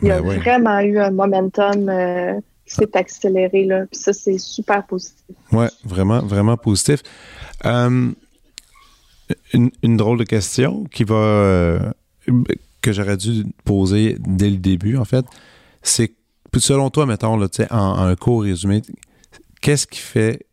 il 0.00 0.08
y 0.08 0.10
a 0.10 0.22
ben 0.22 0.38
vraiment 0.38 0.80
eu 0.80 0.98
un 0.98 1.10
momentum 1.10 1.90
euh, 1.90 2.40
c'est 2.66 2.96
accéléré, 2.96 3.64
là. 3.64 3.86
Puis 3.86 4.00
ça, 4.00 4.12
c'est 4.12 4.38
super 4.38 4.86
positif. 4.86 5.24
Oui, 5.52 5.66
vraiment, 5.84 6.20
vraiment 6.20 6.56
positif. 6.56 7.02
Euh, 7.64 8.10
une, 9.52 9.96
drôle 9.96 10.18
de 10.18 10.24
question 10.24 10.84
qui 10.84 11.04
va. 11.04 11.14
Euh, 11.14 11.92
que 12.82 12.92
j'aurais 12.92 13.16
dû 13.16 13.44
poser 13.64 14.16
dès 14.20 14.50
le 14.50 14.58
début, 14.58 14.96
en 14.96 15.04
fait. 15.04 15.24
C'est, 15.82 16.12
selon 16.56 16.90
toi, 16.90 17.06
mettons, 17.06 17.36
là, 17.36 17.48
en, 17.70 17.76
en 17.76 18.02
un 18.02 18.16
court 18.16 18.42
résumé, 18.42 18.82
qu'est-ce 19.60 19.86
qui 19.86 19.98
fait 19.98 20.46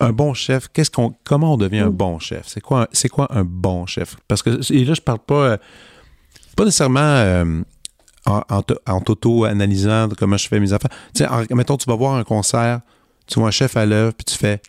un 0.00 0.12
bon 0.12 0.34
chef, 0.34 0.68
qu'est-ce 0.68 0.90
qu'on, 0.90 1.14
comment 1.24 1.54
on 1.54 1.56
devient 1.56 1.80
un 1.80 1.90
mm. 1.90 1.96
bon 1.96 2.18
chef? 2.18 2.46
C'est 2.46 2.60
quoi, 2.60 2.88
c'est 2.92 3.08
quoi 3.08 3.28
un 3.30 3.44
bon 3.44 3.86
chef? 3.86 4.16
Parce 4.28 4.42
que, 4.42 4.72
et 4.72 4.84
là, 4.84 4.94
je 4.94 5.00
parle 5.00 5.20
pas, 5.20 5.50
euh, 5.50 5.56
pas 6.56 6.64
nécessairement 6.64 7.00
en, 8.28 9.00
t'auto-analysant 9.00 10.08
comment 10.18 10.36
je 10.36 10.48
fais 10.48 10.60
mes 10.60 10.72
affaires. 10.72 10.90
Tu 11.14 11.24
sais, 11.24 11.54
mettons, 11.54 11.76
tu 11.76 11.86
vas 11.86 11.96
voir 11.96 12.14
un 12.14 12.24
concert, 12.24 12.80
tu 13.26 13.38
vois 13.38 13.48
un 13.48 13.52
chef 13.52 13.76
à 13.76 13.86
l'œuvre, 13.86 14.14
puis 14.14 14.24
tu 14.24 14.34
fais 14.34 14.60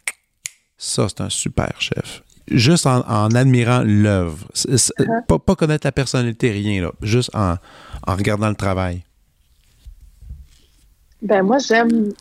ça, 0.77 1.07
c'est 1.09 1.21
un 1.21 1.29
super 1.29 1.73
chef. 1.79 2.23
Juste 2.47 2.87
en, 2.87 3.01
admirant 3.35 3.83
l'œuvre. 3.85 4.47
Uh-huh. 4.55 5.39
pas, 5.39 5.55
connaître 5.55 5.85
la 5.85 5.91
personnalité, 5.91 6.49
rien, 6.51 6.81
là. 6.81 6.91
Juste 7.01 7.29
en, 7.35 7.55
regardant 8.07 8.49
le 8.49 8.55
travail. 8.55 9.03
Ben, 11.21 11.43
moi, 11.43 11.57
j'aime 11.59 12.13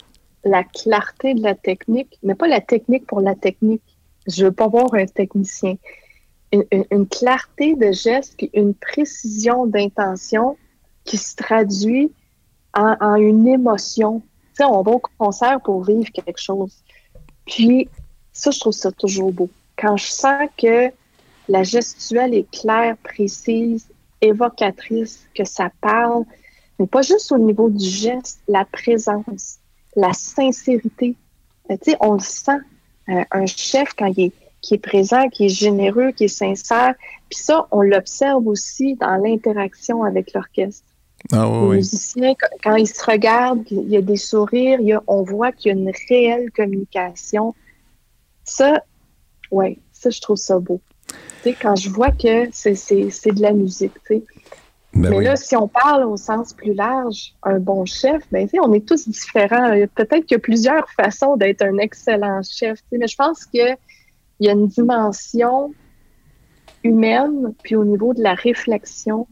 la 0.44 0.64
clarté 0.64 1.34
de 1.34 1.42
la 1.42 1.54
technique, 1.54 2.18
mais 2.22 2.34
pas 2.34 2.48
la 2.48 2.60
technique 2.60 3.06
pour 3.06 3.20
la 3.20 3.34
technique. 3.34 3.82
Je 4.26 4.46
veux 4.46 4.52
pas 4.52 4.68
voir 4.68 4.92
un 4.92 5.06
technicien. 5.06 5.76
Une, 6.52 6.64
une 6.90 7.06
clarté 7.06 7.74
de 7.76 7.92
geste 7.92 8.34
puis 8.36 8.50
une 8.54 8.74
précision 8.74 9.66
d'intention 9.66 10.56
qui 11.04 11.16
se 11.16 11.36
traduit 11.36 12.12
en, 12.74 13.14
une 13.16 13.48
émotion. 13.48 14.20
Tu 14.20 14.56
sais, 14.58 14.64
on 14.64 14.82
va 14.82 14.92
au 14.92 15.02
concert 15.18 15.60
pour 15.60 15.84
vivre 15.84 16.10
quelque 16.12 16.40
chose. 16.40 16.72
Puis, 17.46 17.88
ça, 18.32 18.50
je 18.50 18.60
trouve 18.60 18.72
ça 18.72 18.92
toujours 18.92 19.32
beau. 19.32 19.48
Quand 19.76 19.96
je 19.96 20.06
sens 20.06 20.48
que 20.56 20.90
la 21.48 21.62
gestuelle 21.62 22.34
est 22.34 22.50
claire, 22.50 22.96
précise, 23.02 23.88
évocatrice, 24.20 25.26
que 25.34 25.44
ça 25.44 25.70
parle, 25.80 26.24
mais 26.78 26.86
pas 26.86 27.02
juste 27.02 27.32
au 27.32 27.38
niveau 27.38 27.70
du 27.70 27.88
geste, 27.88 28.40
la 28.48 28.64
présence, 28.64 29.58
la 29.96 30.12
sincérité. 30.12 31.16
Sais, 31.82 31.96
on 32.00 32.14
le 32.14 32.20
sent. 32.20 32.58
Euh, 33.08 33.24
un 33.30 33.46
chef, 33.46 33.94
quand 33.96 34.12
il 34.16 34.26
est, 34.26 34.32
qui 34.60 34.74
est 34.74 34.78
présent, 34.78 35.28
qui 35.28 35.46
est 35.46 35.50
généreux, 35.50 36.12
qui 36.12 36.24
est 36.24 36.28
sincère. 36.28 36.94
Puis 37.28 37.38
ça, 37.38 37.66
on 37.70 37.80
l'observe 37.80 38.46
aussi 38.46 38.94
dans 38.96 39.16
l'interaction 39.16 40.04
avec 40.04 40.32
l'orchestre. 40.34 40.84
Ah, 41.32 41.46
les 41.50 41.76
musiciens, 41.76 42.34
quand 42.62 42.76
ils 42.76 42.86
se 42.86 43.04
regardent, 43.04 43.64
il 43.70 43.88
y 43.88 43.96
a 43.96 44.02
des 44.02 44.16
sourires, 44.16 44.78
on 45.06 45.22
voit 45.22 45.52
qu'il 45.52 45.72
y 45.72 45.74
a 45.74 45.78
une 45.78 45.92
réelle 46.08 46.50
communication. 46.52 47.54
Ça, 48.44 48.82
ouais, 49.50 49.78
ça, 49.92 50.10
je 50.10 50.20
trouve 50.20 50.36
ça 50.36 50.58
beau. 50.58 50.80
Tu 51.08 51.14
sais, 51.42 51.56
quand 51.60 51.76
je 51.76 51.90
vois 51.90 52.12
que 52.12 52.48
c'est 52.52 52.74
de 52.84 53.42
la 53.42 53.52
musique, 53.52 53.94
tu 54.06 54.16
sais. 54.16 54.22
Ben 54.94 55.10
mais 55.10 55.20
là, 55.20 55.36
si 55.36 55.54
on 55.54 55.68
parle 55.68 56.04
au 56.04 56.16
sens 56.16 56.54
plus 56.54 56.72
large, 56.72 57.34
un 57.42 57.58
bon 57.58 57.84
chef, 57.84 58.22
ben, 58.32 58.48
on 58.62 58.72
est 58.72 58.86
tous 58.86 59.06
différents. 59.06 59.70
Peut-être 59.94 60.24
qu'il 60.24 60.34
y 60.34 60.36
a 60.36 60.40
plusieurs 60.40 60.88
façons 60.90 61.36
d'être 61.36 61.62
un 61.62 61.76
excellent 61.76 62.40
chef, 62.42 62.78
mais 62.90 63.06
je 63.06 63.14
pense 63.14 63.44
qu'il 63.44 63.76
y 64.40 64.48
a 64.48 64.52
une 64.52 64.66
dimension 64.66 65.74
humaine, 66.82 67.52
puis 67.62 67.76
au 67.76 67.84
niveau 67.84 68.14
de 68.14 68.22
la 68.22 68.34
réflexion, 68.34 69.26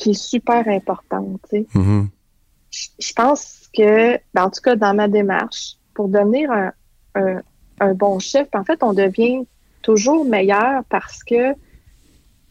qui 0.00 0.10
est 0.10 0.14
super 0.14 0.66
importante. 0.66 1.46
Mm-hmm. 1.52 2.06
Je 2.70 3.12
pense 3.12 3.68
que, 3.76 4.18
ben, 4.34 4.44
en 4.44 4.50
tout 4.50 4.62
cas, 4.62 4.74
dans 4.74 4.94
ma 4.94 5.08
démarche, 5.08 5.76
pour 5.94 6.08
devenir 6.08 6.50
un, 6.50 7.94
bon 7.94 8.18
chef, 8.18 8.48
en 8.54 8.64
fait, 8.64 8.82
on 8.82 8.94
devient 8.94 9.44
toujours 9.82 10.24
meilleur 10.24 10.82
parce 10.88 11.22
que 11.22 11.54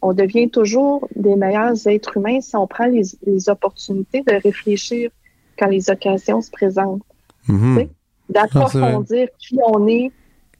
on 0.01 0.13
devient 0.13 0.49
toujours 0.49 1.07
des 1.15 1.35
meilleurs 1.35 1.75
êtres 1.87 2.17
humains 2.17 2.39
si 2.39 2.55
on 2.55 2.67
prend 2.67 2.85
les, 2.85 3.49
opportunités 3.49 4.21
de 4.21 4.41
réfléchir 4.41 5.11
quand 5.57 5.67
les 5.67 5.89
occasions 5.89 6.41
se 6.41 6.51
présentent. 6.51 7.01
Mm-hmm. 7.47 7.89
D'approfondir 8.29 9.27
qui 9.39 9.59
on 9.65 9.87
est, 9.87 10.11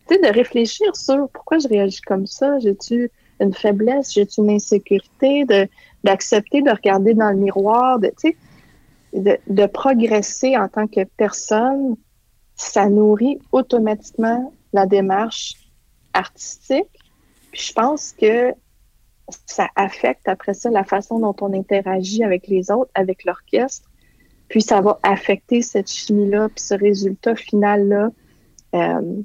de 0.10 0.34
réfléchir 0.34 0.96
sur 0.96 1.30
pourquoi 1.30 1.60
je 1.60 1.68
réagis 1.68 2.02
comme 2.02 2.26
ça, 2.26 2.58
j'ai-tu 2.60 3.12
une 3.40 3.54
faiblesse, 3.54 4.14
j'ai-tu 4.14 4.42
une 4.42 4.50
insécurité, 4.50 5.46
de 5.46 5.68
d'accepter 6.04 6.62
de 6.62 6.70
regarder 6.70 7.14
dans 7.14 7.30
le 7.30 7.38
miroir, 7.38 8.00
de, 8.00 8.12
de, 9.14 9.38
de 9.48 9.66
progresser 9.66 10.58
en 10.58 10.68
tant 10.68 10.88
que 10.88 11.04
personne, 11.18 11.96
ça 12.56 12.90
nourrit 12.90 13.40
automatiquement 13.52 14.54
la 14.74 14.86
démarche 14.86 15.54
artistique. 16.14 16.88
Puis 17.52 17.68
je 17.70 17.74
pense 17.74 18.12
que 18.14 18.54
ça 19.46 19.68
affecte 19.76 20.28
après 20.28 20.54
ça 20.54 20.70
la 20.70 20.84
façon 20.84 21.20
dont 21.20 21.36
on 21.42 21.54
interagit 21.54 22.24
avec 22.24 22.48
les 22.48 22.72
autres, 22.72 22.92
avec 22.94 23.24
l'orchestre. 23.26 23.90
Puis 24.48 24.62
ça 24.62 24.82
va 24.82 25.00
affecter 25.04 25.62
cette 25.62 25.90
chimie-là, 25.90 26.50
puis 26.50 26.64
ce 26.64 26.74
résultat 26.74 27.36
final-là. 27.36 28.10
Euh, 28.76 29.22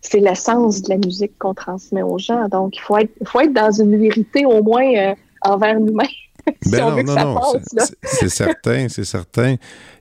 c'est 0.00 0.20
l'essence 0.20 0.82
de 0.82 0.90
la 0.90 0.98
musique 0.98 1.32
qu'on 1.38 1.54
transmet 1.54 2.02
aux 2.02 2.18
gens. 2.18 2.48
Donc, 2.48 2.76
il 2.76 2.80
faut 2.80 2.96
être, 2.96 3.12
faut 3.24 3.40
être 3.40 3.52
dans 3.52 3.72
une 3.72 3.98
vérité 3.98 4.44
au 4.44 4.62
moins 4.62 4.86
euh, 4.96 5.14
envers 5.42 5.80
nous-mêmes. 5.80 6.06
ben 6.70 7.02
non, 7.02 7.02
non, 7.02 7.34
non, 7.34 7.40
c'est 8.04 8.28
certain, 8.28 8.88
c'est 8.88 9.04
certain. 9.04 9.56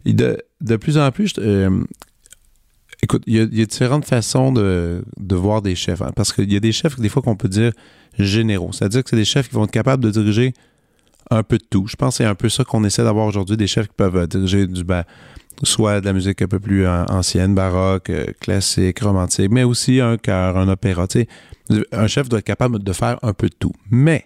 de, 0.06 0.38
de 0.62 0.76
plus 0.76 0.98
en 0.98 1.10
plus, 1.12 1.34
euh, 1.40 1.84
écoute, 3.02 3.24
il 3.26 3.36
y, 3.36 3.62
a, 3.62 3.66
différentes 3.66 4.06
façons 4.06 4.52
de, 4.52 5.04
voir 5.32 5.62
des 5.62 5.76
chefs. 5.76 6.02
Hein, 6.02 6.12
parce 6.16 6.34
qu'il 6.34 6.52
y 6.52 6.56
a 6.56 6.60
des 6.60 6.72
chefs, 6.72 7.00
des 7.00 7.10
fois, 7.10 7.24
qu'on 7.24 7.36
peut 7.36 7.50
dire 7.50 7.72
généraux. 8.20 8.72
C'est-à-dire 8.74 9.04
que 9.04 9.10
c'est 9.10 9.16
des 9.16 9.26
chefs 9.26 9.50
qui 9.50 9.56
vont 9.56 9.66
être 9.66 9.72
capables 9.72 10.04
de 10.04 10.12
diriger 10.12 10.54
un 11.32 11.42
peu 11.42 11.58
de 11.58 11.66
tout. 11.68 11.88
Je 11.88 11.96
pense 11.96 12.16
que 12.16 12.24
c'est 12.24 12.30
un 12.30 12.36
peu 12.36 12.50
ça 12.50 12.64
qu'on 12.64 12.84
essaie 12.84 13.04
d'avoir 13.04 13.26
aujourd'hui, 13.26 13.58
des 13.58 13.68
chefs 13.68 13.88
qui 13.88 13.96
peuvent 13.96 14.28
diriger 14.28 14.68
du 14.68 14.84
ben, 14.84 15.04
soit 15.64 16.02
de 16.02 16.06
la 16.06 16.14
musique 16.14 16.42
un 16.42 16.48
peu 16.48 16.60
plus 16.60 16.88
ancienne, 16.88 17.56
baroque, 17.56 18.10
euh, 18.10 18.26
classique, 18.40 19.00
romantique, 19.00 19.50
mais 19.52 19.64
aussi 19.64 20.02
un 20.02 20.18
chœur, 20.18 20.58
un 20.58 20.68
opéra. 20.68 21.08
un 21.92 22.08
chef 22.08 22.30
doit 22.30 22.40
être 22.40 22.46
capable 22.46 22.84
de 22.84 22.94
faire 22.94 23.20
un 23.22 23.34
peu 23.34 23.48
de 23.48 23.56
tout. 23.58 23.74
Mais, 23.90 24.26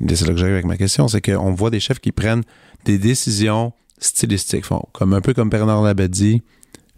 c'est 0.00 0.26
là 0.26 0.32
que 0.32 0.36
j'arrive 0.36 0.54
avec 0.54 0.66
ma 0.66 0.76
question, 0.76 1.08
c'est 1.08 1.20
qu'on 1.20 1.52
voit 1.52 1.70
des 1.70 1.80
chefs 1.80 2.00
qui 2.00 2.12
prennent 2.12 2.42
des 2.84 2.98
décisions 2.98 3.72
stylistiques, 3.98 4.66
comme 4.92 5.14
un 5.14 5.20
peu 5.20 5.32
comme 5.32 5.48
Bernard 5.48 5.82
Labadie, 5.82 6.42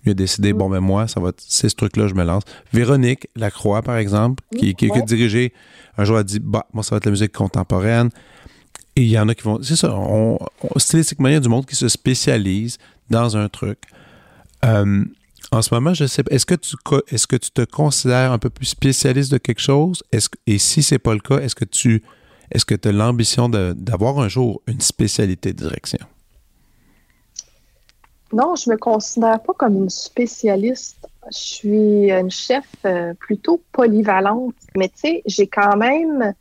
il 0.05 0.12
a 0.12 0.14
décidé, 0.14 0.53
bon, 0.53 0.70
ben 0.70 0.80
moi, 0.80 1.07
ça 1.09 1.20
va 1.20 1.32
c'est 1.36 1.68
ce 1.68 1.74
truc-là, 1.74 2.07
je 2.07 2.14
me 2.14 2.24
lance. 2.24 2.45
Véronique 2.72 3.28
Lacroix, 3.36 3.82
par 3.82 3.97
exemple, 3.97 4.43
qui, 4.57 4.74
qui, 4.74 4.91
a 4.91 5.01
dirigé, 5.03 5.53
un 5.97 6.05
jour 6.05 6.16
a 6.16 6.24
dit, 6.24 6.41
bah, 6.41 6.66
moi, 6.72 6.82
ça 6.82 6.95
va 6.95 6.97
être 6.99 7.05
la 7.05 7.11
musique 7.11 7.32
contemporaine. 7.32 8.11
Et 8.97 9.03
il 9.03 9.09
y 9.09 9.18
en 9.18 9.28
a 9.28 9.34
qui 9.34 9.43
vont. 9.43 9.62
C'est 9.62 9.76
ça, 9.76 9.95
on, 9.95 10.39
stylistiquement, 10.76 11.28
il 11.28 11.34
y 11.34 11.36
a 11.36 11.41
du 11.41 11.49
monde 11.49 11.66
qui 11.66 11.76
se 11.76 11.89
spécialise 11.89 12.78
dans 13.11 13.37
un 13.37 13.49
truc. 13.49 13.79
Euh, 14.65 15.05
en 15.51 15.63
ce 15.63 15.73
moment, 15.73 15.95
je 15.95 16.07
sais 16.07 16.23
pas. 16.23 16.35
Est-ce 16.35 16.47
que 16.47 16.55
tu 16.55 16.77
est-ce 17.11 17.27
que 17.27 17.37
tu 17.37 17.51
te 17.51 17.63
considères 17.63 18.33
un 18.33 18.39
peu 18.39 18.51
plus 18.51 18.67
spécialiste 18.67 19.33
de 19.33 19.39
quelque 19.39 19.61
chose? 19.61 20.03
Et 20.47 20.59
si 20.59 20.83
c'est 20.83 20.99
pas 20.99 21.15
le 21.15 21.21
cas, 21.21 21.39
est-ce 21.39 21.55
que 21.55 21.65
tu 21.65 22.03
est-ce 22.51 22.65
que 22.65 22.75
tu 22.75 22.89
as 22.89 22.93
l'ambition 22.93 23.49
d'avoir 23.49 24.19
un 24.19 24.29
jour 24.29 24.63
une 24.67 24.81
spécialité 24.81 25.53
de 25.53 25.59
direction? 25.59 25.99
Non, 28.33 28.55
je 28.57 28.71
me 28.71 28.77
considère 28.77 29.43
pas 29.43 29.55
comme 29.55 29.77
une 29.77 29.91
spécialiste. 29.91 31.07
Je 31.31 31.39
suis 31.39 32.11
une 32.11 32.31
chef 32.31 32.67
euh, 32.85 33.15
plutôt 33.15 33.63
polyvalente, 33.73 34.55
mais 34.77 34.89
tu 34.89 35.01
sais, 35.01 35.23
j'ai 35.25 35.47
quand 35.47 35.77
même 35.77 36.35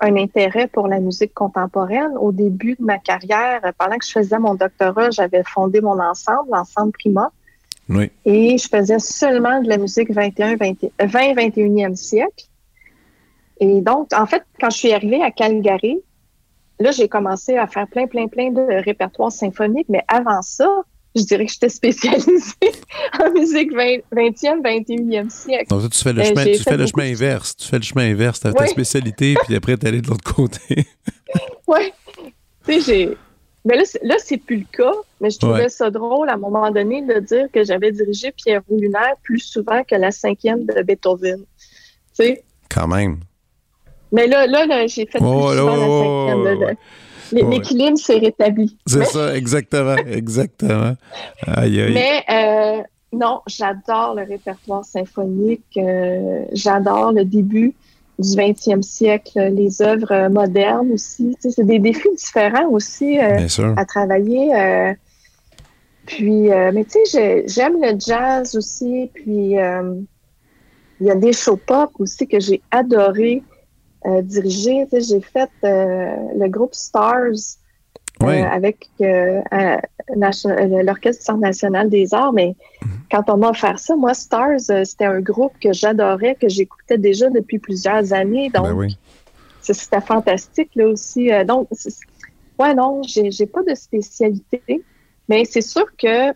un 0.00 0.16
intérêt 0.16 0.68
pour 0.68 0.88
la 0.88 1.00
musique 1.00 1.34
contemporaine. 1.34 2.12
Au 2.18 2.32
début 2.32 2.74
de 2.74 2.84
ma 2.84 2.98
carrière, 2.98 3.60
pendant 3.78 3.96
que 3.96 4.06
je 4.06 4.12
faisais 4.12 4.38
mon 4.38 4.54
doctorat, 4.54 5.10
j'avais 5.10 5.42
fondé 5.44 5.80
mon 5.80 6.00
ensemble, 6.00 6.50
l'ensemble 6.52 6.92
Prima. 6.92 7.32
Oui. 7.88 8.10
Et 8.24 8.58
je 8.58 8.68
faisais 8.68 8.98
seulement 8.98 9.62
de 9.62 9.68
la 9.68 9.78
musique 9.78 10.10
21, 10.10 10.56
20, 10.56 10.74
21e 10.98 11.96
siècle. 11.96 12.46
Et 13.60 13.80
donc, 13.80 14.12
en 14.12 14.26
fait, 14.26 14.44
quand 14.60 14.70
je 14.70 14.76
suis 14.76 14.92
arrivée 14.92 15.22
à 15.22 15.30
Calgary, 15.30 16.00
là, 16.78 16.90
j'ai 16.92 17.08
commencé 17.08 17.56
à 17.56 17.66
faire 17.66 17.88
plein, 17.88 18.06
plein, 18.06 18.28
plein 18.28 18.50
de 18.50 18.84
répertoires 18.84 19.32
symphoniques. 19.32 19.88
Mais 19.88 20.04
avant 20.06 20.42
ça, 20.42 20.68
je 21.14 21.22
dirais 21.22 21.46
que 21.46 21.52
j'étais 21.52 21.68
spécialisée 21.68 22.54
en 23.20 23.30
musique 23.32 23.72
20, 23.72 23.84
e 23.84 24.62
21e 24.62 25.30
siècle. 25.30 25.66
Donc, 25.68 25.90
tu 25.90 26.02
fais 26.02 26.12
le, 26.12 26.22
euh, 26.22 26.24
chemin, 26.24 26.44
tu 26.44 26.58
fais 26.58 26.76
le 26.76 26.86
chemin 26.86 27.12
inverse. 27.12 27.56
Tu 27.56 27.66
fais 27.68 27.78
le 27.78 27.84
chemin 27.84 28.10
inverse. 28.10 28.40
Tu 28.40 28.46
as 28.46 28.52
ta 28.52 28.66
spécialité, 28.66 29.34
puis 29.44 29.56
après, 29.56 29.76
tu 29.76 29.86
allé 29.86 30.00
de 30.00 30.08
l'autre 30.08 30.34
côté. 30.34 30.86
oui. 31.66 31.92
Tu 32.66 32.80
sais, 32.80 32.80
j'ai. 32.80 33.16
Mais 33.64 33.76
là, 33.76 33.82
là 34.02 34.16
c'est 34.18 34.36
plus 34.38 34.58
le 34.58 34.66
cas, 34.72 34.94
mais 35.20 35.30
je 35.30 35.38
trouvais 35.38 35.68
ça 35.68 35.90
drôle 35.90 36.28
à 36.28 36.34
un 36.34 36.38
moment 36.38 36.70
donné 36.70 37.02
de 37.02 37.18
dire 37.20 37.46
que 37.52 37.64
j'avais 37.64 37.90
dirigé 37.90 38.32
Pierre 38.32 38.62
Lunaire 38.70 39.14
plus 39.22 39.40
souvent 39.40 39.82
que 39.84 39.94
la 39.96 40.10
cinquième 40.10 40.64
de 40.64 40.82
Beethoven. 40.82 41.40
Tu 41.40 41.44
sais? 42.12 42.44
Quand 42.70 42.86
même. 42.86 43.20
Mais 44.12 44.26
là, 44.26 44.46
là, 44.46 44.86
j'ai 44.86 45.06
fait 45.06 45.18
plus 45.18 45.26
souvent 45.26 45.50
la 45.52 45.76
cinquième 45.76 46.44
de, 46.44 46.76
L'équilibre 47.32 47.98
s'est 47.98 48.18
rétabli. 48.18 48.76
C'est 48.86 49.04
ça, 49.04 49.36
exactement, 49.36 49.96
exactement. 50.06 50.94
Mais 51.46 52.24
euh, 52.30 52.82
non, 53.12 53.40
j'adore 53.46 54.14
le 54.14 54.22
répertoire 54.22 54.84
symphonique. 54.84 55.64
Euh, 55.76 56.44
j'adore 56.52 57.12
le 57.12 57.24
début 57.24 57.74
du 58.18 58.28
20e 58.28 58.82
siècle, 58.82 59.38
les 59.52 59.80
œuvres 59.80 60.28
modernes 60.28 60.90
aussi. 60.92 61.36
c'est 61.38 61.64
des 61.64 61.78
défis 61.78 62.08
différents 62.16 62.68
aussi 62.68 63.18
euh, 63.18 63.38
à 63.76 63.84
travailler. 63.84 64.94
puis, 66.06 66.48
mais 66.48 66.84
tu 66.84 66.98
sais, 67.04 67.44
j'aime 67.46 67.80
le 67.80 67.96
jazz 67.98 68.56
aussi. 68.56 69.10
Puis, 69.14 69.54
il 71.00 71.06
y 71.06 71.10
a 71.10 71.14
des 71.14 71.32
show 71.32 71.56
pop 71.56 71.90
aussi 71.98 72.26
que 72.26 72.40
j'ai 72.40 72.60
adoré 72.72 73.42
euh, 74.06 74.22
dirigé. 74.22 74.86
J'ai 74.92 75.20
fait 75.20 75.50
euh, 75.64 76.14
le 76.38 76.48
groupe 76.48 76.72
Stars 76.72 77.56
euh, 78.22 78.44
avec 78.44 78.88
l'Orchestre 80.14 81.36
national 81.36 81.90
des 81.90 82.14
arts, 82.14 82.32
mais 82.32 82.54
mhm. 82.82 82.90
quand 83.10 83.28
on 83.28 83.38
m'a 83.38 83.50
offert 83.50 83.78
ça, 83.78 83.96
moi, 83.96 84.14
Stars, 84.14 84.60
c'était 84.84 85.06
un 85.06 85.20
groupe 85.20 85.52
que 85.60 85.72
j'adorais, 85.72 86.36
que 86.36 86.48
j'écoutais 86.48 86.96
déjà 86.96 87.28
depuis 87.28 87.58
plusieurs 87.58 88.12
années. 88.12 88.50
Ben 88.50 88.62
donc, 88.62 88.90
c'était 89.62 90.00
fantastique 90.00 90.70
là 90.76 90.86
aussi. 90.86 91.30
donc, 91.44 91.68
ouais, 92.60 92.74
non, 92.74 93.02
j'ai 93.02 93.46
pas 93.46 93.64
de 93.64 93.74
spécialité, 93.74 94.62
mais 95.28 95.44
c'est 95.44 95.60
sûr 95.60 95.86
que 95.96 96.32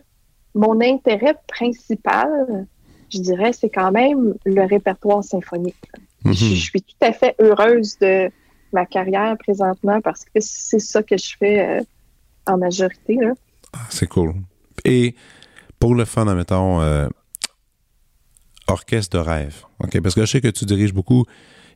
mon 0.53 0.81
intérêt 0.81 1.35
principal, 1.47 2.67
je 3.09 3.19
dirais, 3.19 3.53
c'est 3.53 3.69
quand 3.69 3.91
même 3.91 4.35
le 4.43 4.65
répertoire 4.65 5.23
symphonique. 5.23 5.89
Je, 6.25 6.55
suis 6.55 6.81
tout 6.81 6.95
à 7.01 7.11
fait 7.11 7.35
heureuse 7.39 7.97
de 7.99 8.29
ma 8.71 8.85
carrière 8.85 9.37
présentement 9.37 10.01
parce 10.01 10.23
que 10.23 10.39
c'est 10.39 10.79
ça 10.79 11.03
que 11.03 11.17
je 11.17 11.35
fais 11.37 11.79
euh, 11.79 11.83
en 12.47 12.57
majorité. 12.57 13.17
Ah, 13.73 13.79
c'est 13.89 14.07
cool. 14.07 14.33
Et 14.85 15.15
pour 15.79 15.95
le 15.95 16.05
fun, 16.05 16.27
admettons, 16.27 16.81
euh, 16.81 17.07
orchestre 18.67 19.17
de 19.17 19.23
rêve. 19.23 19.63
OK? 19.79 19.99
Parce 20.01 20.15
que 20.15 20.21
je 20.21 20.25
sais 20.25 20.41
que 20.41 20.47
tu 20.47 20.65
diriges 20.65 20.93
beaucoup, 20.93 21.25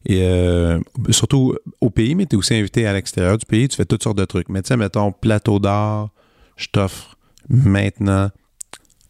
et 0.06 0.24
euh, 0.24 0.80
surtout 1.10 1.56
au 1.82 1.89
pays, 1.89 2.16
mais 2.16 2.26
tu 2.26 2.36
es 2.36 2.39
aussi 2.39 2.56
invité 2.56 2.88
à 2.88 2.93
l'extérieur 2.93 3.38
du 3.38 3.45
pays. 3.45 3.68
Tu 3.68 3.76
fais 3.76 3.86
toutes 3.86 4.04
sortes 4.04 4.18
de 4.18 4.26
trucs. 4.26 4.48
Mais 4.48 4.62
tu 4.62 4.70
sais, 4.70 4.78
mettons, 4.78 5.12
plateau 5.12 5.60
d'art, 5.60 6.10
je 6.56 6.68
t'offre 6.68 7.18
maintenant 7.50 8.30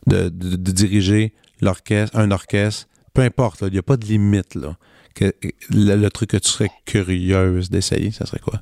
de, 0.08 0.30
diriger 0.30 1.34
l'orchestre, 1.62 2.18
un 2.18 2.32
orchestre, 2.32 2.88
peu 3.14 3.22
importe, 3.22 3.62
il 3.62 3.74
n'y 3.74 3.78
a 3.78 3.84
pas 3.84 3.98
de 3.98 4.06
limite. 4.06 4.56
Là 4.56 4.78
le, 5.70 6.10
truc 6.10 6.32
que 6.32 6.38
tu 6.38 6.50
serais 6.50 6.72
curieuse 6.86 7.70
d'essayer, 7.70 8.12
ça 8.12 8.26
serait 8.26 8.40
quoi? 8.40 8.62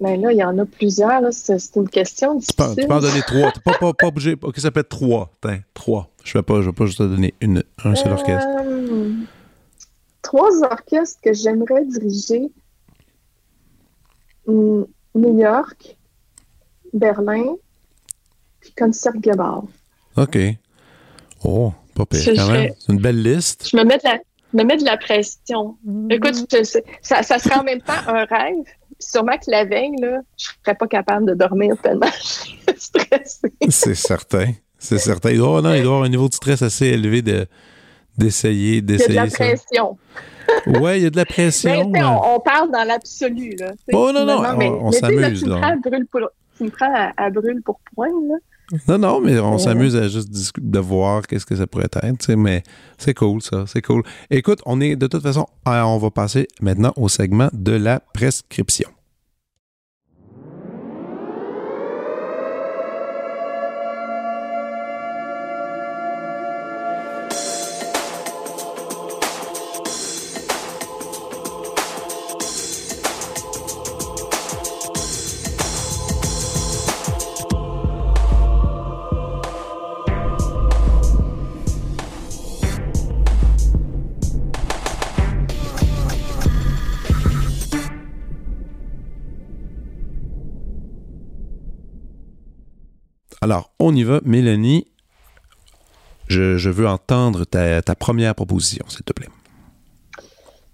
Ben 0.00 0.20
là, 0.20 0.30
il 0.32 0.38
y 0.38 0.44
en 0.44 0.56
a 0.58 0.64
plusieurs. 0.64 1.22
C'est 1.32 1.76
une 1.76 1.88
question 1.88 2.36
difficile. 2.36 2.74
Tu 2.78 2.86
peux, 2.86 2.94
en 2.94 3.00
donner 3.00 3.20
trois. 3.22 3.50
Tu 3.50 3.60
pas, 3.60 3.74
pas, 3.78 3.92
pas 3.92 4.06
obligé. 4.06 4.36
OK, 4.40 4.58
ça 4.58 4.70
peut 4.70 4.80
être 4.80 4.88
trois. 4.88 5.30
trois. 5.74 6.08
Je 6.22 6.36
ne 6.36 6.40
vais, 6.40 6.44
pas, 6.44 6.60
je 6.60 6.66
vais 6.66 6.72
pas 6.72 6.86
juste 6.86 6.98
te 6.98 7.02
donner 7.02 7.34
une, 7.40 7.64
un 7.84 7.94
seul 7.94 8.12
orchestre. 8.12 8.48
Euh, 8.60 9.12
trois 10.22 10.62
orchestres 10.62 11.20
que 11.20 11.32
j'aimerais 11.32 11.84
diriger. 11.86 12.50
Hmm, 14.46 14.84
New 15.14 15.38
York, 15.40 15.96
Berlin, 16.92 17.56
puis 18.60 18.72
Concertgebouw. 18.78 19.68
OK. 20.16 20.38
Oh, 21.44 21.72
pas 21.94 22.06
pire 22.06 22.34
quand 22.36 22.50
même. 22.50 22.72
C'est 22.78 22.92
une 22.92 23.00
belle 23.00 23.22
liste. 23.22 23.68
Je 23.68 23.76
me 23.76 23.84
mets 23.84 23.98
de 23.98 24.04
la, 24.04 24.18
me 24.52 24.64
met 24.64 24.76
de 24.76 24.84
la 24.84 24.96
pression. 24.96 25.76
Mm. 25.84 26.10
Écoute, 26.10 26.56
ça, 27.02 27.22
ça 27.22 27.38
serait 27.38 27.58
en 27.58 27.64
même 27.64 27.80
temps 27.80 27.92
un 28.06 28.24
rêve. 28.24 28.64
Sûrement 28.98 29.36
que 29.36 29.50
la 29.50 29.64
veille, 29.64 29.94
là, 30.00 30.20
je 30.36 30.46
serais 30.64 30.74
pas 30.74 30.86
capable 30.88 31.26
de 31.26 31.34
dormir 31.34 31.76
tellement 31.82 32.06
je 32.22 32.26
suis 32.26 32.58
stressée. 32.76 33.52
C'est 33.68 33.94
certain. 33.94 34.52
C'est 34.78 34.98
certain. 34.98 35.30
Il 35.30 35.38
doit, 35.38 35.62
non, 35.62 35.74
il 35.74 35.82
doit 35.82 35.94
avoir 35.94 36.02
un 36.02 36.08
niveau 36.08 36.28
de 36.28 36.34
stress 36.34 36.62
assez 36.62 36.86
élevé 36.86 37.22
de, 37.22 37.46
d'essayer, 38.16 38.80
d'essayer. 38.80 39.10
Il 39.10 39.14
y 39.14 39.18
a 39.18 39.26
de 39.26 39.30
la 39.30 39.36
pression. 39.36 39.98
Oui, 40.66 40.96
il 40.96 41.02
y 41.02 41.06
a 41.06 41.10
de 41.10 41.16
la 41.16 41.24
pression. 41.24 41.90
Mais, 41.90 42.02
on, 42.02 42.40
parle 42.40 42.70
dans 42.72 42.84
l'absolu. 42.84 43.54
Là, 43.58 43.72
oh 43.92 44.10
non, 44.12 44.24
non, 44.24 44.42
on, 44.82 44.92
s'amuse. 44.92 45.42
Tu, 45.42 46.64
me 46.64 46.70
prends 46.70 46.92
à, 46.92 47.12
à 47.16 47.30
brûle 47.30 47.62
pour 47.62 47.78
point. 47.94 48.08
Là. 48.08 48.36
Non, 48.86 48.98
non, 48.98 49.20
mais 49.20 49.38
on 49.38 49.56
s'amuse 49.56 49.96
à 49.96 50.08
juste 50.08 50.28
de 50.58 50.78
voir 50.78 51.26
qu'est-ce 51.26 51.46
que 51.46 51.56
ça 51.56 51.66
pourrait 51.66 51.86
être, 52.02 52.34
mais 52.34 52.62
c'est 52.98 53.14
cool, 53.14 53.40
ça, 53.40 53.64
c'est 53.66 53.80
cool. 53.80 54.02
Écoute, 54.30 54.60
on 54.66 54.80
est 54.80 54.94
de 54.94 55.06
toute 55.06 55.22
façon, 55.22 55.46
euh, 55.66 55.82
on 55.82 55.98
va 55.98 56.10
passer 56.10 56.48
maintenant 56.60 56.92
au 56.96 57.08
segment 57.08 57.48
de 57.52 57.72
la 57.72 58.00
prescription. 58.00 58.90
Alors, 93.40 93.70
on 93.78 93.94
y 93.94 94.02
va. 94.02 94.20
Mélanie, 94.24 94.86
je, 96.28 96.68
veux 96.68 96.88
entendre 96.88 97.44
ta, 97.44 97.82
première 97.94 98.34
proposition, 98.34 98.84
s'il 98.88 99.04
te 99.04 99.12
plaît. 99.12 99.28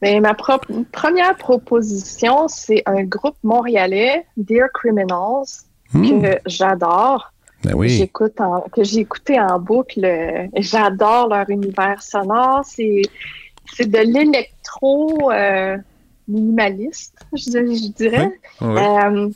Mais 0.03 0.21
ben, 0.21 0.23
ma 0.23 0.35
première 0.35 1.37
proposition, 1.37 2.49
c'est 2.49 2.83
un 2.87 3.05
groupe 3.05 3.37
montréalais, 3.43 4.27
Dear 4.37 4.69
Criminals, 4.75 5.65
hmm. 5.93 6.23
que 6.23 6.39
j'adore. 6.47 7.33
Ben 7.63 7.75
oui. 7.75 7.89
J'écoute 7.89 8.37
que 8.73 8.85
j'ai 8.85 9.01
écouté 9.01 9.41
en 9.41 9.59
boucle. 9.59 10.07
J'adore 10.57 11.29
leur 11.29 11.49
univers 11.49 12.03
sonore. 12.03 12.63
C'est, 12.65 13.03
c'est 13.75 13.91
de 13.91 13.99
l'électro 13.99 15.33
euh, 15.33 15.79
minimaliste, 16.29 17.15
je, 17.33 17.89
dirais. 17.93 18.39
Euh, 18.61 19.31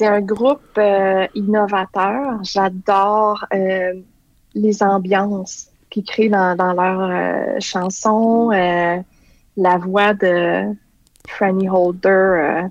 c'est 0.00 0.06
un 0.06 0.22
groupe 0.22 0.78
euh, 0.78 1.26
innovateur. 1.34 2.42
J'adore 2.42 3.44
les 4.54 4.82
ambiances 4.82 5.68
qu'ils 5.90 6.04
créent 6.04 6.30
dans, 6.30 6.56
dans 6.56 6.72
leurs 6.72 7.60
chansons. 7.60 8.48
la 8.48 9.78
voix 9.78 10.14
de 10.14 10.74
Franny 11.28 11.68
Holder 11.68 12.62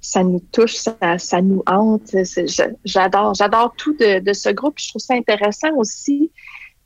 ça 0.00 0.24
nous 0.24 0.40
touche, 0.50 0.74
ça, 0.74 1.40
nous 1.40 1.62
hante. 1.66 2.16
J'adore, 2.84 3.34
j'adore 3.34 3.72
tout 3.76 3.94
de, 3.94 4.32
ce 4.32 4.48
groupe. 4.50 4.74
Je 4.76 4.88
trouve 4.88 5.00
ça 5.00 5.14
intéressant 5.14 5.72
aussi 5.76 6.32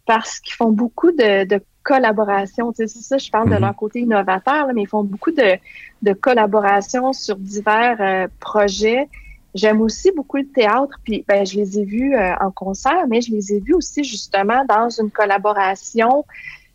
parce 0.04 0.38
qu'ils 0.40 0.52
font 0.52 0.72
beaucoup 0.72 1.10
de, 1.10 1.44
de 1.46 1.62
collaborations. 1.82 2.70
c'est 2.76 2.86
ça, 2.86 3.16
je 3.16 3.30
parle 3.30 3.48
de 3.48 3.54
mhm. 3.54 3.62
leur 3.62 3.74
côté 3.74 4.00
innovateur, 4.00 4.68
mais 4.74 4.82
ils 4.82 4.88
font 4.88 5.04
beaucoup 5.04 5.30
de, 5.30 5.56
de 6.02 6.12
collaborations 6.12 7.14
sur 7.14 7.36
divers 7.36 7.96
euh, 8.00 8.28
projets. 8.38 9.08
J'aime 9.56 9.80
aussi 9.80 10.12
beaucoup 10.12 10.36
le 10.36 10.46
théâtre, 10.46 11.00
puis 11.02 11.24
ben, 11.26 11.46
je 11.46 11.56
les 11.56 11.78
ai 11.78 11.84
vus 11.84 12.14
euh, 12.14 12.34
en 12.40 12.50
concert, 12.50 13.06
mais 13.08 13.22
je 13.22 13.32
les 13.32 13.54
ai 13.54 13.60
vus 13.60 13.72
aussi 13.72 14.04
justement 14.04 14.66
dans 14.68 14.90
une 14.90 15.10
collaboration, 15.10 16.26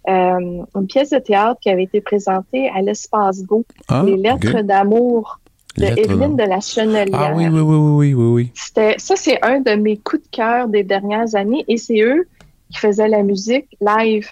euh, 0.09 0.63
une 0.73 0.87
pièce 0.87 1.11
de 1.11 1.19
théâtre 1.19 1.59
qui 1.61 1.69
avait 1.69 1.83
été 1.83 2.01
présentée 2.01 2.69
à 2.69 2.81
l'Espace 2.81 3.43
Go, 3.43 3.63
ah, 3.87 4.01
les 4.03 4.17
Lettres 4.17 4.63
d'amour 4.63 5.39
de 5.77 5.85
Evelyne 5.85 6.35
de 6.35 6.43
la 6.43 6.59
Chenelière. 6.59 7.05
Ah 7.13 7.33
oui, 7.35 7.47
oui, 7.49 7.59
oui, 7.59 7.77
oui, 7.77 8.13
oui, 8.15 8.51
oui. 8.55 8.95
Ça, 8.97 9.15
c'est 9.15 9.37
un 9.45 9.59
de 9.59 9.75
mes 9.75 9.97
coups 9.97 10.23
de 10.23 10.29
cœur 10.29 10.67
des 10.67 10.83
dernières 10.83 11.35
années 11.35 11.63
et 11.67 11.77
c'est 11.77 12.01
eux 12.01 12.27
qui 12.71 12.79
faisaient 12.79 13.07
la 13.07 13.21
musique 13.21 13.77
live 13.79 14.27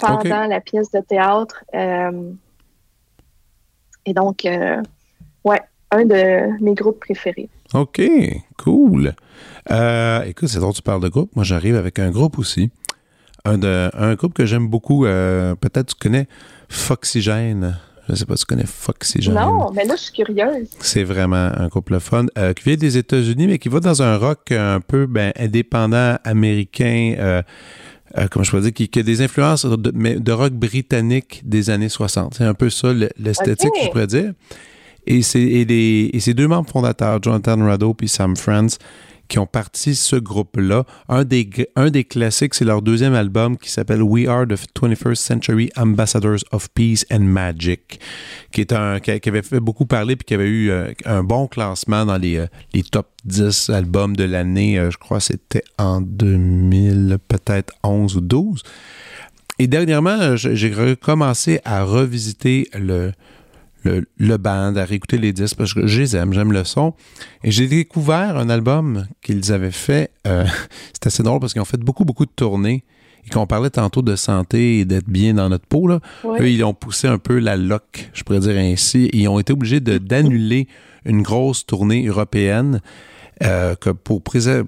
pendant 0.00 0.46
la 0.46 0.62
pièce 0.62 0.90
de 0.92 1.00
théâtre. 1.00 1.62
Euh, 1.74 2.32
et 4.06 4.14
donc, 4.14 4.48
ouais, 5.44 5.60
un 5.90 6.04
de 6.06 6.58
mes 6.62 6.74
groupes 6.74 7.00
préférés. 7.00 7.50
OK, 7.74 8.02
cool. 8.58 9.14
Euh, 9.70 10.22
écoute, 10.24 10.48
c'est 10.48 10.60
drôle 10.60 10.74
tu 10.74 10.82
parles 10.82 11.02
de 11.02 11.08
groupe. 11.08 11.34
Moi, 11.34 11.44
j'arrive 11.44 11.76
avec 11.76 11.98
un 11.98 12.10
groupe 12.10 12.38
aussi. 12.38 12.70
Un, 13.44 13.58
de, 13.58 13.90
un 13.94 14.14
groupe 14.14 14.34
que 14.34 14.46
j'aime 14.46 14.68
beaucoup. 14.68 15.02
Peut-être 15.02 15.86
tu 15.86 15.94
connais 15.98 16.28
Foxygène. 16.68 17.78
Je 18.08 18.12
ne 18.12 18.16
sais 18.16 18.24
pas 18.26 18.36
si 18.36 18.44
tu 18.44 18.46
connais 18.46 18.66
Foxygène? 18.66 19.34
Non, 19.34 19.70
mais 19.72 19.84
là, 19.84 19.94
je 19.96 20.02
suis 20.02 20.12
curieuse. 20.12 20.68
C'est 20.80 21.04
vraiment 21.04 21.50
un 21.56 21.68
couple 21.68 22.00
fun 22.00 22.26
euh, 22.36 22.52
qui 22.52 22.64
vient 22.64 22.76
des 22.76 22.98
États-Unis, 22.98 23.46
mais 23.46 23.58
qui 23.58 23.68
va 23.68 23.80
dans 23.80 24.02
un 24.02 24.16
rock 24.16 24.50
un 24.50 24.80
peu 24.80 25.06
ben, 25.06 25.32
indépendant 25.38 26.16
américain. 26.24 27.14
Euh, 27.18 27.42
euh, 28.18 28.26
comment 28.30 28.42
je 28.42 28.50
pourrais 28.50 28.70
dire, 28.70 28.88
qui, 28.90 28.98
a 28.98 29.02
des 29.02 29.22
influences 29.22 29.64
de, 29.64 30.18
de, 30.18 30.32
rock 30.32 30.52
britannique 30.52 31.42
des 31.44 31.70
années 31.70 31.88
60. 31.88 32.34
C'est 32.34 32.44
un 32.44 32.54
peu 32.54 32.70
ça 32.70 32.92
l'esthétique, 33.18 33.72
je 33.82 33.88
pourrais 33.88 34.06
dire. 34.06 34.32
Et 35.06 35.22
c'est 35.22 35.42
et 35.42 36.34
deux 36.34 36.48
membres 36.48 36.70
fondateurs, 36.70 37.22
Jonathan 37.22 37.58
Rado 37.64 37.96
et 38.00 38.06
Sam 38.06 38.36
Friends, 38.36 38.78
qui 39.32 39.38
ont 39.38 39.46
parti 39.46 39.94
ce 39.94 40.16
groupe-là. 40.16 40.84
Un 41.08 41.24
des, 41.24 41.48
un 41.74 41.88
des 41.88 42.04
classiques, 42.04 42.52
c'est 42.52 42.66
leur 42.66 42.82
deuxième 42.82 43.14
album 43.14 43.56
qui 43.56 43.70
s'appelle 43.70 44.02
We 44.02 44.28
Are 44.28 44.46
the 44.46 44.58
21st 44.78 45.14
Century 45.14 45.70
Ambassadors 45.74 46.40
of 46.52 46.68
Peace 46.74 47.06
and 47.10 47.20
Magic, 47.20 47.98
qui, 48.52 48.60
est 48.60 48.72
un, 48.72 49.00
qui, 49.00 49.10
avait 49.10 49.40
fait 49.42 49.58
beaucoup 49.58 49.86
parler 49.86 50.16
puis 50.16 50.26
qui 50.26 50.34
avait 50.34 50.48
eu 50.48 50.70
euh, 50.70 50.92
un 51.06 51.24
bon 51.24 51.46
classement 51.46 52.04
dans 52.04 52.18
les, 52.18 52.36
euh, 52.36 52.46
les 52.74 52.82
top 52.82 53.08
10 53.24 53.70
albums 53.70 54.14
de 54.16 54.24
l'année. 54.24 54.78
Euh, 54.78 54.90
je 54.90 54.98
crois 54.98 55.16
que 55.16 55.24
c'était 55.24 55.64
en 55.78 56.02
2000, 56.02 57.16
peut-être 57.26 57.72
11 57.82 58.16
ou 58.16 58.20
12. 58.20 58.62
Et 59.58 59.66
dernièrement, 59.66 60.36
j'ai 60.36 60.72
recommencé 60.74 61.60
à 61.64 61.84
revisiter 61.84 62.68
le, 62.74 63.12
le, 63.82 64.04
le, 64.18 64.36
band, 64.36 64.74
à 64.76 64.84
réécouter 64.84 65.18
les 65.18 65.32
disques 65.32 65.56
parce 65.56 65.74
que 65.74 65.86
je 65.86 66.00
les 66.00 66.16
aime, 66.16 66.32
j'aime 66.32 66.52
le 66.52 66.64
son. 66.64 66.94
Et 67.44 67.50
j'ai 67.50 67.66
découvert 67.66 68.36
un 68.36 68.48
album 68.48 69.06
qu'ils 69.22 69.52
avaient 69.52 69.70
fait. 69.70 70.10
Euh, 70.26 70.44
c'est 70.92 71.06
assez 71.06 71.22
drôle 71.22 71.40
parce 71.40 71.52
qu'ils 71.52 71.62
ont 71.62 71.66
fait 71.66 71.80
beaucoup, 71.80 72.04
beaucoup 72.04 72.26
de 72.26 72.32
tournées. 72.34 72.84
Et 73.24 73.30
qu'on 73.30 73.46
parlait 73.46 73.70
tantôt 73.70 74.02
de 74.02 74.16
santé 74.16 74.80
et 74.80 74.84
d'être 74.84 75.08
bien 75.08 75.34
dans 75.34 75.48
notre 75.48 75.66
peau, 75.66 75.86
là, 75.86 76.00
eux, 76.24 76.50
ils 76.50 76.64
ont 76.64 76.74
poussé 76.74 77.06
un 77.06 77.18
peu 77.18 77.38
la 77.38 77.56
loque, 77.56 78.10
je 78.14 78.24
pourrais 78.24 78.40
dire 78.40 78.56
ainsi. 78.56 79.08
ils 79.12 79.28
ont 79.28 79.38
été 79.38 79.52
obligés 79.52 79.78
d'annuler 79.78 80.66
une 81.04 81.22
grosse 81.22 81.64
tournée 81.64 82.04
européenne 82.04 82.80
euh, 83.44 83.74
que 83.74 83.90
pour, 83.90 84.22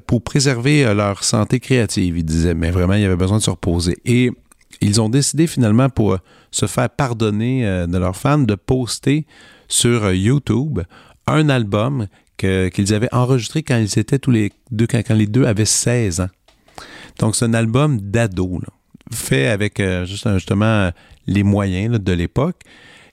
pour 0.07 0.23
préserver 0.23 0.85
euh, 0.85 0.95
leur 0.95 1.23
santé 1.23 1.61
créative, 1.61 2.19
ils 2.19 2.25
disaient. 2.25 2.55
Mais 2.55 2.71
vraiment, 2.71 2.95
il 2.95 3.03
y 3.03 3.05
avait 3.05 3.17
besoin 3.17 3.39
de 3.39 3.43
se 3.43 3.51
reposer. 3.51 3.99
Et 4.05 4.31
ils 4.81 5.01
ont 5.01 5.09
décidé 5.09 5.47
finalement 5.47 5.89
pour 5.89 6.15
euh, 6.15 6.19
se 6.51 6.67
faire 6.67 6.91
pardonner 6.91 7.67
euh, 7.67 7.87
de 7.87 7.99
leurs 7.99 8.17
fans 8.17 8.39
de 8.39 8.55
poster 8.55 9.27
sur 9.69 10.05
euh, 10.05 10.15
YouTube 10.15 10.81
un 11.27 11.49
album 11.49 12.07
qu'ils 12.37 12.93
avaient 12.93 13.13
enregistré 13.15 13.63
quand 13.63 13.79
ils 13.79 13.99
étaient 13.99 14.19
tous 14.19 14.33
les 14.33 14.53
deux, 14.71 14.87
quand, 14.87 15.09
les 15.11 15.27
deux 15.27 15.45
avaient 15.45 15.65
16 15.65 16.21
ans. 16.21 16.29
Donc, 17.19 17.37
c'est 17.37 17.47
un 17.47 17.55
album 17.55 17.99
d'ado, 18.01 18.61
fait 19.11 19.47
avec 19.47 19.81
justement 20.05 20.91
les 21.27 21.43
moyens 21.45 21.99
de 21.99 22.13
l'époque. 22.13 22.61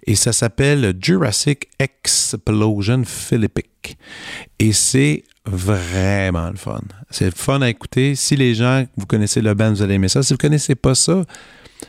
Et 0.06 0.16
ça 0.16 0.34
s'appelle 0.34 0.96
Jurassic 1.00 1.70
Explosion 1.80 3.04
Philippic. 3.06 3.98
Et 4.60 4.74
c'est 4.74 5.24
vraiment 5.46 6.50
le 6.50 6.58
fun. 6.58 6.82
C'est 7.10 7.36
fun 7.36 7.62
à 7.62 7.70
écouter. 7.70 8.16
Si 8.16 8.36
les 8.36 8.54
gens, 8.54 8.86
vous 8.98 9.06
connaissez 9.06 9.42
le 9.42 9.54
band, 9.54 9.72
vous 9.72 9.82
allez 9.82 9.96
aimer 9.96 10.10
ça. 10.10 10.24
Si 10.24 10.34
vous 10.34 10.38
ne 10.38 10.42
connaissez 10.42 10.76
pas 10.76 10.96
ça, 10.96 11.24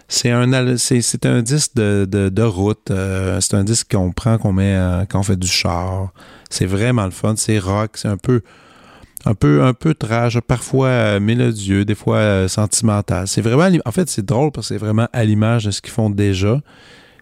c'est 0.09 0.31
un, 0.31 0.53
un 0.53 1.43
disque 1.43 1.75
de, 1.75 2.07
de, 2.07 2.43
route. 2.43 2.91
Euh, 2.91 3.41
c'est 3.41 3.55
un 3.55 3.65
disque 3.65 3.93
qu'on 3.93 4.13
prend, 4.13 4.39
qu'on 4.39 4.53
met 4.53 4.79
quand 5.09 5.21
on 5.21 5.23
fait 5.23 5.37
du 5.37 5.49
char. 5.49 6.13
C'est 6.51 6.67
vraiment 6.67 7.05
le 7.05 7.11
fun. 7.11 7.35
C'est 7.37 7.59
rock. 7.59 7.93
C'est 7.95 8.09
un 8.09 8.17
peu, 8.17 8.43
un 9.25 9.35
peu, 9.35 9.63
un 9.63 9.75
peu 9.75 9.95
trash, 9.95 10.39
parfois 10.41 10.89
euh, 10.89 11.21
mélodieux, 11.21 11.85
des 11.85 11.95
fois 11.95 12.17
euh, 12.17 12.49
sentimental. 12.49 13.29
C'est 13.29 13.41
vraiment, 13.41 13.69
en 13.85 13.93
fait, 13.93 14.09
c'est 14.09 14.25
drôle 14.25 14.51
parce 14.51 14.69
que 14.69 14.75
c'est 14.75 14.81
vraiment 14.81 15.09
à 15.13 15.25
l'image 15.25 15.65
de 15.65 15.71
ce 15.71 15.81
qu'ils 15.81 15.93
font 15.93 16.11
déjà. 16.11 16.61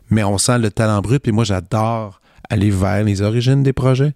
Mais 0.09 0.24
on 0.24 0.39
sent 0.39 0.59
le 0.59 0.70
talent 0.70 1.01
brut. 1.01 1.23
Puis 1.23 1.32
moi, 1.32 1.44
j'adore 1.44 2.20
aller 2.49 2.71
vers 2.71 3.05
les 3.05 3.23
origines 3.23 3.62
des 3.62 3.73
projets. 3.73 4.12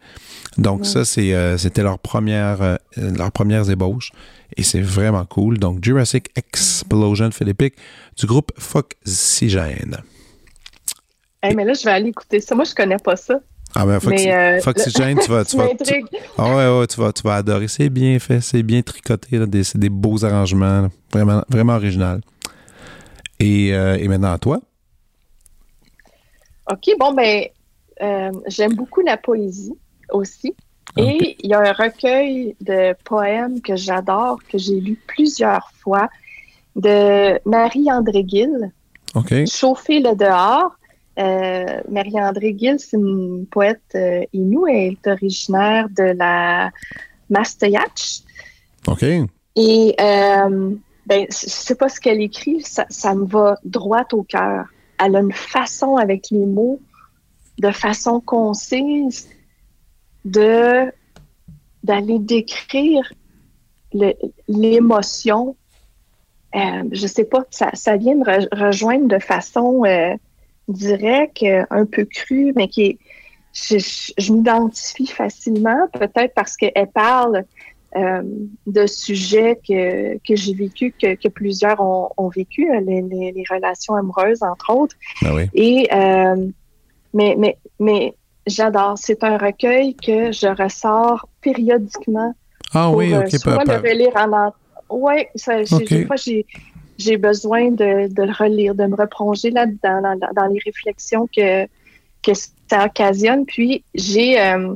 Donc 0.58 0.86
ça, 0.86 1.04
c'est, 1.04 1.58
c'était 1.58 1.82
leur 1.82 1.98
première, 1.98 2.78
leurs 2.96 3.32
premières 3.32 3.68
ébauches. 3.70 4.12
Et 4.56 4.62
c'est 4.62 4.80
vraiment 4.80 5.24
cool. 5.24 5.58
Donc, 5.58 5.82
Jurassic 5.82 6.28
Explosion 6.36 7.30
Philippic 7.30 7.74
du 8.16 8.26
groupe 8.26 8.52
Foxygène. 8.58 9.98
Hey, 11.42 11.54
mais 11.54 11.64
là, 11.64 11.74
je 11.74 11.84
vais 11.84 11.90
aller 11.90 12.08
écouter 12.08 12.40
ça. 12.40 12.54
Moi, 12.54 12.64
je 12.64 12.74
connais 12.74 12.98
pas 12.98 13.16
ça. 13.16 13.40
Ah 13.74 13.84
ben, 13.84 13.98
euh, 14.06 14.60
Foxygène, 14.60 15.18
tu 15.22 15.30
vas... 15.30 15.44
Tu 15.44 15.56
vas 15.56 15.68
ah 16.38 16.54
ouais, 16.54 16.78
ouais, 16.78 16.86
tu 16.86 17.00
vas, 17.00 17.12
tu 17.12 17.22
vas 17.22 17.36
adorer. 17.36 17.66
C'est 17.66 17.90
bien 17.90 18.18
fait, 18.20 18.40
c'est 18.40 18.62
bien 18.62 18.82
tricoté. 18.82 19.40
C'est 19.64 19.78
des 19.78 19.88
beaux 19.88 20.24
arrangements. 20.24 20.88
Vraiment, 21.12 21.42
vraiment 21.48 21.74
original. 21.74 22.20
Et, 23.40 23.74
euh, 23.74 23.98
et 23.98 24.06
maintenant, 24.06 24.38
toi? 24.38 24.60
OK, 26.70 26.94
bon, 26.98 27.12
ben, 27.12 27.46
euh, 28.02 28.30
j'aime 28.46 28.74
beaucoup 28.74 29.00
la 29.00 29.16
poésie 29.16 29.76
aussi. 30.10 30.54
Et 30.96 31.36
il 31.42 31.50
y 31.50 31.54
a 31.54 31.60
un 31.60 31.72
recueil 31.72 32.54
de 32.60 32.94
poèmes 33.04 33.60
que 33.60 33.74
j'adore, 33.74 34.38
que 34.48 34.58
j'ai 34.58 34.80
lu 34.80 34.96
plusieurs 35.08 35.72
fois, 35.82 36.08
de 36.76 37.40
Marie-André 37.48 38.24
Gill. 38.26 38.72
Chauffer 39.46 40.00
le 40.00 40.14
dehors. 40.14 40.76
Euh, 41.18 41.80
Marie-André 41.88 42.54
Gill, 42.58 42.78
c'est 42.78 42.96
une 42.96 43.46
poète 43.46 43.80
euh, 43.94 44.24
inoue. 44.32 44.66
Elle 44.66 44.92
est 44.92 45.06
originaire 45.06 45.88
de 45.90 46.16
la 46.16 46.70
Mastayach. 47.30 48.22
OK. 48.86 49.04
Et 49.56 49.94
euh, 50.00 50.74
ben, 51.06 51.26
je 51.28 51.34
sais 51.48 51.74
pas 51.74 51.88
ce 51.88 52.00
qu'elle 52.00 52.20
écrit, 52.20 52.62
ça, 52.62 52.86
ça 52.88 53.14
me 53.14 53.24
va 53.24 53.56
droit 53.64 54.04
au 54.12 54.22
cœur. 54.22 54.66
Elle 54.98 55.16
a 55.16 55.20
une 55.20 55.32
façon 55.32 55.96
avec 55.96 56.30
les 56.30 56.46
mots, 56.46 56.80
de 57.58 57.70
façon 57.70 58.20
concise, 58.20 59.28
de 60.24 60.92
d'aller 61.82 62.18
décrire 62.18 63.12
l'émotion. 64.48 65.54
Euh, 66.54 66.84
je 66.92 67.06
sais 67.06 67.24
pas, 67.24 67.44
ça, 67.50 67.70
ça 67.74 67.96
vient 67.96 68.14
me 68.14 68.56
rejoindre 68.56 69.06
de 69.06 69.18
façon 69.18 69.84
euh, 69.84 70.14
directe, 70.68 71.44
un 71.70 71.84
peu 71.84 72.06
crue, 72.06 72.52
mais 72.56 72.68
qui 72.68 72.82
est, 72.82 72.98
je, 73.52 73.78
je, 74.16 74.32
m'identifie 74.32 75.06
facilement, 75.06 75.88
peut-être 75.92 76.32
parce 76.34 76.56
qu'elle 76.56 76.90
parle 76.92 77.44
euh, 77.96 78.22
de 78.66 78.86
sujets 78.86 79.60
que, 79.68 80.16
que 80.26 80.34
j'ai 80.34 80.54
vécu, 80.54 80.92
que, 81.00 81.14
que 81.14 81.28
plusieurs 81.28 81.80
ont, 81.80 82.08
ont 82.16 82.28
vécu, 82.28 82.68
les, 82.80 83.02
les, 83.02 83.30
les, 83.30 83.44
relations 83.48 83.94
amoureuses, 83.94 84.42
entre 84.42 84.74
autres. 84.74 84.96
Ben 85.22 85.34
oui. 85.34 85.48
Et, 85.54 85.88
euh, 85.92 86.48
mais, 87.14 87.34
mais, 87.38 87.58
mais 87.80 88.14
j'adore. 88.46 88.98
C'est 88.98 89.24
un 89.24 89.38
recueil 89.38 89.96
que 89.96 90.32
je 90.32 90.48
ressors 90.48 91.26
périodiquement. 91.40 92.34
Ah 92.74 92.88
pour, 92.88 92.98
oui, 92.98 93.14
euh, 93.14 93.20
ok. 93.20 93.30
soit 93.38 93.64
pas- 93.64 93.78
le 93.78 93.88
relire 93.88 94.16
en 94.16 94.52
Oui, 94.90 95.24
ça, 95.34 95.64
j'ai- 95.64 95.76
Ok. 95.76 95.88
des 95.88 96.06
fois, 96.06 96.16
j'ai, 96.16 96.46
j'ai 96.98 97.16
besoin 97.16 97.70
de, 97.70 98.12
de 98.12 98.22
le 98.22 98.32
relire, 98.32 98.74
de 98.74 98.84
me 98.84 98.96
replonger 98.96 99.50
là-dedans, 99.50 100.02
dans, 100.02 100.32
dans- 100.34 100.46
les 100.46 100.60
réflexions 100.64 101.26
que, 101.34 101.66
que 102.22 102.32
ça 102.70 102.84
occasionne. 102.86 103.46
Puis, 103.46 103.84
j'ai, 103.94 104.40
euh, 104.40 104.74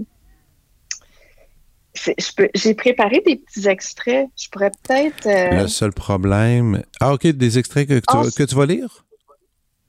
j'ai 2.55 2.75
préparé 2.75 3.21
des 3.27 3.37
petits 3.37 3.69
extraits. 3.69 4.29
Je 4.37 4.49
pourrais 4.51 4.71
peut-être. 4.71 5.27
euh, 5.27 5.63
Le 5.63 5.69
seul 5.69 5.93
problème. 5.93 6.83
Ah, 7.01 7.13
ok, 7.15 7.27
des 7.27 7.59
extraits 7.59 7.89
que, 7.89 7.99
tu, 7.99 8.05
Ah, 8.09 8.23
que 8.37 8.43
tu 8.45 8.55
vas 8.55 8.67
lire? 8.67 9.05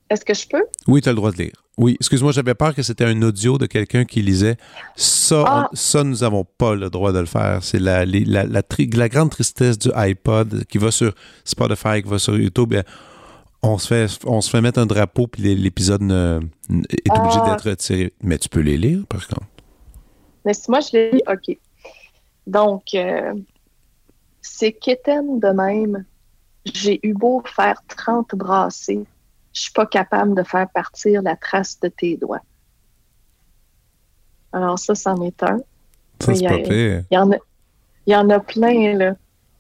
Est-ce 0.10 0.26
que 0.26 0.34
je 0.34 0.48
peux? 0.48 0.64
Oui, 0.88 1.02
tu 1.02 1.10
as 1.10 1.12
le 1.12 1.16
droit 1.18 1.32
de 1.32 1.38
lire. 1.38 1.54
Oui, 1.78 1.96
excuse-moi, 2.00 2.32
j'avais 2.32 2.56
peur 2.56 2.74
que 2.76 2.82
c'était 2.82 3.06
un 3.06 3.22
audio 3.22 3.58
de 3.58 3.66
quelqu'un 3.68 4.04
qui 4.06 4.22
lisait. 4.22 4.58
Ça, 4.96 5.44
Ah. 5.48 5.70
on- 5.72 5.76
ça 5.76 6.04
nous 6.04 6.18
n'avons 6.18 6.44
pas 6.44 6.76
le 6.76 6.90
droit 6.90 7.12
de 7.14 7.20
le 7.20 7.26
faire. 7.26 7.64
C'est 7.64 7.80
la, 7.80 8.06
les- 8.06 8.26
la, 8.26 8.44
la, 8.44 8.64
tri- 8.64 8.90
la 8.90 9.08
grande 9.08 9.30
tristesse 9.30 9.78
du 9.78 9.90
iPod 9.96 10.66
qui 10.66 10.78
va 10.78 10.92
sur 10.92 11.14
Spotify, 11.46 12.02
qui 12.04 12.10
va 12.10 12.20
sur 12.20 12.38
YouTube. 12.38 12.74
On 13.62 13.78
se, 13.78 13.88
fait, 13.88 14.08
on 14.26 14.42
se 14.42 14.50
fait 14.50 14.62
mettre 14.62 14.80
un 14.80 14.86
drapeau, 14.86 15.28
puis 15.28 15.44
l'é- 15.44 15.56
l'épisode 15.56 16.02
est 16.02 17.12
obligé 17.12 17.40
Ah. 17.42 17.52
d'être 17.52 17.70
retiré. 17.70 18.14
Mais 18.24 18.38
tu 18.38 18.50
peux 18.50 18.62
les 18.62 18.78
lire, 18.78 19.04
par 19.08 19.26
contre. 19.28 19.48
Mais 20.46 20.54
si 20.54 20.70
moi 20.72 20.80
je 20.82 20.98
l'ai 20.98 21.12
dit, 21.12 21.22
OK. 21.32 21.58
Donc, 22.48 22.84
euh, 22.96 23.34
c'est 24.42 24.72
qu'étaine 24.74 25.40
de 25.40 25.50
même. 25.50 26.06
J'ai 26.66 27.00
eu 27.04 27.14
beau 27.14 27.42
faire 27.46 27.82
30 27.88 28.36
brassées, 28.36 29.06
je 29.54 29.62
suis 29.62 29.72
pas 29.72 29.86
capable 29.86 30.36
de 30.36 30.44
faire 30.44 30.68
partir 30.70 31.22
la 31.22 31.36
trace 31.36 31.80
de 31.80 31.88
tes 31.90 32.18
doigts. 32.18 32.42
Alors 34.52 34.80
ça, 34.80 34.96
c'en 34.96 35.22
est 35.24 35.44
un. 35.44 35.60
Ça, 36.22 36.32
Oui, 36.32 36.38
c'est 36.40 36.48
pas 36.48 36.58
pire. 36.58 37.04
Il 37.12 37.16
y 37.16 37.18
en 37.18 37.32
a, 37.32 37.36
il 38.06 38.14
y 38.14 38.16
en 38.16 38.30
a 38.30 38.40
plein, 38.40 38.94
là. 38.98 39.16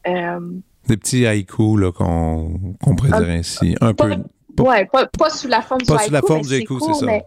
Euh, 0.07 0.39
Des 0.87 0.97
petits 0.97 1.25
haïkus 1.25 1.77
là, 1.79 1.91
qu'on 1.91 2.75
qu'on 2.81 2.95
pourrait 2.95 3.13
Un- 3.13 3.19
dire 3.21 3.29
ainsi. 3.29 3.75
Un 3.81 3.93
pas- 3.93 4.07
peu. 4.07 4.23
Pas- 4.55 4.63
ouais, 4.63 4.85
pas, 4.85 5.05
pas 5.07 5.29
sous 5.29 5.47
la 5.47 5.61
forme 5.61 5.81
Pas 5.85 5.97
du 5.97 6.03
sous 6.05 6.11
la 6.11 6.17
haïku, 6.19 6.27
forme 6.27 6.41
du 6.41 6.53
haïku, 6.53 6.79
c'est 6.79 6.93
ça. 6.93 7.05
Mais, 7.05 7.25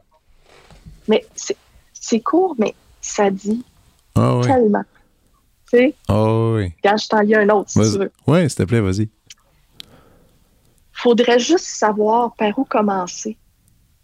mais 1.08 1.26
c'est- 1.34 2.20
court, 2.20 2.54
mais 2.58 2.74
ça 3.00 3.30
dit 3.30 3.64
Ah 4.14 4.36
oui. 4.38 4.46
tellement. 4.46 4.82
Tu 5.70 5.78
sais, 5.78 5.94
Ah 6.08 6.50
oui. 6.54 6.72
quand 6.82 6.96
je 6.96 7.08
t'en 7.08 7.20
lis 7.20 7.34
un 7.36 7.48
autre, 7.50 7.70
si 7.70 7.78
tu 7.78 7.98
veux. 7.98 8.12
Ouais, 8.26 8.48
s'il 8.48 8.58
te 8.58 8.62
plaît, 8.64 8.80
vas-y. 8.80 9.08
Faudrait 11.02 11.38
juste 11.38 11.64
savoir 11.66 12.34
par 12.36 12.56
où 12.58 12.64
commencer 12.64 13.36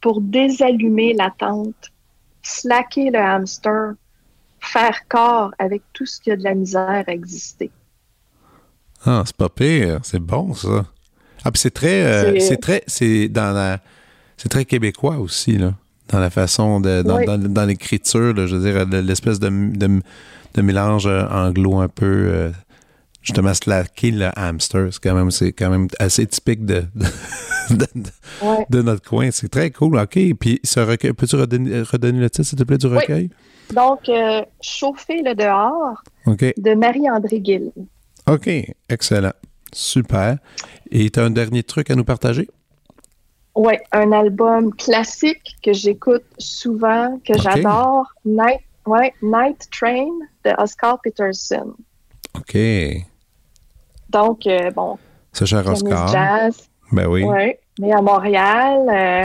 pour 0.01 0.21
désallumer 0.21 1.13
l'attente, 1.15 1.93
slacker 2.43 3.11
le 3.11 3.19
hamster, 3.21 3.93
faire 4.61 5.07
corps 5.09 5.53
avec 5.59 5.83
tout 5.93 6.07
ce 6.07 6.21
qui 6.21 6.31
a 6.33 6.37
de 6.37 6.43
la 6.45 6.55
misère 6.55 7.05
à 7.07 7.13
exister. 7.13 7.71
Ah, 9.05 9.23
c'est 9.27 9.37
pas 9.37 9.49
pire. 9.49 10.01
C'est 10.03 10.19
bon, 10.19 10.55
ça. 10.55 10.87
Ah, 11.45 11.53
puis 11.53 11.61
c'est 11.61 11.71
très. 11.71 12.03
euh, 12.05 12.41
C'est- 12.41 12.57
très. 12.57 12.83
C'est 12.87 13.29
dans 13.29 13.53
la. 13.55 13.79
C'est 14.37 14.49
très 14.49 14.65
québécois 14.65 15.19
aussi, 15.19 15.57
là. 15.57 15.75
Dans 16.09 16.19
la 16.19 16.31
façon 16.31 16.81
de. 16.81 17.03
Dans, 17.03 17.19
Oui. 17.19 17.27
dans- 17.27 17.39
dans 17.39 17.65
l'écriture, 17.65 18.35
je 18.47 18.57
veux 18.57 18.73
dire, 18.73 18.85
l'espèce 19.03 19.39
de, 19.39 19.49
de, 19.49 20.01
de 20.55 20.63
mélange 20.63 21.07
euh, 21.07 21.27
anglo 21.29 21.79
un 21.79 21.89
peu. 21.89 22.07
euh, 22.07 22.51
justement, 23.29 23.55
slacker 23.55 24.11
le 24.11 24.31
hamster. 24.37 24.89
C'est 24.93 25.01
quand 25.03 25.15
même, 25.15 25.31
c'est 25.31 25.53
quand 25.53 25.71
même 25.71 25.89
assez 25.99 26.27
typique 26.27 26.65
de, 26.65 26.85
de, 27.71 27.77
de- 27.95 28.11
Ouais. 28.43 28.67
de 28.71 28.83
notre 28.83 29.09
coin. 29.09 29.31
C'est 29.31 29.49
très 29.49 29.71
cool. 29.71 29.99
OK. 29.99 30.19
Puis, 30.39 30.61
ce 30.65 30.81
recueil. 30.81 31.13
Peux-tu 31.13 31.37
redonner, 31.37 31.83
redonner 31.83 32.21
le 32.21 32.31
titre, 32.31 32.47
s'il 32.49 32.59
te 32.59 32.65
plaît, 32.65 32.79
du 32.79 32.87
recueil? 32.87 33.31
Donc, 33.75 34.09
euh, 34.09 34.43
Chauffer 34.61 35.23
le 35.23 35.35
dehors 35.35 36.03
de 36.27 36.75
Marie-André 36.75 37.41
Gill. 37.45 37.71
OK. 38.27 38.49
Excellent. 38.89 39.33
Super. 39.73 40.39
Et 40.91 41.11
tu 41.11 41.21
as 41.21 41.25
un 41.25 41.31
dernier 41.31 41.63
truc 41.63 41.91
à 41.91 41.95
nous 41.95 42.05
partager? 42.05 42.49
Oui, 43.55 43.75
un 43.93 44.13
album 44.13 44.73
classique 44.75 45.57
que 45.65 45.73
j'écoute 45.73 46.23
souvent, 46.39 47.19
que 47.27 47.37
j'adore, 47.39 48.07
Night, 48.25 48.61
ouais, 48.87 49.13
Night 49.21 49.69
Train 49.73 50.09
de 50.45 50.53
Oscar 50.63 51.01
Peterson. 51.03 51.75
OK. 52.37 52.57
Donc, 54.11 54.47
euh, 54.47 54.71
bon, 54.71 54.99
Ce 55.33 55.45
cher 55.45 55.63
pianiste 55.63 55.85
Oscar. 55.85 56.09
jazz, 56.09 56.69
Ben 56.93 57.07
oui. 57.07 57.25
né 57.79 57.93
à 57.93 58.01
Montréal. 58.03 58.89
euh, 58.89 59.25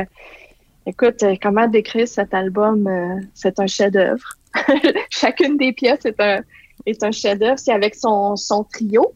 écoute, 0.86 1.24
euh, 1.24 1.36
comment 1.42 1.68
décrire 1.68 2.08
cet 2.08 2.34
album? 2.34 2.88
euh, 2.88 3.20
c'est 3.34 3.60
un 3.60 3.68
chef-d'œuvre. 3.68 4.38
Chacune 5.10 5.58
des 5.58 5.74
pièces 5.74 6.06
est 6.06 6.20
un, 6.20 6.42
est 6.86 7.02
un 7.04 7.12
chef-d'œuvre. 7.12 7.58
C'est 7.58 7.72
avec 7.74 7.96
son, 7.96 8.36
son 8.36 8.64
trio, 8.66 9.14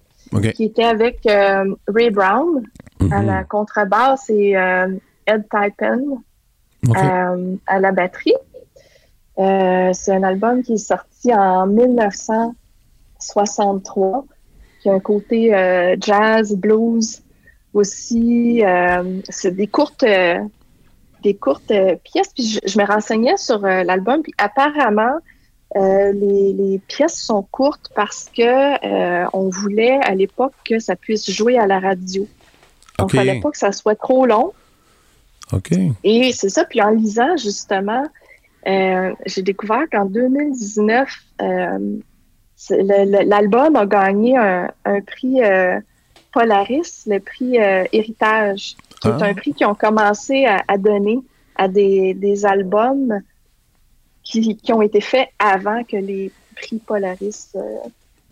qui 0.56 0.64
était 0.66 0.84
avec 0.86 1.20
Ray 1.88 2.10
Brown 2.10 2.64
à 3.12 3.20
Mhm. 3.22 3.26
la 3.28 3.44
contrebasse 3.44 4.30
et 4.30 4.52
Ed 5.28 5.44
Typen 5.52 6.04
à 6.96 7.80
la 7.80 7.92
batterie. 7.92 8.34
Euh, 9.40 9.92
c'est 9.94 10.14
un 10.16 10.24
album 10.24 10.64
qui 10.64 10.74
est 10.74 10.78
sorti 10.78 11.32
en 11.34 11.68
1963, 11.68 14.26
qui 14.88 14.92
a 14.92 14.94
un 14.94 15.00
côté 15.00 15.54
euh, 15.54 15.98
jazz, 16.00 16.56
blues 16.56 17.22
aussi. 17.74 18.64
euh, 18.64 19.20
c'est 19.28 19.54
des 19.54 19.68
courtes, 19.68 20.04
euh, 20.04 20.40
des 21.24 21.34
courtes 21.34 21.74
pièces. 22.04 22.32
Puis 22.34 22.48
je, 22.48 22.60
je 22.66 22.80
me 22.80 22.86
renseignais 22.86 23.36
sur 23.36 23.60
l'album, 23.60 24.22
puis 24.22 24.34
apparemment, 24.38 25.18
les, 25.76 26.54
les 26.54 26.80
pièces 26.88 27.20
sont 27.22 27.44
courtes 27.52 27.92
parce 27.94 28.30
que 28.36 29.36
on 29.36 29.50
voulait 29.50 30.00
à 30.04 30.16
l'époque 30.16 30.54
que 30.64 30.80
ça 30.80 30.96
puisse 30.96 31.30
jouer 31.30 31.60
à 31.60 31.68
la 31.68 31.80
radio. 31.80 32.26
Donc, 32.98 33.14
il 33.14 33.18
fallait 33.18 33.42
pas 33.42 33.52
que 33.52 33.58
ça 33.58 33.72
soit 33.74 33.96
trop 33.96 34.26
long. 34.26 34.54
OK. 35.52 35.72
Et 36.04 36.32
c'est 36.32 36.50
ça. 36.50 36.64
Puis 36.66 36.82
en 36.82 36.90
lisant, 36.92 37.36
justement, 37.36 38.04
j'ai 38.66 39.42
découvert 39.44 39.84
qu'en 39.92 40.06
2019, 40.06 41.10
l'album 42.70 43.76
a 43.76 43.86
gagné 43.86 44.38
un, 44.38 44.72
un 44.86 45.02
prix 45.02 45.44
euh, 45.44 45.80
Polaris, 46.34 47.04
le 47.08 47.20
prix 47.20 47.60
euh, 47.60 47.84
Héritage, 47.92 48.76
qui 49.02 49.08
est 49.08 49.12
Ah. 49.22 49.26
un 49.26 49.34
prix 49.34 49.54
qu'ils 49.54 49.68
ont 49.68 49.76
commencé 49.76 50.46
à, 50.46 50.64
à 50.68 50.78
donner 50.78 51.20
à 51.56 51.68
des, 51.68 52.14
des 52.14 52.46
albums 52.46 53.20
qui, 54.24 54.56
qui 54.58 54.74
ont 54.74 54.82
été 54.82 55.02
faits 55.02 55.30
avant 55.40 55.84
que 55.84 55.98
les 55.98 56.32
prix 56.56 56.78
Polaris 56.80 57.50
euh, 57.56 57.62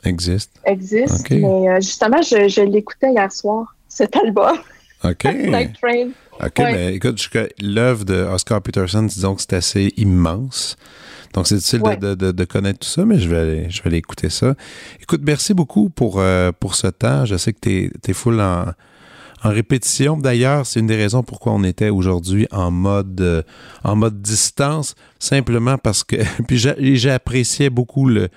Existe. 0.03 0.51
existent. 0.65 1.17
Ok. 1.19 1.31
Mais 1.31 1.81
justement, 1.81 2.21
je, 2.21 2.47
je 2.47 2.61
l'écoutais 2.61 3.11
hier 3.11 3.31
soir, 3.31 3.75
cet 3.87 4.15
album, 4.15 4.57
OK. 5.03 5.23
Night 5.25 5.79
Train. 5.81 6.09
OK, 6.43 6.59
Ouais. 6.59 6.71
mais 6.73 6.95
écoute, 6.95 7.17
jusqu'à- 7.17 7.47
l'œuvre 7.61 8.03
de 8.03 8.15
Oscar 8.23 8.61
Peterson, 8.61 9.03
disons 9.03 9.35
que 9.35 9.41
c'est 9.41 9.53
assez 9.53 9.93
immense. 9.97 10.75
Donc, 11.35 11.45
c'est 11.47 11.55
difficile 11.55 11.79
de- 11.79 11.83
Ouais. 11.85 11.97
de, 11.97 12.15
de- 12.15 12.31
de 12.31 12.43
connaître 12.45 12.79
tout 12.79 12.87
ça, 12.87 13.05
mais 13.05 13.19
je 13.19 13.29
vais 13.29 13.37
aller, 13.37 13.69
je 13.69 13.83
vais 13.83 13.89
aller 13.89 13.97
écouter 13.97 14.29
ça. 14.29 14.55
Écoute, 15.01 15.21
merci 15.23 15.53
beaucoup 15.53 15.89
pour, 15.89 16.19
euh, 16.19 16.51
pour 16.57 16.73
ce 16.75 16.87
temps. 16.87 17.25
Je 17.25 17.35
sais 17.35 17.53
que 17.53 17.59
tu 17.61 17.91
es, 18.07 18.13
full 18.13 18.39
en, 18.39 18.65
en 19.43 19.49
répétition. 19.49 20.17
D'ailleurs, 20.17 20.65
c'est 20.65 20.79
une 20.79 20.87
des 20.87 20.95
raisons 20.95 21.21
pourquoi 21.23 21.51
on 21.51 21.63
était 21.63 21.89
aujourd'hui 21.89 22.47
en 22.51 22.71
mode, 22.71 23.19
euh, 23.21 23.41
en 23.83 23.95
mode 23.97 24.21
distance, 24.21 24.95
simplement 25.19 25.77
parce 25.77 26.03
que. 26.05 26.15
Puis 26.47 26.57
apprécié 27.11 27.69
beaucoup 27.69 28.07
le, 28.07 28.29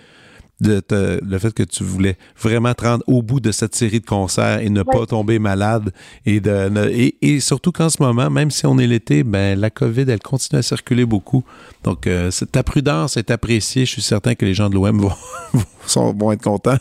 de 0.60 0.80
te- 0.80 1.20
le 1.24 1.38
fait 1.38 1.54
que 1.54 1.62
tu 1.62 1.84
voulais 1.84 2.16
vraiment 2.40 2.74
te 2.74 2.84
rendre 2.84 3.04
au 3.06 3.22
bout 3.22 3.38
de 3.38 3.52
cette 3.52 3.74
série 3.76 4.00
de 4.00 4.06
concerts 4.06 4.58
et 4.60 4.70
ne 4.70 4.82
pas 4.82 5.06
tomber 5.06 5.38
malade. 5.38 5.92
Et, 6.26 6.40
de, 6.40 6.88
et, 6.90 7.16
et 7.22 7.40
surtout 7.40 7.70
qu'en 7.70 7.88
ce 7.90 8.02
moment, 8.02 8.28
même 8.28 8.50
si 8.50 8.66
on 8.66 8.76
est 8.78 8.86
l'été, 8.88 9.22
ben, 9.22 9.58
la 9.58 9.70
COVID, 9.70 10.04
elle 10.08 10.18
continue 10.20 10.58
à 10.58 10.62
circuler 10.62 11.04
beaucoup. 11.06 11.44
Donc, 11.84 12.06
euh, 12.06 12.30
ta 12.50 12.62
prudence 12.64 13.16
est 13.16 13.30
appréciée. 13.30 13.86
Je 13.86 13.92
suis 13.92 14.02
certain 14.02 14.34
que 14.34 14.44
les 14.44 14.54
gens 14.54 14.68
de 14.68 14.74
l'OM 14.74 14.98
vont, 15.00 15.12
sont- 15.86 16.12
vont 16.12 16.32
être 16.32 16.42
contents. 16.42 16.78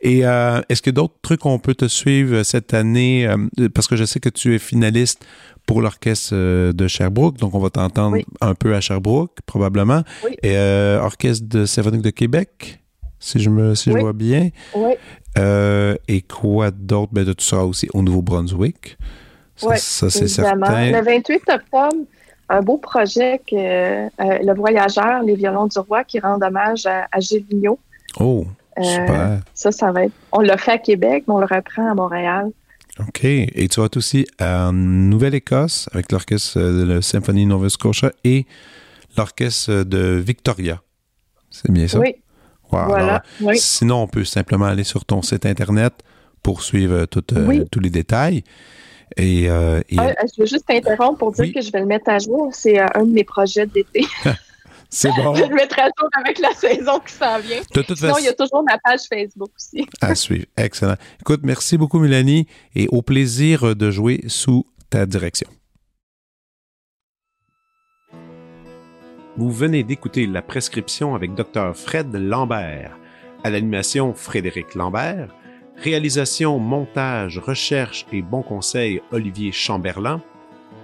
Et 0.00 0.26
euh, 0.26 0.60
est-ce 0.68 0.80
que 0.82 0.90
d'autres 0.90 1.14
trucs 1.22 1.40
qu'on 1.40 1.58
peut 1.58 1.74
te 1.74 1.88
suivre 1.88 2.42
cette 2.44 2.72
année? 2.74 3.26
euh, 3.26 3.68
parce 3.74 3.86
que 3.88 3.96
je 3.96 4.04
sais 4.04 4.20
que 4.20 4.28
tu 4.30 4.54
es 4.54 4.58
finaliste 4.58 5.24
pour 5.66 5.80
l'orchestre 5.80 6.30
euh, 6.32 6.72
de 6.72 6.88
Sherbrooke, 6.88 7.38
donc 7.38 7.54
on 7.54 7.60
va 7.60 7.70
t'entendre 7.70 8.16
Oui. 8.16 8.24
un 8.40 8.54
peu 8.54 8.74
à 8.74 8.80
Sherbrooke, 8.80 9.36
probablement. 9.46 10.02
Oui. 10.24 10.32
Et 10.42 10.56
euh, 10.56 11.00
orchestre 11.00 11.46
de 11.46 11.66
symphonique 11.66 12.02
de 12.02 12.10
Québec, 12.10 12.81
si 13.22 13.38
je 13.38 13.48
me 13.50 13.74
si 13.74 13.90
je 13.90 13.94
Oui. 13.94 14.00
vois 14.02 14.12
bien. 14.12 14.50
Oui. 14.74 14.92
Euh, 15.38 15.94
et 16.08 16.20
quoi 16.22 16.70
d'autre? 16.70 17.12
Ben, 17.12 17.24
tu 17.34 17.44
seras 17.44 17.62
aussi 17.62 17.88
au 17.94 18.02
Nouveau-Brunswick. 18.02 18.98
Ça, 19.56 19.66
Ouais, 19.68 19.76
ça, 19.78 20.10
c'est 20.10 20.28
certain. 20.28 20.90
Le 20.90 21.02
28 21.04 21.42
octobre, 21.48 22.04
un 22.48 22.60
beau 22.60 22.76
projet 22.78 23.40
que 23.46 23.54
euh, 23.56 24.08
Le 24.18 24.54
Voyageur, 24.54 25.22
les 25.22 25.36
violons 25.36 25.66
du 25.68 25.78
roi, 25.78 26.04
qui 26.04 26.18
rend 26.20 26.38
hommage 26.42 26.84
à, 26.86 27.06
à 27.12 27.20
Gilles 27.20 27.44
Vigneault. 27.48 27.78
Oh, 28.18 28.44
Euh, 28.78 29.36
ça, 29.54 29.70
ça 29.72 29.92
va 29.92 30.04
être. 30.04 30.12
On 30.32 30.40
l'a 30.40 30.56
fait 30.56 30.72
à 30.72 30.78
Québec, 30.78 31.24
mais 31.28 31.34
on 31.34 31.38
le 31.40 31.46
reprend 31.46 31.90
à 31.90 31.94
Montréal. 31.94 32.50
OK. 32.98 33.24
Et 33.24 33.68
tu 33.70 33.80
vas 33.80 33.88
aussi 33.96 34.26
en 34.40 34.72
Nouvelle-Écosse 34.72 35.88
avec 35.92 36.10
l'orchestre 36.12 36.58
de 36.60 36.84
la 36.84 37.02
Symphonie 37.02 37.46
Nova 37.46 37.68
Scotia 37.70 38.12
et 38.24 38.44
l'orchestre 39.16 39.84
de 39.84 40.16
Victoria. 40.16 40.82
C'est 41.50 41.70
bien 41.70 41.86
ça? 41.86 41.98
Oui. 41.98 42.16
Voilà. 42.72 43.22
Sinon, 43.54 44.02
on 44.02 44.06
peut 44.06 44.24
simplement 44.24 44.66
aller 44.66 44.84
sur 44.84 45.04
ton 45.04 45.22
site 45.22 45.46
Internet 45.46 45.92
pour 46.42 46.62
suivre 46.62 47.06
euh, 47.06 47.64
tous 47.70 47.80
les 47.80 47.90
détails. 47.90 48.42
Et, 49.16 49.50
euh, 49.50 49.80
ah, 49.98 50.12
je 50.24 50.40
veux 50.40 50.46
juste 50.46 50.66
t'interrompre 50.66 51.18
pour 51.18 51.32
dire 51.32 51.52
que 51.52 51.60
je 51.60 51.70
vais 51.70 51.80
le 51.80 51.86
mettre 51.86 52.08
à 52.08 52.18
jour. 52.18 52.48
C'est 52.52 52.80
euh, 52.80 52.86
un 52.94 53.04
de 53.04 53.12
mes 53.12 53.24
projets 53.24 53.66
d'été. 53.66 54.06
C'est 54.90 55.08
bon? 55.08 55.34
je 55.34 55.42
vais 55.42 55.48
le 55.48 55.54
mettre 55.54 55.78
à 55.78 55.84
jour 55.84 56.08
avec 56.18 56.38
la 56.38 56.52
saison 56.54 56.98
qui 57.00 57.14
s'en 57.14 57.38
vient. 57.38 57.62
Sinon, 57.94 58.18
il 58.18 58.24
y 58.24 58.28
a 58.28 58.34
toujours 58.34 58.62
ma 58.62 58.78
page 58.78 59.00
Facebook 59.08 59.50
aussi. 59.56 59.86
à 60.00 60.14
suivre. 60.14 60.46
Excellent. 60.56 60.96
Écoute, 61.20 61.40
merci 61.44 61.78
beaucoup, 61.78 61.98
Mélanie, 61.98 62.46
et 62.74 62.88
au 62.88 63.00
plaisir 63.00 63.74
de 63.74 63.90
jouer 63.90 64.22
sous 64.26 64.66
ta 64.90 65.06
direction. 65.06 65.48
Vous 69.42 69.50
venez 69.50 69.82
d'écouter 69.82 70.28
la 70.28 70.40
prescription 70.40 71.16
avec 71.16 71.34
Dr. 71.34 71.74
Fred 71.74 72.14
Lambert. 72.14 72.96
À 73.42 73.50
l'animation, 73.50 74.14
Frédéric 74.14 74.76
Lambert. 74.76 75.34
Réalisation, 75.78 76.60
montage, 76.60 77.38
recherche 77.38 78.06
et 78.12 78.22
bon 78.22 78.42
conseil, 78.42 79.02
Olivier 79.10 79.50
Chamberlain. 79.50 80.22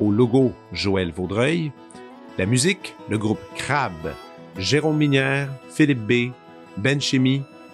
Au 0.01 0.11
logo, 0.11 0.55
Joël 0.73 1.13
Vaudreuil. 1.13 1.71
La 2.37 2.47
musique, 2.47 2.97
le 3.09 3.17
groupe 3.17 3.39
Crab. 3.55 3.93
Jérôme 4.57 4.97
Minière, 4.97 5.51
Philippe 5.71 6.05
B., 6.05 6.33
Ben 6.79 6.99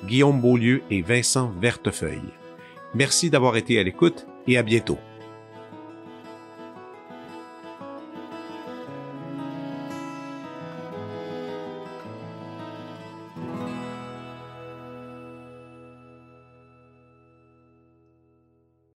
Guillaume 0.04 0.38
Beaulieu 0.38 0.82
et 0.90 1.00
Vincent 1.00 1.50
Vertefeuille. 1.62 2.34
Merci 2.94 3.30
d'avoir 3.30 3.56
été 3.56 3.78
à 3.78 3.82
l'écoute 3.82 4.26
et 4.46 4.58
à 4.58 4.62
bientôt. 4.62 4.98